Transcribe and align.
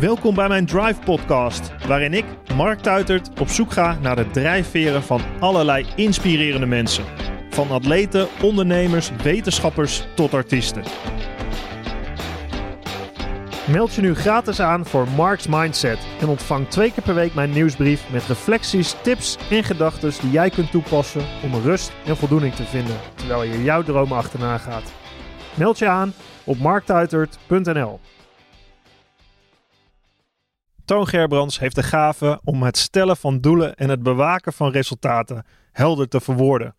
Welkom 0.00 0.34
bij 0.34 0.48
mijn 0.48 0.66
Drive 0.66 1.00
Podcast, 1.04 1.86
waarin 1.86 2.14
ik, 2.14 2.24
Mark 2.54 2.80
Tuitert, 2.80 3.40
op 3.40 3.48
zoek 3.48 3.72
ga 3.72 3.98
naar 4.00 4.16
de 4.16 4.30
drijfveren 4.30 5.02
van 5.02 5.20
allerlei 5.40 5.86
inspirerende 5.96 6.66
mensen. 6.66 7.04
Van 7.50 7.70
atleten, 7.70 8.28
ondernemers, 8.42 9.10
wetenschappers 9.22 10.06
tot 10.14 10.34
artiesten. 10.34 10.82
Meld 13.66 13.94
je 13.94 14.00
nu 14.00 14.14
gratis 14.14 14.60
aan 14.60 14.86
voor 14.86 15.08
Mark's 15.16 15.46
Mindset 15.46 15.98
en 16.20 16.28
ontvang 16.28 16.68
twee 16.68 16.92
keer 16.92 17.02
per 17.02 17.14
week 17.14 17.34
mijn 17.34 17.50
nieuwsbrief 17.50 18.10
met 18.12 18.26
reflecties, 18.26 18.96
tips 19.02 19.38
en 19.50 19.64
gedachten 19.64 20.12
die 20.20 20.30
jij 20.30 20.50
kunt 20.50 20.70
toepassen 20.70 21.22
om 21.42 21.60
rust 21.62 21.92
en 22.06 22.16
voldoening 22.16 22.54
te 22.54 22.64
vinden 22.64 22.96
terwijl 23.14 23.42
je 23.42 23.62
jouw 23.62 23.82
dromen 23.82 24.16
achterna 24.16 24.58
gaat. 24.58 24.92
Meld 25.54 25.78
je 25.78 25.88
aan 25.88 26.12
op 26.44 26.58
marktuitert.nl. 26.58 28.00
Toon 30.90 31.08
Gerbrands 31.08 31.58
heeft 31.58 31.74
de 31.74 31.82
gave 31.82 32.40
om 32.44 32.62
het 32.62 32.76
stellen 32.76 33.16
van 33.16 33.40
doelen 33.40 33.74
en 33.74 33.88
het 33.88 34.02
bewaken 34.02 34.52
van 34.52 34.70
resultaten 34.70 35.44
helder 35.72 36.08
te 36.08 36.20
verwoorden. 36.20 36.74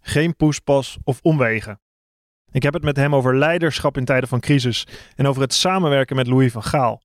Geen 0.00 0.36
poespas 0.36 0.98
of 1.04 1.18
omwegen. 1.22 1.80
Ik 2.50 2.62
heb 2.62 2.74
het 2.74 2.82
met 2.82 2.96
hem 2.96 3.14
over 3.14 3.36
leiderschap 3.36 3.96
in 3.96 4.04
tijden 4.04 4.28
van 4.28 4.40
crisis 4.40 4.86
en 5.14 5.26
over 5.26 5.42
het 5.42 5.54
samenwerken 5.54 6.16
met 6.16 6.26
Louis 6.26 6.52
van 6.52 6.62
Gaal. 6.62 7.02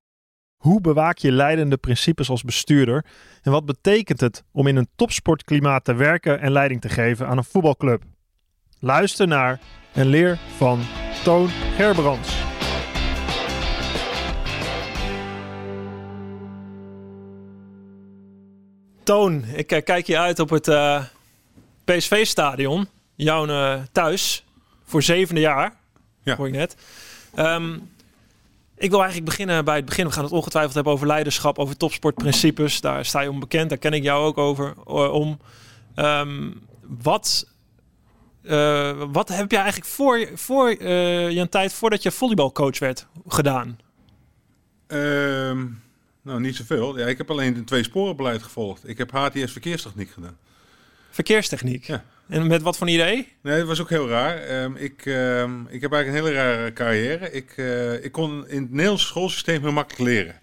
Hoe 0.56 0.82
bewaak 0.82 1.18
je 1.18 1.32
leidende 1.32 1.78
principes 1.78 2.30
als 2.30 2.44
bestuurder 2.44 3.06
en 3.42 3.52
wat 3.52 3.66
betekent 3.66 4.20
het 4.20 4.44
om 4.52 4.68
in 4.68 4.76
een 4.76 4.90
topsportklimaat 4.96 5.84
te 5.84 5.94
werken 5.94 6.40
en 6.40 6.52
leiding 6.52 6.82
te 6.82 6.90
geven 6.90 7.28
aan 7.28 7.38
een 7.38 7.44
voetbalclub? 7.44 8.04
Luister 8.80 9.28
naar 9.28 9.60
en 9.94 10.06
leer 10.06 10.40
van 10.58 10.82
Toon 11.24 11.48
Gerbrands. 11.76 12.61
Toon, 19.12 19.46
ik 19.56 19.72
uh, 19.72 19.84
kijk 19.84 20.08
je 20.08 20.18
uit 20.18 20.40
op 20.40 20.50
het 20.50 20.68
uh, 20.68 21.04
PSV-stadion, 21.86 22.88
jouw 23.16 23.48
uh, 23.48 23.82
thuis, 23.92 24.46
voor 24.84 25.04
zevende 25.04 25.42
jaar, 25.42 25.76
Ja. 26.24 26.36
hoor 26.36 26.48
ik 26.48 26.54
net. 26.54 26.76
Ehm, 27.36 27.74
ik 28.78 28.90
wil 28.90 29.00
eigenlijk 29.00 29.30
beginnen 29.30 29.66
bij 29.66 29.76
het 29.76 29.86
begin. 29.86 30.06
We 30.06 30.12
gaan 30.12 30.24
het 30.24 30.34
ongetwijfeld 30.34 30.74
hebben 30.74 30.94
over 30.94 31.08
leiderschap, 31.08 31.60
over 31.60 31.78
topsportprincipes. 31.78 32.82
Daar 32.82 33.06
sta 33.06 33.22
je 33.22 33.30
onbekend, 33.30 33.70
daar 33.70 33.78
ken 33.78 33.94
ik 33.94 34.04
jou 34.04 34.26
ook 34.26 34.38
over 34.38 34.84
om. 35.12 35.40
Ehm, 35.96 36.52
wat, 36.82 37.48
uh, 38.44 39.04
wat 39.12 39.30
heb 39.30 39.52
je 39.52 39.58
eigenlijk 39.58 39.88
voor, 39.88 40.30
voor 40.34 40.76
uh, 40.80 41.30
je 41.30 41.50
tijd 41.50 41.74
voordat 41.74 42.04
je 42.04 42.12
volleybalcoach 42.12 42.80
werd 42.80 43.08
gedaan? 43.28 43.80
Ehm, 44.88 45.66
nou, 46.22 46.40
niet 46.40 46.56
zoveel. 46.56 46.98
Ja, 46.98 47.06
ik 47.06 47.18
heb 47.18 47.32
alleen 47.32 47.56
een 47.56 47.66
twee 47.66 47.84
sporenbeleid 47.84 48.44
gevolgd. 48.44 48.88
Ik 48.88 48.98
heb 48.98 49.12
HTS 49.12 49.52
verkeerstechniek 49.52 50.12
gedaan. 50.12 50.38
Verkeerstechniek? 51.10 51.84
Ja. 51.84 52.04
En 52.28 52.48
met 52.48 52.62
wat 52.62 52.78
voor 52.78 52.90
idee? 52.90 53.34
Nee, 53.42 53.58
dat 53.58 53.68
was 53.68 53.82
ook 53.82 53.90
heel 53.90 54.10
raar. 54.10 54.64
Um, 54.64 54.76
ik, 54.76 55.06
um, 55.06 55.68
ik 55.70 55.82
heb 55.82 55.94
eigenlijk 55.94 56.08
een 56.08 56.14
hele 56.14 56.32
rare 56.32 56.74
carrière. 56.74 57.32
Ik, 57.32 57.54
uh, 57.58 58.04
ik 58.04 58.12
kon 58.12 58.48
in 58.48 58.62
het 58.62 58.72
Nederlandse 58.72 59.08
schoolsysteem 59.08 59.62
heel 59.62 59.72
makkelijk 59.72 60.04
leren. 60.04 60.40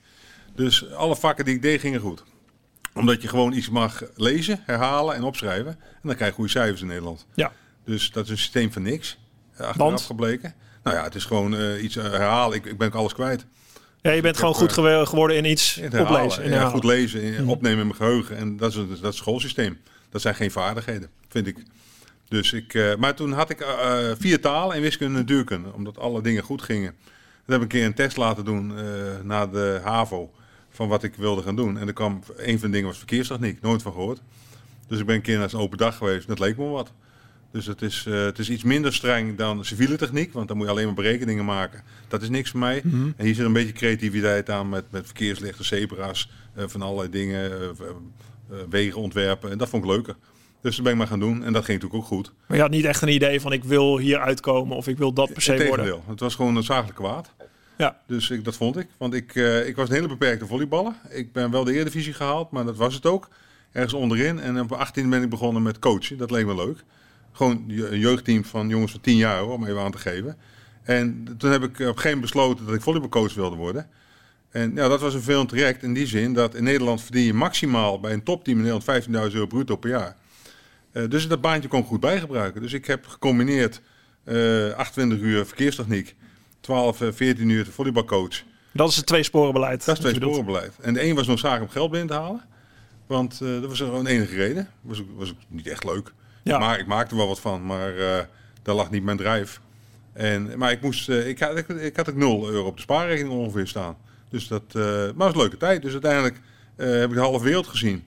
Dus 0.55 0.91
alle 0.93 1.17
vakken 1.17 1.45
die 1.45 1.55
ik 1.55 1.63
deed 1.63 1.81
gingen 1.81 2.01
goed. 2.01 2.25
Omdat 2.95 3.23
je 3.23 3.29
gewoon 3.29 3.53
iets 3.53 3.71
mag 3.71 4.03
lezen, 4.15 4.63
herhalen 4.67 5.15
en 5.15 5.23
opschrijven. 5.23 5.73
En 5.81 6.01
dan 6.03 6.15
krijg 6.15 6.31
je 6.31 6.37
goede 6.37 6.51
cijfers 6.51 6.81
in 6.81 6.87
Nederland. 6.87 7.27
Ja. 7.35 7.53
Dus 7.85 8.11
dat 8.11 8.25
is 8.25 8.31
een 8.31 8.39
systeem 8.39 8.73
van 8.73 8.83
niks. 8.83 9.19
Achteraf 9.51 9.77
Want? 9.77 10.01
gebleken. 10.01 10.55
Nou 10.83 10.97
ja, 10.97 11.03
het 11.03 11.15
is 11.15 11.25
gewoon 11.25 11.55
uh, 11.55 11.83
iets 11.83 11.95
herhalen. 11.95 12.57
Ik, 12.57 12.67
ik 12.67 12.79
ben 12.79 12.87
ook 12.87 12.95
alles 12.95 13.15
kwijt. 13.15 13.47
Ja, 14.03 14.11
je 14.11 14.21
bent 14.23 14.37
gewoon 14.37 14.53
heb, 14.53 14.61
goed 14.61 14.73
gewe 14.73 15.07
geworden 15.07 15.37
in 15.37 15.45
iets 15.45 15.77
in 15.79 15.91
herhalen. 15.91 16.21
oplezen. 16.23 16.43
In 16.45 16.51
ja, 16.51 16.69
goed 16.69 16.85
lezen, 16.85 17.23
in, 17.23 17.33
Mhm. 17.43 17.49
opnemen 17.49 17.79
in 17.79 17.87
mijn 17.87 17.99
geheugen. 17.99 18.37
En 18.37 18.57
dat 18.57 18.71
is, 18.71 18.77
dat 18.77 18.89
is 18.91 19.01
het 19.01 19.15
schoolsysteem. 19.15 19.79
Dat 20.11 20.21
zijn 20.21 20.35
geen 20.35 20.51
vaardigheden, 20.51 21.09
vind 21.29 21.47
ik. 21.47 21.57
Dus 22.29 22.53
ik, 22.53 22.75
uh, 22.75 22.95
maar 22.97 23.15
toen 23.15 23.33
had 23.33 23.51
ik 23.51 23.61
uh, 23.61 23.97
vier 24.19 24.41
talen 24.41 24.77
en 24.77 24.83
wiskunde 24.83 25.15
en 25.19 25.21
natuurkunde, 25.21 25.73
omdat 25.73 25.99
alle 25.99 26.23
dingen 26.23 26.43
goed 26.43 26.63
gingen. 26.63 26.95
Dan 27.05 27.11
heb 27.47 27.57
ik 27.57 27.63
een 27.63 27.69
keer 27.79 27.85
een 27.85 27.95
test 27.95 28.17
laten 28.17 28.45
doen 28.45 28.71
uh, 28.79 28.83
na 29.23 29.47
de 29.47 29.81
HAVO 29.85 30.31
van 30.71 30.89
wat 30.89 31.03
ik 31.03 31.15
wilde 31.15 31.43
gaan 31.43 31.57
doen. 31.57 31.79
En 31.79 31.87
er 31.87 31.93
kwam, 31.93 32.21
een 32.37 32.59
van 32.59 32.67
de 32.69 32.73
dingen 32.75 32.89
was 32.89 32.99
verkeerstechniek, 32.99 33.61
nooit 33.61 33.83
van 33.83 33.93
gehoord. 33.93 34.21
Dus 34.89 34.99
ik 34.99 35.07
ben 35.07 35.15
een 35.15 35.23
keer 35.23 35.39
naar 35.39 35.51
zo'n 35.51 35.61
open 35.61 35.79
dag 35.79 35.97
geweest, 35.97 36.29
dat 36.29 36.39
leek 36.39 36.57
me 36.57 36.65
wat. 36.65 36.93
Dus 37.51 37.67
het 37.67 37.83
is, 37.83 38.05
uh, 38.09 38.25
het 38.25 38.39
is 38.39 38.51
iets 38.51 38.63
minder 38.63 38.95
streng 38.95 39.37
dan 39.37 39.65
civiele 39.65 39.97
techniek, 39.97 40.33
want 40.33 40.49
dan 40.49 40.57
moet 40.57 40.67
je 40.67 40.73
alleen 40.73 40.87
maar 40.87 40.95
berekeningen 40.95 41.45
maken. 41.45 41.83
Dat 42.09 42.23
is 42.23 42.29
niks 42.29 42.51
voor 42.51 42.61
mij. 42.61 42.81
Mhm. 42.85 43.11
En 43.17 43.25
hier 43.25 43.35
zit 43.35 43.45
een 43.45 43.53
beetje 43.53 43.73
creativiteit 43.73 44.51
aan 44.51 44.69
met, 44.69 44.85
met 44.91 45.05
verkeerslichten, 45.05 45.65
zebra's, 45.65 46.31
uh, 46.59 46.65
van 46.67 46.83
allerlei 46.83 47.11
dingen, 47.11 47.51
uh, 47.51 48.57
wegen 48.71 49.01
ontwerpen. 49.01 49.51
En 49.51 49.59
dat 49.59 49.69
vond 49.69 49.85
ik 49.85 49.91
leuker. 49.91 50.17
Dus 50.61 50.75
dat 50.75 50.85
ben 50.85 50.93
ik 50.93 50.99
maar 50.99 51.07
gaan 51.07 51.21
doen 51.21 51.45
en 51.45 51.53
dat 51.53 51.65
ging 51.65 51.81
natuurlijk 51.81 51.95
ook 51.95 52.17
goed. 52.17 52.33
Maar 52.47 52.57
je 52.57 52.63
had 52.63 52.73
niet 52.73 52.85
echt 52.85 53.03
een 53.03 53.09
idee 53.09 53.41
van 53.41 53.53
ik 53.53 53.65
wil 53.65 53.99
hier 53.99 54.19
uitkomen 54.19 54.77
of 54.77 54.89
ik 54.89 54.99
wil 54.99 55.13
dat 55.13 55.33
per 55.33 55.43
se 55.43 55.67
worden. 55.67 56.01
Het 56.07 56.21
was 56.21 56.35
gewoon 56.35 56.55
noodzakelijk 56.55 56.97
kwaad. 56.97 57.35
Ja. 57.77 58.01
Dus 58.07 58.31
ik, 58.31 58.45
dat 58.45 58.57
vond 58.57 58.77
ik. 58.77 58.87
Want 58.97 59.15
ik, 59.15 59.35
ik 59.67 59.77
was 59.77 59.89
een 59.89 59.95
hele 59.95 60.09
beperkte 60.09 60.47
volleyballer. 60.47 60.93
Ik 61.09 61.33
ben 61.33 61.51
wel 61.51 61.65
de 61.65 61.73
Eredivisie 61.73 62.13
gehaald, 62.13 62.51
maar 62.51 62.65
dat 62.65 62.77
was 62.77 62.95
het 62.95 63.07
ook. 63.07 63.29
Ergens 63.73 63.95
onderin. 63.95 64.41
En 64.41 64.61
op 64.61 64.73
18 64.73 65.11
ben 65.11 65.23
ik 65.23 65.29
begonnen 65.29 65.63
met 65.63 65.79
coachen. 65.79 66.19
Dat 66.19 66.31
leek 66.31 66.47
me 66.47 66.55
leuk. 66.55 66.85
Gewoon 67.39 67.65
een 67.69 67.99
jeugdteam 67.99 68.45
van 68.45 68.69
jongens 68.69 68.93
van 68.93 69.01
10 69.01 69.17
jaar, 69.17 69.39
hoor, 69.39 69.53
om 69.53 69.67
even 69.67 69.81
aan 69.81 69.91
te 69.91 69.99
geven. 69.99 70.37
En 70.83 71.35
toen 71.39 71.51
heb 71.51 71.63
ik 71.63 71.71
op 71.71 71.79
een 71.79 71.87
gegeven 71.87 72.03
moment 72.03 72.21
besloten 72.21 72.67
dat 72.67 72.75
ik 72.75 72.81
volleybalcoach 72.81 73.35
wilde 73.35 73.57
worden. 73.57 73.89
En 74.51 74.75
ja, 74.75 74.89
dat 74.89 75.01
was 75.01 75.15
een 75.15 75.23
veel 75.23 75.47
traject 75.47 75.83
in 75.83 75.95
die 75.95 76.07
zin 76.07 76.33
dat 76.33 76.55
in 76.55 76.65
Nederland 76.65 77.03
verdien 77.03 77.25
je 77.25 77.35
maximaal 77.35 78.01
bij 78.01 78.13
een 78.13 78.23
topteam 78.23 78.59
in 78.59 78.65
Nederland 78.65 79.05
15.000 79.07 79.11
euro 79.35 79.47
bruto 79.47 79.77
per 79.77 79.91
jaar. 79.91 80.17
Uh, 80.93 81.09
dus 81.09 81.29
dat 81.29 81.41
baantje 81.41 81.69
kon 81.69 81.81
ik 81.81 81.87
goed 81.87 82.01
bijgebruiken. 82.01 82.63
Dus 82.63 82.73
ik 82.73 82.87
heb 82.87 83.07
gecombineerd 83.07 83.81
uh, 84.25 84.73
28 84.73 85.19
uur 85.19 85.47
verkeerstechniek, 85.47 86.15
12, 86.61 87.01
uh, 87.01 87.09
14 87.13 87.49
uur 87.49 87.67
volleybalcoach. 87.67 88.43
Dat 88.73 88.89
is 88.89 88.97
het 88.97 89.07
tweesporenbeleid. 89.07 89.85
Dat 89.85 89.99
is 89.99 90.05
het 90.05 90.15
tweesporenbeleid. 90.15 90.73
En 90.81 90.95
de 90.95 91.05
een 91.05 91.15
was 91.15 91.27
noodzakelijk 91.27 91.67
om 91.67 91.71
geld 91.71 91.91
binnen 91.91 92.09
te 92.09 92.15
halen. 92.15 92.45
Want 93.07 93.39
dat 93.39 93.67
was 93.67 93.79
gewoon 93.79 94.05
de 94.05 94.11
enige 94.11 94.35
reden. 94.35 94.69
Was 94.81 95.01
ook, 95.01 95.07
was 95.17 95.31
ook 95.31 95.37
niet 95.49 95.67
echt 95.67 95.85
leuk. 95.85 96.13
Ja. 96.43 96.59
Maar 96.59 96.79
ik 96.79 96.87
maakte 96.87 97.17
wel 97.17 97.27
wat 97.27 97.41
van. 97.41 97.67
Maar 97.67 97.95
uh, 97.95 98.19
daar 98.63 98.75
lag 98.75 98.91
niet 98.91 99.03
mijn 99.03 99.17
drijf. 99.17 99.61
En, 100.13 100.59
maar 100.59 100.73
ik, 100.73 100.83
moest, 100.83 101.09
uh, 101.09 101.29
ik, 101.29 101.39
had, 101.39 101.59
ik, 101.69 101.97
had 101.97 102.11
ook 102.11 102.17
0 102.17 102.49
euro 102.49 102.67
op 102.67 102.77
de 102.77 102.83
spaarrekening 102.83 103.35
ongeveer 103.35 103.67
staan. 103.67 103.97
Dus 104.31 104.49
dat 104.49 104.63
uh, 104.77 104.83
maar 104.85 105.05
het 105.07 105.17
was 105.17 105.33
een 105.33 105.39
leuke 105.39 105.57
tijd. 105.57 105.83
Dus 105.83 105.93
uiteindelijk 105.93 106.41
heb 106.77 107.09
ik 107.09 107.15
de 107.15 107.21
halve 107.21 107.45
wereld 107.45 107.67
gezien. 107.67 108.05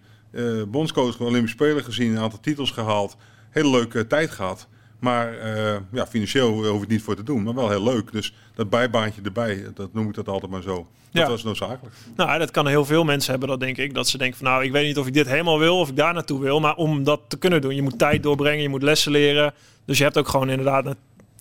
Bondscoach 0.67 1.15
van 1.15 1.25
Olympische 1.25 1.57
Spelen 1.57 1.83
gezien, 1.83 2.11
een 2.11 2.21
aantal 2.21 2.39
titels 2.39 2.71
gehaald. 2.71 3.17
Hele 3.49 3.69
leuke 3.69 4.07
tijd 4.07 4.31
gehad. 4.31 4.67
Maar 5.01 5.33
uh, 5.33 5.75
ja, 5.91 6.07
financieel 6.07 6.51
hoef 6.53 6.73
ik 6.75 6.79
het 6.81 6.89
niet 6.89 7.01
voor 7.01 7.15
te 7.15 7.23
doen, 7.23 7.43
maar 7.43 7.53
wel 7.55 7.69
heel 7.69 7.83
leuk. 7.83 8.11
Dus 8.11 8.33
dat 8.55 8.69
bijbaantje 8.69 9.21
erbij, 9.21 9.65
dat 9.73 9.93
noem 9.93 10.07
ik 10.07 10.13
dat 10.13 10.27
altijd 10.27 10.51
maar 10.51 10.61
zo. 10.61 10.75
Dat 11.11 11.23
Ja. 11.23 11.29
was 11.29 11.43
noodzakelijk. 11.43 11.95
Nou, 12.15 12.39
dat 12.39 12.51
kan 12.51 12.67
heel 12.67 12.85
veel 12.85 13.03
mensen 13.03 13.31
hebben, 13.31 13.49
dat 13.49 13.59
denk 13.59 13.77
ik. 13.77 13.93
Dat 13.93 14.07
ze 14.07 14.17
denken 14.17 14.37
van 14.37 14.47
nou, 14.47 14.63
ik 14.63 14.71
weet 14.71 14.85
niet 14.85 14.97
of 14.97 15.07
ik 15.07 15.13
dit 15.13 15.27
helemaal 15.27 15.59
wil 15.59 15.79
of 15.79 15.89
ik 15.89 15.95
daar 15.95 16.13
naartoe 16.13 16.39
wil. 16.39 16.59
Maar 16.59 16.75
om 16.75 17.03
dat 17.03 17.21
te 17.27 17.37
kunnen 17.37 17.61
doen, 17.61 17.75
je 17.75 17.81
moet 17.81 17.97
tijd 17.99 18.23
doorbrengen, 18.23 18.61
je 18.61 18.69
moet 18.69 18.83
lessen 18.83 19.11
leren. 19.11 19.53
Dus 19.85 19.97
je 19.97 20.03
hebt 20.03 20.17
ook 20.17 20.27
gewoon 20.27 20.49
inderdaad 20.49 20.95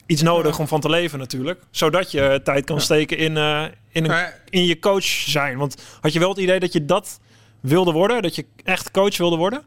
iets 0.06 0.22
nodig 0.22 0.58
om 0.58 0.68
van 0.68 0.80
te 0.80 0.90
leven 0.90 1.18
natuurlijk. 1.18 1.62
Zodat 1.70 2.10
je 2.10 2.40
tijd 2.44 2.64
kan 2.64 2.76
Ja. 2.76 2.82
steken 2.82 3.16
in, 3.18 3.36
uh, 3.36 3.64
in, 3.90 4.10
een, 4.10 4.26
in 4.50 4.64
je 4.66 4.78
coach 4.78 5.04
zijn. 5.04 5.58
Want 5.58 5.82
had 6.00 6.12
je 6.12 6.18
wel 6.18 6.28
het 6.28 6.38
idee 6.38 6.60
dat 6.60 6.72
je 6.72 6.84
dat 6.84 7.20
wilde 7.60 7.92
worden? 7.92 8.22
Dat 8.22 8.34
je 8.34 8.44
echt 8.64 8.90
coach 8.90 9.16
wilde 9.16 9.36
worden? 9.36 9.62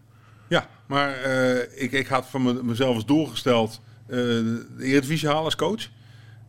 Ja, 0.47 0.67
maar 0.93 1.27
uh, 1.27 1.57
ik, 1.75 1.91
ik 1.91 2.07
had 2.07 2.25
van 2.29 2.43
me, 2.43 2.63
mezelf 2.63 2.95
als 2.95 3.05
doel 3.05 3.25
gesteld 3.25 3.81
uh, 4.07 4.17
de 4.17 4.65
Eredivisie 4.79 5.27
halen 5.27 5.43
als 5.43 5.55
coach. 5.55 5.89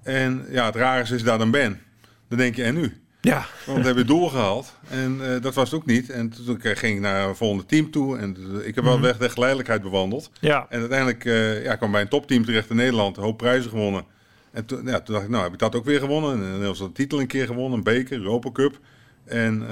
En 0.02 0.46
ja, 0.50 0.66
het 0.66 0.74
rare 0.74 1.02
is 1.02 1.08
je 1.08 1.22
daar 1.22 1.38
dan 1.38 1.50
ben. 1.50 1.80
Dan 2.28 2.38
denk 2.38 2.56
je, 2.56 2.62
en 2.64 2.74
nu? 2.74 3.00
Ja. 3.20 3.46
Want 3.66 3.78
we 3.78 3.84
hebben 3.84 4.06
doorgehaald. 4.06 4.74
En 4.88 5.18
uh, 5.20 5.40
dat 5.40 5.54
was 5.54 5.70
het 5.70 5.80
ook 5.80 5.86
niet. 5.86 6.10
En 6.10 6.28
toen 6.28 6.58
ging 6.60 6.94
ik 6.94 7.00
naar 7.00 7.28
een 7.28 7.36
volgende 7.36 7.66
team 7.66 7.90
toe. 7.90 8.18
En 8.18 8.36
ik 8.64 8.74
heb 8.74 8.84
wel 8.84 8.94
Mhm. 8.94 9.02
weg 9.02 9.16
de 9.16 9.30
geleidelijkheid 9.30 9.82
bewandeld. 9.82 10.30
Ja. 10.40 10.66
En 10.68 10.80
uiteindelijk 10.80 11.24
uh, 11.24 11.64
ja, 11.64 11.76
kwam 11.76 11.92
bij 11.92 12.00
een 12.00 12.08
topteam 12.08 12.44
terecht 12.44 12.70
in 12.70 12.76
Nederland. 12.76 13.16
Een 13.16 13.22
hoop 13.22 13.38
prijzen 13.38 13.70
gewonnen. 13.70 14.04
En 14.52 14.64
toen, 14.64 14.86
ja, 14.86 15.00
toen 15.00 15.14
dacht 15.14 15.26
ik, 15.26 15.30
nou 15.30 15.42
heb 15.42 15.52
ik 15.52 15.58
dat 15.58 15.74
ook 15.74 15.84
weer 15.84 16.00
gewonnen. 16.00 16.32
En 16.32 16.50
Nederlands 16.50 16.80
een 16.80 16.92
titel 16.92 17.20
een 17.20 17.26
keer 17.26 17.46
gewonnen. 17.46 17.78
Een 17.78 17.84
beker, 17.84 18.18
Europa 18.18 18.50
Cup. 18.52 18.78
En 19.24 19.66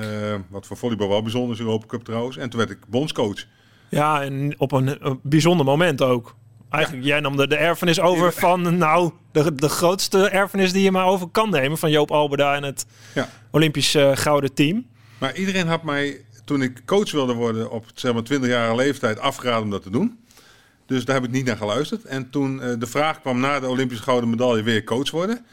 wat 0.48 0.66
voor 0.66 0.76
volleybal 0.76 1.08
wel 1.08 1.22
bijzonder 1.22 1.54
is, 1.54 1.60
Europa 1.60 1.86
Cup 1.86 2.04
trouwens. 2.04 2.36
En 2.36 2.50
toen 2.50 2.58
werd 2.58 2.70
ik 2.70 2.78
bondscoach. 2.88 3.46
Ja, 3.92 4.22
en 4.22 4.54
op 4.58 4.72
een, 4.72 5.06
een 5.06 5.20
bijzonder 5.22 5.66
moment 5.66 6.02
ook. 6.02 6.34
Eigenlijk, 6.70 7.04
jij 7.04 7.20
nam 7.20 7.36
de, 7.36 7.46
de 7.46 7.56
erfenis 7.56 8.00
over 8.00 8.32
van, 8.32 8.76
nou, 8.76 9.12
de, 9.32 9.54
de 9.54 9.68
grootste 9.68 10.28
erfenis 10.28 10.72
die 10.72 10.82
je 10.82 10.90
maar 10.90 11.06
over 11.06 11.28
kan 11.28 11.50
nemen. 11.50 11.78
Van 11.78 11.90
Joop 11.90 12.10
Alberda 12.10 12.54
en 12.54 12.62
het 12.62 12.86
Ja. 13.14 13.28
Olympisch 13.50 13.94
uh, 13.94 14.10
gouden 14.14 14.54
team. 14.54 14.86
Maar 15.18 15.36
iedereen 15.36 15.66
had 15.66 15.82
mij, 15.82 16.24
toen 16.44 16.62
ik 16.62 16.82
coach 16.86 17.12
wilde 17.12 17.32
worden 17.32 17.70
op 17.70 17.84
zeg 17.94 18.12
maar 18.12 18.22
20 18.22 18.50
jaar 18.50 18.76
leeftijd, 18.76 19.18
afgeraden 19.18 19.62
om 19.62 19.70
dat 19.70 19.82
te 19.82 19.90
doen. 19.90 20.18
Dus 20.86 21.04
daar 21.04 21.14
heb 21.14 21.24
ik 21.24 21.30
niet 21.30 21.44
naar 21.44 21.56
geluisterd. 21.56 22.04
En 22.04 22.30
toen 22.30 22.60
uh, 22.62 22.72
de 22.78 22.86
vraag 22.86 23.20
kwam 23.20 23.40
na 23.40 23.60
de 23.60 23.68
Olympische 23.68 24.04
gouden 24.04 24.30
medaille 24.30 24.62
weer 24.62 24.84
coach 24.84 25.10
worden. 25.10 25.44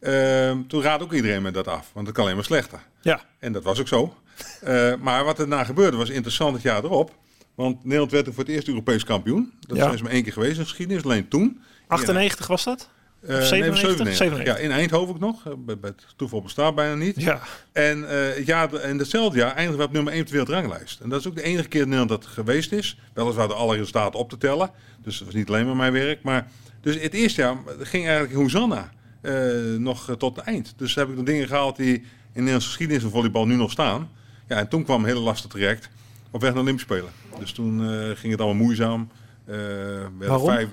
Ehm, 0.00 0.62
toen 0.66 0.82
raad 0.82 1.02
ook 1.02 1.12
iedereen 1.12 1.42
me 1.42 1.50
dat 1.50 1.68
af, 1.68 1.90
want 1.92 2.06
het 2.06 2.14
kan 2.14 2.24
alleen 2.24 2.36
maar 2.36 2.44
slechter. 2.44 2.78
Ja. 3.00 3.20
En 3.38 3.52
dat 3.52 3.62
was 3.62 3.80
ook 3.80 3.88
zo. 3.88 4.14
Eh, 4.60 4.92
maar 5.00 5.24
wat 5.24 5.38
er 5.38 5.48
na 5.48 5.64
gebeurde 5.64 5.96
was 5.96 6.08
interessant 6.08 6.54
het 6.54 6.62
jaar 6.62 6.84
erop. 6.84 7.12
Want 7.58 7.84
Nederland 7.84 8.10
werd 8.10 8.26
voor 8.26 8.44
het 8.44 8.48
eerst 8.48 8.68
Europees 8.68 9.04
kampioen. 9.04 9.52
Dat 9.60 9.76
Ja. 9.76 9.92
is 9.92 10.02
maar 10.02 10.10
één 10.12 10.22
keer 10.22 10.32
geweest 10.32 10.52
in 10.52 10.58
de 10.62 10.68
geschiedenis, 10.68 11.04
alleen 11.04 11.28
toen. 11.28 11.60
98 11.86 12.46
was 12.46 12.64
dat? 12.64 12.88
Eh, 13.20 13.36
Of 13.36 13.44
97? 13.44 14.04
nee, 14.04 14.14
97. 14.14 14.44
Ja, 14.46 14.56
in 14.64 14.70
Eindhoven 14.70 15.14
ook 15.14 15.20
nog. 15.20 15.46
Eh, 15.46 15.52
Bij, 15.58 15.78
bij 15.78 15.90
het 15.96 16.06
toeval 16.16 16.42
bestaat 16.42 16.74
bijna 16.74 16.94
niet. 16.94 17.20
Ja. 17.20 17.40
En, 17.72 18.08
eh, 18.10 18.36
het 18.36 18.46
jaar, 18.46 18.72
en 18.74 18.96
datzelfde 18.98 19.38
jaar 19.38 19.54
eindigen 19.54 19.78
we 19.80 19.84
op 19.86 19.92
nummer 19.92 20.12
1 20.12 20.20
op 20.20 20.26
de 20.26 20.32
wereldranglijst. 20.32 21.00
En 21.00 21.08
dat 21.08 21.20
is 21.20 21.26
ook 21.26 21.34
de 21.36 21.42
enige 21.42 21.68
keer 21.68 21.80
in 21.82 21.88
Nederland 21.88 22.22
dat 22.22 22.30
geweest 22.30 22.72
is. 22.72 22.98
Weliswaar 23.14 23.48
de 23.48 23.54
alle 23.54 23.76
resultaten 23.76 24.18
op 24.20 24.28
te 24.30 24.38
tellen. 24.38 24.70
Dus 25.02 25.16
dat 25.18 25.26
was 25.26 25.34
niet 25.36 25.48
alleen 25.48 25.66
maar 25.66 25.76
mijn 25.76 25.92
werk. 25.92 26.22
Maar 26.22 26.46
dus 26.80 27.00
het 27.00 27.14
eerste 27.14 27.40
jaar 27.40 27.56
ging 27.78 28.04
eigenlijk 28.06 28.34
Hosanna 28.34 28.90
eh 29.20 29.32
nog 29.78 30.08
eh, 30.08 30.14
tot 30.16 30.36
het 30.36 30.44
eind. 30.44 30.74
Dus 30.76 30.94
heb 30.94 31.08
ik 31.08 31.16
de 31.16 31.22
dingen 31.22 31.46
gehaald 31.46 31.76
die 31.76 31.94
in 31.94 32.04
Nederlandse 32.32 32.68
geschiedenis 32.68 33.02
van 33.02 33.10
volleybal 33.12 33.46
nu 33.46 33.54
nog 33.54 33.70
staan. 33.70 34.10
Ja, 34.48 34.56
en 34.56 34.68
toen 34.68 34.84
kwam 34.84 35.04
hele 35.04 35.20
lastig 35.20 35.50
terecht 35.50 35.88
op 36.30 36.40
weg 36.40 36.54
naar 36.54 36.64
de 36.64 36.70
Olympische 36.70 36.94
Spelen. 36.94 37.12
Dus 37.38 37.52
toen 37.52 37.80
eh, 37.80 38.16
ging 38.16 38.32
het 38.32 38.40
allemaal 38.40 38.64
moeizaam. 38.64 39.10
Eh, 39.44 39.56
werden 39.56 40.12
Waarom? 40.18 40.46
Vijf, 40.46 40.68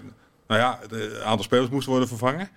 nou 0.47 0.61
ja, 0.61 0.79
het 0.89 1.21
aantal 1.21 1.43
spelers 1.43 1.69
moesten 1.69 1.91
worden 1.91 2.09
vervangen. 2.09 2.49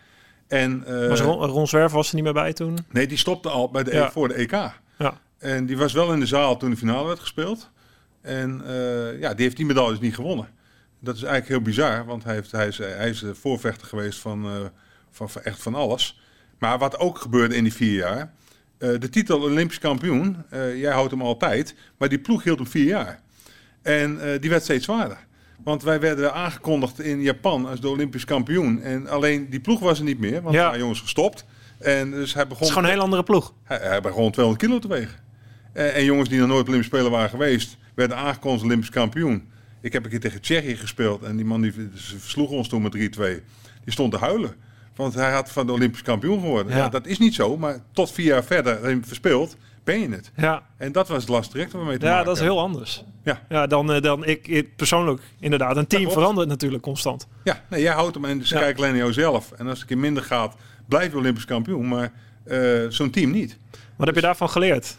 En, 0.47 0.85
eh, 0.87 1.09
Was 1.09 1.21
Ron, 1.21 1.45
Ron 1.45 1.67
Zwerver 1.67 1.97
was 1.97 2.09
er 2.09 2.15
niet 2.15 2.25
meer 2.25 2.33
bij 2.33 2.53
toen? 2.53 2.79
Nee, 2.91 3.07
die 3.07 3.19
stopte 3.19 3.49
al 3.49 3.71
bij 3.71 3.83
de, 3.83 3.93
Ja. 3.93 4.11
voor 4.11 4.29
de 4.29 4.35
EK. 4.35 4.51
Ja. 4.99 5.21
En 5.39 5.67
die 5.67 5.77
was 5.77 5.93
wel 5.93 6.13
in 6.13 6.21
de 6.21 6.27
zaal 6.27 6.57
toen 6.57 6.71
de 6.71 6.77
finale 6.77 7.07
werd 7.07 7.19
gespeeld. 7.19 7.71
En 8.21 8.63
ja, 9.21 9.35
die 9.35 9.45
heeft 9.45 9.57
die 9.57 9.67
medailles 9.67 10.01
niet 10.01 10.15
gewonnen. 10.15 10.49
Dat 11.01 11.17
is 11.17 11.23
eigenlijk 11.23 11.53
heel 11.53 11.63
bizar, 11.63 12.05
want 12.05 12.25
hij, 12.25 12.35
heeft, 12.35 12.53
hij, 12.53 12.67
is, 12.67 12.79
hij 12.79 13.09
is 13.09 13.21
de 13.21 13.35
voorvechter 13.35 13.87
geweest 13.87 14.19
van, 14.19 14.71
van, 15.11 15.31
van 15.31 15.43
echt 15.43 15.63
van 15.63 15.75
alles. 15.75 16.21
Maar 16.59 16.79
wat 16.79 16.99
ook 16.99 17.19
gebeurde 17.19 17.57
in 17.57 17.63
die 17.63 17.75
vier 17.75 17.95
jaar, 17.95 18.33
eh, 18.79 18.89
de 18.99 19.09
titel 19.09 19.41
Olympisch 19.41 19.79
kampioen, 19.79 20.37
eh, 20.51 20.81
jij 20.81 20.93
houdt 20.93 21.11
hem 21.11 21.23
altijd, 21.23 21.75
maar 21.99 22.09
die 22.09 22.19
ploeg 22.19 22.43
hield 22.43 22.59
hem 22.59 22.67
vier 22.67 22.85
jaar. 22.85 23.21
En 23.83 24.21
eh, 24.33 24.41
die 24.41 24.51
werd 24.51 24.63
steeds 24.63 24.85
zwaarder. 24.85 25.19
Want 25.65 25.83
wij 25.83 26.01
werden 26.01 26.35
aangekondigd 26.35 27.01
in 27.01 27.23
Japan 27.23 27.67
als 27.67 27.81
de 27.81 27.89
Olympisch 27.89 28.25
kampioen. 28.25 28.83
En 28.83 29.09
alleen 29.09 29.51
die 29.51 29.61
ploeg 29.61 29.81
was 29.81 29.99
er 29.99 30.05
niet 30.05 30.19
meer, 30.19 30.43
want 30.43 30.55
Ja. 30.55 30.63
waren 30.65 30.79
jongens 30.79 31.01
gestopt. 31.01 31.45
En 31.79 32.11
dus 32.11 32.33
hij 32.33 32.41
Het 32.41 32.49
begon 32.49 32.63
is 32.67 32.73
gewoon 32.73 32.85
een 32.85 32.91
hele 32.91 33.03
andere 33.05 33.23
ploeg. 33.23 33.55
hij, 33.65 33.79
hij 33.79 34.01
begon 34.01 34.31
200 34.33 34.67
kilo 34.67 34.79
te 34.79 34.89
wegen. 34.89 35.27
En 35.73 36.05
jongens 36.05 36.29
die 36.29 36.39
nog 36.39 36.49
nooit 36.49 36.67
Olympisch 36.67 36.89
Speler 36.89 37.11
waren 37.11 37.31
geweest, 37.31 37.77
werden 37.95 38.17
aangekondigd 38.17 38.53
als 38.63 38.63
Olympisch 38.63 38.91
kampioen. 38.91 39.49
Ik 39.81 39.93
heb 39.93 40.05
een 40.05 40.11
keer 40.11 40.21
tegen 40.21 40.41
Tsjechië 40.41 40.77
gespeeld 40.77 41.23
en 41.23 41.37
die 41.37 41.45
man 41.45 41.61
die 41.61 41.73
ze 41.95 42.19
versloeg 42.19 42.51
ons 42.51 42.69
toen 42.69 42.83
met 42.83 42.93
3-2. 42.93 43.43
Die 43.85 43.93
stond 43.93 44.13
te 44.13 44.19
huilen. 44.19 44.55
Want 44.99 45.15
hij 45.15 45.33
had 45.33 45.51
van 45.51 45.67
de 45.67 45.73
Olympisch 45.73 46.03
kampioen 46.03 46.41
geworden. 46.41 46.73
Ja. 46.73 46.79
Ja. 46.79 46.89
dat 46.89 47.07
is 47.07 47.19
niet 47.19 47.35
zo, 47.35 47.57
maar 47.57 47.79
tot 47.93 48.13
vier 48.13 48.27
jaar 48.27 48.45
verder 48.45 48.99
verspeeld 49.03 49.57
ben 49.85 50.01
je 50.01 50.09
het. 50.09 50.31
Ja, 50.37 50.63
En 50.77 50.93
dat 50.93 51.09
was 51.09 51.21
het 51.21 51.29
lastig 51.29 51.53
direct 51.53 51.73
waar 51.73 51.83
we 51.83 51.89
mee 51.89 51.99
te 51.99 52.05
ja 52.05 52.11
maken 52.11 52.27
dat 52.27 52.37
is 52.37 52.43
heel 52.43 52.61
anders. 52.61 53.05
Ja. 53.23 53.43
Ja, 53.49 53.67
dan, 53.67 53.93
eh, 53.93 54.03
dan 54.03 54.25
ik, 54.25 54.49
ik 54.49 54.77
persoonlijk 54.77 55.23
inderdaad. 55.41 55.77
Een 55.77 55.87
team 55.87 56.11
verandert 56.11 56.49
natuurlijk 56.49 56.83
constant. 56.83 57.27
Ja, 57.45 57.63
nee, 57.71 57.83
jij 57.83 57.93
houdt 57.93 58.15
hem 58.15 58.25
en 58.25 58.47
ze 58.47 58.59
Ja. 58.59 58.73
alleen 58.77 58.97
naar 58.97 59.07
jezelf. 59.07 59.53
En 59.53 59.65
als 59.67 59.71
het 59.73 59.81
een 59.81 59.87
keer 59.87 59.99
minder 59.99 60.23
gaat, 60.23 60.55
blijf 60.89 61.11
je 61.13 61.19
Olympisch 61.19 61.45
kampioen. 61.45 61.89
Maar 61.89 62.13
eh, 62.45 62.61
zo'n 62.89 63.11
team 63.11 63.31
niet. 63.31 63.59
Wat 63.97 64.07
heb 64.07 64.15
je 64.17 64.23
daarvan 64.23 64.51
geleerd? 64.51 64.97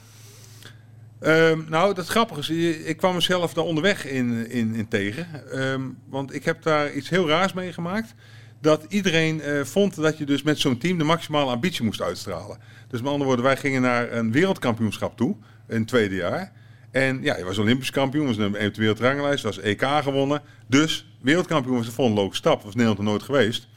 Ehm, 1.19 1.59
nou, 1.67 1.93
dat 1.93 2.07
grappige 2.07 2.39
is, 2.39 2.77
ik 2.77 2.97
kwam 2.97 3.13
mezelf 3.13 3.53
daar 3.53 3.63
onderweg 3.63 4.05
in, 4.05 4.49
in, 4.49 4.75
in 4.75 4.87
tegen. 4.87 5.51
Ehm, 5.51 5.81
want 6.09 6.33
ik 6.33 6.45
heb 6.45 6.61
daar 6.63 6.93
iets 6.93 7.09
heel 7.09 7.27
raars 7.27 7.53
meegemaakt. 7.53 8.13
Dat 8.61 8.85
iedereen 8.88 9.41
eh, 9.41 9.63
vond 9.63 9.95
dat 9.95 10.17
je 10.17 10.25
dus 10.25 10.41
met 10.41 10.59
zo'n 10.59 10.77
team 10.77 10.97
de 10.97 11.03
maximale 11.03 11.51
ambitie 11.51 11.83
moest 11.83 12.01
uitstralen. 12.01 12.57
Dus 12.88 13.01
met 13.01 13.09
andere 13.09 13.25
woorden, 13.25 13.45
wij 13.45 13.57
gingen 13.57 13.81
naar 13.81 14.11
een 14.11 14.31
wereldkampioenschap 14.31 15.17
toe 15.17 15.35
in 15.67 15.77
het 15.77 15.88
tweede 15.88 16.15
jaar. 16.15 16.51
En 16.91 17.21
ja, 17.21 17.38
je 17.38 17.44
was 17.44 17.57
Olympisch 17.57 17.91
kampioen, 17.91 18.25
was 18.25 18.38
nummer 18.38 18.59
1 18.59 18.67
op 18.69 18.97
de 18.97 19.39
was 19.41 19.59
EK 19.59 19.85
gewonnen. 19.85 20.41
Dus 20.67 21.17
wereldkampioen 21.21 21.75
was 21.75 21.85
de 21.85 21.91
volgende 21.91 22.35
stap, 22.35 22.61
was 22.61 22.73
Nederland 22.73 23.00
er 23.00 23.06
nooit 23.06 23.23
geweest. 23.23 23.67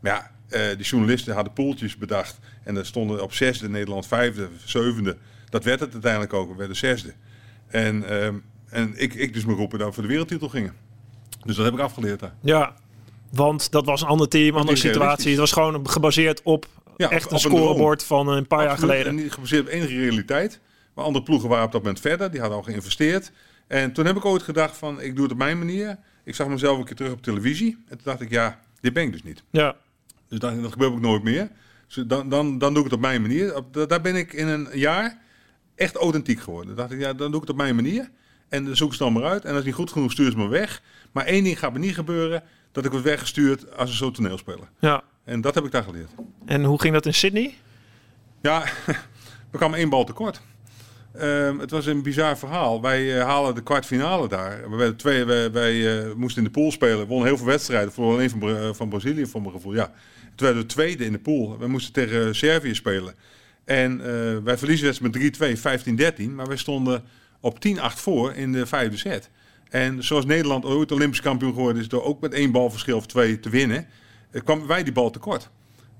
Maar 0.00 0.12
ja, 0.12 0.30
eh 0.48 0.76
de 0.76 0.84
journalisten 0.84 1.34
hadden 1.34 1.52
poeltjes 1.52 1.96
bedacht. 1.96 2.38
En 2.64 2.76
er 2.76 2.86
stonden 2.86 3.22
op 3.22 3.32
zesde, 3.32 3.68
Nederland 3.68 4.06
vijfde, 4.06 4.48
zevende. 4.64 5.16
Dat 5.48 5.64
werd 5.64 5.80
het 5.80 5.92
uiteindelijk 5.92 6.32
ook, 6.32 6.50
we 6.50 6.56
werden 6.56 6.76
zesde. 6.76 7.12
En, 7.66 8.08
ehm, 8.08 8.34
en 8.68 8.92
ik, 8.96 9.14
ik 9.14 9.32
dus 9.32 9.44
me 9.44 9.54
roepen 9.54 9.78
dat 9.78 9.88
we 9.88 9.94
voor 9.94 10.02
de 10.02 10.08
wereldtitel 10.08 10.48
gingen. 10.48 10.74
Dus 11.44 11.56
dat 11.56 11.64
heb 11.64 11.74
ik 11.74 11.80
afgeleerd 11.80 12.20
daar. 12.20 12.34
Ja, 12.40 12.74
want 13.32 13.70
dat 13.70 13.84
was 13.84 14.00
een 14.00 14.08
ander 14.08 14.28
team, 14.28 14.54
andere 14.54 14.72
niet 14.72 14.78
situatie. 14.82 15.30
Het 15.30 15.38
was 15.38 15.52
gewoon 15.52 15.88
gebaseerd 15.88 16.42
op 16.42 16.66
Ja, 16.96 17.10
echt 17.10 17.24
op- 17.24 17.30
een 17.30 17.36
een 17.36 17.42
scorebord 17.42 18.04
van 18.04 18.28
een 18.28 18.46
paar 18.46 18.64
jaar 18.64 18.78
geleden. 18.78 19.06
En 19.06 19.14
niet 19.14 19.32
gebaseerd 19.32 19.62
op 19.66 19.68
enige 19.72 19.94
realiteit. 20.00 20.60
Maar 20.94 21.04
andere 21.04 21.24
ploegen 21.24 21.48
waren 21.48 21.64
op 21.64 21.72
dat 21.72 21.82
moment 21.82 22.00
verder. 22.00 22.30
Die 22.30 22.40
hadden 22.40 22.58
al 22.58 22.64
geïnvesteerd. 22.64 23.32
En 23.66 23.92
toen 23.92 24.06
heb 24.06 24.16
ik 24.16 24.24
ooit 24.24 24.42
gedacht 24.42 24.76
van, 24.76 25.00
ik 25.00 25.14
doe 25.14 25.22
het 25.22 25.32
op 25.32 25.38
mijn 25.38 25.58
manier. 25.58 25.98
Ik 26.24 26.34
zag 26.34 26.46
mezelf 26.48 26.78
een 26.78 26.84
keer 26.84 26.96
terug 26.96 27.12
op 27.12 27.22
televisie. 27.22 27.70
En 27.88 27.96
toen 27.96 28.04
dacht 28.04 28.20
ik, 28.20 28.30
ja, 28.30 28.60
dit 28.80 28.92
ben 28.92 29.02
ik 29.02 29.12
dus 29.12 29.22
niet. 29.22 29.42
Ja, 29.50 29.76
Dus 30.28 30.38
dat, 30.38 30.62
dat 30.62 30.72
gebeurt 30.72 30.92
ook 30.92 31.00
nooit 31.00 31.22
meer. 31.22 31.50
Dus 31.86 32.04
dan, 32.06 32.28
dan, 32.28 32.58
dan 32.58 32.74
doe 32.74 32.78
ik 32.84 32.90
het 32.90 32.98
op 32.98 33.00
mijn 33.04 33.22
manier. 33.22 33.56
Op, 33.56 33.84
daar 33.88 34.00
ben 34.00 34.16
ik 34.16 34.32
in 34.32 34.46
een 34.48 34.68
jaar 34.72 35.18
echt 35.74 35.96
authentiek 35.96 36.40
geworden. 36.40 36.66
Dan 36.76 36.76
dacht 36.76 36.92
ik, 36.92 37.00
ja, 37.06 37.12
dan 37.12 37.26
doe 37.30 37.34
ik 37.34 37.40
het 37.40 37.50
op 37.50 37.56
mijn 37.56 37.74
manier. 37.74 38.10
En 38.48 38.64
dan 38.64 38.76
zoek 38.76 38.92
ze 38.92 38.98
dan 38.98 39.12
maar 39.12 39.24
uit. 39.24 39.44
En 39.44 39.54
als 39.54 39.64
niet 39.64 39.74
goed 39.74 39.92
genoeg, 39.92 40.12
stuur 40.12 40.30
ze 40.30 40.36
me 40.36 40.48
weg. 40.48 40.82
Maar 41.12 41.24
één 41.24 41.44
ding 41.44 41.58
gaat 41.58 41.72
me 41.72 41.78
niet 41.78 41.94
gebeuren. 41.94 42.42
Dat 42.78 42.86
ik 42.86 42.92
word 42.92 43.04
weggestuurd 43.04 43.76
als 43.76 43.90
een 43.90 43.96
soort 43.96 44.14
toneelspeler. 44.14 44.68
ja. 44.80 45.02
En 45.24 45.40
dat 45.40 45.54
heb 45.54 45.64
ik 45.64 45.70
daar 45.70 45.82
geleerd. 45.82 46.10
En 46.46 46.64
hoe 46.64 46.80
ging 46.80 46.94
dat 46.94 47.06
in 47.06 47.14
Sydney? 47.14 47.54
Ja, 48.42 48.64
we 49.50 49.58
kwamen 49.58 49.78
één 49.78 49.88
bal 49.88 50.04
tekort. 50.04 50.40
Ehm, 51.14 51.58
het 51.58 51.70
was 51.70 51.86
een 51.86 52.02
bizar 52.02 52.38
verhaal. 52.38 52.80
Wij 52.82 53.18
eh, 53.18 53.24
halen 53.26 53.54
de 53.54 53.62
kwartfinale 53.62 54.28
daar. 54.28 54.70
We 54.70 54.76
werden 54.76 54.96
twee, 54.96 55.24
wij, 55.24 55.52
wij 55.52 55.98
eh, 56.06 56.14
moesten 56.14 56.42
in 56.42 56.52
de 56.52 56.60
pool 56.60 56.72
spelen. 56.72 56.98
We 56.98 57.06
wonnen 57.06 57.26
heel 57.26 57.36
veel 57.36 57.46
wedstrijden. 57.46 57.92
Voor 57.92 58.12
alleen 58.12 58.30
van, 58.30 58.38
Bra- 58.38 58.72
van 58.72 58.88
Brazilië, 58.88 59.26
voor 59.26 59.40
mijn 59.40 59.52
gevoel. 59.52 59.74
Ja. 59.74 59.84
Toen 60.34 60.46
werden 60.46 60.62
we 60.62 60.68
tweede 60.68 61.04
in 61.04 61.12
de 61.12 61.18
pool. 61.18 61.58
We 61.58 61.66
moesten 61.68 61.92
tegen 61.92 62.34
Servië 62.34 62.74
spelen. 62.74 63.14
En 63.64 64.00
eh, 64.00 64.36
wij 64.44 64.58
verliezen 64.58 64.86
wedstrijd 64.86 65.38
met 65.40 66.18
3-2, 66.22 66.22
15-13. 66.22 66.30
Maar 66.30 66.46
wij 66.46 66.56
stonden 66.56 67.02
op 67.40 67.58
10-8 67.68 67.78
voor 67.80 68.32
in 68.32 68.52
de 68.52 68.66
vijfde 68.66 68.96
set. 68.96 69.30
En 69.70 70.04
zoals 70.04 70.24
Nederland 70.26 70.64
ooit 70.64 70.92
Olympisch 70.92 71.20
kampioen 71.20 71.52
geworden 71.52 71.82
is... 71.82 71.88
door 71.88 72.04
ook 72.04 72.20
met 72.20 72.32
één 72.32 72.52
balverschil 72.52 72.96
of 72.96 73.06
twee 73.06 73.40
te 73.40 73.50
winnen... 73.50 73.86
eh, 74.30 74.42
kwamen 74.44 74.66
wij 74.66 74.82
die 74.84 74.92
bal 74.92 75.10
tekort. 75.10 75.50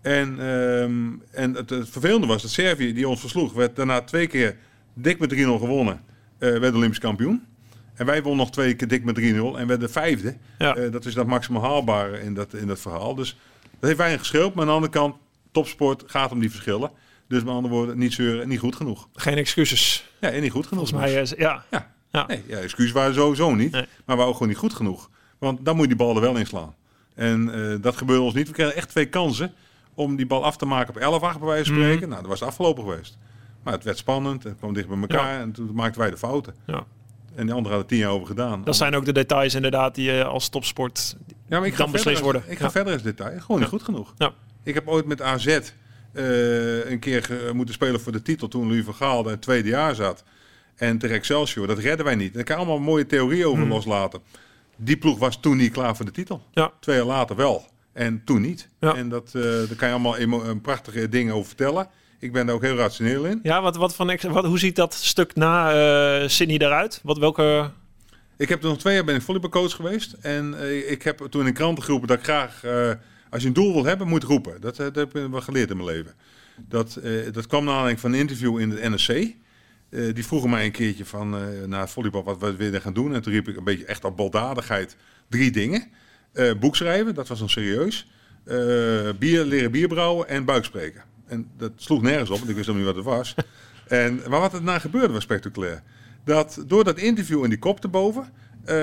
En, 0.03 0.41
ehm, 0.41 1.07
en 1.31 1.55
het, 1.55 1.71
het 1.71 1.89
vervelende 1.89 2.27
was 2.27 2.43
dat 2.43 2.51
Servië, 2.51 2.93
die 2.93 3.09
ons 3.09 3.21
versloeg, 3.21 3.53
werd 3.53 3.77
daarna 3.77 4.01
twee 4.01 4.27
keer 4.27 4.57
dik 4.95 5.19
met 5.19 5.35
3-0 5.35 5.37
gewonnen. 5.37 6.01
eh 6.39 6.59
werd 6.59 6.75
Olympisch 6.75 6.99
kampioen. 6.99 7.47
En 7.95 8.07
wij 8.07 8.23
wonnen 8.23 8.41
nog 8.45 8.51
twee 8.51 8.75
keer 8.75 8.89
dik 8.89 9.05
met 9.05 9.19
3-0 9.19 9.23
en 9.59 9.67
werden 9.67 9.91
vijfde. 9.91 10.37
Ja. 10.59 10.77
Eh, 10.77 10.93
dat 10.93 11.05
is 11.05 11.15
dat 11.15 11.27
maximaal 11.27 11.63
haalbare 11.63 12.21
in 12.21 12.35
dat, 12.35 12.55
in 12.55 12.67
dat 12.67 12.81
verhaal. 12.81 13.15
Dus 13.15 13.37
dat 13.61 13.81
heeft 13.81 13.97
weinig 13.97 14.21
geschild. 14.21 14.55
Maar 14.55 14.63
aan 14.63 14.69
de 14.69 14.75
andere 14.75 14.93
kant, 14.93 15.15
topsport 15.53 16.03
gaat 16.07 16.33
om 16.33 16.41
die 16.41 16.51
verschillen. 16.51 16.91
Dus 17.29 17.45
met 17.45 17.55
andere 17.55 17.75
woorden, 17.75 17.99
niet 17.99 18.13
zeuren, 18.13 18.49
niet 18.49 18.59
goed 18.59 18.77
genoeg. 18.77 19.09
Geen 19.15 19.37
excuses. 19.37 20.11
Ja, 20.21 20.31
en 20.31 20.43
niet 20.43 20.51
goed 20.53 20.67
genoeg. 20.67 20.89
Volgens 20.89 21.13
mij, 21.13 21.23
is, 21.23 21.31
ja. 21.37 21.65
Ja. 21.71 21.97
Ja. 22.13 22.27
Nee, 22.27 22.43
ja, 22.47 22.57
excuses 22.57 22.93
waren 22.93 23.15
sowieso 23.15 23.55
niet. 23.55 23.73
Nee. 23.73 23.87
Maar 24.05 24.17
waren 24.17 24.27
ook 24.27 24.33
gewoon 24.33 24.49
niet 24.49 24.59
goed 24.59 24.75
genoeg. 24.75 25.11
Want 25.39 25.65
dan 25.65 25.75
moet 25.75 25.83
je 25.89 25.89
die 25.97 26.07
bal 26.07 26.15
er 26.15 26.21
wel 26.21 26.37
in 26.37 26.47
slaan. 26.47 26.75
En 27.15 27.55
eh, 27.73 27.77
dat 27.83 27.97
gebeurde 27.97 28.23
ons 28.23 28.35
niet. 28.35 28.47
We 28.49 28.53
kregen 28.55 28.75
echt 28.75 28.89
twee 28.89 29.07
kansen 29.07 29.53
om 29.95 30.17
die 30.17 30.27
bal 30.27 30.45
af 30.45 30.57
te 30.57 30.67
maken 30.67 30.95
op 30.95 31.01
11 31.01 31.23
8 31.23 31.39
bij 31.39 31.49
wijze 31.49 31.65
van 31.65 31.75
Mhm. 31.75 31.83
spreken. 31.85 32.09
Nou, 32.09 32.21
dat 32.21 32.31
was 32.31 32.41
het 32.41 32.49
afgelopen 32.49 32.83
geweest. 32.85 33.19
Maar 33.63 33.73
het 33.73 33.85
werd 33.85 33.99
spannend. 33.99 34.43
Het 34.43 34.57
kwam 34.59 34.75
dicht 34.75 34.89
bij 34.89 34.99
elkaar. 35.01 35.41
En 35.41 35.53
toen 35.53 35.71
maakten 35.75 36.01
wij 36.01 36.11
de 36.11 36.17
fouten. 36.19 36.55
Ja. 36.67 36.85
En 37.35 37.45
die 37.47 37.55
anderen 37.55 37.71
hadden 37.71 37.87
tien 37.87 37.99
jaar 37.99 38.11
over 38.11 38.27
gedaan. 38.27 38.65
Dat 38.65 38.77
zijn 38.77 38.95
ook 38.95 39.05
de 39.05 39.13
details 39.13 39.55
inderdaad 39.55 39.95
die 39.95 40.11
je 40.13 40.25
als 40.25 40.49
topsport... 40.49 41.17
ja, 41.49 41.59
maar 41.59 41.67
ik 41.69 41.75
ga 41.75 41.79
dan 41.79 41.89
verder 41.91 41.91
beslist 41.93 42.07
als- 42.17 42.21
worden. 42.21 42.43
Ik 42.47 42.59
ga 42.59 42.65
Ja. 42.65 42.71
verder 42.71 42.93
als 42.93 43.03
detail. 43.03 43.41
Gewoon 43.41 43.61
niet 43.61 43.69
goed 43.71 43.83
genoeg. 43.83 44.15
Ja. 44.17 44.33
Ik 44.63 44.75
heb 44.75 44.89
ooit 44.89 45.07
met 45.07 45.23
AZ 45.23 45.47
eh, 45.47 46.91
een 46.91 46.99
keer 46.99 47.51
moeten 47.53 47.75
spelen 47.75 48.01
voor 48.01 48.13
de 48.13 48.23
titel 48.23 48.49
toen 48.49 48.67
Louis 48.67 48.85
van 48.85 48.95
Gaal 48.95 49.25
in 49.25 49.31
het 49.31 49.41
tweede 49.43 49.69
jaar 49.69 49.95
zat. 49.95 50.25
En 50.79 50.99
tegen 50.99 51.17
Excelsior. 51.17 51.67
Dat 51.67 51.79
redden 51.79 52.05
wij 52.05 52.15
niet. 52.15 52.35
Daar 52.35 52.45
kan 52.45 52.57
je 52.57 52.63
allemaal 52.63 52.85
mooie 52.85 53.07
theorieën 53.07 53.47
over 53.47 53.61
Hmm. 53.63 53.73
loslaten. 53.73 54.21
Die 54.77 54.97
ploeg 54.97 55.19
was 55.19 55.41
toen 55.41 55.57
niet 55.57 55.73
klaar 55.73 55.97
voor 55.97 56.05
de 56.05 56.11
titel. 56.11 56.43
Ja. 56.53 56.73
Twee 56.81 56.97
jaar 56.97 57.05
later 57.05 57.37
wel. 57.37 57.67
En 57.93 58.23
toen 58.25 58.41
niet. 58.41 58.69
Ja. 58.81 58.95
En 58.95 59.09
dat, 59.09 59.31
eh, 59.35 59.43
daar 59.43 59.75
kan 59.77 59.89
je 59.89 59.95
allemaal 59.95 60.17
eh, 60.17 60.51
prachtige 60.63 61.09
dingen 61.09 61.35
over 61.35 61.47
vertellen. 61.47 61.89
Ik 62.19 62.33
ben 62.33 62.47
daar 62.47 62.55
ook 62.55 62.63
heel 62.63 62.77
rationeel 62.77 63.25
in. 63.25 63.41
Ja, 63.43 63.63
wat, 63.63 63.77
wat 63.77 63.95
van, 63.95 64.19
wat, 64.29 64.45
hoe 64.45 64.59
ziet 64.59 64.77
dat 64.77 64.95
stuk 64.95 65.35
na 65.35 65.73
eh 66.23 66.29
Sydney 66.29 66.59
eruit? 66.59 67.01
Wat, 67.03 67.19
welke... 67.19 67.71
Ik 68.37 68.49
heb 68.49 68.63
nog 68.63 68.79
twee 68.79 68.95
jaar 68.95 69.05
ben 69.05 69.15
ik 69.15 69.23
volleybalcoach 69.23 69.75
geweest. 69.75 70.13
En 70.13 70.55
ik 70.91 71.03
heb 71.03 71.27
toen 71.31 71.47
in 71.47 71.53
kranten 71.53 71.85
geroepen 71.85 72.09
dat 72.09 72.19
ik 72.19 72.25
graag, 72.25 72.63
als 73.31 73.43
je 73.43 73.49
een 73.49 73.55
doel 73.55 73.73
wil 73.73 73.85
hebben, 73.85 74.09
moet 74.09 74.23
roepen. 74.23 74.61
Dat, 74.61 74.77
dat 74.77 74.95
heb 74.95 75.17
ik 75.17 75.31
wel 75.31 75.41
geleerd 75.41 75.71
in 75.71 75.77
mijn 75.77 75.89
leven. 75.89 76.15
Dat, 76.57 77.01
dat 77.33 77.47
kwam 77.47 77.65
naar 77.65 77.73
aanleiding 77.73 78.01
van 78.01 78.13
een 78.13 78.19
interview 78.19 78.59
in 78.61 78.71
het 78.71 78.83
NSC. 78.91 79.09
Eh, 79.91 80.15
die 80.15 80.27
vroegen 80.27 80.51
mij 80.51 80.65
een 80.65 80.73
keertje 80.73 81.05
van, 81.05 81.37
eh 81.37 81.67
na 81.67 81.87
volleybal 81.87 82.25
wat 82.25 82.39
we 82.39 82.57
willen 82.57 82.81
gaan 82.81 82.93
doen. 82.93 83.15
En 83.15 83.23
toen 83.23 83.33
riep 83.33 83.49
ik 83.49 83.57
een 83.57 83.65
beetje 83.65 83.85
echt 83.85 84.05
op 84.05 84.17
baldadigheid 84.17 84.97
drie 85.29 85.51
dingen. 85.51 85.87
Eh 86.33 86.53
boek 86.61 86.77
schrijven, 86.77 87.15
dat 87.15 87.29
was 87.29 87.39
dan 87.39 87.49
serieus. 87.49 88.11
Bier, 89.19 89.45
leren 89.45 89.71
bier 89.71 89.89
brouwen 89.89 90.29
en 90.29 90.45
buikspreken. 90.45 91.03
En 91.27 91.51
dat 91.57 91.73
sloeg 91.77 92.03
nergens 92.03 92.31
op, 92.31 92.39
want 92.39 92.51
ik 92.51 92.57
wist 92.57 92.69
nog 92.69 92.77
niet 92.77 92.85
wat 92.85 92.97
het 92.97 93.05
was. 93.05 93.35
En, 93.89 94.21
maar 94.29 94.41
wat 94.41 94.53
er 94.53 94.63
na 94.63 94.79
gebeurde 94.79 95.13
was 95.13 95.23
spectaculair. 95.23 95.83
Dat 96.25 96.65
door 96.67 96.85
dat 96.85 96.99
interview 96.99 97.45
in 97.45 97.49
die 97.49 97.59
kop 97.59 97.83
erboven... 97.83 98.33
eh 98.65 98.77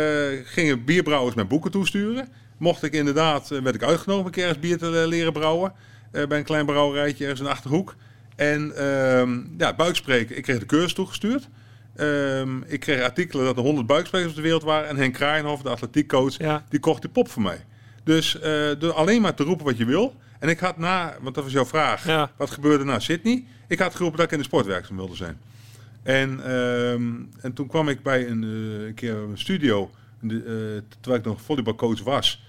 gingen 0.44 0.86
bierbrouwers 0.86 1.36
mijn 1.36 1.48
boeken 1.48 1.72
toesturen. 1.72 2.28
Mocht 2.58 2.84
ik 2.84 2.94
inderdaad, 2.94 3.48
werd 3.48 3.76
ik 3.76 3.84
uitgenodigd 3.84 4.20
om 4.20 4.26
een 4.26 4.32
keer 4.32 4.60
bier 4.60 4.78
te 4.78 5.06
leren 5.08 5.34
brouwen. 5.34 5.74
bij 6.12 6.38
een 6.38 6.44
klein 6.44 6.66
brouwerijtje 6.66 7.24
ergens 7.24 7.40
in 7.42 7.46
de 7.46 7.52
Achterhoek. 7.52 7.96
En 8.36 8.76
ehm 8.78 9.38
ja, 9.58 9.74
buikspreken. 9.76 10.38
Ik 10.38 10.44
kreeg 10.44 10.60
de 10.60 10.66
cursus 10.66 10.94
toegestuurd. 10.94 11.48
Ehm, 11.96 12.62
ik 12.62 12.80
kreeg 12.80 13.02
artikelen 13.02 13.46
dat 13.46 13.58
er 13.58 13.64
100 13.64 13.88
buiksprekers 13.88 14.30
op 14.30 14.36
de 14.36 14.42
wereld 14.42 14.64
waren. 14.64 14.90
En 14.90 14.98
Henk 14.98 15.14
Kraaienhof, 15.14 15.62
de 15.62 15.70
atletiekcoach, 15.70 16.38
Ja. 16.38 16.64
die 16.70 16.80
kocht 16.80 17.02
die 17.02 17.12
pop 17.12 17.30
voor 17.30 17.42
mij. 17.42 17.66
Dus 18.04 18.40
eh, 18.40 18.70
door 18.80 18.94
alleen 18.94 19.22
maar 19.22 19.34
te 19.34 19.44
roepen 19.44 19.66
wat 19.66 19.78
je 19.78 19.86
wil. 19.86 20.16
En 20.40 20.50
ik 20.50 20.60
had 20.60 20.78
na, 20.78 21.16
want 21.22 21.36
dat 21.36 21.44
was 21.44 21.54
jouw 21.54 21.66
vraag, 21.66 22.06
Ja. 22.08 22.32
wat 22.38 22.52
gebeurde 22.52 22.84
na 22.84 23.00
Sydney? 23.00 23.46
Ik 23.68 23.80
had 23.80 23.96
geroepen 23.96 24.18
dat 24.18 24.26
ik 24.26 24.32
in 24.34 24.38
de 24.38 24.44
sport 24.44 24.66
werkzaam 24.66 24.96
wilde 24.98 25.16
zijn. 25.16 25.38
En, 26.04 26.40
ehm, 26.46 27.12
en 27.42 27.54
toen 27.54 27.68
kwam 27.68 27.90
ik 27.90 28.04
bij 28.04 28.28
een, 28.28 28.44
eh, 28.44 28.86
een 28.88 28.94
keer 28.94 29.16
een 29.16 29.38
studio, 29.38 29.92
de, 30.20 30.36
eh, 30.38 30.96
terwijl 31.00 31.22
ik 31.22 31.28
nog 31.28 31.42
volleybalcoach 31.42 32.04
was, 32.04 32.44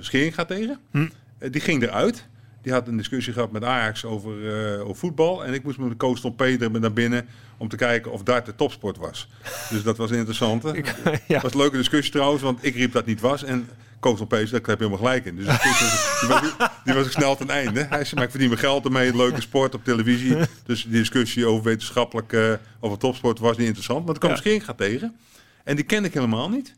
Schering 0.00 0.34
gaat 0.34 0.48
tegen. 0.48 0.78
Hm. 0.90 1.08
Die 1.50 1.60
ging 1.60 1.82
eruit. 1.82 2.26
Die 2.64 2.72
had 2.72 2.88
een 2.88 2.96
discussie 2.96 3.32
gehad 3.32 3.52
met 3.52 3.64
Ajax 3.64 4.04
over, 4.04 4.32
eh, 4.54 4.80
over 4.80 4.96
voetbal. 4.96 5.44
En 5.44 5.54
ik 5.54 5.62
moest 5.64 5.78
met 5.78 5.90
de 5.90 5.96
coach 5.96 6.20
Tom 6.20 6.34
Peter 6.34 6.70
naar 6.80 6.92
binnen 6.92 7.26
om 7.56 7.68
te 7.68 7.76
kijken 7.76 8.12
of 8.12 8.22
dat 8.22 8.46
de 8.46 8.54
topsport 8.54 8.96
was. 8.96 9.28
Dus 9.70 9.82
dat 9.82 9.96
was 9.96 10.10
ja. 11.26 11.34
Dat 11.34 11.42
was 11.42 11.52
een 11.52 11.58
leuke 11.58 11.76
discussie 11.76 12.12
trouwens, 12.12 12.42
want 12.42 12.64
ik 12.64 12.74
riep 12.74 12.92
dat 12.92 13.06
niet 13.06 13.20
was. 13.20 13.44
En 13.44 13.68
coach 14.00 14.16
Tom 14.16 14.26
Peter, 14.26 14.50
daar 14.50 14.60
heb 14.60 14.78
je 14.78 14.84
helemaal 14.86 15.06
gelijk 15.06 15.24
in. 15.24 15.36
Dus 15.36 15.44
die 15.44 16.28
was, 16.28 16.40
die 16.84 16.94
was, 16.94 17.04
ook 17.04 17.10
snel 17.10 17.36
ten 17.36 17.50
einde. 17.50 17.80
Hij 17.80 18.04
zei, 18.04 18.14
maar 18.14 18.24
ik 18.24 18.30
verdien 18.30 18.48
mijn 18.48 18.60
geld 18.60 18.84
ermee, 18.84 19.16
leuke 19.16 19.40
sport 19.40 19.74
op 19.74 19.84
televisie. 19.84 20.36
Dus 20.66 20.82
die 20.82 20.92
discussie 20.92 21.46
over 21.46 21.64
wetenschappelijk, 21.64 22.32
eh, 22.32 22.52
over 22.80 22.98
topsport 22.98 23.38
was 23.38 23.56
niet 23.56 23.66
interessant. 23.66 24.04
Maar 24.04 24.14
toen 24.14 24.18
kwam 24.22 24.30
Ja. 24.30 24.36
Schering 24.36 24.64
gaat 24.64 24.78
tegen. 24.78 25.16
En 25.64 25.76
die 25.76 25.84
kende 25.84 26.08
ik 26.08 26.14
helemaal 26.14 26.48
niet. 26.50 26.74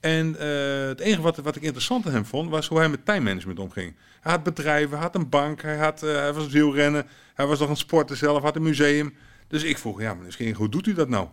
En 0.00 0.36
eh, 0.38 0.86
het 0.86 1.00
enige 1.00 1.22
wat, 1.22 1.36
wat 1.36 1.56
ik 1.56 1.62
interessant 1.62 2.06
aan 2.06 2.12
hem 2.12 2.24
vond, 2.24 2.50
was 2.50 2.68
hoe 2.68 2.78
hij 2.78 2.88
met 2.88 3.04
timemanagement 3.04 3.58
omging. 3.58 3.94
Hij 4.20 4.32
had 4.32 4.42
bedrijven, 4.42 4.90
hij 4.90 5.00
had 5.06 5.14
een 5.14 5.28
bank, 5.28 5.62
hij, 5.62 5.76
had, 5.76 6.02
eh, 6.02 6.14
hij 6.14 6.32
was 6.32 6.46
wielrennen, 6.46 7.06
hij 7.34 7.46
was 7.46 7.58
nog 7.58 7.68
een 7.68 7.76
sporter 7.76 8.16
zelf, 8.16 8.42
had 8.42 8.56
een 8.56 8.62
museum. 8.62 9.14
Dus 9.48 9.62
ik 9.62 9.78
vroeg, 9.78 10.00
ja 10.00 10.16
Schering, 10.28 10.56
hoe 10.56 10.68
doet 10.68 10.86
u 10.86 10.94
dat 10.94 11.08
nou? 11.08 11.28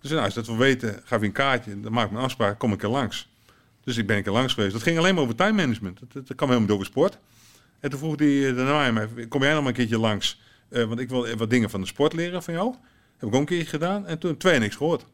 Dus 0.00 0.10
nou, 0.10 0.24
als 0.24 0.34
dat 0.34 0.46
wil 0.46 0.56
weten, 0.56 1.00
gaf 1.04 1.20
je 1.20 1.26
een 1.26 1.32
kaartje, 1.32 1.80
dan 1.80 1.92
maak 1.92 2.04
ik 2.04 2.10
mijn 2.10 2.24
afspraak, 2.24 2.58
kom 2.58 2.72
ik 2.72 2.82
er 2.82 2.88
langs. 2.88 3.30
Dus 3.84 3.96
ik 3.96 4.06
ben 4.06 4.16
een 4.16 4.22
keer 4.22 4.32
langs 4.32 4.54
geweest. 4.54 4.72
Dat 4.72 4.82
ging 4.82 4.98
alleen 4.98 5.14
maar 5.14 5.22
over 5.22 5.34
time 5.34 5.52
management. 5.52 6.00
Dat, 6.00 6.12
dat, 6.12 6.36
kwam 6.36 6.48
helemaal 6.48 6.60
niet 6.60 6.70
over 6.70 6.86
sport. 6.86 7.18
En 7.80 7.90
toen 7.90 7.98
vroeg 7.98 8.18
hij 8.18 8.48
eh, 8.48 8.56
daarna 8.56 8.86
aan 8.86 8.94
mij, 8.94 9.26
kom 9.28 9.42
jij 9.42 9.52
nog 9.52 9.60
maar 9.60 9.68
een 9.68 9.76
keertje 9.76 9.98
langs? 9.98 10.40
Want 10.68 11.00
ik 11.00 11.08
wil 11.08 11.36
wat 11.36 11.50
dingen 11.50 11.70
van 11.70 11.80
de 11.80 11.86
sport 11.86 12.12
leren 12.12 12.42
van 12.42 12.54
jou. 12.54 12.74
Heb 13.16 13.28
ik 13.28 13.34
ook 13.34 13.40
een 13.40 13.46
keer 13.46 13.66
gedaan. 13.66 14.06
En 14.06 14.18
toen 14.18 14.36
twee 14.36 14.58
niks 14.58 14.76
gehoord. 14.76 15.06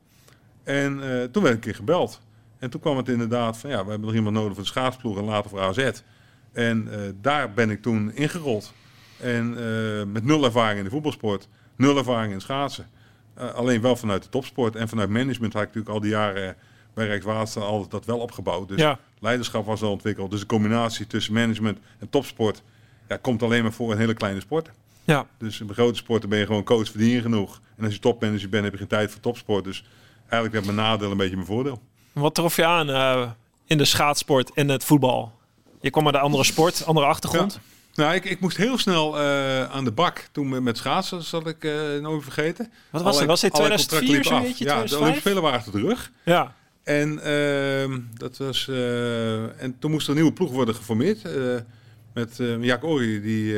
En 0.64 1.00
toen 1.32 1.42
werd 1.42 1.46
ik 1.46 1.52
een 1.52 1.58
keer 1.58 1.74
gebeld. 1.74 2.20
En 2.58 2.70
toen 2.70 2.80
kwam 2.80 2.96
het 2.96 3.08
inderdaad 3.08 3.58
van, 3.58 3.70
ja, 3.70 3.84
we 3.84 3.90
hebben 3.90 4.06
nog 4.06 4.16
iemand 4.16 4.34
nodig 4.34 4.54
voor 4.54 4.62
de 4.62 4.68
schaatsploeg 4.68 5.18
en 5.18 5.24
later 5.24 5.50
voor 5.50 5.60
AZ. 5.60 5.90
En 6.52 6.88
eh, 6.92 7.00
daar 7.20 7.52
ben 7.52 7.70
ik 7.70 7.82
toen 7.82 8.14
ingerold. 8.14 8.72
En 9.20 9.56
eh, 9.58 10.04
met 10.12 10.24
nul 10.24 10.44
ervaring 10.44 10.78
in 10.78 10.84
de 10.84 10.90
voetbalsport, 10.90 11.48
nul 11.76 11.96
ervaring 11.96 12.32
in 12.32 12.40
schaatsen. 12.40 12.86
Eh, 13.34 13.54
alleen 13.54 13.80
wel 13.80 13.96
vanuit 13.96 14.22
de 14.22 14.28
topsport 14.28 14.76
en 14.76 14.88
vanuit 14.88 15.08
management 15.08 15.52
had 15.52 15.62
ik 15.62 15.68
natuurlijk 15.68 15.94
al 15.94 16.00
die 16.00 16.10
jaren 16.10 16.56
bij 16.94 17.06
Rijkswaterstaat 17.06 17.62
altijd 17.64 17.90
dat 17.90 18.04
wel 18.04 18.18
opgebouwd. 18.18 18.68
Dus 18.68 18.80
Ja. 18.80 18.98
leiderschap 19.18 19.66
was 19.66 19.82
al 19.82 19.90
ontwikkeld. 19.90 20.30
Dus 20.30 20.40
de 20.40 20.46
combinatie 20.46 21.06
tussen 21.06 21.32
management 21.34 21.78
en 21.98 22.10
topsport 22.10 22.62
ja, 23.08 23.16
komt 23.16 23.42
alleen 23.42 23.62
maar 23.62 23.72
voor 23.72 23.92
een 23.92 23.98
hele 23.98 24.14
kleine 24.14 24.40
sport. 24.40 24.70
Ja. 25.04 25.26
Dus 25.38 25.58
bij 25.58 25.74
grote 25.74 25.98
sporten 25.98 26.28
ben 26.28 26.38
je 26.38 26.46
gewoon 26.46 26.64
coach, 26.64 26.90
verdien 26.90 27.08
je 27.10 27.20
genoeg. 27.20 27.60
En 27.76 27.84
als 27.84 27.94
je 27.94 28.00
topmanager 28.00 28.48
bent, 28.48 28.64
heb 28.64 28.72
je 28.72 28.78
geen 28.78 28.86
tijd 28.88 29.10
voor 29.10 29.20
topsport. 29.20 29.64
Dus 29.64 29.84
eigenlijk 30.18 30.52
werd 30.52 30.64
mijn 30.64 30.88
nadeel 30.88 31.10
een 31.10 31.16
beetje 31.16 31.34
mijn 31.34 31.46
voordeel. 31.46 31.82
Wat 32.18 32.34
trof 32.34 32.56
je 32.56 32.64
aan 32.64 32.90
eh, 32.90 33.30
in 33.66 33.78
de 33.78 33.84
schaatsport 33.84 34.50
en 34.54 34.68
het 34.68 34.84
voetbal? 34.84 35.32
Je 35.80 35.90
kwam 35.90 36.06
uit 36.06 36.14
een 36.14 36.20
andere 36.20 36.44
sport, 36.44 36.86
andere 36.86 37.06
achtergrond. 37.06 37.60
Nou, 37.94 38.14
ik, 38.14 38.24
ik 38.24 38.40
moest 38.40 38.56
heel 38.56 38.78
snel 38.78 39.18
eh, 39.18 39.64
aan 39.70 39.84
de 39.84 39.92
bak. 39.92 40.28
Toen 40.32 40.62
met- 40.62 40.76
schaatsen, 40.76 41.22
dat 41.30 41.46
ik 41.46 41.64
eh, 41.64 41.72
nooit 42.00 42.22
vergeten. 42.22 42.72
Wat 42.90 43.02
was 43.02 43.18
het? 43.18 43.26
Was 43.26 43.40
dit 43.40 43.52
Allerlei 43.52 43.80
2004 43.86 44.14
contracten 44.14 44.40
zo'n 44.40 44.48
beetje? 44.48 44.64
Ja, 44.64 44.70
de 44.82 44.88
2005? 44.88 45.00
Olympische 45.00 45.28
Spelen 45.28 45.42
waren 45.42 45.58
achter 45.58 45.72
de 45.72 45.80
rug. 45.86 46.10
Ja. 46.24 46.54
En, 46.82 47.22
ehm, 47.22 48.00
dat 48.14 48.36
was, 48.36 48.68
en 49.58 49.76
toen 49.78 49.90
moest 49.90 50.04
er 50.04 50.10
een 50.10 50.16
nieuwe 50.16 50.32
ploeg 50.32 50.50
worden 50.50 50.74
geformeerd. 50.74 51.22
met 52.14 52.38
uh, 52.38 52.84
Ori, 52.84 53.20
die, 53.20 53.54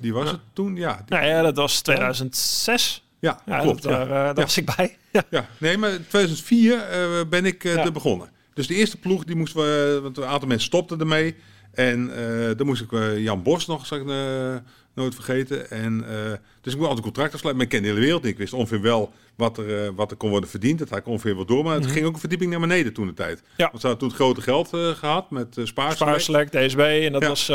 die 0.00 0.12
was 0.12 0.24
Ja. 0.24 0.30
het 0.30 0.40
toen. 0.52 0.76
Ja, 0.76 0.92
die- 1.06 1.16
Nou 1.18 1.24
ja, 1.26 1.42
dat 1.42 1.56
was 1.56 1.80
2006. 1.80 3.02
Ja, 3.24 3.40
Ja, 3.46 3.58
klopt. 3.60 3.82
dat, 3.82 3.92
daar, 3.92 4.02
eh, 4.02 4.08
daar 4.08 4.26
Ja. 4.36 4.42
was 4.42 4.56
ik 4.58 4.74
bij. 4.76 4.96
Ja. 5.30 5.46
Nee, 5.58 5.78
maar 5.78 5.90
in 5.90 6.06
2004 6.08 6.78
eh, 6.78 7.08
ben 7.28 7.44
ik 7.44 7.64
eh 7.64 7.84
er 7.84 7.92
begonnen. 7.92 8.30
Dus 8.54 8.66
de 8.66 8.74
eerste 8.74 8.96
ploeg, 8.98 9.24
die 9.24 9.36
moesten 9.36 9.60
we, 9.60 9.98
want 10.02 10.16
een 10.16 10.24
aantal 10.24 10.48
mensen 10.48 10.66
stopten 10.66 11.00
ermee. 11.00 11.34
En 11.72 12.10
dan 12.56 12.66
moest 12.66 12.82
ik 12.82 12.90
Jan 13.16 13.42
Bos 13.42 13.66
nog, 13.66 13.86
zal 13.86 13.98
ik 13.98 14.08
eh, 14.08 14.54
nooit 14.94 15.14
vergeten. 15.14 15.70
En, 15.70 16.04
dus 16.60 16.72
ik 16.72 16.78
moet 16.78 16.86
altijd 16.88 17.04
contracten 17.04 17.38
sluiten. 17.38 17.56
Maar 17.56 17.62
ik 17.62 17.68
ken 17.68 17.82
de 17.82 17.88
hele 17.88 18.00
wereld. 18.00 18.24
Ik 18.24 18.38
wist 18.38 18.52
ongeveer 18.52 18.80
wel 18.80 19.12
wat 19.36 19.58
er, 19.58 19.94
wat 19.94 20.10
er 20.10 20.16
kon 20.16 20.30
worden 20.30 20.48
verdiend. 20.50 20.78
Dat 20.78 20.88
had 20.88 20.98
ik 20.98 21.06
ongeveer 21.06 21.34
wel 21.34 21.44
door. 21.44 21.64
Maar 21.64 21.74
het 21.74 21.84
Mhm. 21.84 21.92
ging 21.92 22.06
ook 22.06 22.14
een 22.14 22.20
verdieping 22.20 22.50
naar 22.50 22.60
beneden 22.60 22.92
toen 22.92 23.06
de 23.06 23.14
tijd. 23.14 23.42
Ja. 23.56 23.68
Want 23.68 23.80
ze 23.80 23.86
hadden 23.86 23.98
toen 23.98 24.08
het 24.08 24.16
grote 24.16 24.40
geld 24.40 24.72
eh, 24.72 24.88
gehad 24.88 25.30
met 25.30 25.56
uh, 25.56 25.66
spaarselect. 25.66 26.52
DSB. 26.52 26.78
En 26.78 27.12
dat 27.12 27.24
was... 27.26 27.52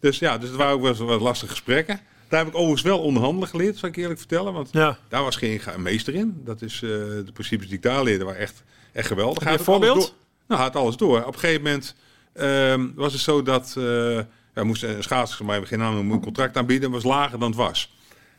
Dus 0.00 0.18
ja, 0.18 0.38
dus 0.38 0.48
het 0.48 0.58
waren 0.58 0.74
ook 0.74 0.82
wel 0.82 1.06
wat 1.06 1.20
lastige 1.20 1.50
gesprekken. 1.50 2.00
Daar 2.28 2.38
heb 2.38 2.48
ik 2.48 2.54
overigens 2.54 2.82
wel 2.82 2.98
onderhandelen 2.98 3.48
geleerd, 3.48 3.76
zal 3.76 3.88
ik 3.88 3.96
eerlijk 3.96 4.18
vertellen. 4.18 4.52
Want 4.52 4.68
ja. 4.72 4.98
daar 5.08 5.22
was 5.22 5.36
geen 5.36 5.60
meester 5.76 6.14
in. 6.14 6.40
Dat 6.44 6.62
is 6.62 6.74
eh, 6.74 6.90
de 6.90 7.32
principes 7.32 7.66
die 7.66 7.76
ik 7.76 7.82
daar 7.82 8.02
leerde, 8.02 8.24
waren 8.24 8.40
echt, 8.40 8.62
echt 8.92 9.06
geweldig. 9.06 9.42
Heb 9.42 9.52
je 9.52 9.58
een 9.58 9.64
voorbeeld? 9.64 10.14
Nou, 10.48 10.60
had 10.60 10.76
alles 10.76 10.96
door. 10.96 11.24
Op 11.24 11.34
een 11.34 11.40
gegeven 11.40 11.62
moment 11.62 11.94
ehm, 12.32 12.86
was 12.94 13.12
het 13.12 13.22
zo 13.22 13.42
dat 13.42 13.74
eh 13.78 14.20
wij 14.58 14.66
moesten 14.66 14.96
een 14.96 15.02
schaatser, 15.02 15.44
maar 15.44 15.66
geen 15.66 15.78
naam 15.78 15.94
noemen, 15.94 16.14
een 16.14 16.22
contract 16.22 16.56
aanbieden. 16.56 16.90
was 16.90 17.04
lager 17.04 17.38
dan 17.38 17.48
het 17.48 17.58
was. 17.58 17.96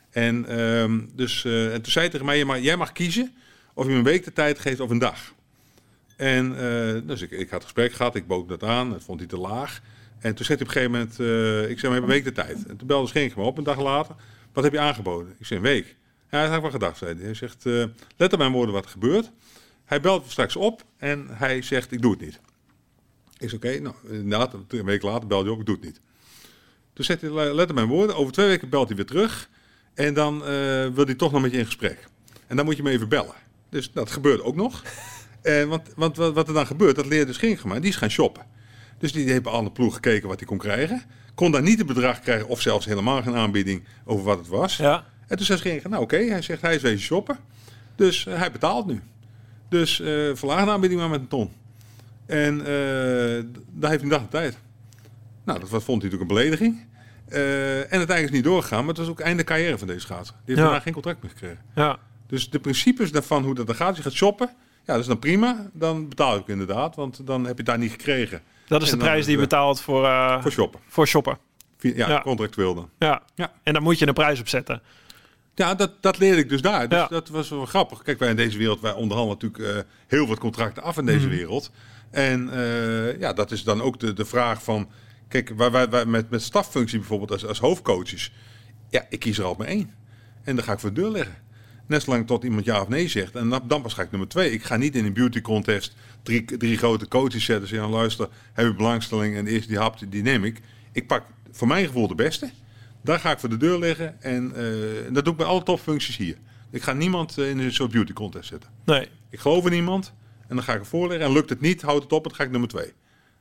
En, 0.09 0.45
ehm, 0.45 0.99
dus, 1.13 1.45
eh, 1.45 1.73
en 1.73 1.81
toen 1.81 1.91
zei 1.91 2.03
hij 2.03 2.09
tegen 2.09 2.25
mij, 2.25 2.37
"Ja, 2.37 2.45
maar 2.45 2.61
jij 2.61 2.77
mag 2.77 2.91
kiezen 2.91 3.35
of 3.73 3.85
je 3.85 3.91
me 3.91 3.97
een 3.97 4.03
week 4.03 4.23
de 4.23 4.33
tijd 4.33 4.59
geeft 4.59 4.79
of 4.79 4.89
een 4.89 4.99
dag. 4.99 5.33
En 6.15 6.51
eh, 6.59 7.01
dus 7.03 7.21
ik, 7.21 7.31
ik 7.31 7.49
had 7.49 7.63
gesprek 7.63 7.93
gehad, 7.93 8.15
ik 8.15 8.27
bood 8.27 8.49
dat 8.49 8.63
aan, 8.63 8.89
dat 8.89 9.03
vond 9.03 9.19
hij 9.19 9.27
te 9.27 9.37
laag. 9.37 9.81
En 10.19 10.35
toen 10.35 10.45
zei 10.45 10.57
hij 10.57 10.67
op 10.67 10.75
een 10.75 10.81
gegeven 10.81 10.91
moment, 10.91 11.19
eh, 11.19 11.69
ik 11.69 11.79
zei, 11.79 11.93
we 11.93 11.99
hebben 11.99 12.01
een 12.01 12.23
week 12.23 12.23
de 12.23 12.31
tijd. 12.31 12.65
En 12.67 12.77
toen 12.77 12.87
belde 12.87 13.07
Schenk 13.07 13.35
me 13.35 13.43
op 13.43 13.57
een 13.57 13.63
dag 13.63 13.81
later. 13.81 14.15
Wat 14.53 14.63
heb 14.63 14.73
je 14.73 14.79
aangeboden? 14.79 15.35
Ik 15.39 15.45
zei, 15.45 15.59
een 15.59 15.65
week. 15.65 15.95
Ja, 16.29 16.39
dat 16.39 16.47
had 16.47 16.55
ik 16.55 16.61
wel 16.61 16.71
gedacht, 16.71 16.97
zei 16.97 17.15
hij. 17.15 17.23
Hij 17.23 17.33
zegt, 17.33 17.65
eh, 17.65 17.83
let 18.17 18.33
op 18.33 18.39
mijn 18.39 18.51
woorden 18.51 18.73
wat 18.73 18.83
er 18.83 18.89
gebeurt. 18.89 19.31
Hij 19.85 20.01
belt 20.01 20.25
straks 20.27 20.55
op 20.55 20.83
en 20.97 21.27
hij 21.31 21.61
zegt, 21.61 21.91
ik 21.91 22.01
doe 22.01 22.11
het 22.11 22.21
niet. 22.21 22.39
Ik 23.37 23.49
zei, 23.49 23.55
oké, 23.55 23.79
nou, 23.79 23.95
inderdaad, 24.09 24.53
een 24.67 24.85
week 24.85 25.01
later 25.01 25.27
belde 25.27 25.43
hij 25.43 25.53
op, 25.53 25.59
ik 25.59 25.65
doe 25.65 25.75
het 25.75 25.83
niet. 25.83 26.01
Toen 26.93 27.05
zegt 27.05 27.21
hij, 27.21 27.53
let 27.53 27.69
op 27.69 27.75
mijn 27.75 27.87
woorden, 27.87 28.15
over 28.15 28.33
twee 28.33 28.47
weken 28.47 28.69
belt 28.69 28.87
hij 28.87 28.95
weer 28.95 29.05
terug. 29.05 29.49
En 29.93 30.13
dan 30.13 30.45
eh, 30.45 30.87
wil 30.87 31.05
hij 31.05 31.15
toch 31.15 31.31
nog 31.31 31.41
met 31.41 31.51
je 31.51 31.57
in 31.57 31.65
gesprek. 31.65 32.07
En 32.47 32.55
dan 32.55 32.65
moet 32.65 32.77
je 32.77 32.83
me 32.83 32.89
even 32.89 33.09
bellen. 33.09 33.35
Dus 33.69 33.91
dat 33.91 34.11
gebeurt 34.11 34.41
ook 34.41 34.55
nog. 34.55 34.83
Want 35.67 35.81
want 35.95 36.17
wat, 36.17 36.47
er 36.47 36.53
dan 36.53 36.65
gebeurt, 36.65 36.95
dat 36.95 37.05
leerde 37.05 37.33
Schenk 37.33 37.63
maar, 37.63 37.81
die 37.81 37.89
is 37.89 37.95
gaan 37.95 38.09
shoppen. 38.09 38.45
Dus 38.99 39.11
die 39.11 39.29
heeft 39.29 39.43
bij 39.43 39.51
alle 39.51 39.71
ploeg 39.71 39.93
gekeken 39.93 40.27
wat 40.27 40.39
hij 40.39 40.47
kon 40.47 40.57
krijgen. 40.57 41.01
Kon 41.35 41.51
daar 41.51 41.61
niet 41.61 41.79
een 41.79 41.85
bedrag 41.85 42.19
krijgen 42.19 42.47
of 42.47 42.61
zelfs 42.61 42.85
helemaal 42.85 43.21
geen 43.21 43.35
aanbieding 43.35 43.83
over 44.05 44.23
wat 44.25 44.37
het 44.37 44.47
was. 44.47 44.77
Ja. 44.77 45.05
En 45.27 45.37
toen 45.37 45.45
zei 45.45 45.59
Schenk, 45.59 45.83
nou 45.89 46.03
oké, 46.03 46.17
hij 46.17 46.41
zegt 46.41 46.61
hij 46.61 46.75
is 46.75 46.81
wezen 46.81 46.99
shoppen. 46.99 47.37
Dus 47.95 48.25
eh, 48.25 48.37
hij 48.37 48.51
betaalt 48.51 48.85
nu. 48.87 49.01
Dus 49.69 49.99
eh 50.01 50.07
verlaag 50.33 50.65
de 50.65 50.71
aanbieding 50.71 50.99
maar 51.01 51.09
met 51.09 51.19
een 51.19 51.27
ton. 51.27 51.51
En 52.25 52.57
d- 52.59 53.59
daar 53.71 53.89
heeft 53.89 54.01
hij 54.01 54.11
een 54.11 54.17
dag 54.17 54.21
de 54.21 54.27
tijd. 54.27 54.57
Nou, 55.43 55.59
dat 55.59 55.69
vond 55.69 55.85
hij 55.85 55.95
natuurlijk 55.95 56.21
een 56.21 56.27
belediging. 56.37 56.85
Eh, 57.27 57.73
en 57.73 57.79
uiteindelijk 57.79 58.17
is 58.19 58.23
het 58.25 58.31
niet 58.31 58.43
doorgegaan, 58.43 58.79
maar 58.79 58.87
het 58.87 58.97
was 58.97 59.07
ook 59.07 59.19
einde 59.19 59.43
carrière 59.43 59.77
van 59.77 59.87
deze 59.87 59.99
schaatser. 59.99 60.35
Die 60.35 60.43
heeft 60.45 60.57
Ja. 60.59 60.63
daarna 60.63 60.79
geen 60.79 60.93
contract 60.93 61.21
meer 61.21 61.31
gekregen. 61.31 61.59
Ja. 61.75 61.99
Dus 62.27 62.49
de 62.49 62.59
principes 62.59 63.11
daarvan, 63.11 63.43
hoe 63.43 63.55
dat 63.55 63.67
dan 63.67 63.75
gaat, 63.75 63.87
als 63.87 63.97
je 63.97 64.03
gaat 64.03 64.13
shoppen, 64.13 64.47
ja, 64.85 64.93
dat 64.93 64.99
is 64.99 65.07
dan 65.07 65.19
prima. 65.19 65.69
Dan 65.73 66.09
betaal 66.09 66.33
ook 66.35 66.49
inderdaad, 66.49 66.95
want 66.95 67.27
dan 67.27 67.39
heb 67.41 67.51
je 67.51 67.57
het 67.57 67.65
daar 67.65 67.77
niet 67.77 67.91
gekregen 67.91 68.41
Dat 68.69 68.81
is 68.81 68.91
En 68.91 68.97
de 68.97 69.03
prijs 69.03 69.25
die 69.25 69.33
je 69.35 69.39
betaalt 69.41 69.81
voor, 69.81 70.05
eh, 70.05 70.41
voor 70.41 70.51
shoppen. 70.51 70.79
voor 70.87 71.07
shoppen. 71.07 71.37
Ja, 71.79 72.09
Ja. 72.09 72.21
contractueel 72.21 72.75
dan. 72.75 72.89
Ja. 72.99 73.21
Ja. 73.35 73.51
En 73.63 73.73
dan 73.73 73.83
moet 73.83 73.99
je 73.99 74.07
een 74.07 74.13
prijs 74.13 74.39
op 74.39 74.47
zetten. 74.47 74.81
Ja, 75.55 75.75
dat, 75.75 75.91
dat 76.01 76.17
leerde 76.17 76.41
ik 76.41 76.49
dus 76.49 76.61
daar. 76.61 76.89
Dus 76.89 76.99
Ja. 76.99 77.07
dat 77.07 77.29
was 77.29 77.49
wel 77.49 77.65
grappig. 77.65 78.01
Kijk, 78.01 78.19
wij 78.19 78.29
in 78.29 78.35
deze 78.35 78.57
wereld, 78.57 78.79
wij 78.81 78.93
onderhandelen 78.93 79.37
natuurlijk 79.41 79.85
eh, 79.87 79.91
heel 80.07 80.27
wat 80.27 80.39
contracten 80.39 80.83
af 80.83 80.97
in 80.97 81.05
deze 81.05 81.25
Mhm. 81.27 81.35
wereld. 81.35 81.71
En 82.11 82.49
eh, 82.53 83.19
ja, 83.19 83.33
dat 83.33 83.51
is 83.51 83.63
dan 83.63 83.81
ook 83.81 83.99
de, 83.99 84.13
de 84.13 84.25
vraag 84.25 84.63
van... 84.63 84.89
Kijk, 85.27 85.49
wij, 85.57 85.71
wij, 85.71 85.89
wij 85.89 86.05
met, 86.05 86.29
met 86.29 86.41
staffunctie 86.43 86.97
bijvoorbeeld 86.99 87.31
als, 87.31 87.45
als 87.45 87.59
hoofdcoaches... 87.59 88.31
Ja, 88.89 89.05
ik 89.09 89.19
kies 89.19 89.37
er 89.37 89.43
altijd 89.43 89.67
maar 89.67 89.77
één. 89.77 89.93
En 90.43 90.55
dan 90.55 90.63
ga 90.65 90.71
ik 90.73 90.79
voor 90.79 90.93
de 90.93 91.01
deur 91.01 91.09
leggen. 91.11 91.35
Net 91.89 92.01
zolang 92.03 92.27
tot 92.27 92.43
iemand 92.43 92.65
ja 92.65 92.81
of 92.81 92.87
nee 92.87 93.07
zegt. 93.07 93.35
En 93.35 93.49
dan, 93.49 93.61
dan 93.67 93.81
pas 93.81 93.93
ga 93.93 94.01
ik 94.01 94.11
nummer 94.11 94.29
twee. 94.29 94.51
Ik 94.51 94.63
ga 94.63 94.75
niet 94.77 94.95
in 94.95 95.05
een 95.05 95.13
beauty 95.13 95.41
contest 95.41 95.95
drie, 96.23 96.45
drie 96.57 96.77
grote 96.77 97.07
coaches 97.07 97.45
zetten. 97.45 97.67
Zeggen, 97.67 97.87
nou, 97.89 97.99
luister, 97.99 98.27
heb 98.53 98.65
je 98.65 98.73
belangstelling? 98.75 99.35
En 99.35 99.45
de 99.45 99.51
eerste 99.51 99.67
die 99.67 99.77
hapt, 99.77 100.11
die 100.11 100.21
neem 100.21 100.43
ik. 100.43 100.61
Ik 100.91 101.07
pak 101.07 101.23
voor 101.51 101.67
mijn 101.67 101.85
gevoel 101.85 102.07
de 102.07 102.15
beste. 102.15 102.49
Daar 103.03 103.19
ga 103.19 103.31
ik 103.31 103.39
voor 103.39 103.49
de 103.49 103.57
deur 103.57 103.79
liggen. 103.79 104.21
En 104.21 104.55
eh, 104.55 105.13
dat 105.13 105.23
doe 105.23 105.33
ik 105.33 105.39
bij 105.39 105.47
alle 105.47 105.63
topfuncties 105.63 106.17
hier. 106.17 106.35
Ik 106.71 106.81
ga 106.81 106.93
niemand 106.93 107.37
eh, 107.37 107.49
in 107.49 107.59
een 107.59 107.73
soort 107.73 107.91
beauty 107.91 108.13
contest 108.13 108.49
zetten. 108.49 108.69
Nee. 108.85 109.07
Ik 109.29 109.39
geloof 109.39 109.65
in 109.65 109.73
iemand 109.73 110.13
en 110.47 110.55
dan 110.55 110.63
ga 110.65 110.73
ik 110.73 110.79
ervoor 110.79 111.07
liggen. 111.07 111.25
En 111.27 111.33
lukt 111.33 111.49
het 111.49 111.61
niet, 111.61 111.81
houd 111.81 112.03
het 112.03 112.11
op, 112.13 112.23
dan 112.23 112.35
ga 112.35 112.43
ik 112.43 112.51
nummer 112.51 112.69
twee. 112.69 112.93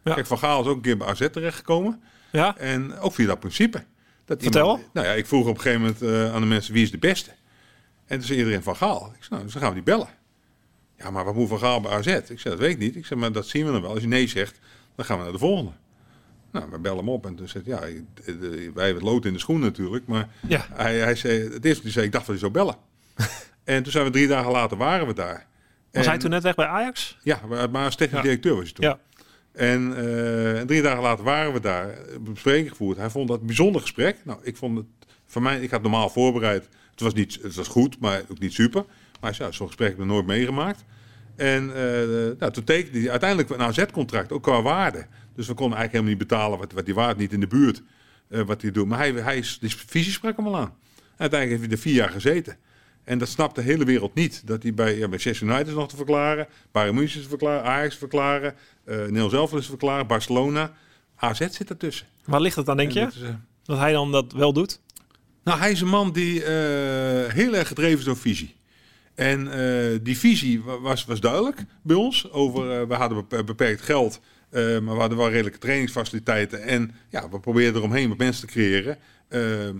Ja. 0.05 0.14
Kijk, 0.14 0.26
Van 0.26 0.38
Gaal 0.38 0.61
is 0.61 0.67
ook 0.67 0.76
een 0.76 0.83
keer 0.83 0.97
bij 0.97 1.07
AZ 1.07 1.28
terechtgekomen. 1.33 2.00
Ja? 2.33 2.57
En 2.57 2.99
ook 2.99 3.14
via 3.14 3.26
dat 3.26 3.40
principe. 3.40 3.85
Dat 4.25 4.43
Vertel. 4.43 4.62
iemand- 4.76 4.95
nou 4.95 5.07
ja, 5.07 5.12
ik 5.12 5.26
vroeg 5.26 5.47
op 5.47 5.55
een 5.57 5.61
gegeven 5.61 5.81
moment 5.81 6.02
eh, 6.02 6.35
aan 6.35 6.40
de 6.40 6.47
mensen 6.47 6.73
wie 6.75 6.83
is 6.83 6.90
de 6.90 6.99
beste. 6.99 7.31
En 8.08 8.18
toen 8.18 8.26
zei 8.26 8.38
iedereen 8.38 8.62
Van 8.62 8.76
Gaal. 8.76 9.06
Ik 9.06 9.16
zei, 9.24 9.30
nou, 9.30 9.42
dus 9.42 9.52
dan 9.52 9.62
gaan 9.62 9.70
we 9.70 9.76
die 9.76 9.84
bellen. 9.94 10.08
Ja, 10.96 11.10
maar 11.10 11.24
wat 11.24 11.34
moet 11.34 11.48
Van 11.48 11.58
Gaal 11.58 11.80
bij 11.80 11.90
AZ? 11.90 12.06
Ik 12.06 12.40
zei, 12.40 12.54
dat 12.54 12.58
weet 12.58 12.70
ik 12.72 12.78
niet. 12.78 12.96
Ik 12.96 13.06
zei, 13.06 13.20
maar 13.20 13.32
dat 13.32 13.46
zien 13.46 13.66
we 13.66 13.72
dan 13.72 13.80
wel. 13.82 13.90
Als 13.90 14.00
je 14.00 14.06
nee 14.08 14.26
zegt, 14.28 14.58
dan 14.94 15.04
gaan 15.04 15.16
we 15.18 15.22
naar 15.22 15.32
de 15.32 15.38
volgende. 15.38 15.70
Nou, 16.52 16.70
we 16.70 16.78
bellen 16.78 16.98
hem 16.98 17.08
op 17.08 17.26
en 17.26 17.34
toen 17.34 17.48
zei 17.48 17.64
hij, 17.66 17.74
ja, 17.74 17.80
wij 18.74 18.84
hebben 18.84 18.94
het 18.94 19.02
lood 19.12 19.24
in 19.24 19.32
de 19.32 19.38
schoen 19.38 19.60
natuurlijk. 19.60 20.06
Maar 20.06 20.28
Ja. 20.48 20.66
hij, 20.72 20.98
hij 20.98 21.14
zei, 21.14 21.52
het 21.52 21.64
eerste 21.64 21.82
die 21.82 21.92
zei, 21.92 22.06
ik 22.06 22.12
dacht 22.12 22.26
dat 22.26 22.40
hij 22.40 22.50
zou 22.50 22.52
bellen. 22.52 22.76
en 23.64 23.82
toen 23.82 23.92
zijn 23.92 24.04
we 24.04 24.10
drie 24.10 24.26
dagen 24.26 24.50
later, 24.52 24.76
waren 24.76 25.06
we 25.06 25.12
daar. 25.14 25.46
Was 25.92 26.04
En- 26.04 26.10
hij 26.10 26.18
toen 26.18 26.30
net 26.30 26.42
weg 26.42 26.54
bij 26.54 26.66
Ajax? 26.66 27.18
Ja, 27.22 27.40
maar 27.48 27.68
als 27.84 27.96
technisch 27.96 28.16
Ja. 28.16 28.22
directeur 28.22 28.54
was 28.54 28.62
hij 28.64 28.72
toen. 28.72 28.84
Ja. 28.84 28.98
En, 29.52 29.96
eh, 29.96 30.60
drie 30.62 30.82
dagen 30.82 31.02
later 31.02 31.24
waren 31.24 31.52
we 31.52 31.60
daar, 31.60 31.98
bespreking 32.20 32.68
gevoerd. 32.70 32.96
Hij 32.96 33.10
vond 33.10 33.28
dat 33.28 33.40
een 33.40 33.46
bijzonder 33.46 33.80
gesprek. 33.80 34.16
Nou, 34.24 34.38
ik 34.42 34.56
vond 34.56 34.76
het, 34.76 34.86
voor 35.26 35.42
mij, 35.42 35.60
ik 35.60 35.70
had 35.70 35.82
normaal 35.82 36.08
voorbereid. 36.08 36.68
Het 36.99 37.07
was, 37.07 37.14
niet, 37.14 37.38
het 37.43 37.55
was 37.55 37.69
goed, 37.69 38.00
maar 38.00 38.23
ook 38.31 38.38
niet 38.38 38.52
super. 38.52 38.85
Maar 39.21 39.37
ja, 39.38 39.52
zo'n 39.52 39.67
gesprek 39.67 39.88
heb 39.88 39.99
ik 39.99 40.05
nog 40.05 40.14
nooit 40.14 40.26
meegemaakt. 40.26 40.85
En 41.37 41.75
eh, 41.75 42.38
nou, 42.38 42.52
toen 42.52 42.64
tekende 42.64 42.99
hij 42.99 43.11
uiteindelijk 43.11 43.50
een 43.50 43.61
AZ-contract, 43.62 44.33
ook 44.33 44.43
qua 44.43 44.62
waarde. 44.62 45.07
Dus 45.35 45.47
we 45.47 45.55
konden 45.55 45.78
eigenlijk 45.78 45.93
helemaal 45.93 46.11
niet 46.11 46.28
betalen 46.28 46.59
wat, 46.59 46.73
wat 46.73 46.85
die 46.85 46.95
waard 46.95 47.17
niet 47.17 47.33
in 47.33 47.40
de 47.40 47.47
buurt 47.47 47.83
eh, 48.28 48.43
wat 48.43 48.62
hij 48.62 48.71
doet. 48.71 48.87
Maar 48.87 48.99
hij, 48.99 49.12
hij 49.12 49.37
is, 49.37 49.59
die 49.61 49.76
visie 49.76 50.12
sprak 50.12 50.37
hem 50.37 50.47
al 50.47 50.57
aan. 50.57 50.75
Uiteindelijk 51.17 51.61
heeft 51.61 51.62
hij 51.62 51.71
er 51.71 51.78
vier 51.78 51.95
jaar 51.95 52.11
gezeten. 52.11 52.57
En 53.05 53.19
dat 53.19 53.28
snapt 53.28 53.55
de 53.55 53.62
hele 53.62 53.85
wereld 53.85 54.14
niet. 54.14 54.47
Dat 54.47 54.62
hij 54.62 54.75
bij, 54.75 54.93
ja, 54.93 54.99
bij 54.99 55.09
Manchester 55.09 55.47
United 55.47 55.67
is 55.67 55.75
nog 55.75 55.88
te 55.88 55.97
verklaren, 55.97 56.47
Bayern 56.73 56.95
München 56.95 57.17
is 57.17 57.23
te 57.23 57.28
verklaren, 57.28 57.64
Ajax 57.64 57.93
te 57.93 57.99
verklaren, 57.99 58.55
Nederland 58.85 59.31
zelf 59.31 59.55
is 59.55 59.62
te 59.62 59.69
verklaren, 59.69 60.07
Barcelona. 60.07 60.73
AZ 61.17 61.38
zit 61.38 61.71
ertussen. 61.71 62.07
Waar 62.25 62.40
ligt 62.40 62.57
het 62.57 62.67
dan, 62.67 62.76
denk 62.76 62.95
En 62.95 63.00
je? 63.00 63.05
dat 63.05 63.14
is, 63.14 63.21
Dat 63.62 63.78
hij 63.78 63.93
dan 63.93 64.12
dat 64.12 64.33
wel 64.33 64.52
doet? 64.52 64.81
Nou, 65.49 65.61
hij 65.61 65.71
is 65.71 65.81
een 65.81 65.88
man 65.88 66.12
die 66.12 66.45
eh, 66.45 67.33
heel 67.33 67.55
erg 67.55 67.69
gedreven 67.69 67.99
is 67.99 68.05
door 68.05 68.17
visie. 68.17 68.55
En 69.14 69.52
eh, 69.52 69.99
die 70.02 70.19
visie 70.19 70.62
wa- 70.62 70.81
was, 70.81 71.05
was 71.05 71.21
duidelijk 71.21 71.64
bij 71.83 71.97
ons. 71.97 72.31
Over, 72.33 72.81
eh, 72.81 72.87
we 72.88 72.95
hadden 72.95 73.26
bep- 73.28 73.47
beperkt 73.47 73.83
geld, 73.83 74.21
maar 74.50 74.85
we 74.85 75.00
hadden 75.00 75.19
wel 75.19 75.31
redelijke 75.31 75.59
trainingsfaciliteiten. 75.59 76.62
En 76.62 76.90
ja, 77.09 77.28
we 77.28 77.40
probeerden 77.40 77.76
eromheen 77.76 78.09
wat 78.09 78.19
mensen 78.19 78.47
te 78.47 78.52
creëren. 78.52 78.99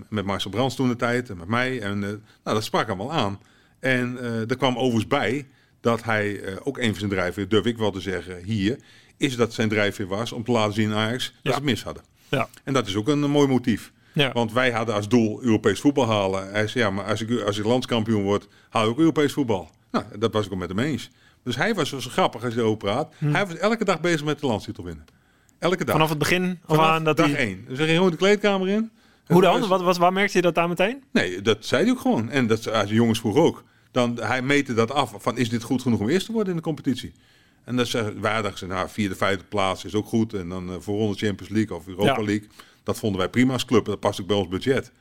Met 0.09 0.25
Marcel 0.25 0.49
Brands 0.51 0.75
toen 0.75 0.87
de 0.87 0.95
tijd 0.95 1.29
en 1.29 1.37
met 1.37 1.47
mij. 1.47 1.81
En 1.81 1.99
nou, 1.99 2.19
dat 2.43 2.63
sprak 2.63 2.87
hem 2.87 2.97
wel 2.97 3.11
aan. 3.11 3.39
En 3.79 4.17
er 4.49 4.57
kwam 4.57 4.77
overigens 4.77 5.07
bij 5.07 5.47
dat 5.81 6.03
hij 6.03 6.41
ook 6.63 6.77
een 6.77 6.89
van 6.89 6.97
zijn 6.99 7.09
drijfveren, 7.09 7.49
durf 7.49 7.65
ik 7.65 7.77
wel 7.77 7.91
te 7.91 7.99
zeggen, 8.01 8.43
hier, 8.43 8.77
is 9.17 9.35
dat 9.35 9.53
zijn 9.53 9.69
drijfveer 9.69 10.07
was 10.07 10.31
om 10.31 10.43
te 10.43 10.51
laten 10.51 10.73
zien 10.73 10.91
aan 10.91 10.97
Ajax 10.97 11.25
dat 11.25 11.35
Ja. 11.41 11.49
ze 11.51 11.55
het 11.55 11.65
mis 11.65 11.83
hadden. 11.83 12.03
Ja. 12.29 12.49
En 12.63 12.73
dat 12.73 12.87
is 12.87 12.95
ook 12.95 13.07
een, 13.07 13.19
mooi 13.19 13.47
motief. 13.47 13.91
Ja. 14.13 14.31
Want 14.31 14.53
wij 14.53 14.71
hadden 14.71 14.95
als 14.95 15.07
doel 15.07 15.43
Europees 15.43 15.79
voetbal 15.79 16.07
halen. 16.07 16.51
Hij 16.51 16.67
zei, 16.67 16.83
ja, 16.83 16.89
maar 16.89 17.05
als 17.05 17.21
ik, 17.21 17.41
als 17.41 17.57
ik 17.57 17.65
landskampioen 17.65 18.23
word, 18.23 18.47
haal 18.69 18.83
ik 18.83 18.89
ook 18.89 18.99
Europees 18.99 19.33
voetbal. 19.33 19.69
Nou, 19.91 20.05
dat 20.19 20.33
was 20.33 20.45
ik 20.45 20.51
ook 20.51 20.59
met 20.59 20.69
hem 20.69 20.79
eens. 20.79 21.09
Dus 21.43 21.55
hij 21.55 21.75
was 21.75 21.89
zo 21.89 21.99
grappig 21.99 22.43
als 22.43 22.53
je 22.53 22.59
erover 22.59 22.77
praat. 22.77 23.13
Hij 23.17 23.45
was 23.45 23.55
elke 23.55 23.85
dag 23.85 24.01
bezig 24.01 24.23
met 24.23 24.39
de 24.39 24.47
landstitel 24.47 24.83
winnen. 24.83 25.05
Elke 25.59 25.83
dag. 25.83 25.93
Vanaf 25.95 26.09
het 26.09 26.17
begin 26.17 26.59
af 26.65 26.75
Vanaf 26.75 26.91
aan 26.91 27.03
dat 27.03 27.17
dag 27.17 27.27
hij... 27.27 27.35
één. 27.35 27.65
Dus 27.67 27.77
hij 27.77 27.85
ging 27.85 27.97
gewoon 27.97 28.11
de 28.11 28.17
kleedkamer 28.17 28.67
in. 28.67 28.91
Hoe 29.27 29.41
dan? 29.41 29.67
Wat, 29.67 29.81
wat, 29.81 29.97
waar 29.97 30.13
merkte 30.13 30.37
je 30.37 30.41
dat 30.41 30.57
aan 30.57 30.69
meteen? 30.69 31.03
Nee, 31.11 31.41
dat 31.41 31.65
zei 31.65 31.83
hij 31.83 31.91
ook 31.91 31.99
gewoon. 31.99 32.29
En 32.29 32.47
dat 32.47 32.71
als 32.71 32.87
de 32.89 32.93
jongens 32.93 33.19
vroeg 33.19 33.35
ook. 33.35 33.63
Dan, 33.91 34.19
hij 34.21 34.41
meette 34.41 34.73
dat 34.73 34.91
af 34.91 35.13
van 35.17 35.37
is 35.37 35.49
dit 35.49 35.63
goed 35.63 35.81
genoeg 35.81 35.99
om 35.99 36.09
eerst 36.09 36.25
te 36.25 36.31
worden 36.31 36.49
in 36.49 36.55
de 36.57 36.63
competitie. 36.63 37.13
En 37.63 37.75
dat 37.75 37.87
zeggen 37.87 38.21
wij 38.21 38.41
dachten, 38.41 38.67
nou, 38.67 38.89
vierde, 38.89 39.15
vijfde 39.15 39.43
plaats 39.49 39.85
is 39.85 39.95
ook 39.95 40.07
goed. 40.07 40.33
En 40.33 40.49
dan 40.49 40.69
eh, 40.69 40.75
voor 40.79 40.97
ronde 40.97 41.17
Champions 41.17 41.53
League 41.53 41.77
of 41.77 41.87
Europa 41.87 42.19
Ja. 42.19 42.25
League. 42.25 42.47
Dat 42.83 42.97
vonden 42.97 43.19
wij 43.19 43.29
prima 43.29 43.53
als 43.53 43.65
club. 43.65 43.85
Dat 43.85 43.99
past 43.99 44.21
ook 44.21 44.27
bij 44.27 44.35
ons 44.35 44.47
budget. 44.47 44.91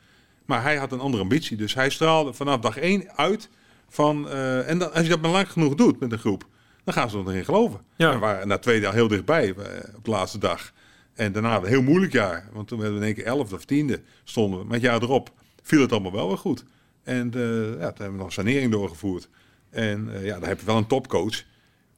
Maar 0.45 0.63
hij 0.63 0.77
had 0.77 0.93
een 0.93 1.01
andere 1.01 1.23
ambitie. 1.23 1.57
Dus 1.57 1.75
hij 1.75 1.91
straalde 1.91 2.33
vanaf 2.33 2.61
dag 2.61 2.77
één 2.77 3.17
uit 3.17 3.49
van... 3.89 4.29
eh, 4.29 4.69
en 4.69 4.79
dan, 4.79 4.93
als 4.93 5.03
je 5.03 5.09
dat 5.09 5.21
maar 5.21 5.31
lang 5.31 5.53
genoeg 5.53 5.75
doet 5.75 6.01
met 6.01 6.13
een 6.13 6.19
groep, 6.19 6.47
dan 6.85 6.95
gaan 6.95 7.11
ze 7.11 7.19
erin 7.19 7.45
geloven. 7.45 7.81
Ja. 7.97 8.09
En 8.09 8.15
we 8.15 8.21
waren 8.21 8.49
na 8.49 8.59
twee 8.59 8.81
jaar 8.81 8.95
heel 8.95 9.09
dichtbij 9.09 9.55
eh, 9.55 9.95
op 9.97 10.05
de 10.05 10.11
laatste 10.11 10.39
dag. 10.39 10.73
En 11.15 11.33
daarna 11.33 11.57
een 11.57 11.65
heel 11.65 11.83
moeilijk 11.83 12.13
jaar. 12.13 12.49
Want 12.53 12.69
toen 12.69 12.79
werden 12.79 12.99
we 12.99 13.03
in 13.03 13.15
één 13.15 13.17
keer 13.17 13.33
elfde 13.33 13.55
of 13.55 13.65
tiende 13.65 14.01
stonden 14.25 14.59
we. 14.59 14.65
Maar 14.65 14.75
het 14.75 14.83
jaar 14.83 15.03
erop 15.03 15.33
viel 15.63 15.81
het 15.81 15.93
allemaal 15.93 16.13
wel 16.13 16.29
weer 16.29 16.39
goed. 16.39 16.65
En 17.03 17.35
eh, 17.35 17.79
ja, 17.79 17.93
toen 17.93 18.03
hebben 18.03 18.13
we 18.13 18.23
nog 18.23 18.33
sanering 18.33 18.73
doorgevoerd. 18.73 19.29
En 19.71 20.15
eh, 20.15 20.25
ja, 20.25 20.39
dan 20.39 20.49
heb 20.49 20.61
je 20.61 20.67
wel 20.67 20.77
een 20.77 20.87
topcoach. 20.87 21.45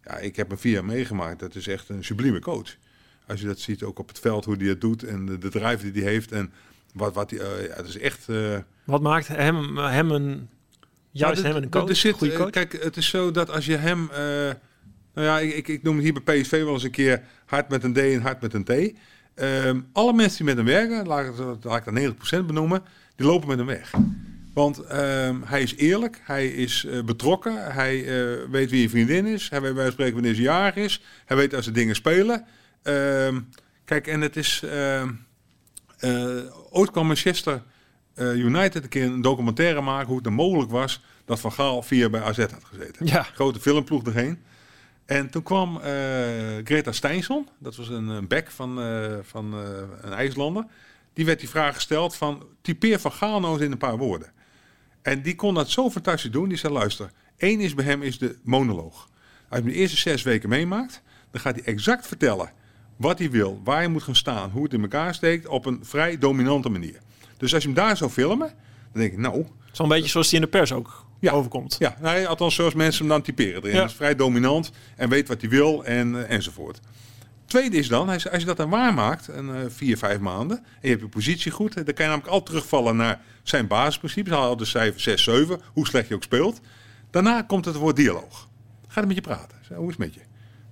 Ja, 0.05 0.17
ik 0.17 0.37
heb 0.37 0.49
hem 0.49 0.59
vier 0.59 0.73
jaar 0.73 0.85
meegemaakt. 0.85 1.39
Dat 1.39 1.55
is 1.55 1.67
echt 1.67 1.89
een 1.89 2.05
sublieme 2.05 2.41
coach. 2.41 2.77
Als 3.31 3.41
je 3.41 3.47
dat 3.47 3.59
ziet 3.59 3.83
ook 3.83 3.99
op 3.99 4.09
het 4.09 4.19
veld, 4.19 4.45
hoe 4.45 4.57
hij 4.59 4.67
het 4.69 4.81
doet 4.81 5.03
en 5.05 5.27
de, 5.27 5.39
de 5.39 5.49
drive 5.49 5.91
die 5.91 6.03
hij 6.03 6.13
heeft. 6.13 6.33
En 6.33 6.53
wat, 6.95 7.15
wat 7.15 7.31
hij, 7.31 7.39
eh, 7.41 7.67
ja, 7.67 7.75
dat 7.77 7.87
is 7.87 7.99
echt... 7.99 8.29
eh, 8.29 8.59
Wat 8.85 9.01
maakt 9.03 9.29
hem, 9.29 9.77
hem 9.79 10.11
een... 10.11 10.49
Juist 11.11 11.43
nou, 11.43 11.47
hem 11.55 11.57
een 11.57 11.69
er- 11.71 11.79
coach? 11.79 11.89
er 11.89 11.97
zit, 11.97 12.15
goede 12.15 12.33
eh, 12.33 12.39
coach? 12.39 12.51
Kijk, 12.51 12.83
het 12.83 12.97
is 12.97 13.09
zo 13.09 13.31
dat 13.31 13.51
als 13.51 13.67
je 13.67 13.77
hem... 13.77 14.09
nou 15.15 15.27
ja, 15.27 15.39
ik, 15.39 15.55
ik, 15.55 15.69
ik 15.69 15.83
noem 15.83 15.95
het 15.95 16.05
hier 16.05 16.23
bij 16.25 16.41
PSV 16.41 16.51
wel 16.51 16.73
eens 16.73 16.83
een 16.83 16.91
keer 16.91 17.23
hard 17.47 17.69
met 17.69 17.85
een 17.85 17.93
D 17.93 17.99
en 17.99 18.21
hard 18.23 18.41
met 18.41 18.55
een 18.55 18.65
T. 18.65 18.71
Ehm, 19.35 19.81
alle 19.93 20.13
mensen 20.13 20.37
die 20.37 20.47
met 20.47 20.57
hem 20.57 20.65
werken, 20.75 21.07
laat 21.07 21.27
ik, 21.27 21.33
het- 21.37 21.65
laat 21.65 21.87
ik 21.87 21.95
dat 22.25 22.43
90% 22.43 22.47
benoemen, 22.47 22.83
die 23.17 23.27
lopen 23.27 23.49
met 23.49 23.57
hem 23.59 23.67
weg. 23.67 23.93
Want 24.55 24.79
ehm, 24.81 25.37
hij 25.45 25.63
is 25.63 25.75
eerlijk, 25.77 26.21
hij 26.23 26.49
is 26.49 26.87
betrokken, 27.05 27.73
hij 27.73 28.05
weet 28.51 28.71
wie 28.71 28.83
je 28.83 28.89
vriendin 28.89 29.27
is, 29.27 29.51
hij 29.51 29.61
weet 29.61 29.75
bij 29.75 29.91
spreken 29.91 30.15
wanneer 30.15 30.35
ze 30.35 30.43
jarig 30.43 30.75
is, 30.75 31.03
hij 31.27 31.37
weet 31.37 31.55
als 31.55 31.65
ze 31.65 31.71
dingen 31.71 31.95
spelen. 31.95 32.45
Ehm, 32.83 33.41
kijk, 33.85 34.07
en 34.07 34.21
het 34.21 34.37
is... 34.37 34.63
ehm, 34.63 35.09
eh, 36.01 36.57
ooit 36.71 36.91
kwam 36.91 37.07
Manchester 37.07 37.63
eh, 38.15 38.35
United 38.35 38.83
een 38.83 38.89
keer 38.89 39.05
een 39.05 39.23
documentaire 39.23 39.81
maken 39.81 40.07
hoe 40.07 40.21
het 40.23 40.31
mogelijk 40.31 40.71
was 40.71 41.03
dat 41.25 41.41
Van 41.41 41.53
Gaal 41.53 41.83
vier 41.83 42.11
bij 42.11 42.23
AZ 42.23 42.39
had 42.39 42.65
gezeten. 42.65 43.07
Ja. 43.07 43.23
Grote 43.23 43.61
filmploeg 43.61 44.05
erheen. 44.07 44.43
En 45.05 45.31
toen 45.31 45.43
kwam 45.43 45.77
eh, 45.77 45.83
Greta 46.65 46.93
Steinsson, 46.93 47.49
dat 47.59 47.77
was 47.77 47.89
een, 47.89 48.09
een 48.09 48.29
back 48.29 48.51
van, 48.51 48.75
van 49.23 49.55
een 50.01 50.13
IJslander. 50.13 50.65
Die 51.13 51.25
werd 51.25 51.41
die 51.41 51.49
vraag 51.49 51.75
gesteld 51.75 52.17
van 52.17 52.47
typeer 52.61 52.99
Van 52.99 53.13
Gaal 53.13 53.41
nou 53.41 53.53
eens 53.53 53.63
in 53.63 53.73
een 53.73 53.79
paar 53.79 53.99
woorden. 53.99 54.33
En 55.03 55.23
die 55.23 55.35
kon 55.35 55.55
dat 55.55 55.71
zo 55.71 55.91
fantastisch 55.91 56.31
doen. 56.31 56.49
Die 56.49 56.59
zei 56.59 56.73
luister, 56.73 57.11
één 57.37 57.61
is 57.61 57.75
bij 57.75 57.85
hem 57.85 58.03
is 58.03 58.19
de 58.19 58.39
monoloog. 58.43 59.09
Als 59.49 59.59
je 59.59 59.65
hem 59.65 59.65
de 59.65 59.73
eerste 59.73 59.97
zes 59.97 60.23
weken 60.23 60.49
meemaakt, 60.49 61.03
dan 61.31 61.41
gaat 61.41 61.55
hij 61.55 61.65
exact 61.65 62.07
vertellen 62.07 62.53
wat 63.01 63.19
hij 63.19 63.31
wil, 63.31 63.61
waar 63.65 63.77
hij 63.77 63.89
moet 63.89 64.03
gaan 64.03 64.17
staan, 64.17 64.51
hoe 64.51 64.63
het 64.63 64.73
in 64.73 64.81
elkaar 64.83 65.15
steekt 65.15 65.47
op 65.47 65.67
een 65.67 65.79
vrij 65.83 66.19
dominante 66.19 66.69
manier. 66.69 66.99
Dus 67.37 67.55
als 67.55 67.63
je 67.63 67.69
hem 67.69 67.77
daar 67.79 67.97
zou 67.97 68.11
filmen, 68.11 68.47
dan 68.93 69.01
denk 69.03 69.13
ik 69.13 69.19
nou, 69.19 69.47
Zo'n 69.73 69.89
beetje 69.89 70.09
zoals 70.09 70.29
die 70.29 70.39
in 70.39 70.45
de 70.45 70.51
pers 70.51 70.73
ook 70.73 71.07
Ja. 71.21 71.33
overkomt. 71.33 71.77
ja, 71.79 71.97
nou, 72.01 72.25
althans 72.25 72.55
zoals 72.55 72.75
mensen 72.75 72.99
hem 73.01 73.09
dan 73.09 73.23
typeren. 73.23 73.63
erin. 73.63 73.77
Ja. 73.77 73.85
Is 73.85 73.93
vrij 73.95 74.15
dominant 74.17 74.71
en 74.97 75.09
weet 75.09 75.29
wat 75.29 75.41
hij 75.41 75.51
wil 75.51 75.85
en, 75.85 76.25
eh, 76.27 76.35
enzovoort. 76.35 76.81
Tweede 77.47 77.77
is 77.77 77.89
dan, 77.89 78.09
als 78.09 78.23
je 78.23 78.45
dat 78.45 78.57
dan 78.57 78.71
waarmaakt, 78.71 79.29
een 79.29 79.55
eh, 79.55 79.61
vier, 79.69 79.99
vijf 79.99 80.19
maanden, 80.19 80.57
en 80.57 80.65
je 80.81 80.89
hebt 80.89 81.01
je 81.01 81.09
positie 81.09 81.51
goed, 81.53 81.75
dan 81.75 81.85
kan 81.85 81.95
je 81.97 82.03
namelijk 82.03 82.27
altijd 82.29 82.47
terugvallen 82.47 82.97
naar 82.97 83.21
zijn 83.43 83.67
basisprincipes. 83.67 84.33
Haal 84.33 84.57
de 84.57 84.65
cijfer 84.65 85.01
6, 85.01 85.23
7, 85.23 85.61
hoe 85.73 85.87
slecht 85.87 86.09
je 86.09 86.15
ook 86.15 86.23
speelt. 86.23 86.61
Daarna 87.11 87.43
komt 87.43 87.65
het 87.65 87.75
woord 87.77 87.97
dialoog. 87.97 88.49
Gaat 88.87 88.95
hij 88.95 89.07
met 89.07 89.15
je 89.17 89.21
praten. 89.23 89.59
Hoe 89.75 89.85
is 89.85 89.91
het 89.91 89.99
met 89.99 90.15
je? 90.15 90.21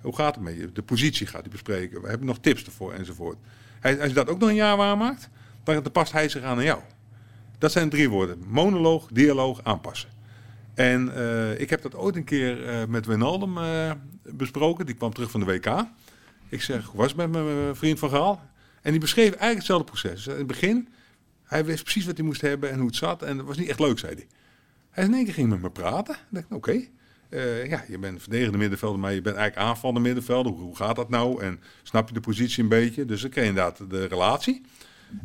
Hoe 0.09 0.17
gaat 0.17 0.35
het 0.35 0.45
met 0.45 0.57
je? 0.57 0.73
De 0.73 0.83
positie 0.83 1.27
gaat 1.27 1.41
hij 1.41 1.51
bespreken. 1.51 2.03
We 2.03 2.09
hebben 2.09 2.27
nog 2.27 2.39
tips 2.39 2.65
ervoor 2.65 2.93
enzovoort. 2.93 3.37
Hij, 3.81 3.99
als 3.99 4.09
je 4.09 4.15
dat 4.15 4.29
ook 4.29 4.39
nog 4.39 4.49
een 4.49 4.55
jaar 4.55 4.77
waarmaakt, 4.77 5.29
dan, 5.65 5.83
dan 5.83 5.93
past 5.93 6.13
hij 6.13 6.29
zich 6.29 6.43
aan 6.43 6.57
aan 6.57 6.65
jou. 6.65 6.81
Dat 7.59 7.73
zijn 7.73 7.89
drie 7.89 8.09
woorden. 8.11 8.39
Monoloog, 8.47 9.09
dialoog, 9.13 9.61
aanpassen. 9.65 10.09
En 10.75 11.15
eh, 11.15 11.61
ik 11.61 11.71
heb 11.71 11.83
dat 11.83 11.95
ooit 11.95 12.17
een 12.17 12.25
keer 12.25 12.69
eh, 12.69 12.87
met 12.87 13.07
Wijnaldum 13.07 13.59
eh, 13.59 13.93
besproken. 14.23 14.87
Die 14.87 14.95
kwam 14.95 15.13
terug 15.13 15.31
van 15.31 15.41
de 15.41 15.47
WK. 15.47 15.85
Ik 16.49 16.63
zeg, 16.63 16.93
was 16.93 17.15
met 17.15 17.31
mijn 17.31 17.77
vriend 17.77 17.99
Van 17.99 18.11
Gaal? 18.11 18.41
En 18.83 18.91
die 18.91 19.01
beschreef 19.01 19.31
eigenlijk 19.31 19.57
hetzelfde 19.57 19.91
proces. 19.91 20.27
In 20.27 20.37
het 20.37 20.47
begin, 20.47 20.89
hij 21.45 21.65
wist 21.65 21.83
precies 21.83 22.07
wat 22.07 22.17
hij 22.17 22.27
moest 22.27 22.41
hebben 22.41 22.71
en 22.71 22.79
hoe 22.79 22.87
het 22.87 22.97
zat. 22.97 23.23
En 23.23 23.37
dat 23.37 23.47
was 23.47 23.57
niet 23.57 23.69
echt 23.69 23.81
leuk, 23.81 23.99
zei 23.99 24.15
hij. 24.15 24.27
Hij 24.91 25.05
in 25.05 25.15
één 25.15 25.25
keer 25.25 25.35
ging 25.35 25.49
met 25.49 25.63
me 25.63 25.71
praten. 25.71 26.15
Ik 26.15 26.21
dacht, 26.31 26.47
oké. 26.51 26.89
Eh, 27.29 27.69
ja, 27.69 27.85
je 27.89 27.99
bent 27.99 28.21
verdedigende 28.21 28.59
middenvelder, 28.59 29.01
maar 29.01 29.13
je 29.13 29.23
bent 29.23 29.37
eigenlijk 29.37 29.69
aanvallende 29.69 30.01
middenvelder. 30.01 30.53
Hoe, 30.53 30.61
hoe 30.61 30.77
gaat 30.77 30.97
dat 30.97 31.09
nou? 31.09 31.43
En 31.43 31.61
snap 31.83 32.09
je 32.09 32.15
de 32.15 32.21
positie 32.21 32.63
een 32.63 32.69
beetje? 32.69 33.05
Dus 33.05 33.21
dan 33.21 33.31
kreeg 33.31 33.45
je 33.45 33.51
inderdaad 33.51 33.91
de 33.91 34.05
relatie. 34.05 34.63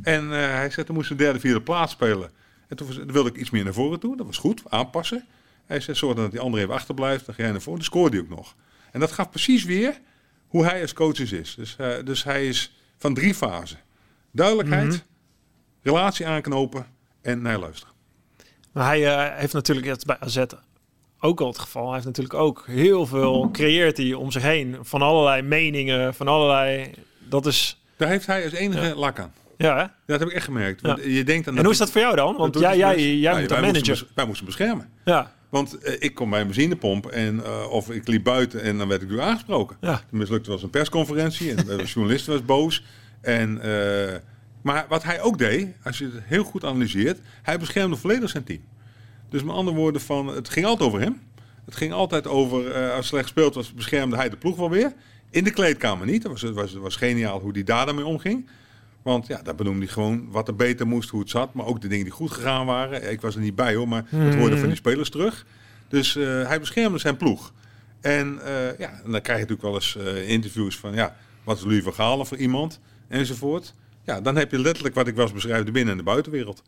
En 0.02 0.24
eh, 0.34 0.38
hij 0.39 0.70
zei, 0.70 0.86
toen 0.86 0.96
moest 0.96 1.10
een 1.12 1.18
derde, 1.18 1.39
vierde 1.39 1.62
plaats 1.62 1.92
spelen. 1.92 2.32
En 2.68 2.76
toen 2.76 3.12
wilde 3.12 3.30
ik 3.30 3.36
iets 3.36 3.50
meer 3.50 3.63
naar 3.63 3.74
voren 3.74 4.00
toe. 4.00 4.18
Dat 4.18 4.26
was 4.26 4.38
goed, 4.38 4.62
aanpassen. 4.70 5.26
Hij 5.66 5.80
zei, 5.80 5.98
zorg 5.98 6.16
dat 6.16 6.32
die 6.32 6.39
andere 6.39 6.63
even 6.63 6.76
achterblijft. 6.76 7.26
Dan 7.26 7.36
ga 7.36 7.42
jij 7.44 7.52
naar 7.52 7.62
voren. 7.62 7.80
Dan 7.80 7.88
scoorde 7.88 8.18
hij 8.18 8.26
ook 8.26 8.38
nog. 8.38 8.56
En 8.92 9.00
dat 9.00 9.12
gaf 9.12 9.30
precies 9.30 9.63
weer 9.63 10.00
hoe 10.48 10.66
hij 10.66 10.82
als 10.82 10.94
coach 10.94 11.20
is. 11.32 11.56
Dus, 11.56 11.76
eh, 11.78 11.94
dus 12.04 12.24
hij 12.24 12.48
is 12.48 12.78
van 12.98 13.13
drie 13.13 13.34
fasen. 13.34 13.80
Duidelijkheid, 14.32 14.88
Mhm. 14.88 14.98
relatie 15.82 16.28
aanknopen 16.28 16.86
en 17.22 17.42
naar 17.42 17.60
luisteren. 17.60 17.94
Maar 18.72 18.86
hij 18.86 19.34
heeft 19.39 19.54
natuurlijk 19.54 19.88
het 19.88 20.06
bij 20.06 20.18
AZ 20.20 20.44
ook 21.24 21.42
al 21.42 21.48
het 21.48 21.60
geval. 21.60 21.84
Hij 21.86 21.94
heeft 21.94 22.06
natuurlijk 22.06 22.36
ook 22.36 22.64
heel 22.68 23.06
veel 23.06 23.50
creëert 23.52 23.98
hij 23.98 24.14
om 24.14 24.32
zich 24.32 24.42
heen. 24.42 24.78
Van 24.82 25.02
allerlei 25.02 25.42
meningen, 25.42 26.14
van 26.14 26.28
allerlei... 26.28 26.92
Dat 27.30 27.46
is... 27.46 27.82
Daar 27.98 28.10
heeft 28.10 28.26
hij 28.26 28.44
als 28.44 28.54
enige 28.54 28.86
Ja. 28.88 28.96
lak 28.96 29.20
aan. 29.20 29.34
Ja, 29.58 29.78
hè? 29.78 29.86
Dat 30.06 30.20
heb 30.20 30.30
ik 30.30 30.36
echt 30.36 30.46
gemerkt. 30.46 30.82
Want 30.82 31.04
je 31.04 31.24
denkt 31.24 31.48
aan 31.48 31.58
En 31.58 31.64
hoe 31.64 31.72
is 31.72 31.78
dat 31.78 31.92
voor 31.92 32.02
jou 32.02 32.16
dan? 32.16 32.36
Want 32.38 32.60
jij, 32.60 32.78
jij, 32.78 32.94
dus- 32.94 33.04
jij 33.04 33.12
Ja, 33.14 33.40
moet 33.40 33.50
wij 33.50 33.58
een 33.58 33.64
moesten 33.64 33.82
manager. 33.82 34.06
bes- 34.06 34.16
wij 34.16 34.26
moesten 34.26 34.46
beschermen. 34.46 34.90
Ja, 35.06 35.32
Want 35.50 35.78
eh, 35.78 35.94
ik 36.00 36.16
kom 36.16 36.30
bij 36.30 36.40
een 36.42 36.46
benzinepomp 36.48 37.06
en, 37.06 37.44
eh, 37.44 37.70
of 37.72 37.90
ik 37.92 38.08
liep 38.08 38.24
buiten 38.24 38.62
en 38.62 38.78
dan 38.78 38.88
werd 38.88 39.02
ik 39.02 39.10
door 39.10 39.22
aangesproken. 39.22 39.78
ja. 39.82 39.92
Het 39.92 40.04
mislukte 40.12 40.52
was 40.52 40.64
een 40.64 40.70
persconferentie 40.70 41.50
en 41.56 41.66
de 41.66 41.84
journalist 41.94 42.26
was 42.28 42.46
boos. 42.46 42.84
En, 43.22 43.62
eh, 43.62 44.14
maar 44.62 44.86
wat 44.90 45.04
hij 45.04 45.22
ook 45.22 45.38
deed, 45.38 45.68
als 45.84 45.98
je 45.98 46.06
het 46.06 46.24
heel 46.26 46.44
goed 46.44 46.64
analyseert, 46.66 47.20
hij 47.42 47.60
beschermde 47.60 47.96
volledig 47.96 48.30
zijn 48.30 48.44
team. 48.44 48.62
Dus 49.34 49.43
met 49.43 49.56
andere 49.56 49.78
woorden, 49.78 50.02
van, 50.02 50.28
het 50.28 50.50
ging 50.50 50.65
altijd 50.65 50.89
over 50.89 51.02
hem. 51.02 51.22
Het 51.65 51.76
ging 51.76 51.91
altijd 51.91 52.28
over, 52.28 52.72
eh, 52.72 52.96
als 52.96 53.08
slecht 53.08 53.24
gespeeld 53.24 53.56
was, 53.56 53.74
beschermde 53.74 54.15
hij 54.15 54.30
de 54.30 54.38
ploeg 54.38 54.56
wel 54.56 54.69
weer. 54.69 54.93
In 55.30 55.43
de 55.43 55.52
kleedkamer 55.52 56.06
niet. 56.06 56.22
Dat 56.22 56.32
was, 56.32 56.52
was, 56.52 56.74
was 56.74 56.96
geniaal 56.96 57.39
hoe 57.39 57.52
hij 57.52 57.63
daar 57.63 57.86
daarmee 57.86 58.06
omging. 58.06 58.50
Want 59.02 59.28
ja, 59.28 59.41
daar 59.41 59.56
benoemde 59.56 59.84
hij 59.84 59.93
gewoon 59.93 60.32
wat 60.32 60.48
er 60.48 60.56
beter 60.56 60.88
moest, 60.88 61.10
hoe 61.10 61.19
het 61.19 61.30
zat. 61.30 61.54
Maar 61.54 61.65
ook 61.65 61.82
de 61.82 61.88
dingen 61.88 62.04
die 62.04 62.13
goed 62.13 62.32
gegaan 62.32 62.65
waren. 62.65 63.12
Ik 63.12 63.22
was 63.22 63.36
er 63.36 63.41
niet 63.41 63.56
bij 63.56 63.76
hoor, 63.76 63.88
maar 63.88 64.06
het 64.10 64.36
hoorde 64.36 64.58
van 64.58 64.67
die 64.67 64.78
spelers 64.78 65.10
terug. 65.10 65.46
Dus 65.88 66.15
eh, 66.15 66.48
hij 66.48 66.60
beschermde 66.60 66.98
zijn 66.98 67.17
ploeg. 67.17 67.54
En 68.02 68.39
eh, 68.46 68.78
ja, 68.78 69.02
en 69.04 69.12
dan 69.12 69.22
krijg 69.22 69.39
je 69.39 69.46
natuurlijk 69.46 69.62
wel 69.62 69.74
eens 69.74 69.96
interviews 70.28 70.78
van, 70.78 70.93
ja, 70.93 71.15
wat 71.43 71.58
is 71.58 71.63
Louis 71.63 71.84
van 71.84 71.93
Gaal 71.93 72.26
voor 72.26 72.38
iemand? 72.38 72.80
Enzovoort. 73.08 73.74
Ja, 74.04 74.22
dan 74.22 74.36
heb 74.36 74.52
je 74.52 74.60
letterlijk 74.60 74.96
wat 74.96 75.08
ik 75.08 75.15
was 75.15 75.32
beschrijf, 75.32 75.63
de 75.63 75.72
binnen- 75.72 75.91
en 75.91 75.98
de 75.98 76.04
buitenwereld. 76.04 76.63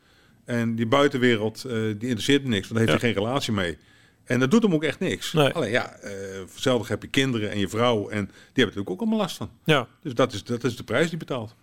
En 0.46 0.76
die 0.76 0.88
buitenwereld, 0.88 1.64
eh, 1.64 1.72
die 1.74 1.84
interesseert 1.88 2.44
me 2.44 2.50
niks, 2.50 2.68
want 2.68 2.80
daar 2.80 2.90
heeft 2.90 3.02
hij 3.02 3.14
geen 3.14 3.24
relatie 3.24 3.54
mee. 3.54 3.78
En 4.24 4.40
dat 4.40 4.52
doet 4.52 4.64
hem 4.64 4.74
ook 4.74 4.84
echt 4.84 5.00
niks. 5.00 5.34
Nee. 5.34 5.50
Alleen 5.50 5.72
ja, 5.72 5.94
eh 5.94 6.12
zelf 6.56 6.88
heb 6.88 7.02
je 7.02 7.08
kinderen 7.08 7.52
en 7.52 7.60
je 7.60 7.68
vrouw 7.68 8.10
en 8.10 8.26
die 8.26 8.34
hebben 8.36 8.54
natuurlijk 8.54 8.90
ook 8.90 9.00
allemaal 9.00 9.20
last 9.20 9.38
van. 9.38 9.50
ja. 9.64 9.88
Dus 10.02 10.14
dat 10.14 10.34
is, 10.34 10.44
dat 10.44 10.64
is 10.64 10.76
de 10.76 10.84
prijs 10.84 11.10
die 11.10 11.18
betaalt. 11.18 11.56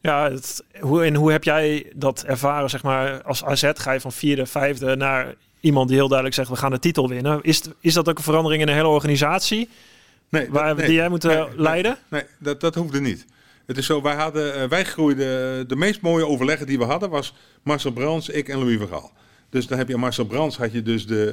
Ja, 0.00 0.30
het, 0.30 0.64
hoe, 0.80 1.04
en 1.04 1.14
hoe 1.14 1.32
heb 1.32 1.44
jij 1.44 1.92
dat 1.94 2.24
ervaren, 2.24 2.70
zeg 2.70 2.82
maar, 2.82 3.22
als 3.22 3.44
AZ 3.44 3.70
ga 3.74 3.92
je 3.92 4.00
van 4.00 4.12
vierde, 4.12 4.46
vijfde 4.46 4.96
naar 4.96 5.34
iemand 5.60 5.88
die 5.88 5.96
heel 5.96 6.06
duidelijk 6.08 6.36
zegt, 6.36 6.48
we 6.48 6.56
gaan 6.56 6.70
de 6.70 6.78
titel 6.78 7.08
winnen. 7.08 7.42
Is, 7.42 7.62
is 7.80 7.94
dat 7.94 8.08
ook 8.08 8.16
een 8.18 8.22
verandering 8.24 8.60
in 8.60 8.66
de 8.66 8.72
hele 8.72 8.88
organisatie, 8.88 9.68
Nee, 10.28 10.50
waar, 10.50 10.74
nee. 10.74 10.86
die 10.86 10.94
jij 10.94 11.08
moet 11.08 11.24
eh, 11.24 11.44
nee, 11.44 11.60
leiden? 11.60 11.98
Nee, 12.08 12.22
dat, 12.38 12.60
dat 12.60 12.74
hoefde 12.74 13.00
niet. 13.00 13.26
Het 13.68 13.76
is 13.78 13.86
zo, 13.86 14.02
wij, 14.02 14.14
hadden, 14.14 14.54
eh, 14.54 14.68
wij 14.68 14.84
groeiden, 14.84 15.68
de 15.68 15.76
meest 15.76 16.00
mooie 16.00 16.26
overleggen 16.26 16.66
die 16.66 16.78
we 16.78 16.84
hadden 16.84 17.10
was 17.10 17.34
Marcel 17.62 17.92
Brands, 17.92 18.28
ik 18.28 18.48
en 18.48 18.58
Louis 18.58 18.78
van 18.78 18.88
Gaal. 18.88 19.12
Dus 19.50 19.66
dan 19.66 19.78
heb 19.78 19.88
je 19.88 19.96
Marcel 19.96 20.24
Brands, 20.26 20.56
had 20.56 20.72
je 20.72 20.82
dus 20.82 21.06
de, 21.06 21.30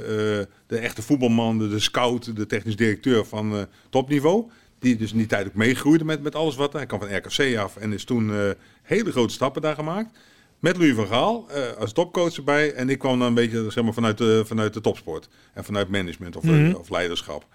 eh, 0.48 0.56
de 0.68 0.78
echte 0.78 1.02
voetbalman, 1.02 1.58
de, 1.58 1.70
de 1.70 1.80
scout, 1.80 2.36
de 2.36 2.46
technisch 2.46 2.76
directeur 2.76 3.26
van 3.26 3.56
eh, 3.56 3.62
topniveau. 3.90 4.50
Die 4.80 4.96
dus 4.96 5.12
in 5.12 5.18
die 5.18 5.28
tijd 5.28 5.48
ook 5.48 5.54
meegroeide 5.54 6.04
met, 6.06 6.22
met 6.24 6.36
alles 6.36 6.56
wat. 6.56 6.74
Hij 6.74 6.86
kwam 6.86 7.00
van 7.00 7.16
RKC 7.16 7.58
af 7.58 7.76
en 7.78 7.94
is 7.94 8.04
toen 8.04 8.32
eh, 8.34 8.50
hele 8.82 9.12
grote 9.12 9.34
stappen 9.34 9.62
daar 9.62 9.76
gemaakt. 9.76 10.18
Met 10.60 10.78
Louis 10.78 10.96
van 10.96 11.08
Gaal 11.08 11.46
eh, 11.50 11.72
als 11.80 11.94
topcoach 11.94 12.36
erbij. 12.36 12.74
En 12.74 12.90
ik 12.90 13.00
kwam 13.00 13.20
dan 13.20 13.28
een 13.28 13.34
beetje 13.34 13.70
zeg 13.72 13.84
maar, 13.84 13.94
vanuit, 13.94 14.18
de, 14.18 14.44
vanuit 14.46 14.74
de 14.74 14.82
topsport. 14.82 15.30
En 15.54 15.64
vanuit 15.64 15.90
management 15.90 16.36
of, 16.36 16.44
eh, 16.44 16.50
Mhm. 16.50 16.74
of 16.76 16.90
leiderschap. 16.90 17.46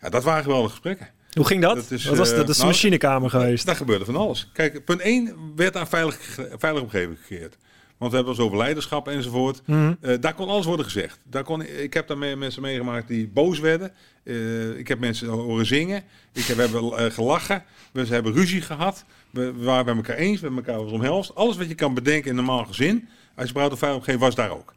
Ja, 0.00 0.08
dat 0.08 0.24
waren 0.24 0.42
geweldige 0.42 0.70
gesprekken. 0.70 1.08
Hoe 1.38 1.46
ging 1.46 1.62
dat? 1.62 1.74
Dat 1.74 1.90
is, 1.90 2.04
was, 2.04 2.30
eh, 2.30 2.36
dat 2.36 2.48
is 2.48 2.56
de 2.56 2.62
nou, 2.62 2.72
machinekamer 2.72 3.30
geweest. 3.30 3.66
Daar 3.66 3.76
gebeurde 3.76 4.04
van 4.04 4.16
alles. 4.16 4.50
Kijk, 4.52 4.84
punt 4.84 5.00
1 5.00 5.34
werd 5.56 5.76
aan 5.76 5.88
veilig, 5.88 6.38
veilige 6.58 6.84
omgeving 6.84 7.18
gecreëerd. 7.20 7.56
Want 7.98 8.10
we 8.10 8.16
hebben 8.16 8.34
het 8.34 8.44
over 8.44 8.58
leiderschap 8.58 9.08
enzovoort. 9.08 9.62
Eh, 10.00 10.14
daar 10.20 10.34
kon 10.34 10.48
alles 10.48 10.66
worden 10.66 10.84
gezegd. 10.84 11.18
Daar 11.24 11.44
kon, 11.44 11.62
ik 11.62 11.94
heb 11.94 12.08
daar 12.08 12.18
mee- 12.18 12.36
mensen 12.36 12.62
meegemaakt 12.62 13.08
die 13.08 13.28
boos 13.28 13.58
werden. 13.58 13.92
Eh, 14.22 14.78
ik 14.78 14.88
heb 14.88 14.98
mensen 14.98 15.28
horen 15.28 15.66
zingen. 15.66 16.02
Ik 16.32 16.44
heb, 16.44 16.56
we 16.56 16.62
hebben 16.62 17.12
gelachen. 17.12 17.62
We 17.92 18.06
hebben 18.06 18.32
ruzie 18.32 18.60
gehad. 18.60 19.04
We, 19.30 19.52
we 19.52 19.64
waren 19.64 19.84
bij 19.84 19.94
elkaar 19.94 20.16
eens. 20.16 20.40
We 20.40 20.46
hebben 20.46 20.64
elkaar 20.64 20.82
was 20.82 20.92
omhelst. 20.92 21.34
Alles 21.34 21.56
wat 21.56 21.68
je 21.68 21.74
kan 21.74 21.94
bedenken 21.94 22.30
in 22.30 22.38
een 22.38 22.44
normaal 22.44 22.64
gezin. 22.64 23.08
Als 23.34 23.46
je 23.46 23.52
praat 23.52 23.66
over 23.66 23.78
veilige 23.78 24.00
omgeving 24.00 24.24
was 24.24 24.34
daar 24.34 24.50
ook. 24.50 24.74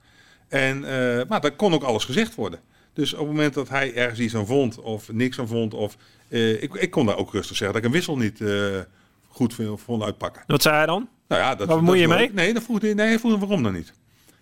En, 0.48 0.80
maar 1.28 1.42
daar 1.42 1.52
kon 1.56 1.74
ook 1.74 1.84
alles 1.84 2.06
gezegd 2.06 2.36
worden. 2.36 2.60
Dus 2.94 3.14
op 3.14 3.20
het 3.20 3.28
moment 3.28 3.54
dat 3.54 3.70
hij 3.70 3.94
ergens 3.96 4.20
iets 4.20 4.36
aan 4.36 4.46
vond 4.46 4.80
of 4.80 5.12
niks 5.12 5.40
aan 5.40 5.48
vond. 5.48 5.74
Of, 5.74 5.98
eh, 6.32 6.64
ik, 6.64 6.74
ik 6.74 6.92
kon 6.92 7.06
daar 7.06 7.18
ook 7.18 7.32
rustig 7.32 7.58
zeggen 7.58 7.68
dat 7.68 7.78
ik 7.78 7.84
een 7.84 7.96
wissel 7.96 8.18
niet 8.18 8.42
eh, 8.42 8.80
goed 9.28 9.56
vond 9.76 10.04
uitpakken. 10.04 10.44
Wat 10.48 10.62
zei 10.62 10.76
hij 10.76 10.86
dan? 10.86 11.10
Nou 11.28 11.42
ja, 11.42 11.56
dat, 11.56 11.68
Waar 11.68 11.78
bemoei 11.78 12.00
je 12.00 12.08
mee? 12.08 12.32
Nee, 12.34 12.54
dat 12.54 12.64
vroeg 12.64 12.82
hij, 12.82 12.94
nee, 12.94 13.08
hij 13.08 13.20
vroeg 13.20 13.32
hem 13.32 13.40
waarom 13.40 13.64
dan 13.64 13.74
niet. 13.74 13.94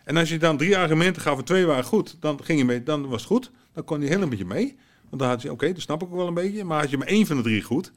En 0.04 0.18
als 0.18 0.30
je 0.30 0.38
dan 0.38 0.58
drie 0.58 0.78
argumenten 0.78 1.22
gaf 1.22 1.38
en 1.38 1.44
twee 1.44 1.66
waren 1.66 1.84
goed, 1.84 2.18
dan 2.20 2.44
ging 2.44 2.60
je 2.60 2.66
mee, 2.66 2.84
dan 2.84 3.08
was 3.08 3.22
het 3.22 3.30
goed. 3.30 3.52
Dan 3.74 3.84
kon 3.84 4.00
hij 4.00 4.10
heel 4.10 4.22
een 4.22 4.30
beetje 4.30 4.46
mee. 4.46 4.78
Want 5.10 5.22
dan 5.22 5.32
had 5.32 5.42
je, 5.42 5.52
oké, 5.52 5.74
dat 5.74 5.82
snap 5.82 6.02
ik 6.02 6.08
ook 6.08 6.16
wel 6.16 6.28
een 6.28 6.34
beetje. 6.34 6.64
Maar 6.64 6.80
had 6.80 6.90
je 6.90 6.98
maar 6.98 7.08
één 7.08 7.26
van 7.26 7.38
de 7.38 7.44
drie 7.44 7.62
goed, 7.62 7.92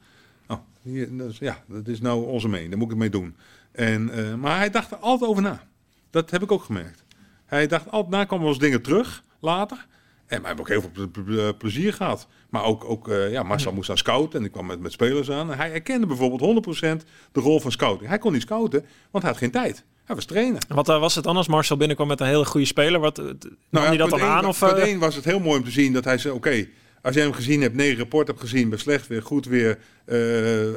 oh, 0.47 0.57
hier, 0.81 1.09
ja, 1.39 1.63
dat 1.67 1.87
is 1.87 2.01
nou 2.01 2.25
onze 2.25 2.47
mening, 2.47 2.69
daar 2.69 2.77
moet 2.77 2.91
ik 2.91 2.93
het 2.93 3.01
mee 3.01 3.21
doen. 3.21 3.35
En, 3.71 4.09
eh, 4.09 4.33
maar 4.35 4.57
hij 4.57 4.69
dacht 4.69 4.91
er 4.91 4.97
altijd 4.97 5.29
over 5.29 5.43
na. 5.43 5.63
Dat 6.09 6.31
heb 6.31 6.43
ik 6.43 6.51
ook 6.51 6.63
gemerkt. 6.63 7.03
Hij 7.45 7.67
dacht 7.67 7.91
altijd 7.91 8.11
na, 8.11 8.23
kwamen 8.23 8.45
wel 8.45 8.53
eens 8.53 8.63
dingen 8.63 8.81
terug, 8.81 9.23
later. 9.39 9.85
En 10.33 10.41
we 10.41 10.47
hebben 10.47 10.65
ook 10.65 10.71
heel 10.71 10.81
veel 10.81 11.07
ple- 11.07 11.23
ple- 11.23 11.53
plezier 11.53 11.93
gehad. 11.93 12.27
Maar 12.49 12.63
ook, 12.63 12.83
ook 12.89 13.09
eh, 13.09 13.31
ja, 13.31 13.43
Marcel 13.43 13.71
moest 13.73 13.89
aan 13.89 13.97
scouten 13.97 14.39
en 14.39 14.45
ik 14.45 14.51
kwam 14.51 14.65
met, 14.65 14.79
met 14.79 14.91
spelers 14.91 15.31
aan. 15.31 15.51
En 15.51 15.57
hij 15.57 15.69
herkende 15.69 16.05
bijvoorbeeld 16.07 16.65
100% 17.01 17.05
de 17.31 17.39
rol 17.39 17.59
van 17.59 17.71
scouting. 17.71 18.09
Hij 18.09 18.17
kon 18.17 18.31
niet 18.33 18.41
scouten, 18.41 18.85
want 19.11 19.23
hij 19.23 19.31
had 19.33 19.41
geen 19.41 19.51
tijd. 19.51 19.83
Hij 20.05 20.15
was 20.15 20.25
trainer. 20.25 20.61
En 20.67 20.75
Wat 20.75 20.89
eh, 20.89 20.99
was 20.99 21.15
het 21.15 21.27
als 21.27 21.47
Marcel 21.47 21.77
binnenkwam 21.77 22.07
met 22.07 22.19
een 22.19 22.27
hele 22.27 22.45
goede 22.45 22.65
speler? 22.67 22.99
Wat, 22.99 23.17
Nou 23.17 23.35
ja, 23.71 23.79
hij 23.81 23.97
dat 23.97 24.09
dan 24.09 24.19
één- 24.19 24.27
aan? 24.27 24.45
Of, 24.45 24.61
één 24.61 24.99
was 24.99 25.15
het 25.15 25.25
heel 25.25 25.39
mooi 25.39 25.57
om 25.59 25.65
te 25.65 25.71
zien 25.71 25.93
dat 25.93 26.03
hij 26.03 26.17
zei: 26.17 26.33
Oké, 26.33 26.67
als 27.01 27.15
jij 27.15 27.23
hem 27.23 27.33
gezien 27.33 27.61
hebt, 27.61 27.75
negen 27.75 27.97
rapport 27.97 28.27
hebt 28.27 28.39
gezien, 28.39 28.69
bij 28.69 28.77
slecht 28.77 29.07
weer, 29.07 29.21
goed 29.21 29.45
weer, 29.45 29.79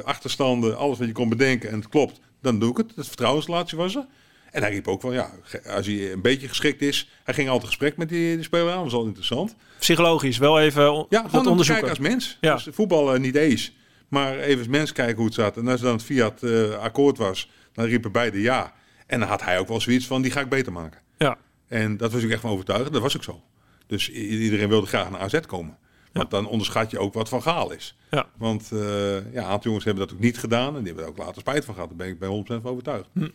achterstanden, 0.03 0.77
alles 0.77 0.97
wat 0.97 1.07
je 1.07 1.13
kon 1.13 1.29
bedenken 1.29 1.69
en 1.69 1.75
het 1.75 1.89
klopt, 1.89 2.19
dan 2.41 2.59
doe 2.59 2.71
ik 2.71 2.77
het. 2.77 2.91
Dat 2.95 3.07
vertrouwensrelatie 3.07 3.77
was 3.77 3.95
er. 3.95 4.05
En 4.51 4.61
hij 4.61 4.71
riep 4.71 4.87
ook 4.87 5.01
van 5.01 5.13
ja, 5.13 5.31
als 5.67 5.85
hij 5.85 6.11
een 6.11 6.21
beetje 6.21 6.47
geschikt 6.47 6.81
is, 6.81 7.09
hij 7.23 7.33
ging 7.33 7.49
altijd 7.49 7.67
gesprek 7.67 7.97
met 7.97 8.09
die, 8.09 8.35
die 8.35 8.43
speler 8.43 8.73
aan, 8.73 8.83
was 8.83 8.93
al 8.93 9.05
interessant. 9.05 9.55
psychologisch 9.79 10.37
wel 10.37 10.59
even 10.59 10.93
on- 10.93 11.05
Ja, 11.09 11.23
gewoon 11.29 11.47
onderzoeken. 11.47 11.89
als 11.89 11.99
mens. 11.99 12.37
Ja. 12.41 12.53
Dus 12.55 12.67
voetbal 12.71 13.13
eh, 13.13 13.19
niet 13.19 13.35
eens. 13.35 13.75
Maar 14.07 14.37
even 14.39 14.57
als 14.59 14.67
mens 14.67 14.91
kijken 14.91 15.15
hoe 15.15 15.25
het 15.25 15.33
zat. 15.33 15.57
En 15.57 15.67
als 15.67 15.81
dan 15.81 15.91
het 15.93 16.03
Fiat 16.03 16.43
eh, 16.43 16.77
akkoord 16.77 17.17
was, 17.17 17.49
dan 17.73 17.85
riepen 17.85 18.11
beide 18.11 18.41
ja. 18.41 18.73
En 19.07 19.19
dan 19.19 19.29
had 19.29 19.43
hij 19.43 19.59
ook 19.59 19.67
wel 19.67 19.81
zoiets 19.81 20.07
van, 20.07 20.21
die 20.21 20.31
ga 20.31 20.39
ik 20.41 20.49
beter 20.49 20.71
maken. 20.71 21.01
Ja. 21.17 21.37
En 21.67 21.97
dat 21.97 22.11
was 22.11 22.23
ik 22.23 22.31
echt 22.31 22.41
van 22.41 22.49
overtuigd. 22.51 22.93
Dat 22.93 23.01
was 23.01 23.15
ook 23.15 23.23
zo. 23.23 23.41
Dus 23.87 24.09
iedereen 24.11 24.69
wilde 24.69 24.87
graag 24.87 25.09
naar 25.09 25.19
AZ 25.19 25.39
komen. 25.39 25.77
Want 26.13 26.29
dan 26.31 26.47
onderschat 26.47 26.91
je 26.91 26.99
ook 26.99 27.13
wat 27.13 27.29
Van 27.29 27.41
Gaal 27.41 27.71
is. 27.71 27.95
Ja. 28.09 28.25
Want 28.37 28.69
eh, 28.71 28.79
ja, 29.13 29.19
een 29.33 29.37
aantal 29.43 29.59
jongens 29.63 29.85
hebben 29.85 30.07
dat 30.07 30.15
ook 30.15 30.21
niet 30.21 30.37
gedaan. 30.37 30.67
En 30.75 30.83
die 30.83 30.85
hebben 30.85 31.03
er 31.03 31.09
ook 31.09 31.17
later 31.17 31.41
spijt 31.41 31.65
van 31.65 31.73
gehad. 31.73 31.89
Daar 31.89 31.97
ben 31.97 32.07
ik 32.07 32.19
bij 32.19 32.29
100% 32.29 32.61
van 32.61 32.71
overtuigd. 32.71 33.09
Hm. 33.13 33.27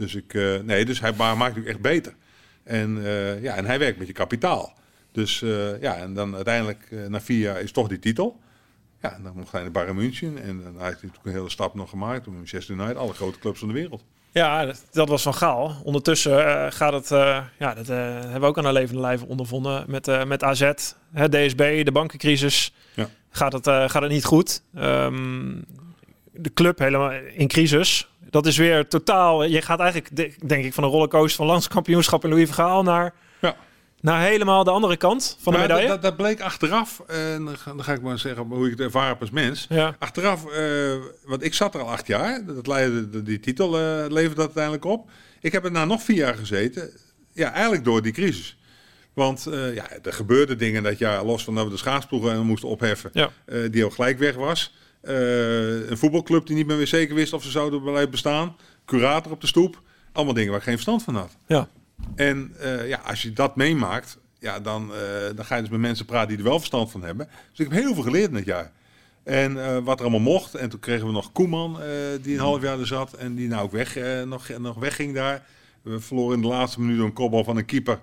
Dus, 0.00 0.14
ik, 0.14 0.34
eh, 0.34 0.58
nee, 0.58 0.84
dus 0.84 1.00
hij 1.00 1.12
ma- 1.16 1.34
maakt 1.34 1.56
het 1.56 1.66
echt 1.66 1.80
beter. 1.80 2.14
En, 2.62 3.04
eh, 3.04 3.42
ja, 3.42 3.54
en 3.54 3.64
hij 3.64 3.78
werkt 3.78 3.98
met 3.98 4.06
je 4.06 4.12
kapitaal. 4.12 4.72
Dus 5.12 5.42
eh, 5.42 5.80
ja, 5.80 5.96
en 5.96 6.14
dan 6.14 6.34
uiteindelijk 6.34 6.94
na 7.08 7.20
vier 7.20 7.38
jaar 7.38 7.60
is 7.60 7.72
toch 7.72 7.88
die 7.88 7.98
titel. 7.98 8.40
Ja, 9.00 9.14
en 9.14 9.22
dan 9.22 9.32
mocht 9.36 9.52
hij 9.52 9.62
naar 9.62 9.70
Bayern 9.70 9.96
München. 9.96 10.42
En 10.42 10.62
dan 10.62 10.72
heeft 10.72 10.78
hij 10.78 10.86
natuurlijk 10.90 11.24
een 11.24 11.32
hele 11.32 11.50
stap 11.50 11.74
nog 11.74 11.90
gemaakt. 11.90 12.26
Met 12.26 12.34
Manchester 12.34 12.74
United, 12.74 12.96
alle 12.96 13.12
grote 13.12 13.38
clubs 13.38 13.58
van 13.58 13.68
de 13.68 13.74
wereld. 13.74 14.04
Ja, 14.30 14.64
dat, 14.64 14.84
dat 14.90 15.08
was 15.08 15.22
van 15.22 15.34
Gaal. 15.34 15.80
Ondertussen 15.84 16.72
gaat 16.72 16.92
het, 16.92 17.08
ja, 17.58 17.74
dat 17.74 17.86
hebben 17.86 18.40
we 18.40 18.46
ook 18.46 18.58
aan 18.58 18.64
een 18.64 18.72
levende 18.72 19.00
lijve 19.00 19.26
ondervonden 19.26 19.84
met, 19.88 20.26
met 20.26 20.42
AZ, 20.42 20.72
hè, 21.12 21.28
DSB, 21.28 21.84
de 21.84 21.92
bankencrisis. 21.92 22.74
Ja. 22.94 23.08
Gaat, 23.30 23.52
het, 23.52 23.66
gaat 23.66 24.02
het 24.02 24.10
niet 24.10 24.24
goed. 24.24 24.62
Ehm, 24.74 25.54
de 26.32 26.52
club 26.52 26.78
helemaal 26.78 27.12
in 27.12 27.48
crisis. 27.48 28.09
Dat 28.30 28.46
is 28.46 28.56
weer 28.56 28.88
totaal. 28.88 29.44
Je 29.44 29.62
gaat 29.62 29.80
eigenlijk, 29.80 30.16
de- 30.16 30.46
denk 30.46 30.64
ik, 30.64 30.74
van 30.74 30.84
een 30.84 30.90
rollercoaster 30.90 31.36
van 31.36 31.46
landskampioenschap 31.46 32.24
in 32.24 32.30
Louis 32.30 32.46
van 32.46 32.54
Gaal 32.54 32.82
naar, 32.82 33.14
Ja. 33.40 33.56
naar 34.00 34.20
helemaal 34.22 34.64
de 34.64 34.70
andere 34.70 34.96
kant 34.96 35.36
van 35.40 35.52
de 35.52 35.58
Maar 35.58 35.68
medaille. 35.68 35.88
Dat, 35.88 36.02
dat, 36.02 36.16
bleek 36.16 36.40
achteraf. 36.40 37.00
En 37.06 37.44
dan 37.44 37.58
ga, 37.58 37.70
dan 37.74 37.84
ga 37.84 37.92
ik 37.92 38.02
maar 38.02 38.18
zeggen 38.18 38.44
hoe 38.46 38.64
ik 38.64 38.70
het 38.70 38.80
ervaren 38.80 39.08
heb 39.08 39.20
als 39.20 39.30
mens. 39.30 39.66
ja. 39.68 39.96
Achteraf, 39.98 40.46
eh, 40.46 40.94
want 41.24 41.42
ik 41.44 41.54
zat 41.54 41.74
er 41.74 41.80
al 41.80 41.90
acht 41.90 42.06
jaar. 42.06 42.44
Dat 42.46 42.66
leidde, 42.66 43.10
de- 43.10 43.22
die 43.22 43.40
titel 43.40 43.78
eh, 43.78 43.82
leverde 44.08 44.34
dat 44.34 44.44
uiteindelijk 44.44 44.84
op. 44.84 45.10
Ik 45.40 45.52
heb 45.52 45.64
er 45.64 45.70
na 45.70 45.84
nog 45.84 46.02
vier 46.02 46.16
jaar 46.16 46.34
gezeten. 46.34 46.90
Ja, 47.32 47.52
eigenlijk 47.52 47.84
door 47.84 48.02
die 48.02 48.12
crisis. 48.12 48.56
Want 49.14 49.46
eh, 49.46 49.74
ja, 49.74 49.84
er 50.02 50.12
gebeurden 50.12 50.58
dingen 50.58 50.82
dat 50.82 50.98
jaar, 50.98 51.24
los 51.24 51.44
van 51.44 51.54
dat 51.54 51.64
we 51.64 51.70
de 51.70 51.76
schaatsploegen 51.76 52.46
moesten 52.46 52.68
opheffen, 52.68 53.10
Ja. 53.12 53.30
eh, 53.44 53.58
die 53.70 53.84
al 53.84 53.90
gelijk 53.90 54.18
weg 54.18 54.34
was. 54.34 54.74
Eh, 55.00 55.88
een 55.88 55.98
voetbalclub 55.98 56.46
die 56.46 56.56
niet 56.56 56.66
meer 56.66 56.86
zeker 56.86 57.14
wist 57.14 57.32
of 57.32 57.42
ze 57.42 57.50
zouden 57.50 57.82
blijven 57.82 58.10
bestaan. 58.10 58.56
Curator 58.84 59.32
op 59.32 59.40
de 59.40 59.46
stoep. 59.46 59.82
Allemaal 60.12 60.34
dingen 60.34 60.50
waar 60.50 60.58
ik 60.58 60.64
geen 60.64 60.74
verstand 60.74 61.02
van 61.02 61.14
had. 61.14 61.36
Ja. 61.46 61.68
En 62.14 62.54
eh, 62.58 62.88
ja, 62.88 63.00
als 63.04 63.22
je 63.22 63.32
dat 63.32 63.56
meemaakt, 63.56 64.18
ja, 64.38 64.60
dan, 64.60 64.94
eh, 64.94 65.00
dan 65.36 65.44
ga 65.44 65.54
je 65.54 65.60
dus 65.60 65.70
met 65.70 65.80
mensen 65.80 66.04
praten 66.04 66.28
die 66.28 66.38
er 66.38 66.44
wel 66.44 66.58
verstand 66.58 66.90
van 66.90 67.02
hebben. 67.02 67.28
Dus 67.50 67.66
ik 67.66 67.72
heb 67.72 67.82
heel 67.82 67.94
veel 67.94 68.02
geleerd 68.02 68.30
in 68.30 68.36
het 68.36 68.44
jaar. 68.44 68.72
En 69.22 69.84
wat 69.84 69.98
er 69.98 70.04
allemaal 70.04 70.32
mocht. 70.32 70.54
En 70.54 70.68
toen 70.68 70.80
kregen 70.80 71.06
we 71.06 71.12
nog 71.12 71.32
Koeman, 71.32 71.78
die 72.22 72.34
een 72.34 72.40
half 72.40 72.62
jaar 72.62 72.78
er 72.78 72.86
zat. 72.86 73.12
En 73.12 73.34
die 73.34 73.48
nou 73.48 73.62
ook 73.62 73.72
weg, 73.72 73.98
nog, 74.24 74.48
nog 74.58 74.76
wegging 74.76 75.14
daar. 75.14 75.46
We 75.82 76.00
verloren 76.00 76.36
in 76.36 76.42
de 76.42 76.48
laatste 76.48 76.80
minuut 76.80 77.00
een 77.00 77.12
kopbal 77.12 77.44
van 77.44 77.56
een 77.56 77.64
keeper. 77.64 77.98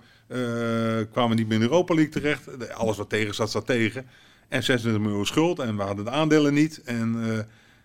Kwamen 1.11 1.35
niet 1.35 1.47
meer 1.47 1.55
in 1.55 1.63
de 1.63 1.69
Europa 1.69 1.93
League 1.93 2.11
terecht. 2.11 2.73
Alles 2.73 2.97
wat 2.97 3.09
tegen 3.09 3.35
zat, 3.35 3.51
zat 3.51 3.65
tegen. 3.65 4.05
En 4.47 4.63
26 4.63 5.01
miljoen 5.01 5.25
schuld 5.25 5.59
en 5.59 5.77
we 5.77 5.83
hadden 5.83 6.05
de 6.05 6.11
aandelen 6.11 6.53
niet. 6.53 6.81
En, 6.83 7.15
uh, 7.17 7.39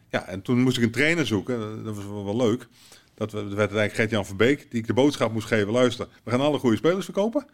ja, 0.08 0.26
en 0.26 0.42
toen 0.42 0.60
moest 0.60 0.76
ik 0.76 0.82
een 0.82 0.90
trainer 0.90 1.26
zoeken. 1.26 1.84
Dat 1.84 1.96
was 1.96 2.04
wel, 2.04 2.24
wel 2.24 2.36
leuk. 2.36 2.66
Dat 3.14 3.32
werd 3.32 3.58
eigenlijk 3.58 3.94
Gert-Jan 3.94 4.26
Verbeek, 4.26 4.70
die 4.70 4.80
ik 4.80 4.86
de 4.86 4.92
boodschap 4.92 5.32
moest 5.32 5.46
geven. 5.46 5.72
Luister, 5.72 6.08
we 6.24 6.30
gaan 6.30 6.40
alle 6.40 6.58
goede 6.58 6.76
spelers 6.76 7.04
verkopen. 7.04 7.46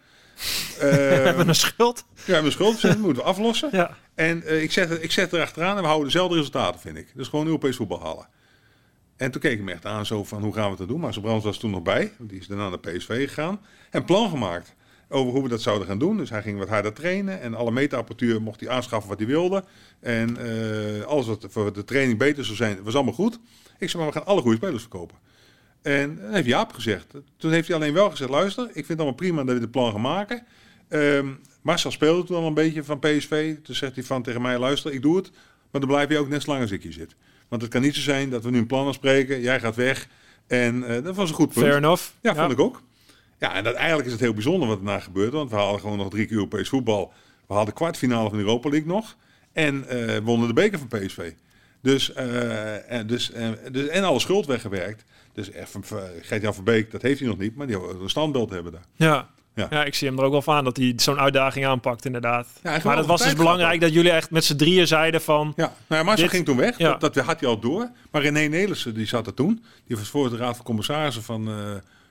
Uh, 0.75 0.81
we 0.81 1.23
hebben 1.25 1.49
een 1.49 1.55
schuld. 1.55 2.05
Ja, 2.14 2.23
we 2.25 2.33
hebben 2.33 2.44
een 2.44 2.53
schuld, 2.53 2.81
dus 2.81 2.90
dat 2.90 2.99
moeten 2.99 3.23
we 3.23 3.29
aflossen. 3.29 3.68
Ja. 3.73 3.97
En 4.14 4.42
uh, 4.47 4.62
ik, 4.62 4.73
zet, 4.73 5.03
ik 5.03 5.12
zet 5.12 5.33
er 5.33 5.40
achteraan 5.40 5.77
en 5.77 5.83
we 5.83 5.87
houden 5.87 6.07
dezelfde 6.07 6.37
resultaten, 6.37 6.81
vind 6.81 6.97
ik. 6.97 7.09
Dus 7.14 7.29
gewoon 7.29 7.47
Europees 7.47 7.77
voetbal 7.77 8.01
halen. 8.01 8.29
En 9.16 9.31
toen 9.31 9.40
keek 9.40 9.59
ik 9.59 9.64
me 9.64 9.73
echt 9.73 9.87
aan 9.87 10.07
zo 10.07 10.25
van, 10.25 10.42
hoe 10.42 10.55
gaan 10.55 10.71
we 10.71 10.77
het 10.79 10.88
doen? 10.88 11.01
Maar 11.01 11.21
Brands 11.21 11.44
was 11.44 11.59
toen 11.59 11.71
nog 11.71 11.83
bij, 11.83 12.12
die 12.18 12.38
is 12.38 12.47
daarna 12.47 12.68
naar 12.68 12.79
PSV 12.79 13.29
gegaan. 13.29 13.61
En 13.90 14.05
plan 14.05 14.31
gemaakt 14.31 14.75
over 15.09 15.33
hoe 15.33 15.42
we 15.42 15.49
dat 15.49 15.62
zouden 15.62 15.87
gaan 15.87 15.99
doen. 15.99 16.16
Dus 16.16 16.31
hij 16.31 16.42
ging 16.42 16.59
wat 16.59 16.68
harder 16.68 16.92
trainen 16.92 17.40
en 17.40 17.55
alle 17.55 17.71
meetapparatuur 17.71 18.42
mocht 18.42 18.61
hij 18.61 18.68
aanschaffen 18.68 19.09
wat 19.09 19.18
hij 19.18 19.29
wilde. 19.29 19.64
En 20.01 20.37
uh, 20.40 21.05
alles 21.05 21.27
wat 21.27 21.47
voor 21.49 21.73
de 21.73 21.85
training 21.85 22.18
beter 22.18 22.44
zou 22.44 22.57
zijn, 22.57 22.83
was 22.83 22.94
allemaal 22.94 23.14
goed. 23.14 23.38
Ik 23.79 23.90
zei, 23.90 24.03
maar 24.03 24.12
we 24.12 24.18
gaan 24.18 24.27
alle 24.27 24.40
goede 24.40 24.57
spelers 24.57 24.81
verkopen. 24.83 25.16
En 25.83 26.18
dat 26.23 26.33
heeft 26.33 26.47
Jaap 26.47 26.73
gezegd. 26.73 27.07
Toen 27.37 27.51
heeft 27.51 27.68
hij 27.68 27.77
alleen 27.77 27.92
wel 27.92 28.11
gezegd, 28.11 28.31
luister, 28.31 28.64
ik 28.64 28.73
vind 28.73 28.88
het 28.88 28.99
allemaal 28.99 29.16
prima 29.16 29.44
dat 29.44 29.55
we 29.55 29.61
de 29.61 29.68
plan 29.68 29.92
gaan 29.92 30.01
maken. 30.01 30.47
Um, 30.88 31.40
Marcel 31.62 31.90
speelde 31.90 32.25
toen 32.25 32.37
al 32.37 32.47
een 32.47 32.55
beetje 32.55 32.85
van 32.85 32.99
PSV. 32.99 33.57
Toen 33.62 33.75
zegt 33.75 33.94
hij 33.94 34.05
van 34.05 34.23
tegen 34.23 34.42
mij, 34.42 34.59
luister, 34.59 34.92
ik 34.92 35.03
doe 35.03 35.16
het. 35.16 35.31
Maar 35.71 35.81
dan 35.81 35.90
blijf 35.90 36.09
je 36.09 36.18
ook 36.18 36.29
net 36.29 36.42
zo 36.42 36.51
lang 36.51 36.62
als 36.62 36.71
ik 36.71 36.83
hier 36.83 36.92
zit. 36.92 37.14
Want 37.49 37.62
het 37.62 37.71
kan 37.71 37.83
niet 37.83 37.94
zo 37.94 38.01
zijn 38.01 38.31
dat 38.31 38.44
we 38.44 38.51
nu 38.51 38.59
een 38.59 38.66
plan 38.66 38.87
afspreken, 38.87 39.40
jij 39.40 39.61
gaat 39.61 39.77
weg. 39.77 40.09
En 40.47 40.77
uh, 40.77 41.05
dat 41.05 41.16
was 41.16 41.29
een 41.29 41.35
goed 41.35 41.53
punt. 41.53 41.66
Fair 41.66 41.77
enough. 41.77 42.03
Ja, 42.21 42.35
vond 42.35 42.53
ik 42.53 42.61
ook. 42.61 42.83
Ja, 43.38 43.55
en 43.55 43.64
dat, 43.64 43.74
eigenlijk 43.74 44.07
is 44.07 44.12
het 44.12 44.20
heel 44.20 44.33
bijzonder 44.35 44.68
wat 44.68 44.85
daarna 44.85 45.01
gebeurt. 45.01 45.33
Want 45.33 45.51
we 45.51 45.57
hadden 45.57 45.81
gewoon 45.81 45.96
nog 45.96 46.11
drie 46.11 46.27
keer 46.27 46.37
Europees 46.37 46.68
voetbal. 46.68 47.12
We 47.46 47.55
hadden 47.55 47.74
de 47.74 47.81
kwartfinale 47.81 48.29
van 48.29 48.38
de 48.38 48.44
Europa 48.44 48.68
League 48.68 48.88
nog. 48.88 49.16
En 49.53 49.85
uh, 49.92 50.16
wonnen 50.18 50.48
de 50.48 50.55
beker 50.55 50.79
van 50.79 50.88
PSV. 50.88 51.33
Dus, 51.83 52.11
uh, 52.11 52.92
en, 52.92 53.07
dus, 53.07 53.33
dus, 53.72 53.88
en 53.88 54.05
alle 54.05 54.18
schuld 54.18 54.46
weggewerkt. 54.46 55.05
Dus 55.33 55.51
Gert-Jan 56.20 56.55
Verbeek, 56.55 56.90
dat 56.90 57.03
heeft 57.03 57.18
hij 57.18 57.29
nog 57.29 57.38
niet. 57.38 57.57
Maar 57.57 57.66
die 57.66 57.77
een 57.77 58.11
standbeeld 58.11 58.51
hebben 58.51 58.72
daar. 58.72 58.85
Ja. 58.96 59.29
Ja. 59.55 59.66
ja, 59.70 59.85
ik 59.85 59.94
zie 59.94 60.09
hem 60.09 60.18
er 60.18 60.24
ook 60.24 60.31
wel 60.31 60.42
van 60.42 60.57
aan 60.57 60.64
dat 60.64 60.77
hij 60.77 60.92
zo'n 60.96 61.18
uitdaging 61.18 61.66
aanpakt, 61.66 62.05
inderdaad. 62.05 62.48
Ja, 62.62 62.81
maar 62.85 62.96
het 62.96 63.07
was 63.07 63.22
dus 63.22 63.35
belangrijk 63.35 63.81
dat 63.81 63.92
jullie 63.92 64.11
echt 64.11 64.31
met 64.31 64.44
z'n 64.44 64.57
drieën 64.57 64.87
zeiden 64.87 65.20
van... 65.20 65.53
Ja, 65.57 65.72
nou 65.87 66.01
ja, 66.01 66.03
Marcel 66.03 66.29
ging 66.29 66.44
toen 66.44 66.57
weg. 66.57 66.79
Ja. 66.79 66.94
Dat, 66.94 67.14
dat, 67.14 67.24
had 67.24 67.40
hij 67.40 67.48
al 67.48 67.59
door. 67.59 67.90
Maar 68.11 68.22
René 68.22 68.46
Nelissen, 68.46 68.94
die 68.94 69.07
zat 69.07 69.27
er 69.27 69.35
toen. 69.35 69.64
Die 69.87 69.96
was 69.96 70.09
voor 70.09 70.31
de 70.31 70.37
Raad 70.37 70.57
van 70.57 70.64
Commissarissen 70.64 71.22
van, 71.22 71.48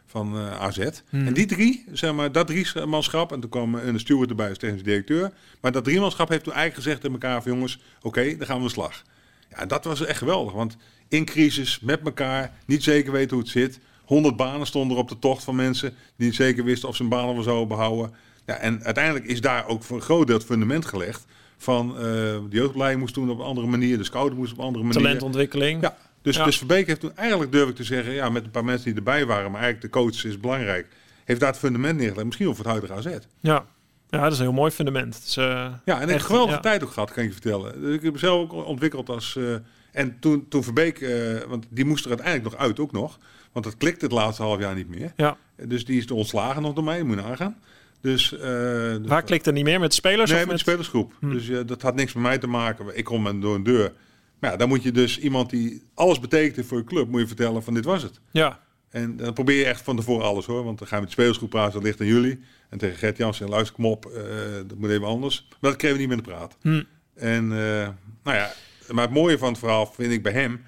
van 0.07 0.35
uh, 0.35 0.61
AZ. 0.61 0.89
Hmm. 1.09 1.27
En 1.27 1.33
die 1.33 1.45
drie, 1.45 1.85
zeg 1.91 2.13
maar, 2.13 2.31
dat 2.31 2.47
drie 2.47 2.85
manschap... 2.85 3.31
en 3.31 3.39
toen 3.39 3.49
kwam 3.49 3.75
een 3.75 3.99
steward 3.99 4.29
erbij 4.29 4.49
als 4.49 4.57
technisch 4.57 4.83
directeur. 4.83 5.31
Maar 5.61 5.71
dat 5.71 5.83
drie 5.83 5.99
manschap 5.99 6.29
heeft 6.29 6.43
toen 6.43 6.53
eigenlijk 6.53 6.83
gezegd 6.83 7.01
tegen 7.01 7.21
elkaar 7.21 7.41
van... 7.43 7.51
jongens, 7.51 7.79
oké, 7.97 8.07
okay, 8.07 8.37
dan 8.37 8.47
gaan 8.47 8.57
we 8.57 8.63
de 8.63 8.69
slag. 8.69 9.03
Ja, 9.49 9.65
dat 9.65 9.83
was 9.83 10.05
echt 10.05 10.17
geweldig. 10.17 10.53
Want 10.53 10.77
in 11.07 11.25
crisis, 11.25 11.79
met 11.79 12.01
elkaar, 12.05 12.53
niet 12.65 12.83
zeker 12.83 13.11
weten 13.11 13.35
hoe 13.35 13.39
het 13.39 13.51
zit... 13.51 13.79
100 14.07 14.35
banen 14.35 14.67
stonden 14.67 14.97
er 14.97 15.03
op 15.03 15.09
de 15.09 15.19
tocht 15.19 15.43
van 15.43 15.55
mensen 15.55 15.93
die 16.15 16.27
niet 16.27 16.35
zeker 16.35 16.63
wisten 16.63 16.89
of 16.89 16.95
ze 16.95 17.01
hun 17.01 17.11
banen 17.11 17.33
wel 17.33 17.43
zouden 17.43 17.67
behouden. 17.67 18.13
Ja, 18.45 18.55
en 18.55 18.83
uiteindelijk 18.83 19.25
is 19.25 19.41
daar 19.41 19.67
ook 19.67 19.83
voor 19.83 19.95
een 19.95 20.03
groot 20.03 20.27
deel 20.27 20.35
het 20.35 20.45
fundament 20.45 20.85
gelegd 20.85 21.25
van 21.57 21.89
uh, 21.89 22.01
de 22.01 22.47
jeugdopleiding 22.49 23.01
moest 23.01 23.13
doen 23.13 23.29
op 23.29 23.39
een 23.39 23.45
andere 23.45 23.67
manier, 23.67 23.97
de 23.97 24.03
scouting 24.03 24.39
moest 24.39 24.51
op 24.51 24.57
een 24.57 24.63
andere 24.63 24.83
manier. 24.83 25.01
Talentontwikkeling. 25.01 25.81
Ja, 25.81 25.97
dus, 26.27 26.35
ja. 26.35 26.45
dus 26.45 26.57
Verbeek 26.57 26.87
heeft 26.87 26.99
toen 26.99 27.15
eigenlijk 27.15 27.51
durf 27.51 27.69
ik 27.69 27.75
te 27.75 27.83
zeggen, 27.83 28.13
ja, 28.13 28.29
met 28.29 28.43
een 28.43 28.51
paar 28.51 28.65
mensen 28.65 28.85
die 28.85 28.95
erbij 28.95 29.25
waren, 29.25 29.51
maar 29.51 29.61
eigenlijk 29.61 29.93
de 29.93 29.99
coach 29.99 30.25
is 30.25 30.39
belangrijk, 30.39 30.87
heeft 31.25 31.39
daar 31.39 31.49
het 31.49 31.59
fundament 31.59 31.97
neergelegd, 31.97 32.25
misschien 32.25 32.45
voor 32.45 32.57
het 32.57 32.65
huidige 32.65 32.93
AZ. 32.93 33.17
Ja. 33.39 33.65
Ja, 34.09 34.21
dat 34.23 34.31
is 34.31 34.37
een 34.37 34.43
heel 34.43 34.53
mooi 34.53 34.71
fundament. 34.71 35.21
Is, 35.25 35.37
uh, 35.37 35.45
ja, 35.45 35.95
en 35.95 36.01
ik 36.01 36.07
heb 36.07 36.09
een 36.09 36.21
geweldige 36.21 36.55
ja. 36.55 36.59
tijd 36.61 36.83
ook 36.83 36.91
gehad, 36.91 37.11
kan 37.11 37.23
ik 37.23 37.29
je 37.29 37.33
vertellen. 37.41 37.81
Dus 37.81 37.95
ik 37.95 38.01
heb 38.01 38.13
mezelf 38.13 38.41
ook 38.41 38.65
ontwikkeld 38.65 39.09
als... 39.09 39.35
Uh, 39.35 39.55
en 39.91 40.19
toen, 40.19 40.45
toen 40.49 40.63
Verbeek, 40.63 40.99
uh, 40.99 41.41
want 41.47 41.65
die 41.69 41.85
moest 41.85 42.03
er 42.03 42.09
uiteindelijk 42.09 42.51
nog 42.51 42.61
uit 42.61 42.79
ook 42.79 42.91
nog. 42.91 43.17
Want 43.51 43.65
dat 43.65 43.77
klikte 43.77 44.05
het 44.05 44.13
laatste 44.13 44.43
half 44.43 44.59
jaar 44.59 44.75
niet 44.75 44.89
meer. 44.89 45.13
Ja. 45.15 45.37
Dus 45.55 45.85
die 45.85 45.97
is 45.97 46.11
ontslagen 46.11 46.61
nog 46.61 46.73
door 46.73 46.83
mij, 46.83 47.03
moet 47.03 47.15
je 47.15 47.21
nagaan. 47.21 47.57
Dus, 48.01 48.33
uh, 48.33 48.39
dus 48.39 48.99
Waar 49.05 49.23
klikt 49.23 49.47
er 49.47 49.53
niet 49.53 49.63
meer? 49.63 49.79
Met 49.79 49.93
spelers? 49.93 50.31
Nee, 50.31 50.39
of 50.39 50.45
met, 50.45 50.55
de 50.55 50.61
spelersgroep. 50.61 51.13
Hm. 51.19 51.31
Dus 51.31 51.47
uh, 51.47 51.59
dat 51.65 51.81
had 51.81 51.95
niks 51.95 52.13
met 52.13 52.23
mij 52.23 52.37
te 52.37 52.47
maken. 52.47 52.97
Ik 52.97 53.03
kom 53.03 53.41
door 53.41 53.55
een 53.55 53.63
deur. 53.63 53.93
Maar 54.39 54.51
ja, 54.51 54.57
dan 54.57 54.67
moet 54.67 54.83
je 54.83 54.91
dus 54.91 55.19
iemand 55.19 55.49
die 55.49 55.83
alles 55.93 56.19
betekent 56.19 56.65
voor 56.65 56.77
je 56.77 56.83
club, 56.83 57.07
moet 57.07 57.19
je 57.19 57.27
vertellen 57.27 57.63
van 57.63 57.73
dit 57.73 57.85
was 57.85 58.03
het. 58.03 58.19
Ja. 58.31 58.59
En 58.89 59.17
dan 59.17 59.33
probeer 59.33 59.57
je 59.57 59.65
echt 59.65 59.81
van 59.81 59.95
tevoren 59.95 60.25
alles 60.25 60.45
hoor. 60.45 60.63
Want 60.63 60.77
dan 60.77 60.87
gaan 60.87 60.97
we 60.97 61.03
met 61.03 61.13
de 61.13 61.19
spelersgroep 61.19 61.49
praten, 61.49 61.73
dat 61.73 61.83
ligt 61.83 62.01
aan 62.01 62.07
jullie. 62.07 62.39
En 62.69 62.77
tegen 62.77 62.97
Gert 62.97 63.17
Jansen, 63.17 63.49
luister, 63.49 63.75
kom 63.75 63.85
op, 63.85 64.05
uh, 64.05 64.21
dat 64.67 64.77
moet 64.77 64.89
even 64.89 65.07
anders. 65.07 65.47
Maar 65.49 65.71
dat 65.71 65.79
kregen 65.79 65.97
we 65.97 66.03
niet 66.03 66.15
meer 66.15 66.23
te 66.23 66.29
praten. 66.29 66.57
Hm. 66.61 66.83
En 67.15 67.47
nou 67.47 68.37
ja, 68.37 68.53
maar 68.91 69.03
het 69.03 69.13
mooie 69.13 69.37
van 69.37 69.49
het 69.49 69.57
verhaal 69.57 69.85
vind 69.85 70.11
ik 70.11 70.23
bij 70.23 70.31
hem... 70.31 70.61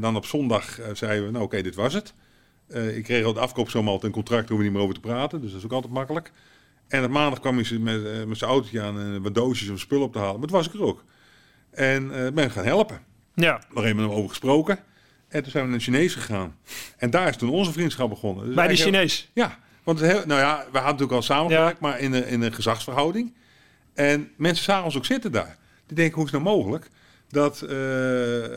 dan 0.00 0.16
op 0.16 0.24
zondag 0.24 0.78
zeiden 0.92 1.24
we, 1.24 1.30
nou 1.30 1.44
oké, 1.44 1.54
okay, 1.54 1.62
dit 1.62 1.74
was 1.74 1.94
het. 1.94 2.14
Uh, 2.68 2.96
ik 2.96 3.04
kreeg 3.04 3.24
al 3.24 3.32
de 3.32 3.40
afkoopsom 3.40 3.88
altijd 3.88 4.04
een 4.04 4.10
contract, 4.10 4.50
om 4.50 4.56
we 4.56 4.62
niet 4.62 4.72
meer 4.72 4.82
over 4.82 4.94
te 4.94 5.00
praten. 5.00 5.40
Dus 5.40 5.50
dat 5.50 5.58
is 5.58 5.64
ook 5.64 5.72
altijd 5.72 5.92
makkelijk. 5.92 6.32
En 6.88 7.04
op 7.04 7.10
maandag 7.10 7.40
kwam 7.40 7.58
hij 7.58 7.78
met, 7.78 8.00
uh, 8.00 8.24
met 8.24 8.38
zijn 8.38 8.50
autootje 8.50 8.80
aan 8.80 9.00
en 9.00 9.22
wat 9.22 9.34
doosjes 9.34 9.68
of 9.68 9.78
spullen 9.78 10.04
op 10.04 10.12
te 10.12 10.18
halen. 10.18 10.38
Maar 10.38 10.48
dat 10.48 10.56
was 10.56 10.66
ik 10.66 10.74
er 10.74 10.82
ook. 10.82 11.04
En 11.76 12.10
uh, 12.12 12.28
ben 12.32 12.50
gaan 12.50 12.64
helpen. 12.64 13.00
Ja. 13.34 13.60
Even 13.74 13.96
met 13.96 14.04
hem 14.04 14.14
over 14.14 14.28
gesproken. 14.28 14.78
En 15.28 15.42
toen 15.42 15.50
zijn 15.50 15.64
we 15.64 15.70
naar 15.70 15.78
de 15.78 15.84
Chinees 15.84 16.14
gegaan. 16.14 16.56
En 16.96 17.10
daar 17.10 17.28
is 17.28 17.36
toen 17.36 17.50
onze 17.50 17.72
vriendschap 17.72 18.08
begonnen. 18.08 18.46
Dus 18.46 18.54
Bij 18.54 18.68
die 18.68 18.76
Chinees? 18.76 19.30
Ja. 19.32 19.58
Want 19.82 20.00
heel, 20.00 20.22
nou 20.26 20.40
ja, 20.40 20.56
we 20.56 20.62
hadden 20.62 20.82
natuurlijk 20.82 21.12
al 21.12 21.22
samengewerkt, 21.22 21.78
ja. 21.80 21.88
maar 21.88 21.98
in 22.00 22.12
een, 22.12 22.26
in 22.26 22.42
een 22.42 22.52
gezagsverhouding. 22.52 23.34
En 23.94 24.30
mensen 24.36 24.64
zagen 24.64 24.84
ons 24.84 24.96
ook 24.96 25.04
zitten 25.04 25.32
daar. 25.32 25.56
Die 25.86 25.96
denken, 25.96 26.14
hoe 26.14 26.24
is 26.24 26.32
het 26.32 26.42
nou 26.42 26.56
mogelijk? 26.56 26.88
Dat 27.28 27.60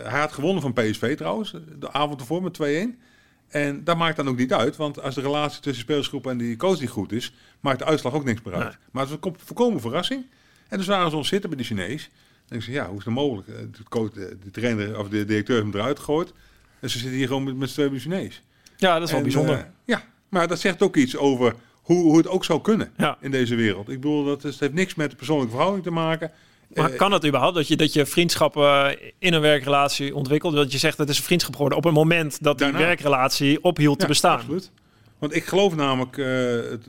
hij 0.03 0.19
had 0.19 0.32
gewonnen 0.32 0.62
van 0.62 0.73
PSV 0.73 1.17
trouwens, 1.17 1.55
de 1.79 1.91
avond 1.91 2.19
ervoor 2.19 2.41
met 2.41 2.60
2-1. 2.62 2.99
En 3.47 3.84
dat 3.84 3.97
maakt 3.97 4.15
dan 4.15 4.27
ook 4.27 4.38
niet 4.38 4.53
uit, 4.53 4.75
want 4.75 5.01
als 5.01 5.15
de 5.15 5.21
relatie 5.21 5.62
tussen 5.62 5.84
spelersgroep 5.84 6.27
en 6.27 6.38
die 6.38 6.58
coach 6.58 6.79
niet 6.79 6.89
goed 6.89 7.12
is, 7.12 7.34
maakt 7.60 7.79
de 7.79 7.86
uitslag 7.86 8.13
ook 8.13 8.23
niks 8.23 8.41
meer 8.41 8.55
uit. 8.55 8.77
Maar 8.91 9.03
het 9.03 9.12
is 9.12 9.17
een 9.21 9.36
voorkomen 9.45 9.82
verrassing. 9.82 10.25
En 10.67 10.77
dus 10.77 10.88
waren 10.88 11.10
ze 11.10 11.17
ons 11.17 11.27
zitten 11.27 11.49
bij 11.49 11.60
de 11.60 11.65
Chinees. 11.65 12.10
En 12.49 12.57
ik 12.57 12.63
zei, 12.63 12.75
ja, 12.75 12.88
hoe 12.88 12.97
is 12.97 13.05
het 13.05 13.13
mogelijk? 13.13 13.47
De, 13.47 13.83
coach, 13.89 14.12
de, 14.12 14.38
trainer 14.51 14.99
of 14.99 15.09
de 15.09 15.25
directeur 15.25 15.55
heeft 15.55 15.71
hem 15.71 15.81
eruit 15.81 15.99
gegooid. 15.99 16.33
En 16.79 16.89
ze 16.89 16.97
zitten 16.97 17.17
hier 17.17 17.27
gewoon 17.27 17.43
met, 17.43 17.57
met 17.57 17.69
twee 17.69 17.89
bij 17.89 17.99
Chinees. 17.99 18.41
Ja, 18.77 18.93
dat 18.99 19.07
is 19.07 19.13
wel 19.13 19.21
bijzonder. 19.21 19.55
Uh, 19.55 19.63
ja, 19.85 20.03
maar 20.29 20.47
dat 20.47 20.59
zegt 20.59 20.81
ook 20.81 20.95
iets 20.95 21.17
over 21.17 21.55
hoe, 21.81 22.03
hoe 22.03 22.17
het 22.17 22.27
ook 22.27 22.45
zou 22.45 22.62
kunnen 22.62 22.91
ja. 22.97 23.17
in 23.21 23.31
deze 23.31 23.55
wereld. 23.55 23.89
Ik 23.89 24.01
bedoel, 24.01 24.25
dat 24.25 24.43
is, 24.43 24.59
heeft 24.59 24.73
niks 24.73 24.95
met 24.95 25.09
de 25.09 25.15
persoonlijke 25.15 25.51
verhouding 25.51 25.83
te 25.83 25.91
maken. 25.91 26.31
Maar 26.73 26.89
kan 26.89 27.12
het 27.12 27.25
überhaupt 27.25 27.55
dat 27.55 27.67
je, 27.67 27.77
dat 27.77 27.93
je 27.93 28.05
vriendschappen 28.05 28.97
in 29.19 29.33
een 29.33 29.41
werkrelatie 29.41 30.15
ontwikkelt? 30.15 30.53
Dat 30.53 30.71
je 30.71 30.77
zegt 30.77 30.97
dat 30.97 31.05
het 31.05 31.15
is 31.15 31.21
een 31.21 31.27
vriendschap 31.27 31.53
geworden 31.53 31.77
op 31.77 31.83
het 31.83 31.93
moment 31.93 32.43
dat 32.43 32.57
die 32.57 32.71
werkrelatie 32.71 33.63
ophield 33.63 33.99
te 33.99 34.07
bestaan. 34.07 34.38
Absoluut. 34.38 34.71
Want 35.19 35.35
ik 35.35 35.45
geloof 35.45 35.75
namelijk, 35.75 36.17
uh, 36.17 36.25
het, 36.69 36.88